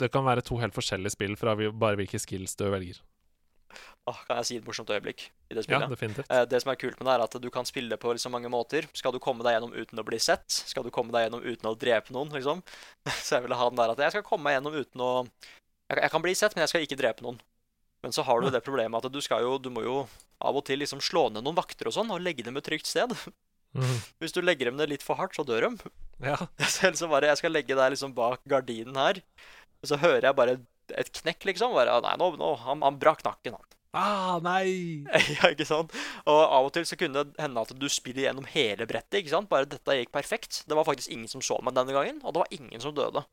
Det 0.02 0.10
kan 0.12 0.24
være 0.26 0.44
to 0.48 0.58
helt 0.62 0.76
forskjellige 0.76 1.14
spill 1.14 1.36
fra 1.40 1.54
bare 1.56 2.00
hvilke 2.00 2.20
skills 2.20 2.56
du 2.60 2.66
velger. 2.72 3.02
Åh, 4.10 4.18
kan 4.26 4.40
jeg 4.40 4.48
si 4.48 4.56
et 4.58 4.66
morsomt 4.66 4.90
øyeblikk 4.90 5.28
i 5.52 5.54
det 5.54 5.62
spillet? 5.68 5.86
Ja, 5.86 5.92
definitivt. 5.92 6.32
Eh, 6.34 6.46
Det 6.50 6.62
som 6.64 6.72
er 6.72 6.80
kult 6.82 6.98
med 6.98 7.06
det, 7.06 7.14
er 7.14 7.24
at 7.28 7.36
du 7.42 7.50
kan 7.54 7.68
spille 7.70 7.90
det 7.94 8.00
på 8.02 8.14
liksom 8.16 8.34
mange 8.34 8.50
måter. 8.50 8.88
Skal 8.98 9.14
du 9.14 9.20
komme 9.22 9.46
deg 9.46 9.54
gjennom 9.60 9.76
uten 9.78 10.02
å 10.02 10.06
bli 10.08 10.18
sett? 10.18 10.48
Skal 10.50 10.84
du 10.84 10.90
komme 10.90 11.14
deg 11.14 11.28
gjennom 11.28 11.44
uten 11.46 11.70
å 11.70 11.76
drepe 11.78 12.14
noen? 12.16 12.34
liksom? 12.34 12.64
Så 13.26 13.38
jeg 13.38 13.46
ville 13.46 13.60
ha 13.60 13.70
den 13.70 13.78
der 13.78 13.94
at 13.94 14.02
jeg 14.02 14.16
skal 14.16 14.26
komme 14.26 14.50
meg 14.50 14.58
gjennom 14.58 14.74
uten 14.74 15.06
å 15.06 15.12
Jeg, 15.92 16.10
kan 16.10 16.24
bli 16.24 16.34
sett, 16.34 16.56
men 16.56 16.64
jeg 16.66 16.74
skal 16.74 16.88
ikke 16.88 16.98
drepe 16.98 17.22
noen. 17.22 17.38
Men 18.02 18.12
så 18.16 18.24
har 18.26 18.42
du 18.42 18.50
det 18.50 18.64
problemet 18.66 19.06
at 19.06 19.14
du 19.14 19.22
skal 19.22 19.44
jo 19.46 19.60
Du 19.62 19.70
må 19.70 19.84
jo 19.86 20.08
av 20.42 20.58
og 20.58 20.66
til 20.66 20.80
liksom 20.82 20.98
slå 21.06 21.28
ned 21.30 21.46
noen 21.46 21.54
vakter 21.60 21.86
og 21.86 21.94
sånn, 21.94 22.10
og 22.10 22.24
legge 22.26 22.42
dem 22.42 22.58
et 22.58 22.66
trygt 22.66 22.90
sted. 22.90 23.14
Mm. 23.72 24.02
Hvis 24.20 24.34
du 24.36 24.42
legger 24.44 24.68
dem 24.68 24.76
ned 24.76 24.90
litt 24.92 25.04
for 25.06 25.16
hardt, 25.16 25.32
så 25.38 25.46
dør 25.48 25.64
de. 25.70 25.92
Ja. 26.28 26.36
Så 26.68 27.08
bare 27.08 27.30
Jeg 27.30 27.40
skal 27.40 27.54
legge 27.56 27.72
deg 27.72 27.94
liksom 27.94 28.12
bak 28.12 28.42
gardinen 28.44 28.98
her, 29.00 29.22
og 29.80 29.88
så 29.88 29.96
hører 29.96 30.28
jeg 30.28 30.36
bare 30.36 30.56
et 30.92 31.12
knekk, 31.22 31.46
liksom. 31.48 31.72
Bare, 31.72 31.94
Nei, 32.04 32.18
nå, 32.20 32.28
nå 32.36 32.50
han, 32.66 32.84
han 32.84 32.98
brakk 33.00 33.24
nakken, 33.24 33.56
han. 33.56 33.70
Ah, 33.94 34.38
nei! 34.40 35.04
ja, 35.36 35.50
ikke 35.52 35.66
sant? 35.68 35.92
Og 36.24 36.38
av 36.40 36.68
og 36.70 36.72
til 36.76 36.86
så 36.88 36.96
kunne 37.00 37.26
det 37.28 37.42
hende 37.44 37.60
at 37.66 37.74
du 37.76 37.88
spiller 37.92 38.30
gjennom 38.30 38.46
hele 38.54 38.86
brettet. 38.88 39.18
ikke 39.20 39.34
sant? 39.34 39.50
Bare 39.52 39.68
dette 39.68 39.98
gikk 40.00 40.14
perfekt. 40.16 40.62
Det 40.70 40.78
var 40.78 40.88
faktisk 40.88 41.12
ingen 41.12 41.28
som 41.28 41.44
så 41.44 41.58
meg 41.66 41.76
denne 41.76 41.92
gangen, 41.96 42.22
og 42.24 42.32
det 42.38 42.44
var 42.46 42.56
ingen 42.56 42.80
som 42.84 42.96
døde. 42.96 43.26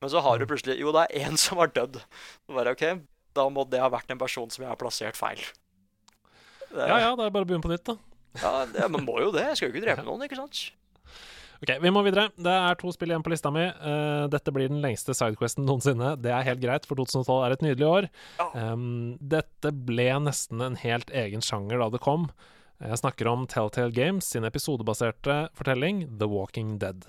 Men 0.00 0.12
så 0.12 0.20
har 0.24 0.38
du 0.40 0.46
plutselig 0.48 0.78
Jo, 0.80 0.90
det 0.96 1.04
er 1.10 1.26
én 1.28 1.36
som 1.44 1.60
har 1.60 1.68
dødd. 1.76 2.00
Bare 2.48 2.72
OK, 2.72 2.86
da 3.36 3.44
må 3.52 3.66
det 3.68 3.80
ha 3.84 3.92
vært 3.92 4.10
en 4.14 4.20
person 4.20 4.48
som 4.52 4.64
jeg 4.64 4.72
har 4.72 4.80
plassert 4.80 5.16
feil. 5.20 5.42
Det- 6.72 6.88
Ja 6.88 6.96
ja, 7.04 7.12
det 7.16 7.28
er 7.28 7.30
bare 7.36 7.44
å 7.44 7.48
begynne 7.48 7.64
på 7.64 7.70
nytt, 7.74 7.84
da. 7.92 7.94
ja, 8.40 8.54
det, 8.72 8.88
Man 8.92 9.04
må 9.06 9.20
jo 9.20 9.30
det. 9.36 9.44
Jeg 9.52 9.56
skal 9.60 9.68
jo 9.68 9.74
ikke 9.76 9.84
drepe 9.86 10.04
noen, 10.08 10.24
ikke 10.26 10.40
sant? 10.40 10.64
Ok, 11.62 11.72
Vi 11.82 11.92
må 11.94 12.02
videre. 12.06 12.28
Det 12.36 12.52
er 12.52 12.76
to 12.80 12.92
spill 12.94 13.12
igjen 13.12 13.24
på 13.24 13.32
lista 13.32 13.52
mi. 13.54 13.64
Uh, 13.80 14.26
dette 14.32 14.52
blir 14.54 14.68
den 14.72 14.82
lengste 14.84 15.16
sidequesten 15.16 15.66
noensinne. 15.68 16.14
Det 16.20 16.32
er 16.34 16.46
helt 16.50 16.62
greit, 16.64 16.88
for 16.88 16.98
2012 17.00 17.38
er 17.46 17.56
et 17.56 17.64
nydelig 17.64 17.88
år. 17.88 18.10
Um, 18.52 19.16
dette 19.20 19.72
ble 19.88 20.10
nesten 20.26 20.62
en 20.64 20.78
helt 20.82 21.12
egen 21.16 21.44
sjanger 21.44 21.80
da 21.82 21.90
det 21.94 22.04
kom. 22.04 22.28
Jeg 22.82 23.00
snakker 23.00 23.30
om 23.30 23.46
Telltale 23.48 23.94
Games 23.94 24.28
sin 24.34 24.44
episodebaserte 24.44 25.46
fortelling 25.56 26.04
The 26.20 26.28
Walking 26.28 26.76
Dead. 26.82 27.08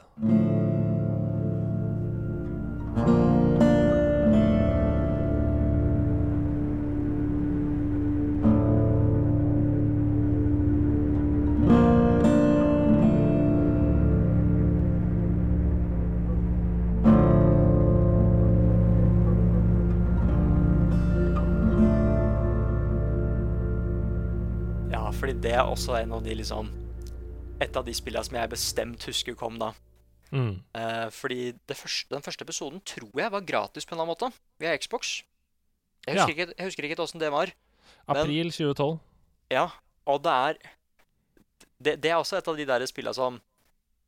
Er 25.59 25.69
også 25.71 25.95
en 26.01 26.13
av 26.13 26.23
de 26.25 26.35
liksom 26.35 26.69
Et 27.61 27.75
av 27.75 27.83
de 27.85 27.93
spillene 27.97 28.23
som 28.25 28.35
jeg 28.37 28.49
bestemt 28.51 29.03
husker 29.09 29.33
kom 29.33 29.55
da. 29.57 29.71
Mm. 30.29 30.59
Uh, 30.77 31.07
fordi 31.09 31.53
det 31.67 31.77
første, 31.79 32.11
den 32.13 32.21
første 32.21 32.43
episoden 32.45 32.81
tror 32.85 33.09
jeg 33.17 33.31
var 33.33 33.41
gratis 33.47 33.85
på 33.87 33.95
en 33.95 34.01
eller 34.01 34.11
annen 34.11 34.29
måte. 34.29 34.37
Via 34.61 34.75
Xbox. 34.77 35.23
Jeg 36.05 36.15
Ja. 36.15 36.25
husker, 36.25 36.35
ikke, 36.35 36.53
jeg 36.57 36.65
husker 36.67 36.83
ikke 36.83 37.01
åssen 37.01 37.19
det 37.19 37.31
var. 37.31 37.49
April 38.07 38.51
2012. 38.51 38.99
Ja, 39.51 39.69
og 40.05 40.21
det 40.23 40.31
er 40.31 40.57
Det, 41.81 42.01
det 42.01 42.09
er 42.11 42.15
også 42.17 42.37
et 42.37 42.47
av 42.47 42.55
de 42.57 42.65
der 42.65 42.85
spillene 42.85 43.13
som 43.13 43.41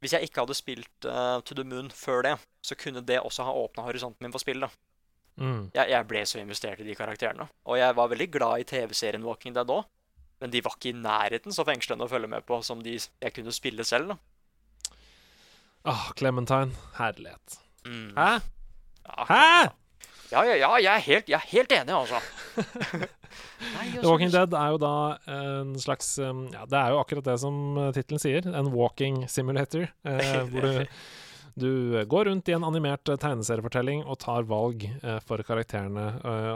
Hvis 0.02 0.14
jeg 0.14 0.24
ikke 0.30 0.42
hadde 0.42 0.56
spilt 0.56 1.06
uh, 1.06 1.42
To 1.42 1.54
the 1.56 1.64
Moon 1.64 1.90
før 1.90 2.22
det, 2.24 2.36
så 2.64 2.76
kunne 2.76 3.02
det 3.06 3.20
også 3.20 3.44
ha 3.44 3.52
åpna 3.52 3.84
horisonten 3.84 4.22
min 4.24 4.32
for 4.32 4.40
spill. 4.40 4.60
da. 4.62 4.70
Mm. 5.38 5.72
Jeg, 5.74 5.90
jeg 5.90 6.08
ble 6.08 6.22
så 6.26 6.40
investert 6.40 6.80
i 6.80 6.84
de 6.88 6.96
karakterene. 6.96 7.50
Og 7.66 7.78
jeg 7.78 7.96
var 7.96 8.08
veldig 8.08 8.32
glad 8.32 8.60
i 8.60 8.64
TV-serien 8.64 9.24
Walking 9.24 9.54
Dead 9.56 9.68
òg. 9.68 9.84
Men 10.40 10.54
de 10.54 10.62
var 10.64 10.78
ikke 10.78 10.94
i 10.94 11.00
nærheten 11.00 11.56
så 11.56 11.66
fengslende 11.68 12.06
å 12.08 12.12
følge 12.12 12.30
med 12.32 12.46
på 12.48 12.62
som 12.64 12.84
de 12.84 12.96
jeg 12.98 13.34
kunne 13.36 13.52
spille 13.56 13.84
selv. 13.88 14.14
da. 14.14 14.94
Ah, 15.90 16.10
Clementine. 16.20 16.72
Herlighet. 16.98 17.60
Mm. 17.88 18.12
Hæ? 18.18 18.32
Ja, 19.06 19.26
Hæ?! 19.30 19.70
Ja, 20.30 20.44
ja, 20.46 20.56
ja, 20.62 20.68
jeg 20.78 20.92
er 20.94 21.02
helt, 21.08 21.30
jeg 21.32 21.38
er 21.40 21.48
helt 21.50 21.72
enig, 21.74 21.94
altså. 21.96 22.20
Nei, 22.60 23.86
The 23.90 23.98
altså, 23.98 24.10
Walking 24.12 24.30
Dead 24.34 24.54
er 24.54 24.74
jo 24.76 24.78
da 24.82 24.92
en 25.34 25.72
slags 25.82 26.12
um, 26.22 26.44
Ja, 26.54 26.68
det 26.70 26.78
er 26.78 26.94
jo 26.94 27.00
akkurat 27.02 27.26
det 27.26 27.36
som 27.42 27.56
uh, 27.80 27.88
tittelen 27.96 28.22
sier. 28.22 28.46
En 28.46 28.70
walking 28.74 29.24
simulator. 29.32 29.88
eh, 30.06 30.44
hvor 30.52 30.68
du, 30.68 30.86
du 31.60 31.72
går 32.14 32.30
rundt 32.30 32.50
i 32.52 32.56
en 32.56 32.68
animert 32.68 33.10
eh, 33.10 33.18
tegneseriefortelling 33.22 34.04
og 34.06 34.20
tar 34.22 34.46
valg 34.50 34.86
eh, 34.86 35.18
for 35.26 35.42
karakterene. 35.46 36.08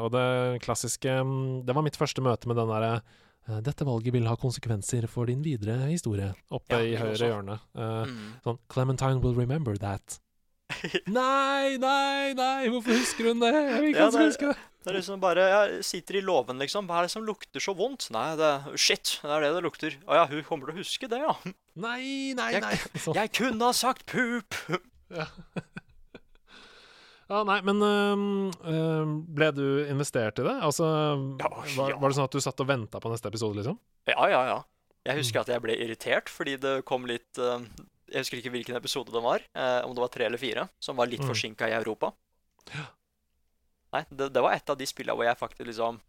Og 0.04 0.12
det 0.14 0.28
klassiske 0.66 1.18
um, 1.26 1.64
Det 1.66 1.74
var 1.74 1.86
mitt 1.86 1.98
første 1.98 2.22
møte 2.26 2.50
med 2.52 2.62
den 2.62 2.70
derre 2.70 2.94
dette 3.62 3.84
valget 3.86 4.14
vil 4.14 4.28
ha 4.28 4.36
konsekvenser 4.40 5.08
for 5.12 5.26
din 5.28 5.42
videre 5.44 5.90
historie. 5.90 6.34
Oppe 6.52 6.78
Ja, 6.80 6.84
i 6.84 6.96
høyre 6.96 7.28
hjørne. 7.32 7.60
Uh, 7.76 8.06
Mm. 8.08 8.34
Sånn 8.44 8.60
Clementine 8.70 9.20
will 9.22 9.36
remember 9.36 9.76
that. 9.78 10.20
nei, 11.08 11.76
nei, 11.78 12.34
nei! 12.34 12.68
Hvorfor 12.72 12.96
husker 12.96 13.28
hun 13.30 13.40
det? 13.44 13.52
Jeg 13.54 13.82
vil 13.82 13.90
ikke 13.92 14.00
Ja, 14.00 14.10
det- 14.10 14.28
huske 14.32 14.48
det. 14.54 14.58
Det 14.84 14.92
er 14.92 14.98
liksom 14.98 15.20
bare 15.22 15.44
Jeg 15.48 15.84
sitter 15.88 16.16
i 16.18 16.22
låven, 16.22 16.58
liksom. 16.60 16.88
Hva 16.88 16.98
er 17.00 17.06
det 17.08 17.12
som 17.12 17.24
lukter 17.24 17.60
så 17.64 17.72
vondt? 17.76 18.10
Nei, 18.12 18.36
det 18.36 18.50
Shit, 18.80 19.20
det 19.24 19.30
er 19.32 19.40
det 19.46 19.52
det 19.56 19.64
lukter. 19.64 19.96
Å 20.08 20.14
ja, 20.18 20.26
hun 20.28 20.44
kommer 20.44 20.68
til 20.68 20.76
å 20.76 20.80
huske 20.82 21.08
det, 21.12 21.20
ja. 21.24 21.36
Nei, 21.76 22.34
nei, 22.36 22.52
Jeg- 22.52 22.62
nei. 22.62 22.76
Sånn. 23.00 23.16
Jeg 23.16 23.32
kunne 23.32 23.62
ha 23.64 23.72
sagt 23.72 24.06
pup! 24.08 24.54
Ja, 25.14 25.28
nei, 27.48 27.56
men 27.66 27.80
øhm, 27.82 29.14
ble 29.34 29.48
du 29.58 29.64
investert 29.90 30.38
i 30.38 30.46
det? 30.46 30.54
Altså, 30.62 30.86
Ja, 31.42 31.50
var, 31.78 31.90
ja. 31.90 31.98
var 31.98 32.10
det 32.12 32.18
sånn 32.20 32.28
at 32.30 32.36
du 32.38 32.42
satt 32.44 32.62
og 32.62 32.68
venta 32.70 33.00
på 33.02 33.10
neste 33.10 33.32
episode, 33.32 33.58
liksom? 33.58 33.80
Ja, 34.12 34.28
ja, 34.30 34.42
ja. 34.52 34.60
Jeg 35.08 35.18
husker 35.24 35.42
at 35.42 35.50
jeg 35.52 35.62
ble 35.66 35.74
irritert 35.84 36.30
fordi 36.32 36.54
det 36.64 36.76
kom 36.88 37.04
litt 37.10 37.36
øh, 37.42 37.66
Jeg 38.14 38.22
husker 38.24 38.38
ikke 38.40 38.52
hvilken 38.54 38.78
episode 38.78 39.12
det 39.12 39.24
var, 39.26 39.42
øh, 39.58 39.82
om 39.88 39.96
det 39.98 40.04
var 40.06 40.12
tre 40.14 40.28
eller 40.30 40.38
fire, 40.40 40.68
som 40.80 40.96
var 41.00 41.10
litt 41.10 41.24
Mm. 41.26 41.28
forsinka 41.34 41.68
i 41.72 41.74
Europa. 41.80 42.14
Ja. 42.76 42.86
Nei, 43.94 44.04
det, 44.12 44.30
det 44.34 44.42
var 44.46 44.54
et 44.54 44.70
av 44.70 44.78
de 44.78 44.86
spillene 44.86 45.16
hvor 45.18 45.26
jeg 45.28 45.38
faktisk 45.40 45.66
liksom 45.68 46.00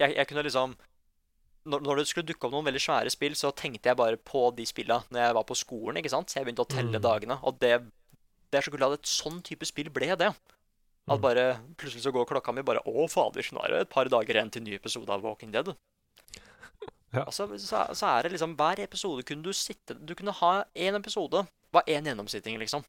Jeg, 0.00 0.14
jeg 0.16 0.26
kunne 0.28 0.42
liksom 0.46 0.76
når, 1.64 1.80
når 1.80 1.96
det 1.96 2.06
skulle 2.10 2.26
dukke 2.28 2.44
opp 2.44 2.52
noen 2.52 2.66
veldig 2.66 2.80
svære 2.84 3.10
spill, 3.14 3.32
så 3.40 3.48
tenkte 3.56 3.88
jeg 3.88 3.96
bare 3.96 4.18
på 4.20 4.50
de 4.56 4.66
spillene 4.68 5.00
når 5.14 5.22
jeg 5.22 5.36
var 5.38 5.44
på 5.48 5.54
skolen. 5.56 5.96
ikke 5.96 6.10
sant? 6.12 6.28
Så 6.28 6.36
jeg 6.36 6.44
begynte 6.44 6.66
å 6.66 6.68
telle 6.68 6.98
Mm. 7.00 7.04
dagene. 7.06 7.38
Og 7.42 7.56
det, 7.58 7.78
det 8.54 8.60
er 8.62 8.66
så 8.68 8.72
kult 8.74 8.86
at 8.86 9.00
et 9.00 9.10
sånn 9.10 9.40
type 9.44 9.66
spill 9.66 9.90
ble 9.90 10.14
det. 10.14 10.30
At 11.04 11.18
Mm. 11.18 11.20
bare 11.20 11.42
plutselig 11.76 12.00
så 12.06 12.12
går 12.14 12.24
klokka 12.30 12.54
mi 12.54 12.62
bare 12.64 12.80
Å, 12.80 13.02
fader, 13.12 13.44
nå 13.52 13.60
er 13.66 13.68
det 13.74 13.80
et 13.82 13.90
par 13.92 14.08
dager 14.08 14.38
igjen 14.38 14.50
til 14.54 14.62
ny 14.64 14.72
episode 14.78 15.10
av 15.12 15.20
Walking 15.26 15.50
Dead. 15.52 15.74
Ja. 17.12 17.26
Altså, 17.26 17.44
så, 17.60 17.82
så 17.94 18.06
er 18.08 18.22
det 18.24 18.32
liksom 18.32 18.56
Hver 18.56 18.80
episode 18.82 19.22
kunne 19.22 19.44
du 19.44 19.52
sitte 19.54 19.94
Du 20.00 20.14
kunne 20.18 20.32
ha 20.34 20.64
én 20.74 20.96
episode. 20.98 21.44
Var 21.74 21.84
én 21.92 22.08
gjennomsitting, 22.08 22.56
liksom. 22.58 22.82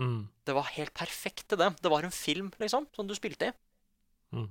Mm. 0.00 0.26
Det 0.44 0.54
var 0.56 0.66
helt 0.74 0.92
perfekt 0.98 1.46
til 1.48 1.60
det. 1.60 1.70
Det 1.80 1.90
var 1.92 2.02
en 2.04 2.10
film, 2.12 2.50
liksom, 2.58 2.86
som 2.96 3.06
du 3.06 3.14
spilte 3.14 3.52
i. 3.52 4.44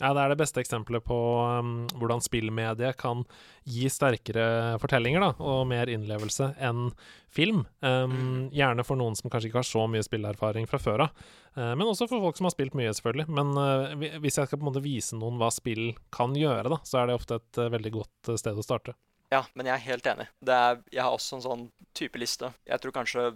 Ja, 0.00 0.14
det 0.16 0.22
er 0.22 0.32
det 0.32 0.38
beste 0.40 0.62
eksempelet 0.62 1.04
på 1.04 1.16
um, 1.60 1.72
hvordan 2.00 2.22
spillmediet 2.24 2.96
kan 3.00 3.22
gi 3.68 3.84
sterkere 3.92 4.78
fortellinger 4.80 5.20
da, 5.20 5.28
og 5.44 5.66
mer 5.68 5.90
innlevelse 5.92 6.54
enn 6.56 6.88
film. 7.30 7.66
Um, 7.84 8.48
gjerne 8.54 8.84
for 8.86 8.96
noen 8.96 9.14
som 9.18 9.28
kanskje 9.30 9.50
ikke 9.50 9.60
har 9.60 9.68
så 9.68 9.84
mye 9.92 10.04
spillerfaring 10.06 10.66
fra 10.70 10.80
før 10.80 11.04
av. 11.06 11.26
Uh, 11.52 11.74
men 11.76 11.84
også 11.84 12.08
for 12.08 12.24
folk 12.24 12.40
som 12.40 12.48
har 12.48 12.54
spilt 12.56 12.74
mye, 12.78 12.94
selvfølgelig. 12.96 13.28
Men 13.28 13.52
uh, 13.60 13.92
hvis 14.24 14.40
jeg 14.40 14.48
skal 14.48 14.56
på 14.56 14.64
en 14.64 14.70
måte 14.72 14.82
vise 14.84 15.18
noen 15.20 15.36
hva 15.40 15.52
spill 15.52 15.92
kan 16.16 16.32
gjøre, 16.38 16.72
da, 16.72 16.80
så 16.86 17.02
er 17.02 17.10
det 17.12 17.18
ofte 17.20 17.38
et 17.42 17.60
uh, 17.60 17.68
veldig 17.76 17.92
godt 18.00 18.32
sted 18.40 18.56
å 18.56 18.64
starte. 18.64 18.96
Ja, 19.30 19.44
men 19.54 19.68
jeg 19.68 19.76
er 19.76 19.84
helt 19.92 20.08
enig. 20.10 20.26
Det 20.42 20.56
er, 20.56 20.80
jeg 20.90 21.04
har 21.06 21.14
også 21.14 21.36
en 21.38 21.44
sånn 21.44 21.68
type 21.94 22.18
liste. 22.18 22.50
Jeg 22.66 22.82
tror 22.82 22.96
kanskje 22.96 23.28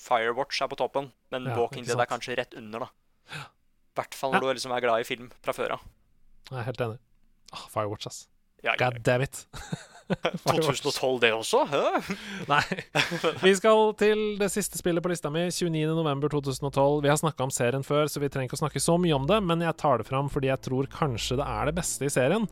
Firewatch 0.00 0.58
er 0.64 0.68
på 0.72 0.76
toppen, 0.80 1.12
men 1.32 1.46
Ja, 1.48 1.54
Walking 1.60 1.86
Dead 1.86 2.00
er 2.02 2.08
kanskje 2.10 2.34
rett 2.40 2.56
under, 2.58 2.88
da. 2.88 2.88
I 3.36 4.00
hvert 4.00 4.16
fall 4.18 4.34
når 4.34 4.42
Ja. 4.42 4.48
du 4.48 4.58
liksom 4.58 4.74
er 4.76 4.82
glad 4.84 5.00
i 5.04 5.06
film 5.08 5.30
fra 5.44 5.54
før 5.56 5.76
av. 5.78 5.84
Jeg 6.50 6.62
er 6.62 6.68
helt 6.70 6.86
enig. 6.88 6.98
Ah, 7.52 7.66
Firewatch, 7.72 8.08
ass. 8.10 8.24
Ja, 8.64 8.74
God 8.78 9.02
damn 9.06 9.22
it. 9.22 9.46
2012, 10.06 11.20
det 11.20 11.32
også? 11.34 11.64
Hæ? 11.66 12.14
Nei. 12.52 12.62
Vi 13.42 13.54
skal 13.58 13.90
til 13.98 14.20
det 14.38 14.50
siste 14.54 14.78
spillet 14.78 15.02
på 15.02 15.10
lista 15.10 15.32
mi, 15.34 15.48
29.11.2012. 15.50 17.02
Vi 17.02 17.10
har 17.10 17.18
snakka 17.18 17.46
om 17.46 17.54
serien 17.54 17.86
før, 17.86 18.06
så 18.06 18.22
vi 18.22 18.30
trenger 18.30 18.50
ikke 18.50 18.60
å 18.60 18.62
snakke 18.64 18.82
så 18.82 18.98
mye 19.02 19.16
om 19.18 19.26
det, 19.26 19.40
men 19.42 19.64
jeg 19.66 19.78
tar 19.82 19.98
det 20.02 20.08
fram 20.08 20.30
fordi 20.32 20.52
jeg 20.52 20.62
tror 20.68 20.90
kanskje 20.92 21.40
det 21.40 21.48
er 21.56 21.70
det 21.70 21.78
beste 21.80 22.06
i 22.06 22.12
serien. 22.12 22.46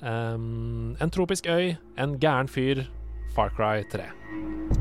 Um, 0.00 0.94
en 1.02 1.12
tropisk 1.12 1.50
øy, 1.50 1.74
en 2.00 2.14
gæren 2.22 2.50
fyr, 2.50 2.86
Far 3.34 3.50
Cry 3.58 3.82
3. 3.90 4.79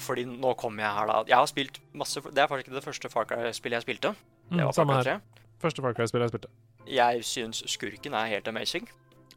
fordi 0.00 0.24
nå 0.28 0.54
kommer 0.56 0.82
jeg 0.84 0.92
her, 0.98 1.06
da. 1.06 1.18
Jeg 1.28 1.36
har 1.36 1.46
spilt 1.46 1.78
masse 1.94 2.20
Det 2.20 2.38
er 2.38 2.46
faktisk 2.50 2.68
ikke 2.68 2.74
det 2.78 2.84
første 2.84 3.10
Far 3.10 3.24
Cry-spillet 3.24 3.78
jeg 3.78 3.82
spilte. 3.86 4.14
Det 4.48 4.56
Mm, 4.58 4.64
var 4.64 4.72
Far 4.72 4.72
samme 4.72 4.92
Cry 5.02 5.10
her. 5.12 5.20
3. 5.20 5.44
Første 5.60 5.82
Far 5.82 5.92
Cry-spillet 5.92 6.24
jeg 6.30 6.32
spilte. 6.32 6.48
Jeg 6.88 7.24
syns 7.24 7.62
skurken 7.66 8.14
er 8.14 8.26
helt 8.26 8.48
amazing. 8.48 8.88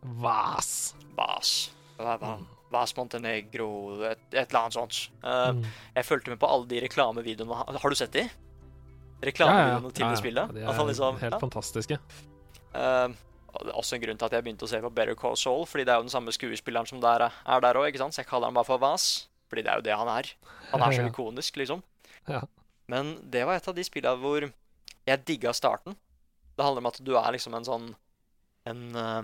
Vas. 0.04 0.96
Vas. 1.18 1.72
Hva- 2.00 2.46
Vas 2.72 2.94
Montenegro, 2.96 4.02
et, 4.08 4.20
et 4.32 4.48
eller 4.48 4.60
annet 4.62 4.74
sånt. 4.74 5.10
Uh, 5.24 5.52
Mm. 5.54 5.66
Jeg 5.96 6.06
fulgte 6.06 6.30
med 6.32 6.40
på 6.40 6.48
alle 6.48 6.68
de 6.68 6.80
reklamevideoene. 6.82 7.54
Har- 7.82 7.90
du 7.90 7.96
sett 7.96 8.12
de? 8.14 8.20
Ja, 8.20 8.26
ja, 8.26 8.30
ja. 8.30 9.28
Reklamevideoene 9.28 9.92
til 9.94 10.06
det 10.08 10.18
spillet? 10.18 10.54
De 10.54 10.62
er 10.62 10.86
liksom, 10.88 11.20
helt 11.20 11.40
fantastiske. 11.40 12.00
Uh, 12.74 13.12
det 13.52 13.68
er 13.68 13.76
også 13.76 13.96
en 13.96 14.02
grunn 14.02 14.18
til 14.18 14.26
at 14.26 14.32
jeg 14.32 14.44
begynte 14.46 14.64
å 14.64 14.70
se 14.70 14.80
på 14.82 14.90
Better 14.96 15.14
Call 15.16 15.36
Saul, 15.36 15.66
fordi 15.66 15.84
det 15.84 15.92
er 15.92 15.98
jo 16.00 16.04
den 16.08 16.10
samme 16.10 16.32
skuespilleren 16.32 16.88
som 16.88 17.02
der 17.02 17.20
er, 17.28 17.32
er 17.46 17.60
der 17.60 17.74
òg? 17.76 17.98
Så 17.98 18.16
jeg 18.24 18.26
kaller 18.28 18.48
han 18.48 18.54
bare 18.54 18.64
for 18.66 18.78
Vas, 18.78 19.28
fordi 19.52 19.66
det 19.68 19.72
er 19.74 19.82
jo 19.82 19.86
det 19.90 19.98
han 20.00 20.10
er. 20.16 20.30
Han 20.72 20.86
er 20.88 20.96
så 20.96 21.04
ikonisk, 21.12 21.60
liksom. 21.60 21.84
Ja. 22.32 22.42
Men 22.92 23.18
det 23.32 23.44
var 23.48 23.60
et 23.60 23.68
av 23.68 23.76
de 23.76 23.84
spillene 23.84 24.20
hvor 24.24 24.48
jeg 24.48 25.26
digga 25.28 25.52
starten. 25.56 25.96
Det 26.56 26.64
handler 26.66 26.84
om 26.86 26.90
at 26.92 27.00
du 27.04 27.12
er 27.20 27.32
liksom 27.36 27.56
en 27.58 27.68
sånn 27.68 27.86
En 28.70 28.82
eh, 28.96 29.22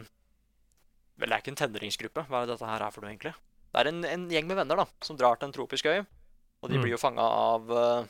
Vel, 1.17 1.29
det 1.29 1.35
er 1.35 1.41
ikke 1.43 1.51
en 1.55 1.59
tenåringsgruppe. 1.63 2.23
Hva 2.29 2.39
er 2.43 2.47
det 2.47 2.55
dette 2.55 2.69
her 2.69 2.83
er 2.85 2.93
for 2.93 3.01
noe, 3.05 3.11
egentlig? 3.11 3.31
Det 3.73 3.81
er 3.81 3.89
en, 3.91 4.03
en 4.05 4.23
gjeng 4.29 4.47
med 4.49 4.57
venner 4.59 4.79
da, 4.83 4.85
som 5.05 5.17
drar 5.17 5.37
til 5.37 5.47
en 5.49 5.53
tropisk 5.55 5.85
øy. 5.89 5.99
Og 6.61 6.69
de 6.71 6.77
Mm. 6.77 6.83
blir 6.83 6.93
jo 6.95 6.99
fanga 7.01 7.21
av 7.25 7.71
eh, 7.73 8.07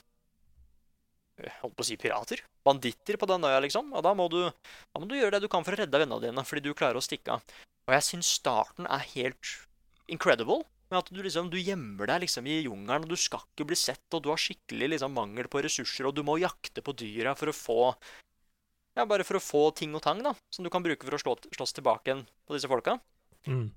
jeg 1.43 1.53
holdt 1.61 1.75
på 1.77 1.83
å 1.83 1.87
si 1.87 1.97
pirater. 1.99 2.41
Banditter 2.65 3.17
på 3.21 3.27
den 3.29 3.43
øya, 3.45 3.59
liksom. 3.63 3.91
Og 3.93 4.03
da 4.03 4.13
må, 4.17 4.25
du, 4.31 4.39
da 4.49 4.99
må 5.01 5.07
du 5.07 5.15
gjøre 5.17 5.35
det 5.37 5.43
du 5.45 5.49
kan 5.51 5.63
for 5.67 5.75
å 5.75 5.79
redde 5.83 5.99
vennene 6.01 6.23
dine, 6.23 6.43
fordi 6.47 6.63
du 6.65 6.73
klarer 6.73 6.97
å 6.99 7.03
stikke 7.05 7.35
av. 7.37 7.43
Og 7.87 7.93
jeg 7.95 8.05
syns 8.07 8.31
starten 8.39 8.87
er 8.89 9.03
helt 9.13 9.51
incredible. 10.11 10.63
Med 10.87 10.99
at 11.01 11.09
du 11.11 11.19
liksom, 11.19 11.49
du 11.51 11.57
gjemmer 11.59 12.07
deg 12.07 12.21
liksom 12.23 12.45
i 12.47 12.61
jungelen, 12.63 13.03
og 13.03 13.11
du 13.11 13.19
skal 13.19 13.41
ikke 13.43 13.65
bli 13.67 13.75
sett, 13.75 14.05
og 14.15 14.23
du 14.23 14.29
har 14.31 14.39
skikkelig 14.39 14.93
liksom 14.93 15.11
mangel 15.17 15.49
på 15.51 15.59
ressurser, 15.65 16.07
og 16.07 16.15
du 16.15 16.21
må 16.23 16.37
jakte 16.39 16.83
på 16.85 16.95
dyra 16.95 17.33
for 17.35 17.51
å 17.51 17.55
få 17.55 17.79
Ja, 18.97 19.03
bare 19.05 19.25
for 19.27 19.37
å 19.37 19.43
få 19.43 19.63
ting 19.77 19.91
og 19.93 20.01
tang, 20.01 20.23
da. 20.25 20.31
Som 20.49 20.65
du 20.65 20.71
kan 20.73 20.81
bruke 20.81 21.05
for 21.05 21.13
å 21.13 21.19
slå, 21.21 21.35
slåss 21.53 21.75
tilbake 21.77 22.07
igjen 22.09 22.23
på 22.47 22.55
disse 22.55 22.69
folka. 22.71 22.95
Mm. 23.45 23.67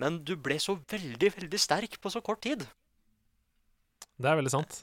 Men 0.00 0.22
du 0.24 0.36
ble 0.40 0.56
så 0.62 0.78
veldig, 0.88 1.28
veldig 1.36 1.60
sterk 1.60 1.98
på 2.00 2.08
så 2.14 2.22
kort 2.24 2.40
tid. 2.46 2.62
Det 4.16 4.30
er 4.30 4.38
veldig 4.38 4.52
sant. 4.54 4.78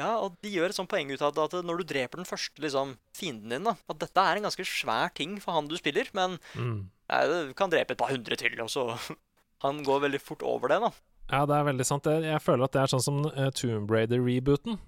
Ja, 0.00 0.12
og 0.22 0.36
de 0.40 0.52
gjør 0.54 0.70
et 0.70 0.76
sånt 0.78 0.88
poeng 0.88 1.10
ut 1.10 1.20
av 1.26 1.36
at 1.42 1.56
når 1.66 1.82
du 1.82 1.88
dreper 1.90 2.20
den 2.22 2.28
første 2.28 2.62
liksom, 2.62 2.94
fienden 3.16 3.52
din, 3.52 3.66
da, 3.68 3.74
at 3.90 3.98
dette 4.00 4.22
er 4.22 4.38
en 4.38 4.46
ganske 4.46 4.64
svær 4.64 5.10
ting 5.16 5.34
for 5.42 5.56
han 5.58 5.68
du 5.68 5.74
spiller, 5.80 6.08
men 6.16 6.38
Mm. 6.54 6.88
ja, 7.10 7.18
du 7.26 7.52
kan 7.58 7.72
drepe 7.72 7.92
et 7.96 8.00
par 8.00 8.12
hundre 8.14 8.38
til, 8.38 8.54
og 8.62 8.70
så 8.70 8.86
Han 9.66 9.82
går 9.84 10.06
veldig 10.06 10.20
fort 10.22 10.40
over 10.46 10.68
det, 10.72 10.78
da. 10.80 10.88
Ja, 11.30 11.44
det 11.46 11.56
er 11.56 11.66
veldig 11.68 11.86
sant. 11.86 12.08
Jeg, 12.10 12.42
føler 12.42 12.66
at 12.66 12.74
det 12.74 12.82
er 12.82 12.90
sånn 12.90 13.04
som 13.04 13.20
uh, 13.26 13.50
Tomb 13.54 13.90
Raider-rebooten. 13.92 14.80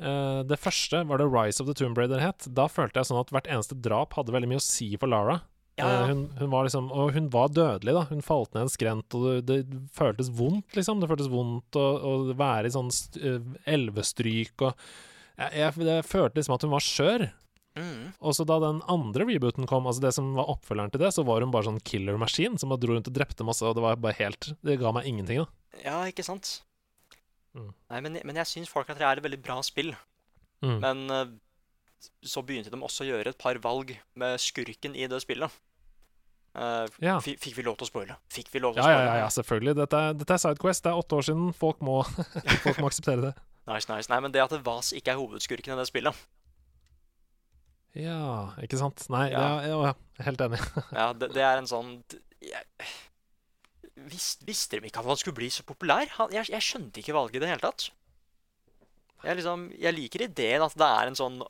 Eh, 0.00 0.40
det 0.48 0.56
første 0.56 1.02
var 1.04 1.20
det 1.20 1.28
Rise 1.28 1.60
of 1.60 1.68
the 1.68 1.76
Tomb 1.76 1.98
Raider 1.98 2.22
het. 2.22 2.46
Da 2.56 2.68
følte 2.72 3.00
jeg 3.00 3.10
sånn 3.10 3.20
at 3.20 3.32
hvert 3.34 3.48
eneste 3.52 3.76
drap 3.76 4.16
hadde 4.16 4.32
veldig 4.32 4.48
mye 4.48 4.60
å 4.60 4.64
si 4.64 4.94
for 4.96 5.12
Lara. 5.12 5.42
Ja, 5.78 5.86
Eh, 5.86 5.92
ja. 5.92 6.06
hun, 6.10 6.22
hun 6.36 6.50
var 6.50 6.66
liksom 6.66 6.90
Og 6.92 7.12
hun 7.14 7.28
var 7.32 7.48
dødelig, 7.48 7.94
da. 7.96 8.06
Hun 8.10 8.24
falt 8.24 8.52
ned 8.54 8.66
en 8.66 8.72
skrent, 8.72 9.14
og 9.16 9.44
det, 9.46 9.60
det 9.68 9.82
føltes 9.96 10.32
vondt, 10.32 10.74
liksom. 10.76 11.00
Det 11.00 11.08
føltes 11.08 11.30
vondt 11.32 11.76
å, 11.78 11.86
å 12.00 12.12
være 12.36 12.68
i 12.68 12.74
sånn 12.74 12.90
eh, 13.20 13.38
elvestryk 13.76 14.66
og 14.66 14.74
jeg, 15.40 15.54
jeg, 15.56 15.86
jeg 15.86 16.04
følte 16.04 16.36
liksom 16.36 16.56
at 16.56 16.64
hun 16.66 16.74
var 16.74 16.84
skjør. 16.84 17.22
Mm. 17.78 18.10
Og 18.18 18.34
så 18.36 18.44
da 18.44 18.58
den 18.60 18.82
andre 18.92 19.24
rebooten 19.24 19.64
kom, 19.70 19.86
altså 19.88 20.02
det 20.04 20.10
som 20.12 20.34
var 20.36 20.50
oppfølgeren 20.52 20.92
til 20.92 21.00
det, 21.00 21.14
så 21.16 21.24
var 21.24 21.40
hun 21.40 21.54
bare 21.54 21.70
sånn 21.70 21.80
killer 21.86 22.18
machine 22.20 22.60
som 22.60 22.72
bare 22.72 22.82
dro 22.82 22.92
rundt 22.92 23.08
og 23.08 23.16
drepte 23.16 23.46
masse, 23.46 23.64
og 23.64 23.78
det 23.78 23.84
var 23.84 24.02
bare 24.02 24.18
helt 24.18 24.50
Det 24.60 24.76
ga 24.82 24.92
meg 24.92 25.08
ingenting, 25.08 25.40
da. 25.46 25.48
Ja, 25.84 26.00
ikke 26.10 26.24
sant? 26.26 26.62
Mm. 27.54 27.70
Nei, 27.90 28.00
men, 28.06 28.18
men 28.26 28.36
jeg 28.42 28.46
syns 28.46 28.68
Far 28.70 28.84
Cry 28.86 28.94
3 28.98 29.06
er 29.10 29.20
et 29.20 29.24
veldig 29.26 29.40
bra 29.42 29.56
spill. 29.66 29.92
Mm. 30.62 30.78
Men 30.82 31.00
eh, 31.14 31.30
så 32.26 32.42
begynte 32.46 32.70
de 32.72 32.78
også 32.82 33.04
å 33.04 33.08
gjøre 33.10 33.32
et 33.34 33.38
par 33.40 33.58
valg 33.64 33.94
med 34.18 34.38
skurken 34.42 34.94
i 34.98 35.06
det 35.10 35.20
spillet. 35.24 35.50
Uh, 36.50 36.86
Ja. 36.98 37.18
Fikk 37.22 37.54
vi 37.56 37.62
lov 37.62 37.76
til 37.78 37.86
å 37.86 37.90
spoile? 37.90 38.16
Fikk 38.34 38.48
vi 38.50 38.58
lov 38.62 38.74
til 38.74 38.82
Ja, 38.82 38.88
å 38.88 38.90
ja, 38.90 38.96
spoile? 38.98 39.10
ja, 39.14 39.22
ja, 39.22 39.28
selvfølgelig. 39.36 39.74
Dette 39.78 40.00
er, 40.08 40.16
dette 40.18 40.34
er 40.34 40.42
Sidequest. 40.42 40.82
Det 40.84 40.90
er 40.90 40.98
åtte 40.98 41.18
år 41.20 41.26
siden. 41.28 41.52
Folk 41.54 41.80
må, 41.86 42.00
folk 42.64 42.80
må 42.82 42.90
akseptere 42.90 43.28
det. 43.28 43.32
Nice, 43.70 43.86
nice. 43.92 44.10
Nei, 44.10 44.18
men 44.24 44.34
det 44.34 44.42
at 44.42 44.54
Vas 44.66 44.90
ikke 44.96 45.12
er 45.14 45.20
hovedskurken 45.20 45.76
i 45.76 45.78
det 45.78 45.86
spillet 45.86 46.16
Ja, 47.98 48.50
ikke 48.62 48.78
sant? 48.80 49.02
Nei, 49.10 49.28
Ja. 49.32 49.44
ja, 49.66 49.78
ja, 49.90 49.92
helt 50.26 50.40
enig. 50.46 50.60
Ja, 50.98 51.12
det, 51.12 51.32
det 51.34 51.42
er 51.42 51.58
en 51.60 51.66
sånn 51.70 51.96
d- 54.08 54.44
Visste 54.48 54.80
de 54.80 54.88
ikke 54.88 55.02
at 55.02 55.08
han 55.10 55.16
skulle 55.20 55.36
bli 55.36 55.48
så 55.52 55.62
populær? 55.66 56.08
Han, 56.18 56.32
jeg, 56.34 56.48
jeg 56.52 56.62
skjønte 56.66 57.02
ikke 57.02 57.16
valget 57.16 57.36
i 57.40 57.44
det 57.44 57.50
hele 57.52 57.64
tatt. 57.64 57.90
Jeg, 59.24 59.36
liksom, 59.36 59.68
jeg 59.76 59.92
liker 59.96 60.22
ideen 60.24 60.62
at 60.64 60.76
det 60.80 60.86
er 60.88 61.10
en 61.10 61.18
sånn 61.18 61.40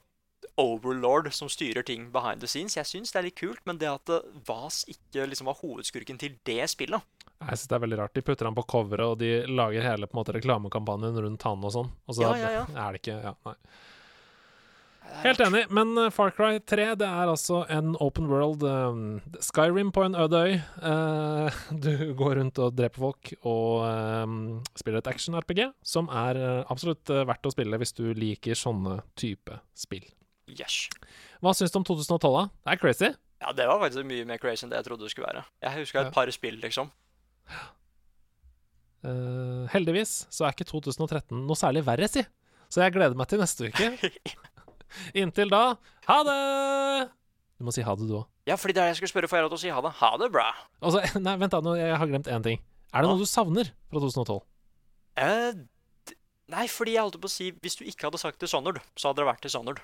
overlord 0.60 1.28
som 1.36 1.48
styrer 1.52 1.84
ting 1.86 2.08
behind 2.12 2.42
the 2.42 2.48
scenes. 2.50 2.74
Jeg 2.76 2.88
syns 2.88 3.12
det 3.14 3.20
er 3.20 3.26
litt 3.28 3.38
kult, 3.38 3.60
men 3.68 3.78
det 3.80 3.88
at 3.90 4.10
Vas 4.48 4.82
ikke 4.90 5.28
liksom 5.30 5.48
var 5.48 5.58
hovedskurken 5.60 6.18
til 6.20 6.34
det 6.48 6.64
spillet 6.72 7.00
Jeg 7.40 7.56
synes 7.60 7.68
det 7.70 7.76
er 7.78 7.84
veldig 7.86 7.98
rart. 8.02 8.14
De 8.18 8.24
putter 8.26 8.48
han 8.48 8.56
på 8.58 8.64
coveret, 8.68 9.06
og 9.14 9.20
de 9.22 9.30
lager 9.48 9.86
hele 9.86 10.08
på 10.10 10.16
en 10.16 10.20
måte 10.22 10.34
reklamekampanjen 10.36 11.20
rundt 11.24 11.46
han 11.46 11.64
og 11.64 11.72
sånn. 11.76 11.92
Og 12.10 12.18
så 12.18 12.26
Ja, 12.26 12.34
ja, 12.42 12.50
ja. 12.58 12.66
er 12.88 12.92
det 12.96 13.00
ikke 13.04 13.16
Ja, 13.22 13.34
nei. 13.46 13.54
Helt 15.20 15.40
enig, 15.42 15.64
men 15.74 15.90
eh, 15.98 16.10
Far 16.14 16.30
Cry 16.32 16.60
3 16.64 16.84
det 17.00 17.06
er 17.08 17.28
altså 17.28 17.64
en 17.72 17.94
open 18.00 18.28
world 18.30 18.62
um, 18.64 19.00
Skyrim 19.42 19.90
på 19.92 20.04
en 20.06 20.14
øde 20.16 20.38
øy. 20.38 20.54
Uh, 20.80 21.58
du 21.84 22.14
går 22.16 22.38
rundt 22.38 22.60
og 22.62 22.76
dreper 22.78 23.02
folk 23.02 23.32
og 23.42 23.82
um, 23.84 24.38
spiller 24.78 25.02
et 25.02 25.10
action-RPG, 25.10 25.64
som 25.82 26.08
er 26.12 26.38
absolutt 26.70 27.10
verdt 27.10 27.48
å 27.50 27.52
spille 27.52 27.80
hvis 27.82 27.92
du 27.98 28.06
liker 28.16 28.56
sånne 28.56 29.00
type 29.18 29.58
spill. 29.76 30.06
Yes. 30.50 30.86
Hva 31.42 31.52
syns 31.54 31.74
du 31.74 31.80
om 31.82 31.86
2012, 31.86 32.30
da? 32.38 32.46
Det 32.64 32.72
er 32.74 32.80
crazy. 32.82 33.12
Ja, 33.40 33.52
det 33.56 33.66
var 33.68 33.80
faktisk 33.80 34.08
mye 34.08 34.26
mer 34.28 34.40
crazy 34.42 34.66
enn 34.66 34.72
det 34.72 34.80
jeg 34.82 34.88
trodde 34.90 35.06
det 35.06 35.12
skulle 35.14 35.30
være. 35.30 35.44
Jeg 35.64 35.82
husker 35.82 36.00
Ja. 36.00 36.08
et 36.08 36.16
par 36.16 36.30
spill, 36.34 36.58
liksom. 36.60 36.90
Uh, 39.04 39.64
heldigvis 39.74 40.26
så 40.32 40.44
er 40.46 40.56
ikke 40.56 40.68
2013 40.68 41.44
noe 41.46 41.56
særlig 41.58 41.84
verre, 41.86 42.08
si. 42.10 42.24
Så 42.70 42.84
jeg 42.84 42.94
gleder 42.94 43.16
meg 43.18 43.26
til 43.30 43.40
neste 43.42 43.70
uke. 43.70 43.88
Inntil 45.18 45.52
da, 45.52 45.62
ha 46.08 46.18
det! 46.26 46.38
Du 47.60 47.66
må 47.68 47.74
si 47.76 47.84
ha 47.84 47.94
det, 47.98 48.06
du 48.08 48.14
òg. 48.22 48.28
Ja, 48.48 48.56
fordi 48.56 48.74
det 48.76 48.82
er 48.82 48.90
jeg 48.90 49.00
skulle 49.00 49.12
spørre, 49.12 49.28
får 49.30 49.40
jeg 49.40 49.44
lov 49.44 49.52
til 49.52 49.58
å 49.58 49.62
si 49.66 49.72
ha 49.74 49.82
det? 49.84 49.92
Ha 50.00 50.10
det 50.22 50.30
bra. 50.32 50.46
Altså, 50.80 51.02
nei, 51.26 51.36
vent 51.42 51.52
da, 51.52 51.60
nå, 51.64 51.74
jeg 51.76 51.98
har 52.00 52.08
glemt 52.10 52.30
én 52.32 52.46
ting. 52.46 52.62
Er 52.90 53.04
det 53.04 53.10
noe 53.10 53.20
du 53.20 53.28
savner 53.28 53.68
fra 53.90 54.00
2012? 54.02 54.40
Eh, 55.20 55.60
nei, 56.54 56.66
fordi 56.72 56.96
jeg 56.96 57.04
holdt 57.04 57.18
på 57.20 57.28
å 57.28 57.32
si 57.32 57.48
Hvis 57.62 57.76
du 57.76 57.82
ikke 57.84 58.06
hadde 58.08 58.20
sagt 58.22 58.40
Dishonored, 58.42 58.80
så 58.98 59.10
hadde 59.10 59.22
det 59.22 59.28
vært 59.28 59.44
Dishonored. 59.44 59.82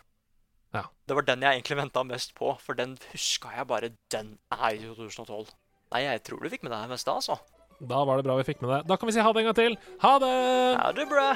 Ja. 0.74 0.86
Det 1.08 1.16
var 1.18 1.26
den 1.28 1.44
jeg 1.44 1.58
egentlig 1.60 1.78
venta 1.78 2.02
mest 2.06 2.34
på, 2.38 2.54
for 2.62 2.78
den 2.78 2.96
huska 3.12 3.52
jeg 3.54 3.68
bare 3.70 3.92
Den 4.12 4.34
er 4.56 4.70
i 4.72 4.80
2012. 4.82 5.52
Nei, 5.94 6.02
jeg 6.08 6.24
tror 6.26 6.42
du 6.42 6.50
fikk 6.50 6.64
med 6.66 6.74
deg 6.74 6.88
det 6.88 6.96
meste, 6.96 7.12
altså. 7.12 7.38
Da 7.76 8.00
var 8.08 8.18
det 8.18 8.24
bra 8.26 8.38
vi 8.40 8.48
fikk 8.48 8.64
med 8.64 8.72
det. 8.72 8.80
Da 8.88 8.96
kan 8.96 9.10
vi 9.10 9.14
si 9.14 9.22
ha 9.22 9.32
det 9.36 9.44
en 9.44 9.50
gang 9.50 9.58
til. 9.60 9.76
Ha 10.02 10.16
det! 10.22 10.34
Ha 10.80 10.90
det 10.96 11.06
bra. 11.12 11.28